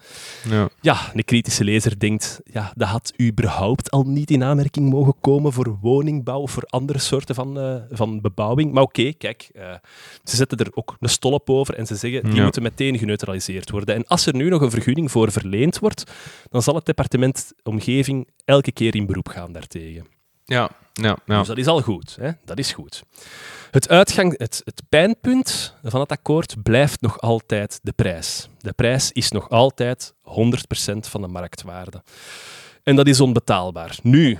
Ja. 0.50 0.70
ja, 0.82 0.98
een 1.14 1.24
kritische 1.24 1.64
lezer 1.64 2.00
denkt, 2.00 2.42
ja, 2.44 2.74
dat 2.76 2.88
had 2.88 3.14
überhaupt 3.22 3.92
al 3.92 4.04
niet 4.04 4.32
in 4.32 4.44
aanmerking 4.44 4.90
mogen 4.90 5.14
komen 5.22 5.54
voor 5.54 5.78
woningbouw 5.82 6.40
of 6.40 6.52
voor 6.52 6.64
andere 6.70 7.00
soorten 7.00 7.36
van, 7.36 7.58
uh, 7.58 7.76
van 7.92 8.22
bebouwing. 8.22 8.72
Maar 8.72 8.84
oké, 8.84 9.14
kijk, 9.14 9.50
uh, 9.56 9.64
ze 10.24 10.36
zetten 10.36 10.58
er 10.58 10.72
ook 10.74 10.98
een 11.00 11.10
stolp 11.10 11.50
over 11.50 11.74
en 11.76 11.86
ze 11.86 11.96
zeggen, 11.96 12.30
die 12.30 12.42
moeten 12.42 12.62
meteen 12.62 12.98
geneutraliseerd 12.98 13.70
worden. 13.70 13.96
En 13.96 14.08
als 14.08 14.26
er 14.26 14.36
nu 14.36 14.50
nog 14.50 14.62
een 14.62 14.72
vergunning 14.72 15.12
voor 15.12 15.32
verleend 15.32 15.80
wordt, 15.80 16.12
dan 16.50 16.62
zal 16.62 16.76
het 16.76 16.86
departement 16.86 17.54
omgeving 17.64 18.09
elke 18.46 18.72
keer 18.72 18.96
in 18.96 19.06
beroep 19.06 19.28
gaan 19.28 19.52
daartegen. 19.52 20.08
Ja, 20.46 20.70
ja, 20.94 21.18
ja. 21.26 21.38
Dus 21.38 21.48
dat 21.48 21.58
is 21.58 21.68
al 21.68 21.82
goed. 21.82 22.16
Hè? 22.20 22.32
Dat 22.46 22.60
is 22.60 22.72
goed. 22.72 23.04
Het, 23.72 23.90
uitgang, 23.90 24.38
het, 24.38 24.62
het 24.66 24.82
pijnpunt 24.90 25.76
van 25.84 26.00
het 26.00 26.12
akkoord 26.12 26.64
blijft 26.64 27.02
nog 27.02 27.22
altijd 27.22 27.80
de 27.84 27.92
prijs. 27.92 28.50
De 28.60 28.74
prijs 28.74 29.12
is 29.12 29.32
nog 29.32 29.50
altijd 29.50 30.14
100% 30.14 30.22
van 31.00 31.22
de 31.22 31.28
marktwaarde. 31.28 32.04
En 32.84 32.96
dat 32.96 33.08
is 33.08 33.22
onbetaalbaar. 33.22 33.98
Nu, 34.02 34.40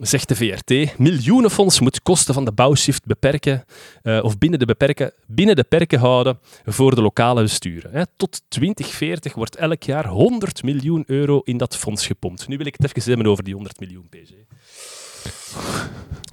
zegt 0.00 0.28
de 0.28 0.36
VRT, 0.36 0.98
miljoenenfonds 0.98 1.80
moet 1.80 2.02
kosten 2.02 2.34
van 2.34 2.44
de 2.44 2.52
bouwshift 2.52 3.04
beperken 3.04 3.64
uh, 4.02 4.24
of 4.24 4.38
binnen 4.38 4.58
de, 4.58 4.64
beperken, 4.64 5.12
binnen 5.26 5.56
de 5.56 5.64
perken 5.64 5.98
houden 5.98 6.38
voor 6.64 6.94
de 6.94 7.02
lokale 7.02 7.42
besturen. 7.42 7.90
Hè. 7.92 8.02
Tot 8.16 8.42
2040 8.48 9.34
wordt 9.34 9.56
elk 9.56 9.82
jaar 9.82 10.06
100 10.06 10.62
miljoen 10.62 11.04
euro 11.06 11.40
in 11.44 11.56
dat 11.56 11.76
fonds 11.76 12.06
gepompt. 12.06 12.48
Nu 12.48 12.56
wil 12.56 12.66
ik 12.66 12.74
het 12.78 12.96
even 12.96 13.12
hebben 13.12 13.30
over 13.30 13.44
die 13.44 13.54
100 13.54 13.80
miljoen, 13.80 14.08
PG. 14.08 14.30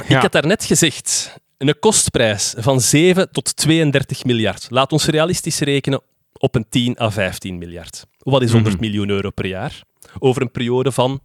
Ik 0.07 0.15
had 0.15 0.31
daarnet 0.31 0.65
gezegd, 0.65 1.37
een 1.57 1.79
kostprijs 1.79 2.53
van 2.57 2.81
7 2.81 3.31
tot 3.31 3.55
32 3.55 4.23
miljard. 4.25 4.67
Laat 4.69 4.91
ons 4.91 5.05
realistisch 5.05 5.59
rekenen 5.59 6.01
op 6.33 6.55
een 6.55 6.65
10 6.69 6.99
à 7.01 7.09
15 7.09 7.57
miljard. 7.57 8.05
Wat 8.17 8.41
is 8.41 8.51
100 8.51 8.75
mhm. 8.75 8.83
miljoen 8.83 9.09
euro 9.09 9.29
per 9.29 9.45
jaar? 9.45 9.81
Over 10.19 10.41
een 10.41 10.51
periode 10.51 10.91
van 10.91 11.21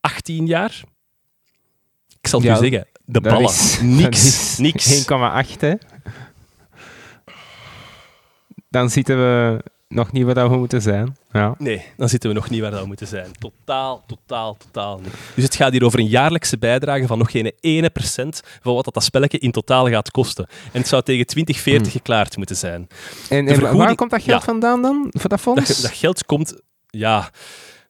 18 0.00 0.46
jaar? 0.46 0.82
Ik 2.20 2.28
zal 2.28 2.40
het 2.40 2.50
u 2.50 2.68
zeggen, 2.68 2.86
de 3.04 3.20
ballen. 3.20 3.42
Is, 3.50 3.78
niks. 4.02 4.58
niks. 4.58 5.04
1,8 5.54 5.58
hè. 5.58 5.74
Dan 8.68 8.90
zitten 8.90 9.16
we 9.16 9.62
nog 9.88 10.12
niet 10.12 10.24
waar 10.24 10.50
we 10.50 10.56
moeten 10.56 10.82
zijn. 10.82 11.16
Ja. 11.32 11.54
Nee, 11.58 11.84
dan 11.96 12.08
zitten 12.08 12.28
we 12.30 12.34
nog 12.36 12.50
niet 12.50 12.60
waar 12.60 12.72
we 12.72 12.86
moeten 12.86 13.06
zijn. 13.06 13.26
Totaal, 13.38 14.04
totaal, 14.06 14.56
totaal 14.56 14.98
niet. 14.98 15.12
Dus 15.34 15.44
het 15.44 15.54
gaat 15.54 15.72
hier 15.72 15.84
over 15.84 15.98
een 15.98 16.06
jaarlijkse 16.06 16.58
bijdrage 16.58 17.06
van 17.06 17.18
nog 17.18 17.30
geen 17.30 17.52
ene 17.60 17.90
procent 17.90 18.40
van 18.62 18.74
wat 18.74 18.84
dat, 18.84 18.94
dat 18.94 19.02
spelletje 19.04 19.38
in 19.38 19.50
totaal 19.50 19.88
gaat 19.88 20.10
kosten. 20.10 20.46
En 20.72 20.78
het 20.80 20.88
zou 20.88 21.02
tegen 21.02 21.26
2040 21.26 21.82
Hmm. 21.82 21.96
geklaard 22.00 22.36
moeten 22.36 22.56
zijn. 22.56 22.88
En, 23.28 23.38
en 23.38 23.54
vergoeding- 23.54 23.76
waar 23.84 23.94
komt 23.94 24.10
dat 24.10 24.22
geld 24.22 24.38
Ja. 24.40 24.44
vandaan 24.46 24.82
dan, 24.82 25.06
voor 25.10 25.30
dat 25.30 25.40
fonds? 25.40 25.68
Dat, 25.68 25.80
dat 25.82 25.92
geld 25.98 26.24
komt, 26.26 26.54
ja, 26.86 27.30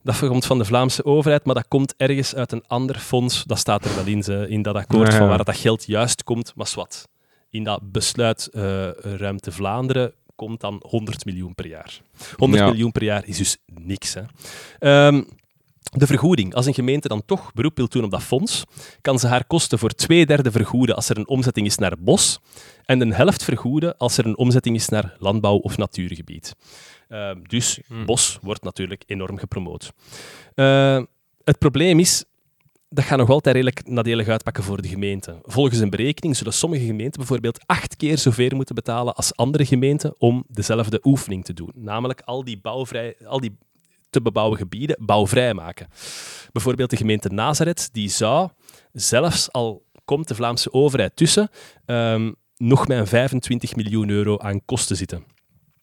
dat 0.03 0.19
komt 0.19 0.47
van 0.47 0.59
de 0.59 0.65
Vlaamse 0.65 1.05
overheid, 1.05 1.45
maar 1.45 1.55
dat 1.55 1.69
komt 1.69 1.95
ergens 1.97 2.35
uit 2.35 2.53
een 2.53 2.65
ander 2.67 2.99
fonds. 2.99 3.45
Dat 3.45 3.59
staat 3.59 3.85
er 3.85 3.95
wel 3.95 4.07
in, 4.07 4.23
ze- 4.23 4.47
in 4.49 4.63
dat 4.63 4.75
akkoord 4.75 5.07
Ja, 5.07 5.13
ja. 5.13 5.19
van 5.19 5.29
waar 5.29 5.45
dat 5.45 5.57
geld 5.57 5.87
juist 5.87 6.25
komt. 6.25 6.53
Maar 6.57 6.73
wat, 6.75 7.09
in 7.51 7.65
dat 7.65 7.93
besluit 7.93 8.47
eh, 8.53 8.89
Ruimte 8.93 9.53
Vlaanderen 9.53 10.13
komt 10.37 10.61
dan 10.61 10.83
100 10.87 11.25
miljoen 11.25 11.55
per 11.55 11.67
jaar. 11.67 12.01
100 12.37 12.63
Ja. 12.63 12.69
miljoen 12.69 12.93
per 12.93 13.03
jaar 13.03 13.23
is 13.27 13.37
dus 13.37 13.57
niks. 13.67 14.15
Hè. 14.15 14.23
Ehm, 14.79 15.23
de 15.93 16.07
vergoeding. 16.07 16.55
Als 16.55 16.67
een 16.67 16.75
gemeente 16.75 17.09
dan 17.09 17.23
toch 17.27 17.53
beroep 17.53 17.77
wil 17.77 17.89
doen 17.89 18.05
op 18.05 18.11
dat 18.11 18.23
fonds, 18.23 18.65
kan 19.01 19.19
ze 19.19 19.27
haar 19.27 19.45
kosten 19.45 19.79
voor 19.79 19.91
twee 19.91 20.27
derde 20.27 20.51
vergoeden 20.51 20.97
als 20.97 21.09
er 21.09 21.19
een 21.19 21.29
omzetting 21.29 21.67
is 21.67 21.77
naar 21.77 21.95
bos 21.99 22.39
en 22.85 23.01
een 23.01 23.13
helft 23.13 23.45
vergoeden 23.45 23.97
als 23.97 24.19
er 24.19 24.27
een 24.27 24.37
omzetting 24.39 24.77
is 24.77 24.89
naar 24.89 25.17
landbouw 25.19 25.57
of 25.57 25.77
natuurgebied. 25.77 26.55
Ehm, 27.11 27.43
dus 27.43 27.81
Hmm. 27.87 28.07
bos 28.07 28.39
wordt 28.43 28.63
natuurlijk 28.63 29.03
enorm 29.07 29.39
gepromoot. 29.39 29.93
Eh, 30.55 31.03
het 31.45 31.59
probleem 31.59 31.99
is, 31.99 32.25
dat 32.89 33.05
gaat 33.05 33.19
nog 33.19 33.31
altijd 33.31 33.55
redelijk 33.55 33.89
nadelig 33.89 34.29
uitpakken 34.29 34.65
voor 34.65 34.83
de 34.83 34.89
gemeente. 34.89 35.39
Volgens 35.43 35.79
een 35.79 35.91
berekening 35.91 36.37
zullen 36.37 36.53
sommige 36.53 36.85
gemeenten 36.85 37.19
bijvoorbeeld 37.19 37.67
acht 37.67 37.97
keer 37.97 38.19
zoveel 38.19 38.51
moeten 38.57 38.75
betalen 38.75 39.15
als 39.15 39.37
andere 39.37 39.67
gemeenten 39.67 40.15
om 40.19 40.45
dezelfde 40.49 41.01
oefening 41.03 41.45
te 41.45 41.53
doen. 41.53 41.71
Namelijk 41.75 42.21
al 42.21 42.45
die, 42.45 42.61
bouwvrij, 42.61 43.17
al 43.25 43.41
die 43.41 43.57
te 44.11 44.23
bebouwen 44.23 44.59
gebieden 44.59 44.97
bouwvrij 45.01 45.55
maken. 45.55 45.89
Bijvoorbeeld 46.53 46.91
de 46.91 46.97
gemeente 46.97 47.29
Nazareth, 47.29 47.89
die 47.93 48.09
zou, 48.09 48.49
zelfs 48.93 49.53
al 49.53 49.83
komt 50.05 50.29
de 50.29 50.35
Vlaamse 50.35 50.73
overheid 50.73 51.17
tussen, 51.17 51.49
ehm, 51.85 52.33
nog 52.57 52.89
met 52.89 52.99
een 52.99 53.07
25 53.07 53.77
miljoen 53.77 54.09
euro 54.11 54.39
aan 54.39 54.65
kosten 54.65 54.97
zitten. 54.97 55.25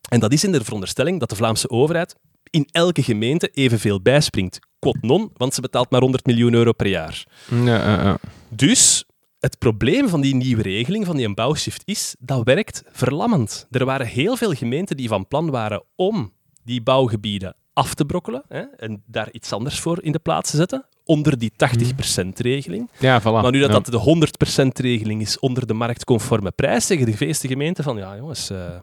En 0.10 0.20
dat 0.20 0.34
is 0.34 0.44
in 0.44 0.52
de 0.52 0.64
veronderstelling 0.64 1.20
dat 1.20 1.30
de 1.30 1.36
Vlaamse 1.36 1.70
overheid 1.70 2.16
in 2.50 2.68
elke 2.72 3.04
gemeente 3.04 3.48
evenveel 3.54 4.02
bijspringt. 4.02 4.60
Quot 4.80 5.02
non, 5.02 5.32
want 5.34 5.54
ze 5.54 5.62
betaalt 5.62 5.90
maar 5.90 6.02
100 6.02 6.26
miljoen 6.26 6.54
euro 6.54 6.72
per 6.72 6.88
jaar. 6.88 7.26
Ja. 7.64 8.18
Dus 8.50 9.06
het 9.40 9.58
probleem 9.58 10.10
van 10.10 10.22
die 10.22 10.36
nieuwe 10.36 10.62
regeling, 10.62 11.06
van 11.06 11.18
die 11.18 11.34
bouwshift, 11.34 11.82
is 11.86 12.16
dat 12.20 12.44
werkt 12.44 12.84
verlammend. 12.92 13.68
Er 13.72 13.86
waren 13.86 14.08
heel 14.08 14.38
veel 14.38 14.54
gemeenten 14.54 14.98
die 14.98 15.08
van 15.08 15.28
plan 15.28 15.50
waren 15.50 15.84
om 15.96 16.34
die 16.64 16.82
bouwgebieden 16.82 17.56
af 17.74 17.94
te 17.94 18.06
brokkelen 18.06 18.44
hè, 18.48 18.62
en 18.62 19.04
daar 19.06 19.30
iets 19.32 19.52
anders 19.54 19.80
voor 19.80 20.04
in 20.04 20.12
de 20.12 20.20
plaats 20.20 20.52
te 20.52 20.58
zetten, 20.58 20.86
onder 21.04 21.38
die 21.38 21.52
80%-regeling. 21.52 22.90
Ja, 23.00 23.22
voilà. 23.22 23.24
Maar 23.24 23.52
nu 23.52 23.60
dat 23.60 23.70
Ja. 23.70 23.80
dat 23.80 23.86
de 23.86 23.98
100%-regeling 23.98 25.22
is 25.22 25.40
onder 25.40 25.68
de 25.68 25.74
marktconforme 25.74 26.52
prijs, 26.52 26.86
zeggen 26.88 27.06
de 27.12 27.26
meeste 27.26 27.48
gemeenten 27.48 27.84
van 27.84 27.98
ja 27.98 28.16
jongens, 28.16 28.50
eh, 28.50 28.76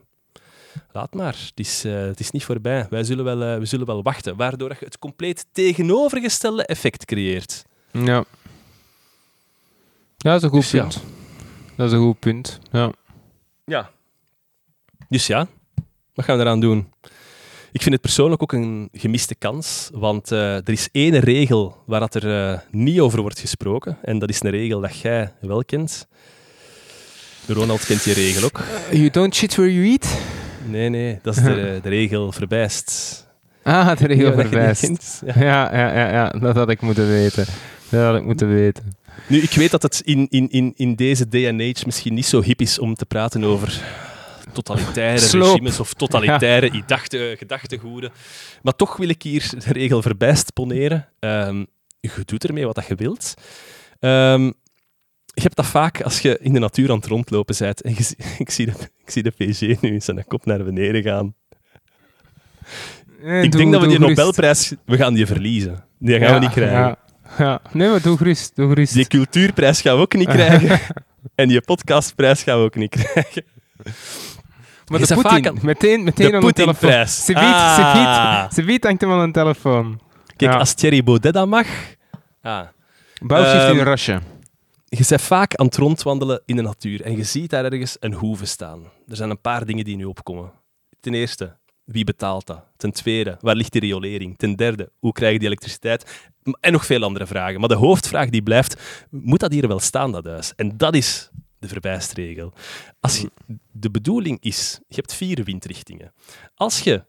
laat 0.93 1.15
maar, 1.15 1.37
het 1.47 1.67
is, 1.67 1.85
eh, 1.85 1.93
het 1.93 2.21
is 2.21 2.31
niet 2.31 2.45
voorbij. 2.45 2.87
Wij 2.91 3.05
zullen 3.05 3.25
wel, 3.25 3.43
eh, 3.43 3.59
we 3.59 3.65
zullen 3.65 3.87
wel 3.87 4.03
wachten. 4.03 4.37
Waardoor 4.37 4.69
je 4.69 4.85
het 4.85 4.99
compleet 4.99 5.47
tegenovergestelde 5.53 6.67
effect 6.67 7.05
creëert. 7.05 7.65
Ja. 7.91 8.25
Ja, 10.17 10.31
dat 10.31 10.37
is 10.37 10.43
een 10.43 10.51
goed 10.51 10.61
Dus 10.61 10.71
ja. 10.71 10.81
punt. 10.81 11.03
Dat 11.77 11.87
is 11.87 11.93
een 11.93 12.03
goed 12.03 12.19
punt. 12.19 12.59
Ja. 12.73 12.93
Ja. 13.65 13.91
Dus 15.09 15.27
ja, 15.27 15.47
wat 16.15 16.25
gaan 16.25 16.37
we 16.37 16.43
eraan 16.43 16.61
doen? 16.61 16.93
Ik 17.73 17.83
vind 17.83 17.95
het 17.95 18.01
persoonlijk 18.01 18.43
ook 18.43 18.53
een 18.53 18.89
gemiste 18.93 19.35
kans, 19.35 19.91
want 19.93 20.33
eh, 20.33 20.55
er 20.57 20.71
is 20.71 20.89
één 20.93 21.19
regel 21.19 21.83
waar 21.87 22.01
dat 22.01 22.15
er 22.15 22.65
niet 22.71 23.01
over 23.01 23.21
wordt 23.21 23.41
gesproken. 23.41 23.99
En 24.03 24.19
dat 24.19 24.29
is 24.29 24.43
een 24.43 24.51
regel 24.51 24.81
dat 24.81 24.99
jij 24.99 25.33
wel 25.41 25.65
kent. 25.65 26.07
Ronald 27.47 27.85
kent 27.85 28.05
die 28.05 28.15
regel 28.15 28.45
ook. 28.45 28.61
You 28.91 29.11
don't 29.11 29.35
shit 29.35 29.55
where 29.55 29.75
you 29.75 29.87
eat? 29.87 30.19
Nee, 30.67 30.89
nee, 30.89 31.19
dat 31.23 31.37
is 31.37 31.43
de, 31.43 31.79
de 31.83 31.89
regel 31.89 32.33
verbijst. 32.33 33.23
Ah, 33.63 33.97
de 33.97 34.07
regel 34.07 34.39
Ja, 34.41 34.73
kent. 34.75 35.23
Ja. 35.27 35.33
Ja, 35.37 35.77
ja, 35.77 35.95
ja, 35.95 36.13
ja, 36.13 36.29
dat 36.29 36.55
had 36.57 36.71
ik 36.71 36.81
moeten 36.81 37.09
weten. 37.09 37.45
Dat 37.89 38.05
had 38.05 38.17
ik 38.17 38.25
moeten 38.25 38.49
weten. 38.55 38.93
Nu, 39.29 39.39
ik 39.41 39.51
weet 39.51 39.71
dat 39.71 39.83
het 39.83 40.01
in, 40.05 40.27
in, 40.31 40.51
in, 40.51 40.73
in 40.77 40.95
deze 40.95 41.29
day 41.29 41.49
and 41.51 41.61
age 41.61 41.83
misschien 41.87 42.15
niet 42.15 42.27
zo 42.27 42.43
hip 42.43 42.61
is 42.61 42.79
om 42.79 42.95
te 42.95 43.07
praten 43.07 43.45
over 43.45 43.81
totalitaire 44.53 45.19
Sloop. 45.19 45.49
regimes 45.51 45.81
of 45.81 45.95
totalitaire 45.95 46.71
gedachte, 46.81 47.35
gedachtegoeden. 47.39 48.13
Maar 48.63 48.77
toch 48.77 48.97
wil 48.97 49.09
ik 49.09 49.23
hier 49.23 49.51
de 49.59 49.73
regel 49.73 50.03
verbijst 50.03 50.53
poneren. 50.53 51.09
Ehm, 51.21 51.65
je 52.01 52.11
doet 52.25 52.45
ermee 52.45 52.67
wat 52.67 52.85
je 52.89 52.95
wilt. 52.95 53.35
Ehm, 54.01 54.51
je 55.35 55.43
hebt 55.43 55.57
dat 55.57 55.67
vaak 55.67 56.03
als 56.03 56.21
je 56.21 56.39
in 56.41 56.53
de 56.53 56.59
natuur 56.59 56.91
aan 56.91 56.97
het 56.97 57.07
rondlopen 57.07 57.55
bent. 57.59 57.83
En 57.83 57.95
je, 57.97 58.15
ik, 58.39 58.51
zie 58.51 58.67
de, 58.67 58.73
ik 59.05 59.11
zie 59.11 59.23
de 59.23 59.31
PG 59.31 59.81
nu 59.81 60.01
zijn 60.01 60.25
kop 60.29 60.45
naar 60.47 60.65
beneden 60.65 61.03
gaan. 61.03 61.35
Ik 63.23 63.51
doe- 63.53 63.61
denk 63.61 63.73
dat 63.73 63.81
we 63.81 63.87
die 63.89 63.97
gerust. 63.97 64.17
Nobelprijs... 64.17 64.73
We 64.85 64.97
gaan 64.97 65.15
die 65.15 65.27
verliezen. 65.27 65.85
Die 65.99 66.19
gaan 66.19 66.29
Ja, 66.29 66.35
we 66.35 66.41
niet 66.41 66.51
krijgen. 66.51 66.79
Ja, 66.79 66.97
ja. 67.39 67.61
Nee, 67.73 67.89
maar 67.89 68.03
doe 68.03 68.17
gerust. 68.17 68.57
Doe 68.57 68.69
gerust. 68.69 68.95
Die 68.95 69.07
cultuurprijs 69.07 69.81
gaan 69.81 69.97
we 69.97 70.03
ook 70.03 70.15
niet 70.15 70.29
krijgen. 70.29 70.81
en 71.35 71.49
die 71.49 71.61
podcastprijs 71.61 72.43
gaan 72.43 72.59
we 72.59 72.65
ook 72.65 72.75
niet 72.75 72.91
krijgen. 72.91 73.45
maar 74.87 75.01
de 75.01 75.07
Poetin, 75.15 75.17
vaak 75.23 75.47
aan- 75.47 75.59
meteen, 75.63 76.05
meteen 76.05 76.31
de 76.31 76.37
aan 76.37 76.41
de 76.41 76.53
telefoon. 76.53 76.75
Poetinprijs. 76.75 77.25
Ze 77.25 77.33
biedt, 77.33 77.45
Ah. 77.47 77.75
ze 77.75 77.99
biedt, 78.43 78.55
ze 78.55 78.63
biedt 78.65 78.85
hangt 78.85 79.01
hem 79.01 79.11
aan 79.13 79.27
de 79.27 79.33
telefoon. 79.33 80.01
Kijk, 80.37 80.53
Ja. 80.53 80.59
als 80.59 80.75
Thierry 80.75 81.05
Baudet 81.05 81.33
dat 81.33 81.47
mag... 81.49 81.67
Ah. 82.43 82.61
Bouwshift 83.23 83.69
in 83.73 83.79
Ehm, 83.79 83.89
Russia. 83.89 84.21
Je 84.97 85.05
bent 85.09 85.21
vaak 85.21 85.55
aan 85.55 85.67
het 85.67 85.77
rondwandelen 85.77 86.43
in 86.45 86.57
de 86.57 86.63
natuur 86.63 87.03
en 87.03 87.17
je 87.17 87.25
ziet 87.25 87.51
daar 87.51 87.65
ergens 87.65 87.97
een 88.01 88.13
hoeve 88.13 88.45
staan. 88.45 88.83
Er 89.09 89.17
zijn 89.17 89.31
een 89.31 89.41
paar 89.41 89.67
dingen 89.67 89.85
die 89.85 89.97
nu 89.97 90.05
opkomen. 90.05 90.53
Ten 91.01 91.15
eerste, 91.15 91.57
wie 91.85 92.05
betaalt 92.05 92.47
dat? 92.47 92.65
Ten 92.77 92.93
tweede, 92.93 93.37
waar 93.41 93.55
ligt 93.55 93.73
die 93.73 93.81
riolering? 93.81 94.39
Ten 94.39 94.57
derde, 94.57 94.91
hoe 94.99 95.13
krijg 95.13 95.33
je 95.33 95.39
die 95.39 95.49
elektriciteit? 95.49 96.31
En 96.61 96.73
nog 96.73 96.87
veel 96.87 97.03
andere 97.03 97.27
vragen. 97.27 97.61
Maar 97.61 97.69
de 97.69 97.75
hoofdvraag 97.75 98.29
die 98.29 98.43
blijft, 98.43 99.07
moet 99.11 99.41
dat 99.41 99.53
hier 99.53 99.69
wel 99.69 99.81
staan, 99.81 100.13
dat 100.13 100.25
huis? 100.25 100.55
En 100.55 100.77
dat 100.77 100.95
is 100.95 101.31
de 101.59 101.69
verbijstregel. 101.69 102.53
Als 103.01 103.25
de 103.73 103.91
bedoeling 103.91 104.39
is, 104.41 104.81
je 104.89 104.95
hebt 104.95 105.15
vier 105.15 105.45
windrichtingen. 105.45 106.13
Als 106.55 106.81
je 106.81 107.05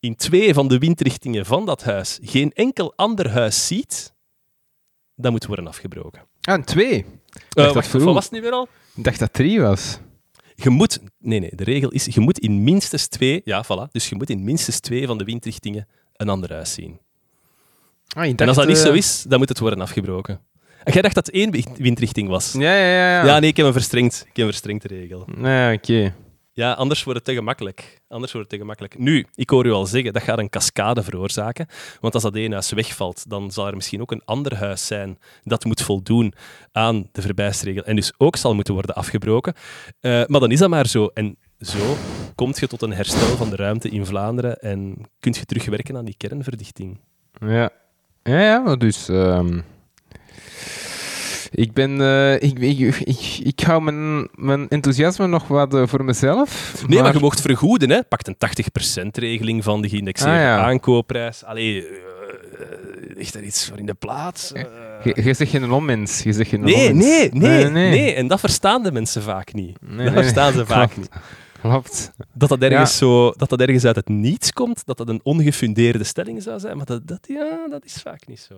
in 0.00 0.16
twee 0.16 0.54
van 0.54 0.68
de 0.68 0.78
windrichtingen 0.78 1.46
van 1.46 1.66
dat 1.66 1.82
huis 1.82 2.18
geen 2.22 2.52
enkel 2.52 2.92
ander 2.96 3.30
huis 3.30 3.66
ziet, 3.66 4.14
dan 5.14 5.32
moet 5.32 5.46
worden 5.46 5.66
afgebroken. 5.66 6.30
Ah, 6.42 6.54
een 6.54 6.64
twee. 6.64 7.04
Eh 7.50 7.72
wacht, 7.72 7.92
wat 7.92 8.02
was 8.02 8.24
het 8.24 8.32
nu 8.32 8.40
weer 8.40 8.52
al? 8.52 8.68
Ik 8.94 9.04
dacht 9.04 9.18
dat 9.18 9.32
drie 9.32 9.60
was. 9.60 9.98
Je 10.54 10.70
moet, 10.70 10.98
nee, 11.18 11.40
nee, 11.40 11.50
de 11.54 11.64
regel 11.64 11.90
is, 11.90 12.04
je 12.04 12.20
moet 12.20 12.38
in 12.38 12.62
minstens 12.62 13.06
twee, 13.06 13.40
ja, 13.44 13.64
voilà, 13.64 13.90
dus 13.92 14.08
je 14.08 14.14
moet 14.14 14.30
in 14.30 14.44
minstens 14.44 14.80
twee 14.80 15.06
van 15.06 15.18
de 15.18 15.24
windrichtingen 15.24 15.88
een 16.16 16.28
ander 16.28 16.52
huis 16.52 16.72
zien. 16.72 16.98
Ah, 18.16 18.24
en 18.24 18.48
als 18.48 18.56
dat 18.56 18.66
niet 18.66 18.76
eh, 18.76 18.82
zo 18.82 18.92
is, 18.92 19.24
dan 19.28 19.38
moet 19.38 19.48
het 19.48 19.58
worden 19.58 19.80
afgebroken. 19.80 20.40
En 20.84 20.92
jij 20.92 21.02
dacht 21.02 21.14
dat 21.14 21.26
het 21.26 21.34
één 21.34 21.50
wi- 21.50 21.64
windrichting 21.76 22.28
was? 22.28 22.52
Ja, 22.52 22.60
ja, 22.74 22.86
ja. 22.86 23.20
Ja, 23.20 23.24
ja. 23.26 23.38
nee, 23.38 23.50
ik 23.50 23.56
heb 23.56 23.66
een 23.66 23.72
verstrengd, 23.72 24.14
ik 24.20 24.26
heb 24.36 24.36
een 24.36 24.44
verstrengde 24.52 24.88
regel. 24.88 25.28
Nee, 25.36 25.76
oké. 25.76 26.14
Ja, 26.54 26.72
anders 26.72 27.04
wordt 27.04 27.18
het 27.18 27.28
te 27.28 27.34
gemakkelijk. 27.34 28.00
Anders 28.08 28.32
wordt 28.32 28.50
het 28.50 28.58
te 28.58 28.64
gemakkelijk. 28.64 28.98
Nu, 28.98 29.26
ik 29.34 29.50
hoor 29.50 29.66
u 29.66 29.70
al 29.70 29.86
zeggen, 29.86 30.12
dat 30.12 30.22
gaat 30.22 30.38
een 30.38 30.48
cascade 30.48 31.02
veroorzaken. 31.02 31.66
Want 32.00 32.14
als 32.14 32.22
dat 32.22 32.34
ene 32.34 32.52
huis 32.52 32.70
wegvalt, 32.70 33.30
dan 33.30 33.50
zal 33.50 33.66
er 33.66 33.74
misschien 33.74 34.00
ook 34.00 34.10
een 34.10 34.24
ander 34.24 34.56
huis 34.56 34.86
zijn 34.86 35.18
dat 35.42 35.64
moet 35.64 35.82
voldoen 35.82 36.32
aan 36.72 37.08
de 37.12 37.22
verbijstregel 37.22 37.84
en 37.84 37.96
dus 37.96 38.12
ook 38.16 38.36
zal 38.36 38.54
moeten 38.54 38.74
worden 38.74 38.94
afgebroken. 38.94 39.54
Eh, 40.00 40.22
maar 40.26 40.40
dan 40.40 40.50
is 40.50 40.58
dat 40.58 40.70
maar 40.70 40.86
zo. 40.86 41.06
En 41.06 41.36
zo 41.60 41.96
kom 42.34 42.52
je 42.54 42.66
tot 42.66 42.82
een 42.82 42.92
herstel 42.92 43.36
van 43.36 43.50
de 43.50 43.56
ruimte 43.56 43.88
in 43.88 44.06
Vlaanderen 44.06 44.58
en 44.58 44.96
kunt 45.20 45.36
je 45.36 45.44
terugwerken 45.44 45.96
aan 45.96 46.04
die 46.04 46.16
kernverdichting. 46.16 47.00
Ja. 47.40 47.70
Ja, 48.22 48.40
ja, 48.40 48.76
dus... 48.76 49.08
ehm, 49.08 49.60
ik 51.54 51.72
ben... 51.72 52.00
eh, 52.00 52.34
ik, 52.34 52.58
ik, 52.58 52.78
ik, 52.98 53.38
ik 53.42 53.60
hou 53.60 53.82
mijn, 53.82 54.28
mijn 54.34 54.68
enthousiasme 54.68 55.26
nog 55.26 55.48
wat 55.48 55.74
eh, 55.74 55.86
voor 55.86 56.04
mezelf. 56.04 56.82
Nee, 56.86 57.02
maar, 57.02 57.12
je 57.12 57.18
mocht 57.20 57.40
vergoeden, 57.40 57.90
hè. 57.90 58.02
Pakt 58.04 58.28
een 58.28 58.36
80%-regeling 59.10 59.64
van 59.64 59.82
de 59.82 59.88
geïndexeerde 59.88 60.34
Ah, 60.34 60.40
ja. 60.40 60.58
aankoopprijs. 60.64 61.44
Allee, 61.44 61.86
eh, 61.86 63.16
ligt 63.16 63.34
er 63.34 63.42
iets 63.42 63.66
voor 63.68 63.78
in 63.78 63.86
de 63.86 63.94
plaats? 63.94 64.52
Je, 65.04 65.22
je 65.24 65.34
zegt 65.34 65.50
geen 65.50 65.70
onmens. 65.72 66.22
Je 66.22 66.32
zegt 66.32 66.48
geen 66.48 66.60
Nee, 66.60 66.74
onmens. 66.90 67.06
nee, 67.06 67.30
nee, 67.32 67.64
nee, 67.70 67.90
nee. 67.90 68.14
En 68.14 68.26
dat 68.26 68.40
verstaan 68.40 68.82
de 68.82 68.92
mensen 68.92 69.22
vaak 69.22 69.52
niet. 69.52 69.76
Nee, 69.80 70.04
dat 70.04 70.14
nee, 70.14 70.22
verstaan 70.22 70.52
ze 70.52 70.66
vaak 70.66 70.96
niet. 70.96 71.08
Klopt. 71.62 72.12
Dat 72.32 72.48
dat, 72.48 72.62
ergens 72.62 72.96
zo, 72.96 73.30
dat 73.36 73.48
dat 73.48 73.60
ergens 73.60 73.84
uit 73.84 73.96
het 73.96 74.08
niets 74.08 74.52
komt, 74.52 74.82
dat 74.86 74.96
dat 74.96 75.08
een 75.08 75.20
ongefundeerde 75.22 76.04
stelling 76.04 76.42
zou 76.42 76.60
zijn, 76.60 76.76
maar 76.76 76.86
dat, 76.86 77.06
dat, 77.06 77.18
ja, 77.28 77.66
dat 77.70 77.84
is 77.84 78.00
vaak 78.02 78.26
niet 78.26 78.40
zo. 78.40 78.54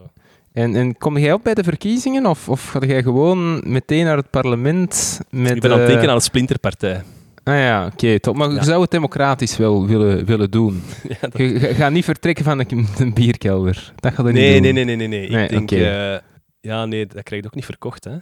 En, 0.53 0.75
en 0.77 0.97
kom 0.99 1.19
jij 1.19 1.33
op 1.33 1.43
bij 1.45 1.55
de 1.55 1.63
verkiezingen? 1.65 2.27
Of, 2.27 2.49
of 2.49 2.69
ga 2.69 2.79
jij 2.87 3.03
gewoon 3.03 3.63
meteen 3.73 4.05
naar 4.05 4.17
het 4.17 4.31
parlement 4.31 5.21
met... 5.31 5.55
Ik 5.55 5.61
ben 5.61 5.71
aan 5.73 5.79
het 5.79 5.87
eh, 5.87 5.93
denken 5.93 6.09
aan 6.11 6.15
een 6.15 6.21
splinterpartij. 6.23 7.03
Ah 7.45 7.55
ja, 7.55 7.87
oké, 7.93 8.21
top. 8.21 8.37
Maar 8.37 8.49
je 8.49 8.55
Ja. 8.55 8.63
zou 8.63 8.81
het 8.83 8.91
democratisch 8.91 9.57
wel 9.57 9.87
willen, 9.87 10.25
willen 10.25 10.51
doen. 10.51 10.83
Ja, 11.09 11.17
dat- 11.21 11.39
Je, 11.39 11.45
je 11.53 11.59
gaat 11.75 11.93
niet 11.93 12.05
vertrekken 12.05 12.45
van 12.45 12.59
een, 12.61 12.87
een 12.99 13.15
bierkelder. 13.15 13.93
Dat 13.97 14.15
gaat 14.15 14.27
er 14.27 14.33
niet 14.33 14.43
Nee, 14.43 14.53
doen. 14.61 14.63
nee, 14.63 14.85
nee, 14.85 14.97
nee, 14.97 14.97
nee, 14.97 15.09
nee. 15.09 15.31
Nee, 15.31 15.43
Ik 15.49 15.51
denk, 15.69 15.71
eh, 15.71 16.19
ja, 16.61 16.85
nee, 16.85 17.07
dat 17.07 17.23
krijg 17.23 17.43
je 17.43 17.49
ook 17.49 17.55
niet 17.55 17.65
verkocht, 17.65 18.05
hè? 18.05 18.17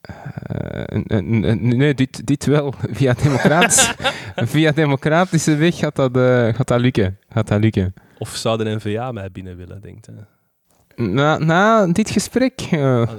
Eh, 0.00 1.20
nee, 1.58 1.94
dit, 1.94 2.26
dit 2.26 2.46
wel. 2.46 2.74
Via, 2.98 3.12
democratisch, 3.12 3.94
via 4.52 4.72
democratische 4.72 5.56
weg 5.56 5.76
gaat 5.76 5.96
dat, 5.96 6.16
eh, 6.16 6.54
gaat 6.54 6.68
dat 6.68 6.80
lukken. 6.80 7.18
Gaat 7.28 7.48
dat 7.48 7.60
lukken. 7.60 7.94
Of 8.18 8.28
zou 8.28 8.64
de 8.64 8.74
NVA 8.74 9.12
mij 9.12 9.30
binnen 9.30 9.56
willen, 9.56 9.80
denkt 9.80 10.06
hè? 10.06 10.12
Na, 11.04 11.38
na 11.38 11.86
dit 11.86 12.10
gesprek? 12.10 12.60
eh, 12.70 13.10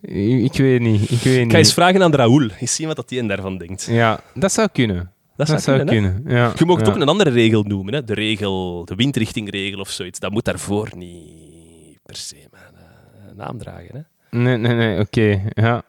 ik, 0.00 0.42
ik 0.52 0.56
weet 0.58 0.80
niet. 0.80 1.10
Ik 1.10 1.20
weet 1.20 1.42
niet. 1.42 1.52
ga 1.52 1.58
eens 1.58 1.74
vragen 1.74 2.02
aan 2.02 2.14
Raoul. 2.14 2.48
Eens 2.58 2.74
zien 2.74 2.86
wat 2.86 2.96
dat 2.96 3.08
die 3.08 3.26
daarvan 3.26 3.58
denkt. 3.58 3.86
Ja, 3.90 4.20
dat 4.34 4.52
zou 4.52 4.68
kunnen. 4.72 5.12
Dat, 5.36 5.46
Dat, 5.46 5.62
zou 5.62 5.84
kunnen. 5.84 6.24
Ja. 6.26 6.52
Je 6.56 6.64
mag 6.64 6.80
ja. 6.80 6.86
ook 6.86 6.94
een 6.96 7.08
andere 7.08 7.30
regel 7.30 7.62
noemen, 7.62 7.94
hè? 7.94 8.04
de 8.04 8.14
regel, 8.14 8.84
de 8.84 8.94
windrichtingregel 8.94 9.80
of 9.80 9.90
zoiets. 9.90 10.18
Dat 10.18 10.30
moet 10.30 10.44
daarvoor 10.44 10.88
niet 10.96 11.98
per 12.02 12.16
se 12.16 12.36
mijn 12.50 13.36
naam 13.36 13.58
dragen. 13.58 13.96
Hè? 13.96 14.38
Nee, 14.38 14.56
nee, 14.56 14.74
nee, 14.74 14.98
oké. 14.98 15.42
Ja. 15.54 15.82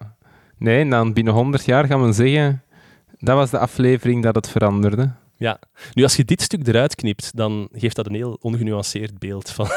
Nee, 0.62 0.90
dan 0.90 1.14
binnen 1.14 1.34
100 1.34 1.66
jaar 1.66 1.86
gaan 1.86 2.06
we 2.06 2.12
zeggen... 2.12 2.64
Dat 3.20 3.36
was 3.36 3.50
de 3.50 3.58
aflevering 3.58 4.24
dat 4.24 4.36
het 4.36 4.50
veranderde. 4.50 5.12
Ja. 5.36 5.60
Nu, 5.94 6.04
als 6.04 6.16
je 6.16 6.26
dit 6.26 6.42
stuk 6.42 6.68
eruit 6.68 6.96
knipt, 6.96 7.36
dan 7.36 7.70
geeft 7.72 7.96
dat 7.96 8.06
een 8.06 8.16
heel 8.16 8.38
ongenuanceerd 8.42 9.20
beeld 9.20 9.50
van... 9.50 9.68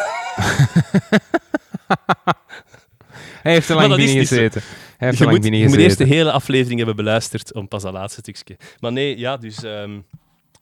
Hij 3.43 3.53
heeft 3.53 3.69
Maar 3.69 3.89
lang 3.89 3.97
binnen 3.97 4.27
zo. 4.27 4.35
gezeten. 4.37 4.63
Hij 4.97 5.09
heeft 5.09 5.19
Je 5.19 5.25
lang 5.25 5.37
moet, 5.37 5.43
binnen 5.43 5.61
je 5.61 5.69
moet 5.69 5.79
eerst 5.79 5.99
de 5.99 6.05
hele 6.05 6.33
aflevering 6.33 6.77
hebben 6.77 6.97
beluisterd 6.97 7.55
om 7.55 7.69
pas 7.69 7.83
dat 7.83 7.93
laatste 7.93 8.21
stukje. 8.21 8.57
Maar 8.81 8.93
nee, 8.93 9.19
ja, 9.19 9.37
dus... 9.37 9.63
ehm, 9.63 9.99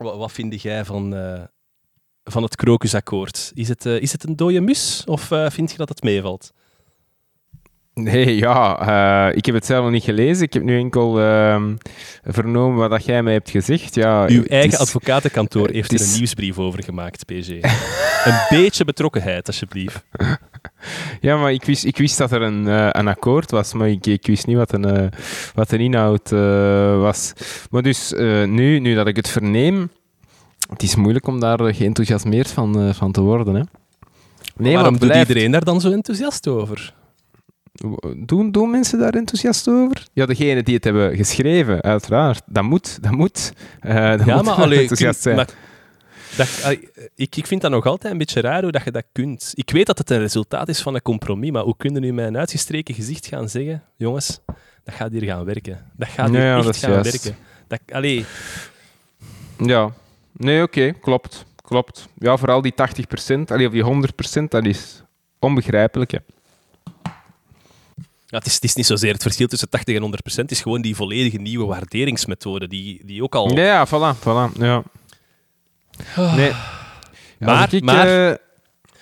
wat, 0.02 0.16
wat 0.16 0.32
vind 0.32 0.62
jij 0.62 0.84
van, 0.84 1.14
eh, 1.14 1.42
van 2.24 2.42
het 2.42 2.56
krokusakkoord? 2.56 3.52
Is 3.54 3.68
het, 3.68 3.86
eh, 3.86 4.00
is 4.00 4.12
het 4.12 4.24
een 4.24 4.36
dode 4.36 4.60
mus 4.60 5.02
of 5.06 5.30
eh, 5.30 5.50
vind 5.50 5.70
je 5.70 5.76
dat 5.76 5.88
het 5.88 6.02
meevalt? 6.02 6.52
Nee, 7.94 8.36
ja. 8.36 8.78
eh, 9.30 9.36
ik 9.36 9.46
heb 9.46 9.54
het 9.54 9.66
zelf 9.66 9.82
nog 9.82 9.92
niet 9.92 10.02
gelezen. 10.04 10.42
Ik 10.44 10.52
heb 10.52 10.62
nu 10.62 10.78
enkel 10.78 11.20
ehm, 11.20 11.74
vernomen 12.24 12.78
wat 12.78 12.90
dat 12.90 13.04
jij 13.04 13.22
mij 13.22 13.32
hebt 13.32 13.50
gezegd. 13.50 13.94
Ja, 13.94 14.26
Uw 14.28 14.42
eigen 14.44 14.70
is- 14.72 14.78
advocatenkantoor 14.78 15.68
heeft 15.70 15.92
er 15.92 16.00
is- 16.00 16.12
een 16.12 16.16
nieuwsbrief 16.18 16.58
over 16.58 16.82
gemaakt, 16.82 17.24
PG. 17.26 17.48
een 18.24 18.40
beetje 18.48 18.84
betrokkenheid, 18.84 19.46
alsjeblieft. 19.46 20.02
Ja, 21.20 21.36
maar 21.36 21.52
ik 21.52 21.64
wist, 21.64 21.84
ik 21.84 21.96
wist 21.96 22.18
dat 22.18 22.32
er 22.32 22.42
een, 22.42 22.68
eh, 22.68 22.88
een 22.90 23.08
akkoord 23.08 23.50
was, 23.50 23.72
maar 23.72 23.88
ik, 23.88 24.06
ik 24.06 24.26
wist 24.26 24.46
niet 24.46 24.56
wat, 24.56 24.72
een, 24.72 24.84
eh, 24.84 25.06
wat 25.54 25.68
de 25.70 25.78
inhoud 25.78 26.30
was. 27.00 27.32
Maar 27.70 27.82
dus 27.82 28.12
nu, 28.46 28.78
nu 28.78 28.94
dat 28.94 29.06
ik 29.06 29.16
het 29.16 29.28
verneem, 29.28 29.90
het 30.70 30.82
is 30.82 30.94
moeilijk 30.96 31.26
om 31.26 31.40
daar 31.40 31.74
geenthousiasmeerd 31.74 32.50
van, 32.50 32.94
van 32.94 33.12
te 33.12 33.20
worden. 33.20 33.54
Hè. 33.54 33.62
Nee, 34.56 34.72
Waarom 34.74 34.90
maar 34.90 35.00
doet 35.00 35.08
blijft- 35.10 35.28
iedereen 35.28 35.50
daar 35.50 35.64
dan 35.64 35.80
zo 35.80 35.90
enthousiast 35.90 36.48
over? 36.48 36.94
Doen, 38.16 38.50
doen 38.52 38.70
mensen 38.70 38.98
daar 38.98 39.14
enthousiast 39.14 39.68
over? 39.68 40.06
Ja, 40.12 40.26
degene 40.26 40.62
die 40.62 40.74
het 40.74 40.84
hebben 40.84 41.16
geschreven, 41.16 41.80
uiteraard. 41.82 42.42
Dat 42.46 42.62
moet, 42.62 43.02
dat 43.02 43.12
moet. 43.12 43.52
eh 43.80 43.94
dat 44.10 44.26
ja, 44.26 44.34
moet 44.36 44.44
maar, 44.44 44.56
wel 44.56 44.64
allee, 44.64 44.80
enthousiast 44.80 45.22
kun- 45.22 45.22
zijn. 45.22 45.36
maar 45.36 45.48
dat, 46.36 46.78
ik, 47.14 47.36
ik 47.36 47.46
vind 47.46 47.60
dat 47.60 47.70
nog 47.70 47.86
altijd 47.86 48.12
een 48.12 48.18
beetje 48.18 48.40
raar 48.40 48.62
hoe 48.62 48.72
dat 48.72 48.84
je 48.84 48.90
dat 48.90 49.04
kunt. 49.12 49.50
Ik 49.54 49.70
weet 49.70 49.86
dat 49.86 49.98
het 49.98 50.10
een 50.10 50.18
resultaat 50.18 50.68
is 50.68 50.82
van 50.82 50.94
een 50.94 51.02
compromis, 51.02 51.50
maar 51.50 51.62
hoe 51.62 51.76
kun 51.76 51.94
je 51.94 52.00
nu 52.00 52.12
met 52.12 52.26
een 52.26 52.36
uitgestreken 52.38 52.94
gezicht 52.94 53.26
gaan 53.26 53.48
zeggen, 53.48 53.82
jongens, 53.96 54.40
dat 54.84 54.94
gaat 54.94 55.12
hier 55.12 55.22
gaan 55.22 55.44
werken. 55.44 55.90
Dat 55.96 56.08
gaat 56.08 56.28
hier 56.28 56.38
Ja, 56.38 56.44
ja, 56.44 56.56
echt 56.56 56.64
dat 56.64 56.74
is 56.74 56.80
gaan 56.80 56.92
juist. 56.92 57.22
werken. 57.24 57.40
Dat, 57.68 57.80
allee, 57.92 58.24
Ja, 59.58 59.92
nee, 60.32 60.62
oké, 60.62 60.92
klopt. 60.92 61.44
Klopt. 61.62 62.08
Ja, 62.18 62.36
vooral 62.36 62.62
die 62.62 62.72
80%, 62.74 62.74
allee, 63.46 63.66
of 63.66 63.72
die 63.72 63.84
100%, 64.42 64.48
dat 64.48 64.64
is 64.66 65.02
onbegrijpelijk. 65.38 66.10
Hè. 66.10 66.18
Ja, 68.32 68.38
het, 68.38 68.46
is, 68.46 68.54
het 68.54 68.64
is 68.64 68.74
niet 68.74 68.86
zozeer 68.86 69.12
het 69.12 69.22
verschil 69.22 69.46
tussen 69.46 69.68
80 69.68 69.94
en 69.94 70.00
100 70.00 70.22
procent, 70.22 70.48
het 70.48 70.58
is 70.58 70.64
gewoon 70.64 70.82
die 70.82 70.96
volledige 70.96 71.36
nieuwe 71.38 71.66
waarderingsmethode 71.66 72.68
die, 72.68 73.00
die 73.06 73.22
ook 73.22 73.34
al... 73.34 73.56
Ja, 73.56 73.64
ja, 73.64 73.86
voilà, 73.86 74.18
voilà. 74.18 74.58
Ja. 74.58 74.82
Nee. 76.36 76.52
Maar- 77.38 77.62
Als 77.62 77.72
ik, 77.72 77.82
maar- 77.82 78.30
eh, 78.30 78.36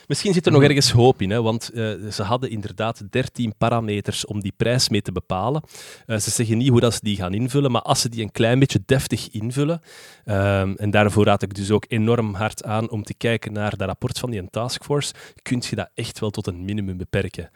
Misschien 0.06 0.32
zit 0.32 0.46
er 0.46 0.52
nog 0.52 0.62
ergens 0.62 0.90
hoop 0.90 1.22
in, 1.22 1.30
hè, 1.30 1.42
want 1.42 1.68
eh, 1.68 1.92
ze 2.10 2.22
hadden 2.22 2.50
inderdaad 2.50 3.02
13 3.10 3.54
parameters 3.58 4.26
om 4.26 4.40
die 4.40 4.52
prijs 4.56 4.88
mee 4.88 5.02
te 5.02 5.12
bepalen. 5.12 5.62
Eh, 6.06 6.18
ze 6.18 6.30
zeggen 6.30 6.58
niet 6.58 6.68
hoe 6.68 6.80
dat 6.80 6.94
ze 6.94 7.00
die 7.02 7.16
gaan 7.16 7.34
invullen, 7.34 7.70
maar 7.70 7.82
als 7.82 8.00
ze 8.00 8.08
die 8.08 8.22
een 8.22 8.32
klein 8.32 8.58
beetje 8.58 8.82
deftig 8.86 9.28
invullen, 9.30 9.82
ehm, 10.24 10.74
en 10.76 10.90
daarvoor 10.90 11.24
raad 11.24 11.42
ik 11.42 11.54
dus 11.54 11.70
ook 11.70 11.84
enorm 11.88 12.34
hard 12.34 12.64
aan 12.64 12.90
om 12.90 13.02
te 13.02 13.14
kijken 13.14 13.52
naar 13.52 13.76
dat 13.76 13.86
rapport 13.88 14.18
van 14.18 14.30
die 14.30 14.50
taskforce, 14.50 15.12
kun 15.42 15.62
je 15.70 15.76
dat 15.76 15.90
echt 15.94 16.18
wel 16.18 16.30
tot 16.30 16.46
een 16.46 16.64
minimum 16.64 16.96
beperken. 16.96 17.50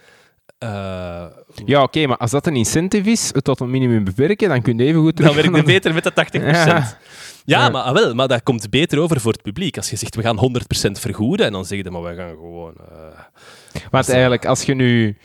Eh, 0.59 1.25
ja, 1.65 1.83
oké, 1.83 2.07
maar 2.07 2.17
als 2.17 2.31
dat 2.31 2.47
een 2.47 2.57
incentive 2.57 3.11
is, 3.11 3.31
het 3.35 3.45
tot 3.45 3.61
een 3.61 3.71
minimum 3.71 4.05
beperken, 4.05 4.49
dan 4.49 4.63
kun 4.63 4.79
je 4.79 4.85
even 4.85 5.01
goed 5.01 5.17
dan 5.17 5.35
werkt 5.35 5.57
het 5.57 5.65
beter 5.65 5.95
met 5.95 6.05
de 6.05 6.13
80%. 6.13 6.43
Ja, 6.45 6.99
Ja. 7.45 7.69
Maar, 7.69 7.83
ah, 7.83 7.95
wel, 7.95 8.15
maar 8.15 8.29
dat 8.29 8.43
komt 8.43 8.71
beter 8.71 8.99
over 8.99 9.21
voor 9.21 9.33
het 9.33 9.43
publiek. 9.43 9.77
Als 9.77 9.91
je 9.91 9.97
zegt, 9.97 10.15
we 10.15 10.23
gaan 10.23 10.39
100% 10.39 10.99
vergoeden, 11.01 11.47
en 11.47 11.53
dan 11.53 11.65
zeg 11.65 11.83
je, 11.83 11.91
maar 11.91 12.03
we 12.03 12.15
gaan 12.15 12.31
gewoon... 12.31 12.75
eh, 12.75 13.83
Want 13.91 14.09
eigenlijk, 14.09 14.47
als 14.47 14.63
je 14.63 14.75
nu... 14.75 15.17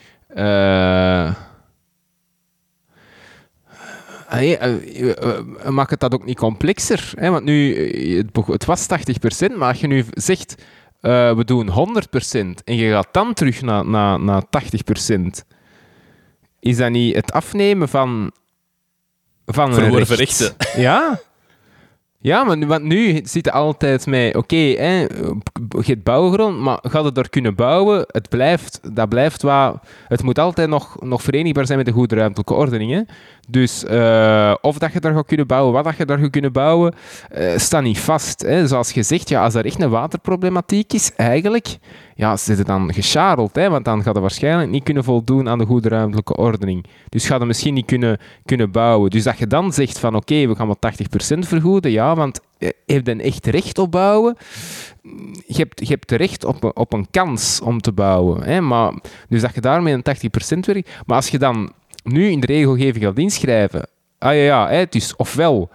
Hey, 4.30 4.58
eh, 4.58 5.10
eh, 5.22 5.68
maak 5.68 5.90
het 5.90 6.00
dat 6.00 6.14
ook 6.14 6.24
niet 6.24 6.36
complexer. 6.38 7.12
Hè? 7.14 7.30
Want 7.30 7.44
nu, 7.44 7.74
het 8.46 8.64
was 8.64 8.86
80%, 8.86 9.56
maar 9.56 9.68
als 9.68 9.80
je 9.80 9.86
nu 9.86 10.04
zegt, 10.10 10.54
eh, 11.00 11.36
we 11.36 11.44
doen 11.44 11.68
100% 11.68 12.64
en 12.64 12.76
je 12.76 12.90
gaat 12.90 13.08
dan 13.12 13.34
terug 13.34 13.62
naar, 13.62 13.86
naar, 13.86 14.20
naar 14.20 14.42
80%, 14.44 14.46
is 16.60 16.76
dat 16.76 16.90
niet 16.90 17.14
het 17.14 17.32
afnemen 17.32 17.88
van, 17.88 18.32
van 19.46 19.74
Verworven 19.74 20.16
recht? 20.16 20.40
rechten. 20.40 20.56
Ja. 20.82 21.20
Ja, 22.22 22.44
maar 22.44 22.56
nu, 22.56 22.66
want 22.66 22.82
nu 22.82 23.20
zit 23.24 23.44
het 23.44 23.50
altijd 23.50 24.06
met, 24.06 24.36
oké, 24.36 24.56
hè, 24.56 24.98
je 25.00 25.82
hebt 25.84 26.02
bouwgrond, 26.02 26.58
maar 26.58 26.78
gaat 26.82 27.04
het 27.04 27.14
daar 27.14 27.28
kunnen 27.28 27.54
bouwen? 27.54 28.04
Het 28.06 28.28
blijft, 28.28 28.80
dat 28.94 29.08
blijft 29.08 29.42
wat, 29.42 29.78
het 30.08 30.22
moet 30.22 30.38
altijd 30.38 30.68
nog, 30.68 31.00
nog 31.00 31.22
verenigbaar 31.22 31.66
zijn 31.66 31.78
met 31.78 31.86
de 31.86 31.92
goede 31.92 32.14
ruimtelijke 32.14 32.54
ordening. 32.54 32.92
Hè? 32.92 33.00
Dus 33.50 33.84
eh, 33.84 34.54
of 34.60 34.78
dat 34.78 34.92
je 34.92 35.00
daar 35.00 35.14
gaat 35.14 35.26
kunnen 35.26 35.46
bouwen, 35.46 35.72
wat 35.72 35.84
dat 35.84 35.96
je 35.96 36.04
daar 36.04 36.18
gaat 36.18 36.30
kunnen 36.30 36.52
bouwen, 36.52 36.94
eh, 37.30 37.56
staat 37.58 37.82
niet 37.82 37.98
vast. 37.98 38.40
Hè? 38.40 38.66
Zoals 38.66 38.92
gezegd, 38.92 39.28
ja, 39.28 39.42
als 39.44 39.54
er 39.54 39.64
echt 39.64 39.80
een 39.82 39.90
waterproblematiek 39.90 40.92
is, 40.92 41.12
eigenlijk, 41.16 41.76
ja, 42.14 42.36
zit 42.36 42.58
het 42.58 42.66
dan 42.66 42.92
gescharreld, 42.94 43.54
hè? 43.56 43.70
want 43.70 43.84
dan 43.84 43.96
gaat 44.02 44.12
het 44.14 44.20
waarschijnlijk 44.22 44.70
niet 44.70 44.82
kunnen 44.84 45.04
voldoen 45.04 45.48
aan 45.48 45.58
de 45.58 45.64
goede 45.66 45.88
ruimtelijke 45.88 46.36
ordening. 46.36 46.84
Dus 47.08 47.26
gaat 47.26 47.38
het 47.38 47.46
misschien 47.48 47.74
niet 47.74 47.86
kunnen, 47.86 48.18
kunnen 48.44 48.70
bouwen. 48.70 49.10
Dus 49.10 49.22
dat 49.22 49.38
je 49.38 49.46
dan 49.46 49.72
zegt 49.72 49.98
van, 49.98 50.14
oké, 50.14 50.46
we 50.46 50.54
gaan 50.54 50.66
wel 50.66 50.76
80% 50.78 51.38
vergoeden, 51.38 51.90
ja, 51.90 52.14
want 52.14 52.40
eh, 52.58 52.68
heeft 52.86 53.08
een 53.08 53.20
echt 53.20 53.46
recht 53.46 53.78
op 53.78 53.90
bouwen? 53.90 54.36
Je 55.46 55.56
hebt, 55.56 55.80
je 55.88 55.92
hebt 55.94 56.10
recht 56.10 56.44
op, 56.44 56.64
een- 56.64 56.76
op 56.76 56.92
een 56.92 57.06
kans 57.10 57.60
om 57.60 57.80
te 57.80 57.92
bouwen. 57.92 58.42
Hè? 58.42 58.60
Maar, 58.60 58.92
dus 59.28 59.40
dat 59.40 59.54
je 59.54 59.60
daarmee 59.60 59.94
een 59.94 60.02
80% 60.02 60.66
werkt. 60.66 60.90
Maar 61.06 61.16
als 61.16 61.28
je 61.28 61.38
dan 61.38 61.72
nu 62.02 62.30
in 62.30 62.40
de 62.40 62.46
regelgeving 62.46 63.04
gaat 63.04 63.18
inschrijven, 63.18 63.88
ah 64.18 64.34
ja, 64.34 64.42
ja 64.42 64.68
hè, 64.68 64.84
is 64.90 65.16
ofwel, 65.16 65.70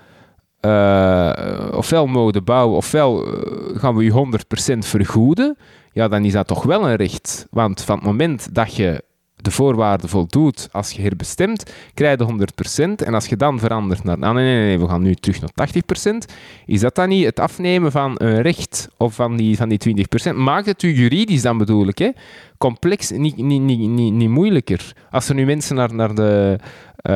eh, 0.60 1.32
ofwel 1.72 2.08
mogen 2.08 2.44
bouwen, 2.44 2.78
ofwel 2.78 3.26
eh, 3.26 3.80
gaan 3.80 3.96
we 3.96 4.04
je 4.04 4.12
100% 4.12 4.86
vergoeden, 4.86 5.58
ja, 5.92 6.08
dan 6.08 6.26
is 6.26 6.32
dat 6.32 6.48
toch 6.48 6.64
wel 6.64 6.90
een 6.90 6.96
recht. 6.96 7.48
Want 7.50 7.82
van 7.82 7.96
het 7.96 8.06
moment 8.06 8.56
dat 8.56 8.76
je 8.76 9.04
de 9.46 9.52
voorwaarden 9.52 10.10
voldoet 10.10 10.70
als 10.72 10.92
je 10.92 11.02
herbestemt, 11.02 11.74
krijg 11.94 12.20
je 12.20 12.48
100%. 12.92 13.06
En 13.06 13.14
als 13.14 13.26
je 13.26 13.36
dan 13.36 13.60
verandert 13.60 14.04
naar, 14.04 14.18
ah, 14.20 14.34
nee, 14.34 14.44
nee, 14.44 14.66
nee, 14.66 14.80
we 14.80 14.88
gaan 14.88 15.02
nu 15.02 15.16
terug 15.16 15.42
naar 15.42 15.70
80%, 16.14 16.34
is 16.66 16.80
dat 16.80 16.96
dan 16.96 17.10
niet 17.10 17.26
het 17.26 17.40
afnemen 17.40 17.92
van 17.92 18.16
een 18.18 18.42
recht 18.42 18.88
of 18.98 19.16
van 19.16 19.36
die, 19.36 19.58
van 19.58 19.70
die 19.70 20.06
20%? 20.32 20.36
Maakt 20.36 20.66
het 20.66 20.84
u 20.84 20.94
juridisch 20.94 21.42
dan 21.42 21.58
bedoel 21.58 21.88
ik, 21.88 21.98
hè? 21.98 22.10
complex, 22.58 23.12
niet, 23.12 23.38
niet, 23.38 23.62
niet, 23.62 23.80
niet, 23.80 24.14
niet 24.14 24.30
moeilijker. 24.30 24.94
Als 25.12 25.30
er 25.30 25.36
nu 25.36 25.46
mensen 25.46 25.76
naar, 25.76 25.94
naar, 25.94 26.16
de, 26.16 26.60
eh, 26.96 27.14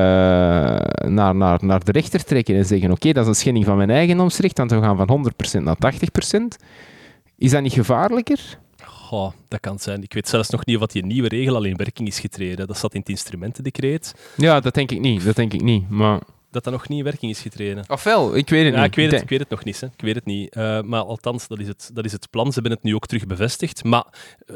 naar, 1.10 1.36
naar, 1.36 1.60
naar 1.62 1.84
de 1.84 1.92
rechter 1.92 2.24
trekken 2.24 2.56
en 2.56 2.66
zeggen, 2.66 2.92
oké, 2.92 3.12
dat 3.12 3.24
is 3.24 3.30
een 3.30 3.36
schending 3.36 3.66
van 3.66 3.78
mijn 3.78 3.90
eigendomsrecht, 3.90 4.58
want 4.58 4.72
we 4.72 4.82
gaan 4.82 4.98
van 4.98 5.32
100% 5.60 5.64
naar 5.64 5.78
80%, 5.78 6.64
is 7.38 7.52
dat 7.52 7.62
niet 7.62 7.74
gevaarlijker? 7.74 8.58
Goh, 9.10 9.32
dat 9.47 9.60
kan 9.60 9.80
zijn. 9.80 10.03
Ik 10.03 10.14
weet 10.14 10.28
zelfs 10.28 10.49
nog 10.49 10.66
niet 10.66 10.78
of 10.78 10.88
die 10.88 11.05
nieuwe 11.05 11.28
regel 11.28 11.55
al 11.55 11.64
in 11.64 11.76
werking 11.76 12.07
is 12.07 12.20
getreden. 12.20 12.68
Dat 12.68 12.78
staat 12.78 12.93
in 12.93 12.99
het 12.99 13.10
instrumentendecreet. 13.10 14.16
Ja, 14.38 14.60
dat 14.60 14.74
denk 14.74 14.91
ik 14.91 14.99
niet. 14.99 15.24
Dat 15.24 15.36
denk 15.36 15.53
ik 15.53 15.62
niet. 15.62 15.89
Maar... 15.89 16.20
Dat 16.51 16.64
dat 16.64 16.74
nog 16.74 16.88
niet 16.88 16.97
in 16.97 17.03
werking 17.03 17.32
is 17.32 17.41
getreden. 17.41 17.84
Ofwel, 17.88 18.36
ik 18.36 18.49
weet 18.49 18.66
het 18.66 18.74
Ja, 18.74 18.80
niet. 18.82 18.89
ik 18.89 18.95
weet 18.95 19.12
het, 19.12 19.22
ik 19.22 19.30
weet 19.30 19.39
het 19.39 19.49
nog 19.49 19.64
niet. 19.64 19.80
Hè. 19.80 19.88
Ik 19.88 20.01
weet 20.01 20.16
het 20.16 20.26
niet. 20.26 20.53
Eh, 20.53 20.82
maar 20.82 21.01
althans, 21.01 21.47
dat 21.47 21.60
is, 21.60 21.68
het, 21.68 21.89
dat 21.93 22.05
is 22.05 22.12
het 22.12 22.30
plan. 22.30 22.45
Ze 22.45 22.53
hebben 22.53 22.72
het 22.72 22.84
nu 22.84 22.95
ook 22.95 23.05
terug 23.05 23.26
bevestigd. 23.26 23.84
Maar 23.84 24.05
eh, 24.45 24.55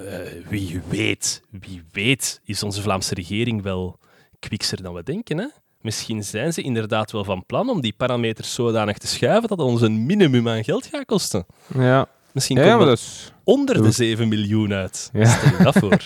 wie 0.49 0.81
weet, 0.87 1.41
wie 1.49 1.83
weet, 1.91 2.41
is 2.45 2.63
onze 2.63 2.81
Vlaamse 2.81 3.13
regering 3.13 3.61
wel 3.61 3.99
kwikser 4.39 4.83
dan 4.83 4.93
we 4.93 5.03
denken. 5.03 5.37
Hè? 5.37 5.47
misschien 5.81 6.23
zijn 6.23 6.53
ze 6.53 6.61
inderdaad 6.61 7.11
wel 7.11 7.23
van 7.23 7.45
plan 7.45 7.69
om 7.69 7.81
die 7.81 7.93
parameters 7.97 8.53
zodanig 8.53 8.97
te 8.97 9.07
schuiven 9.07 9.49
dat 9.49 9.57
het 9.57 9.67
ons 9.67 9.81
een 9.81 10.05
minimum 10.05 10.47
aan 10.47 10.63
geld 10.63 10.85
gaat 10.85 11.05
kosten. 11.05 11.45
Ja, 11.73 12.07
Misschien 12.33 12.57
ja, 12.57 12.63
komen 12.63 12.77
maar 12.77 12.85
we 12.87 12.91
dat 12.93 12.99
is... 13.03 13.31
onder 13.43 13.81
de 13.83 13.91
7 13.91 14.27
miljoen 14.27 14.73
uit. 14.73 15.09
Ja. 15.13 15.25
Stel 15.25 15.57
je 15.57 15.63
dat 15.63 15.77
voor. 15.77 15.97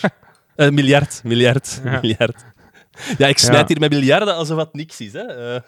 Eh, 0.56 0.70
miljard, 0.70 1.20
miljard, 1.24 1.80
Ja. 1.84 1.98
miljard. 2.02 2.44
Ja, 3.18 3.26
ik 3.26 3.38
snijd 3.38 3.68
hier 3.68 3.78
met 3.80 3.90
miljarden 3.90 4.34
alsof 4.36 4.58
het 4.58 4.72
niks 4.74 5.00
is. 5.00 5.12
Hè. 5.12 5.20
Eh, 5.54 5.60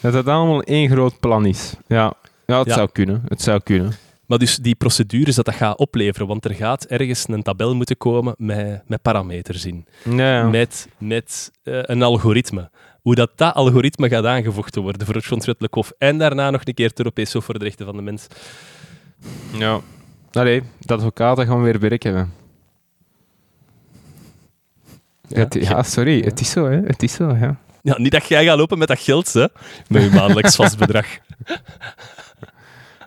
Dat 0.00 0.12
het 0.12 0.26
allemaal 0.26 0.62
één 0.62 0.90
groot 0.90 1.20
plan 1.20 1.46
is. 1.46 1.74
Ja, 1.86 2.12
ja 2.46 2.58
het 2.58 2.72
zou 2.72 2.88
kunnen. 2.92 3.22
Het 3.28 3.42
zou 3.42 3.60
kunnen. 3.64 3.92
Maar 4.26 4.38
dus 4.38 4.56
die 4.56 4.74
procedures 4.74 5.34
dat 5.34 5.44
dat 5.44 5.54
gaat 5.54 5.78
opleveren, 5.78 6.26
want 6.26 6.44
er 6.44 6.54
gaat 6.54 6.84
ergens 6.84 7.24
een 7.28 7.42
tabel 7.42 7.74
moeten 7.74 7.96
komen 7.96 8.34
met, 8.38 8.82
met 8.86 9.02
parameters 9.02 9.64
in. 9.64 9.86
Ja, 10.04 10.42
Met, 10.48 10.88
met 10.98 11.50
eh, 11.62 11.78
een 11.82 12.02
algoritme. 12.02 12.70
Hoe 13.02 13.14
dat, 13.14 13.30
dat 13.36 13.54
algoritme 13.54 14.08
gaat 14.08 14.24
aangevochten 14.24 14.82
worden 14.82 15.06
voor 15.06 15.14
het 15.14 15.24
grondwettelijk 15.24 15.74
hof. 15.74 15.92
En 15.98 16.18
daarna 16.18 16.50
nog 16.50 16.60
een 16.64 16.74
keer 16.74 16.88
het 16.88 16.98
Europees 16.98 17.32
Hof 17.32 17.44
voor 17.44 17.58
de 17.58 17.64
Rechten 17.64 17.86
van 17.86 17.96
de 17.96 18.02
Mens. 18.02 18.26
ja. 19.58 19.80
Allee, 20.32 20.62
de 20.78 20.94
advocaten 20.94 21.46
gaan 21.46 21.62
weer 21.62 21.78
werk 21.80 22.02
hebben. 22.02 22.32
Ja, 25.28 25.38
het- 25.38 25.54
ja, 25.54 25.82
sorry. 25.82 26.22
Het 26.22 26.40
is 26.40 26.50
zo, 26.50 26.64
hè. 26.70 26.80
Het 26.80 27.02
is 27.02 27.12
zo, 27.12 27.36
ja. 27.40 27.56
Ja, 27.82 27.98
niet 27.98 28.12
dat 28.12 28.26
jij 28.26 28.44
gaat 28.44 28.56
lopen 28.58 28.78
met 28.78 28.88
dat 28.88 29.00
geld, 29.00 29.32
hè. 29.32 29.46
Met 29.88 30.02
je 30.02 30.10
maandelijks 30.10 30.56
vast 30.56 30.78
bedrag. 30.78 31.06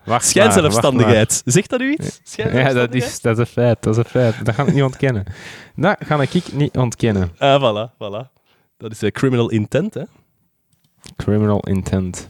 Wacht 0.06 0.26
Schijnzelfstandigheid. 0.26 1.42
Zegt 1.46 1.70
dat 1.70 1.82
u 1.82 1.92
iets? 1.92 2.20
Ja, 2.36 2.74
dat 2.74 2.94
is, 2.94 3.22
dat 3.22 3.34
is 3.34 3.40
een 3.48 3.54
feit. 3.54 3.84
Dat 3.84 3.98
is 3.98 4.04
een 4.04 4.10
feit. 4.10 4.46
Dat 4.46 4.56
ga 4.56 4.64
ik 4.64 4.74
niet 4.74 4.84
ontkennen. 4.84 5.24
Dat 5.76 5.98
ga 6.00 6.22
ik 6.22 6.54
niet 6.54 6.78
ontkennen. 6.78 7.32
Ah, 7.38 7.62
voilà, 7.62 7.92
voilà. 7.94 8.32
Dat 8.78 8.92
is 8.92 9.02
eh, 9.02 9.12
criminal 9.12 9.50
intent, 9.50 9.94
hè. 9.94 10.04
Criminal 11.16 11.60
intent. 11.60 12.28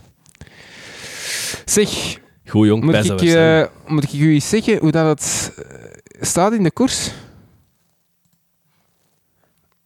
Zeg, 1.65 2.19
Goed, 2.45 2.67
jong. 2.67 2.83
moet 2.83 2.95
ik, 2.95 3.21
eh, 3.21 3.65
moet 3.87 4.03
ik 4.03 4.13
u 4.13 4.33
iets 4.33 4.49
zeggen 4.49 4.77
hoe 4.77 4.91
dat 4.91 5.19
het 5.19 5.53
eh, 5.57 6.21
staat 6.21 6.53
in 6.53 6.63
de 6.63 6.71
koers? 6.71 7.11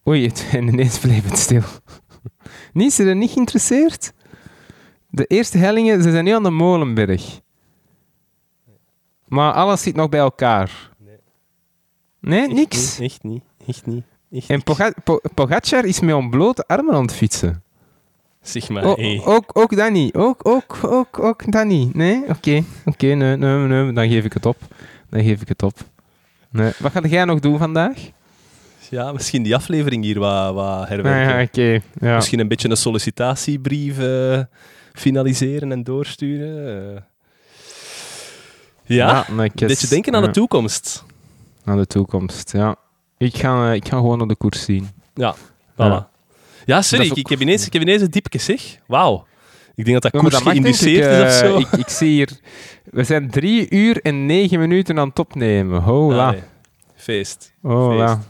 Oei, 0.07 0.25
het, 0.25 0.47
en 0.51 0.67
ineens 0.67 0.99
bleef 0.99 1.29
het 1.29 1.37
stil. 1.37 1.63
Niet, 2.73 2.93
ze 2.93 3.03
zijn 3.03 3.17
niet 3.17 3.31
geïnteresseerd? 3.31 4.13
De 5.09 5.25
eerste 5.25 5.57
hellingen, 5.57 6.03
ze 6.03 6.11
zijn 6.11 6.23
nu 6.23 6.31
aan 6.31 6.43
de 6.43 6.49
Molenberg. 6.49 7.39
Maar 9.25 9.53
alles 9.53 9.81
zit 9.81 9.95
nog 9.95 10.09
bij 10.09 10.19
elkaar. 10.19 10.91
Nee. 10.97 11.17
Nee, 12.19 12.41
Echt 12.41 12.51
niks? 12.53 12.99
niet, 12.99 13.11
Echt 13.11 13.23
niet. 13.23 13.43
Echt 13.67 13.85
niet. 13.85 14.03
Echt 14.31 14.49
En 14.49 14.63
Pogacar 15.33 15.85
is 15.85 15.99
met 15.99 16.15
ontblote 16.15 16.67
armen 16.67 16.93
aan 16.93 17.01
het 17.01 17.13
fietsen. 17.13 17.63
Zeg 18.47 18.69
maar, 18.69 18.83
O- 18.85 18.95
hey. 18.95 19.21
ook, 19.25 19.49
ook 19.53 19.75
dat 19.75 19.91
niet. 19.91 20.13
Ook, 20.15 20.47
ook, 20.47 20.77
ook, 20.83 21.19
ook 21.19 21.51
dat 21.51 21.65
niet. 21.65 21.93
Nee? 21.93 22.23
Oké. 22.29 22.63
Oké, 22.85 23.05
nee, 23.05 23.35
nee, 23.37 23.57
nee. 23.57 23.93
Dan 23.93 24.09
geef 24.09 24.23
ik 24.23 24.33
het 24.33 24.45
op. 24.45 24.57
Dan 25.09 25.23
geef 25.23 25.41
ik 25.41 25.47
het 25.47 25.63
op. 25.63 25.77
Nee. 26.49 26.71
Wat 26.79 26.91
ga 26.91 27.01
jij 27.07 27.25
nog 27.25 27.39
doen 27.39 27.57
vandaag? 27.57 27.97
Ja, 28.89 29.11
misschien 29.11 29.43
die 29.43 29.55
aflevering 29.55 30.03
hier 30.03 30.19
wat, 30.19 30.53
wat 30.53 30.65
Ah, 30.65 30.87
herwerken. 30.87 31.35
ja, 31.37 31.41
oké. 31.73 32.05
Ja. 32.07 32.15
Misschien 32.15 32.39
een 32.39 32.47
beetje 32.47 32.69
een 32.69 32.77
sollicitatiebrief 32.77 33.99
eh, 33.99 34.39
finaliseren 34.93 35.71
en 35.71 35.83
doorsturen. 35.83 36.95
eh. 36.95 37.01
Ja, 38.83 39.25
maar 39.31 39.45
ik 39.45 39.57
dat 39.57 39.69
is- 39.69 39.81
je 39.81 39.87
denken 39.87 40.15
aan 40.15 40.23
de 40.23 40.31
toekomst. 40.31 41.03
Aan 41.65 41.77
de 41.77 41.87
toekomst, 41.87 42.51
ja. 42.51 42.75
Ik 43.17 43.37
ga, 43.37 43.69
eh, 43.69 43.75
ik 43.75 43.87
ga 43.87 43.97
gewoon 43.97 44.17
naar 44.17 44.27
de 44.27 44.35
koers 44.35 44.63
zien. 44.63 44.89
Ja, 45.13 45.35
voilà. 45.73 46.16
Ja. 46.67 46.81
Sorry, 46.81 47.11
ik, 47.13 47.27
heb 47.27 47.41
ineens, 47.41 47.65
ik 47.65 47.73
heb 47.73 47.81
ineens 47.81 48.01
een 48.01 48.09
diepje, 48.09 48.39
zeg. 48.39 48.61
Wauw. 48.87 49.25
Ik 49.75 49.85
denk 49.85 50.01
dat 50.01 50.11
dat 50.11 50.21
koers 50.21 50.35
geïnduceerd 50.35 51.05
ik, 51.05 51.11
is 51.11 51.35
of 51.35 51.41
eh, 51.41 51.49
zo. 51.49 51.57
Ik, 51.57 51.71
ik 51.71 51.89
zie 51.89 52.09
hier... 52.09 52.39
We 52.83 53.03
zijn 53.03 53.29
drie 53.29 53.69
uur 53.69 54.01
en 54.01 54.25
negen 54.25 54.59
minuten 54.59 54.99
aan 54.99 55.07
het 55.07 55.19
opnemen. 55.19 55.81
Hola. 55.81 56.35
Feest. 56.95 57.53
Hola. 57.61 58.15
feest. 58.15 58.27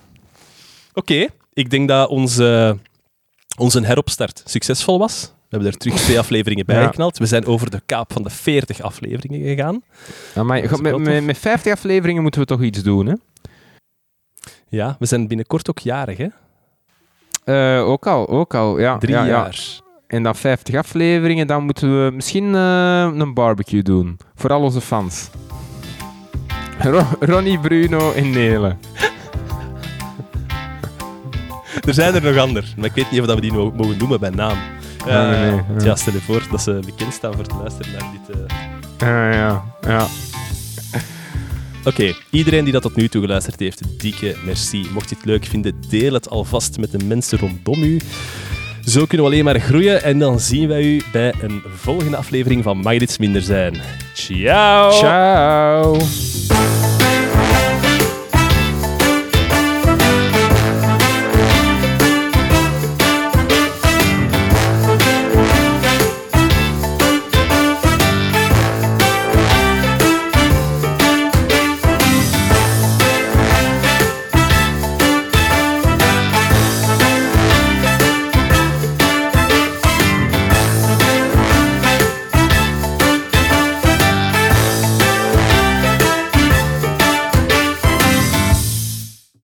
Oké, 0.94 1.28
ik 1.54 1.70
denk 1.70 1.88
dat 1.88 2.10
onze, 2.10 2.78
onze 3.58 3.86
heropstart 3.86 4.42
succesvol 4.46 5.00
was. 5.00 5.22
We 5.22 5.56
hebben 5.56 5.72
er 5.72 5.78
terug 5.78 6.00
twee 6.00 6.20
afleveringen 6.20 6.66
bij 6.66 6.80
Ja. 6.82 6.86
geknald. 6.86 7.18
We 7.18 7.26
zijn 7.26 7.46
over 7.46 7.70
de 7.70 7.82
kaap 7.86 8.14
van 8.14 8.24
de 8.24 8.30
40 8.30 8.82
afleveringen 8.82 9.42
gegaan. 9.42 9.82
Ja, 10.36 10.44
maar, 10.44 10.82
met, 10.82 10.98
met, 10.98 11.24
met 11.24 11.38
50 11.38 11.72
afleveringen 11.72 12.22
moeten 12.22 12.42
we 12.42 12.48
toch 12.48 12.62
iets 12.62 12.84
doen, 12.84 13.06
hè? 13.06 13.14
Ja, 14.70 14.96
we 15.00 15.06
zijn 15.06 15.28
binnenkort 15.28 15.70
ook 15.70 15.80
jarig, 15.80 16.18
hè? 16.18 16.28
Eh, 17.48 17.88
ook 17.90 18.08
al, 18.08 18.28
ook 18.30 18.56
al. 18.56 18.80
Ja, 18.80 18.98
Drie 18.98 19.14
ja, 19.16 19.22
ja. 19.24 19.28
jaar. 19.30 19.60
En 20.08 20.24
dan 20.24 20.36
50 20.36 20.76
afleveringen, 20.76 21.48
dan 21.48 21.64
moeten 21.64 22.06
we 22.06 22.12
misschien 22.12 22.56
eh, 22.56 23.10
een 23.14 23.34
barbecue 23.34 23.82
doen. 23.84 24.18
Voor 24.36 24.50
al 24.52 24.62
onze 24.62 24.82
fans. 24.82 25.30
Ro- 26.80 27.08
Ronnie, 27.20 27.60
Bruno 27.60 28.12
en 28.12 28.30
Nele. 28.30 28.76
Er 31.88 31.94
zijn 31.94 32.14
er 32.16 32.24
nog 32.24 32.38
ander, 32.38 32.74
maar 32.78 32.86
ik 32.86 32.92
weet 32.94 33.12
niet 33.12 33.22
of 33.22 33.26
we 33.28 33.42
die 33.42 33.54
nog 33.54 33.74
mogen 33.76 33.98
noemen 33.98 34.20
bij 34.20 34.30
naam. 34.30 34.58
Nee, 35.06 35.16
nee, 35.16 35.52
nee, 35.52 35.62
Eh, 35.78 35.86
ja. 35.86 35.96
Stel 35.96 36.14
je 36.14 36.22
voor 36.22 36.44
dat 36.52 36.62
ze 36.62 36.80
bekend 36.86 37.14
staan 37.14 37.34
voor 37.34 37.44
te 37.48 37.56
luisteren 37.56 37.92
naar 37.92 38.12
dit... 38.28 38.36
eh. 38.36 38.56
Ja, 39.08 39.64
ja, 39.82 40.06
Oké, 41.88 42.14
iedereen 42.30 42.64
die 42.64 42.74
dat 42.74 42.82
tot 42.82 42.96
nu 42.96 43.08
toe 43.08 43.22
geluisterd 43.22 43.60
heeft, 43.60 44.00
dikke 44.00 44.36
merci. 44.46 44.88
Mocht 44.94 45.10
je 45.10 45.16
het 45.16 45.26
leuk 45.26 45.46
vinden, 45.46 45.76
deel 45.90 46.14
het 46.14 46.30
alvast 46.30 46.78
met 46.78 46.92
de 46.92 47.06
mensen 47.06 47.38
rondom 47.38 47.84
u. 47.84 48.00
Zo 48.86 49.06
kunnen 49.06 49.28
we 49.28 49.34
alleen 49.34 49.44
maar 49.44 49.60
groeien 49.60 50.04
en 50.04 50.20
dan 50.20 50.40
zien 50.40 50.68
wij 50.68 50.84
u 50.84 51.02
bij 51.12 51.34
een 51.42 51.62
volgende 51.76 52.18
aflevering 52.18 52.64
van 52.64 52.78
Mag 52.78 53.18
Minder 53.18 53.42
Zijn. 53.42 53.82
Ciao! 54.14 54.92
Ciao. 54.92 55.98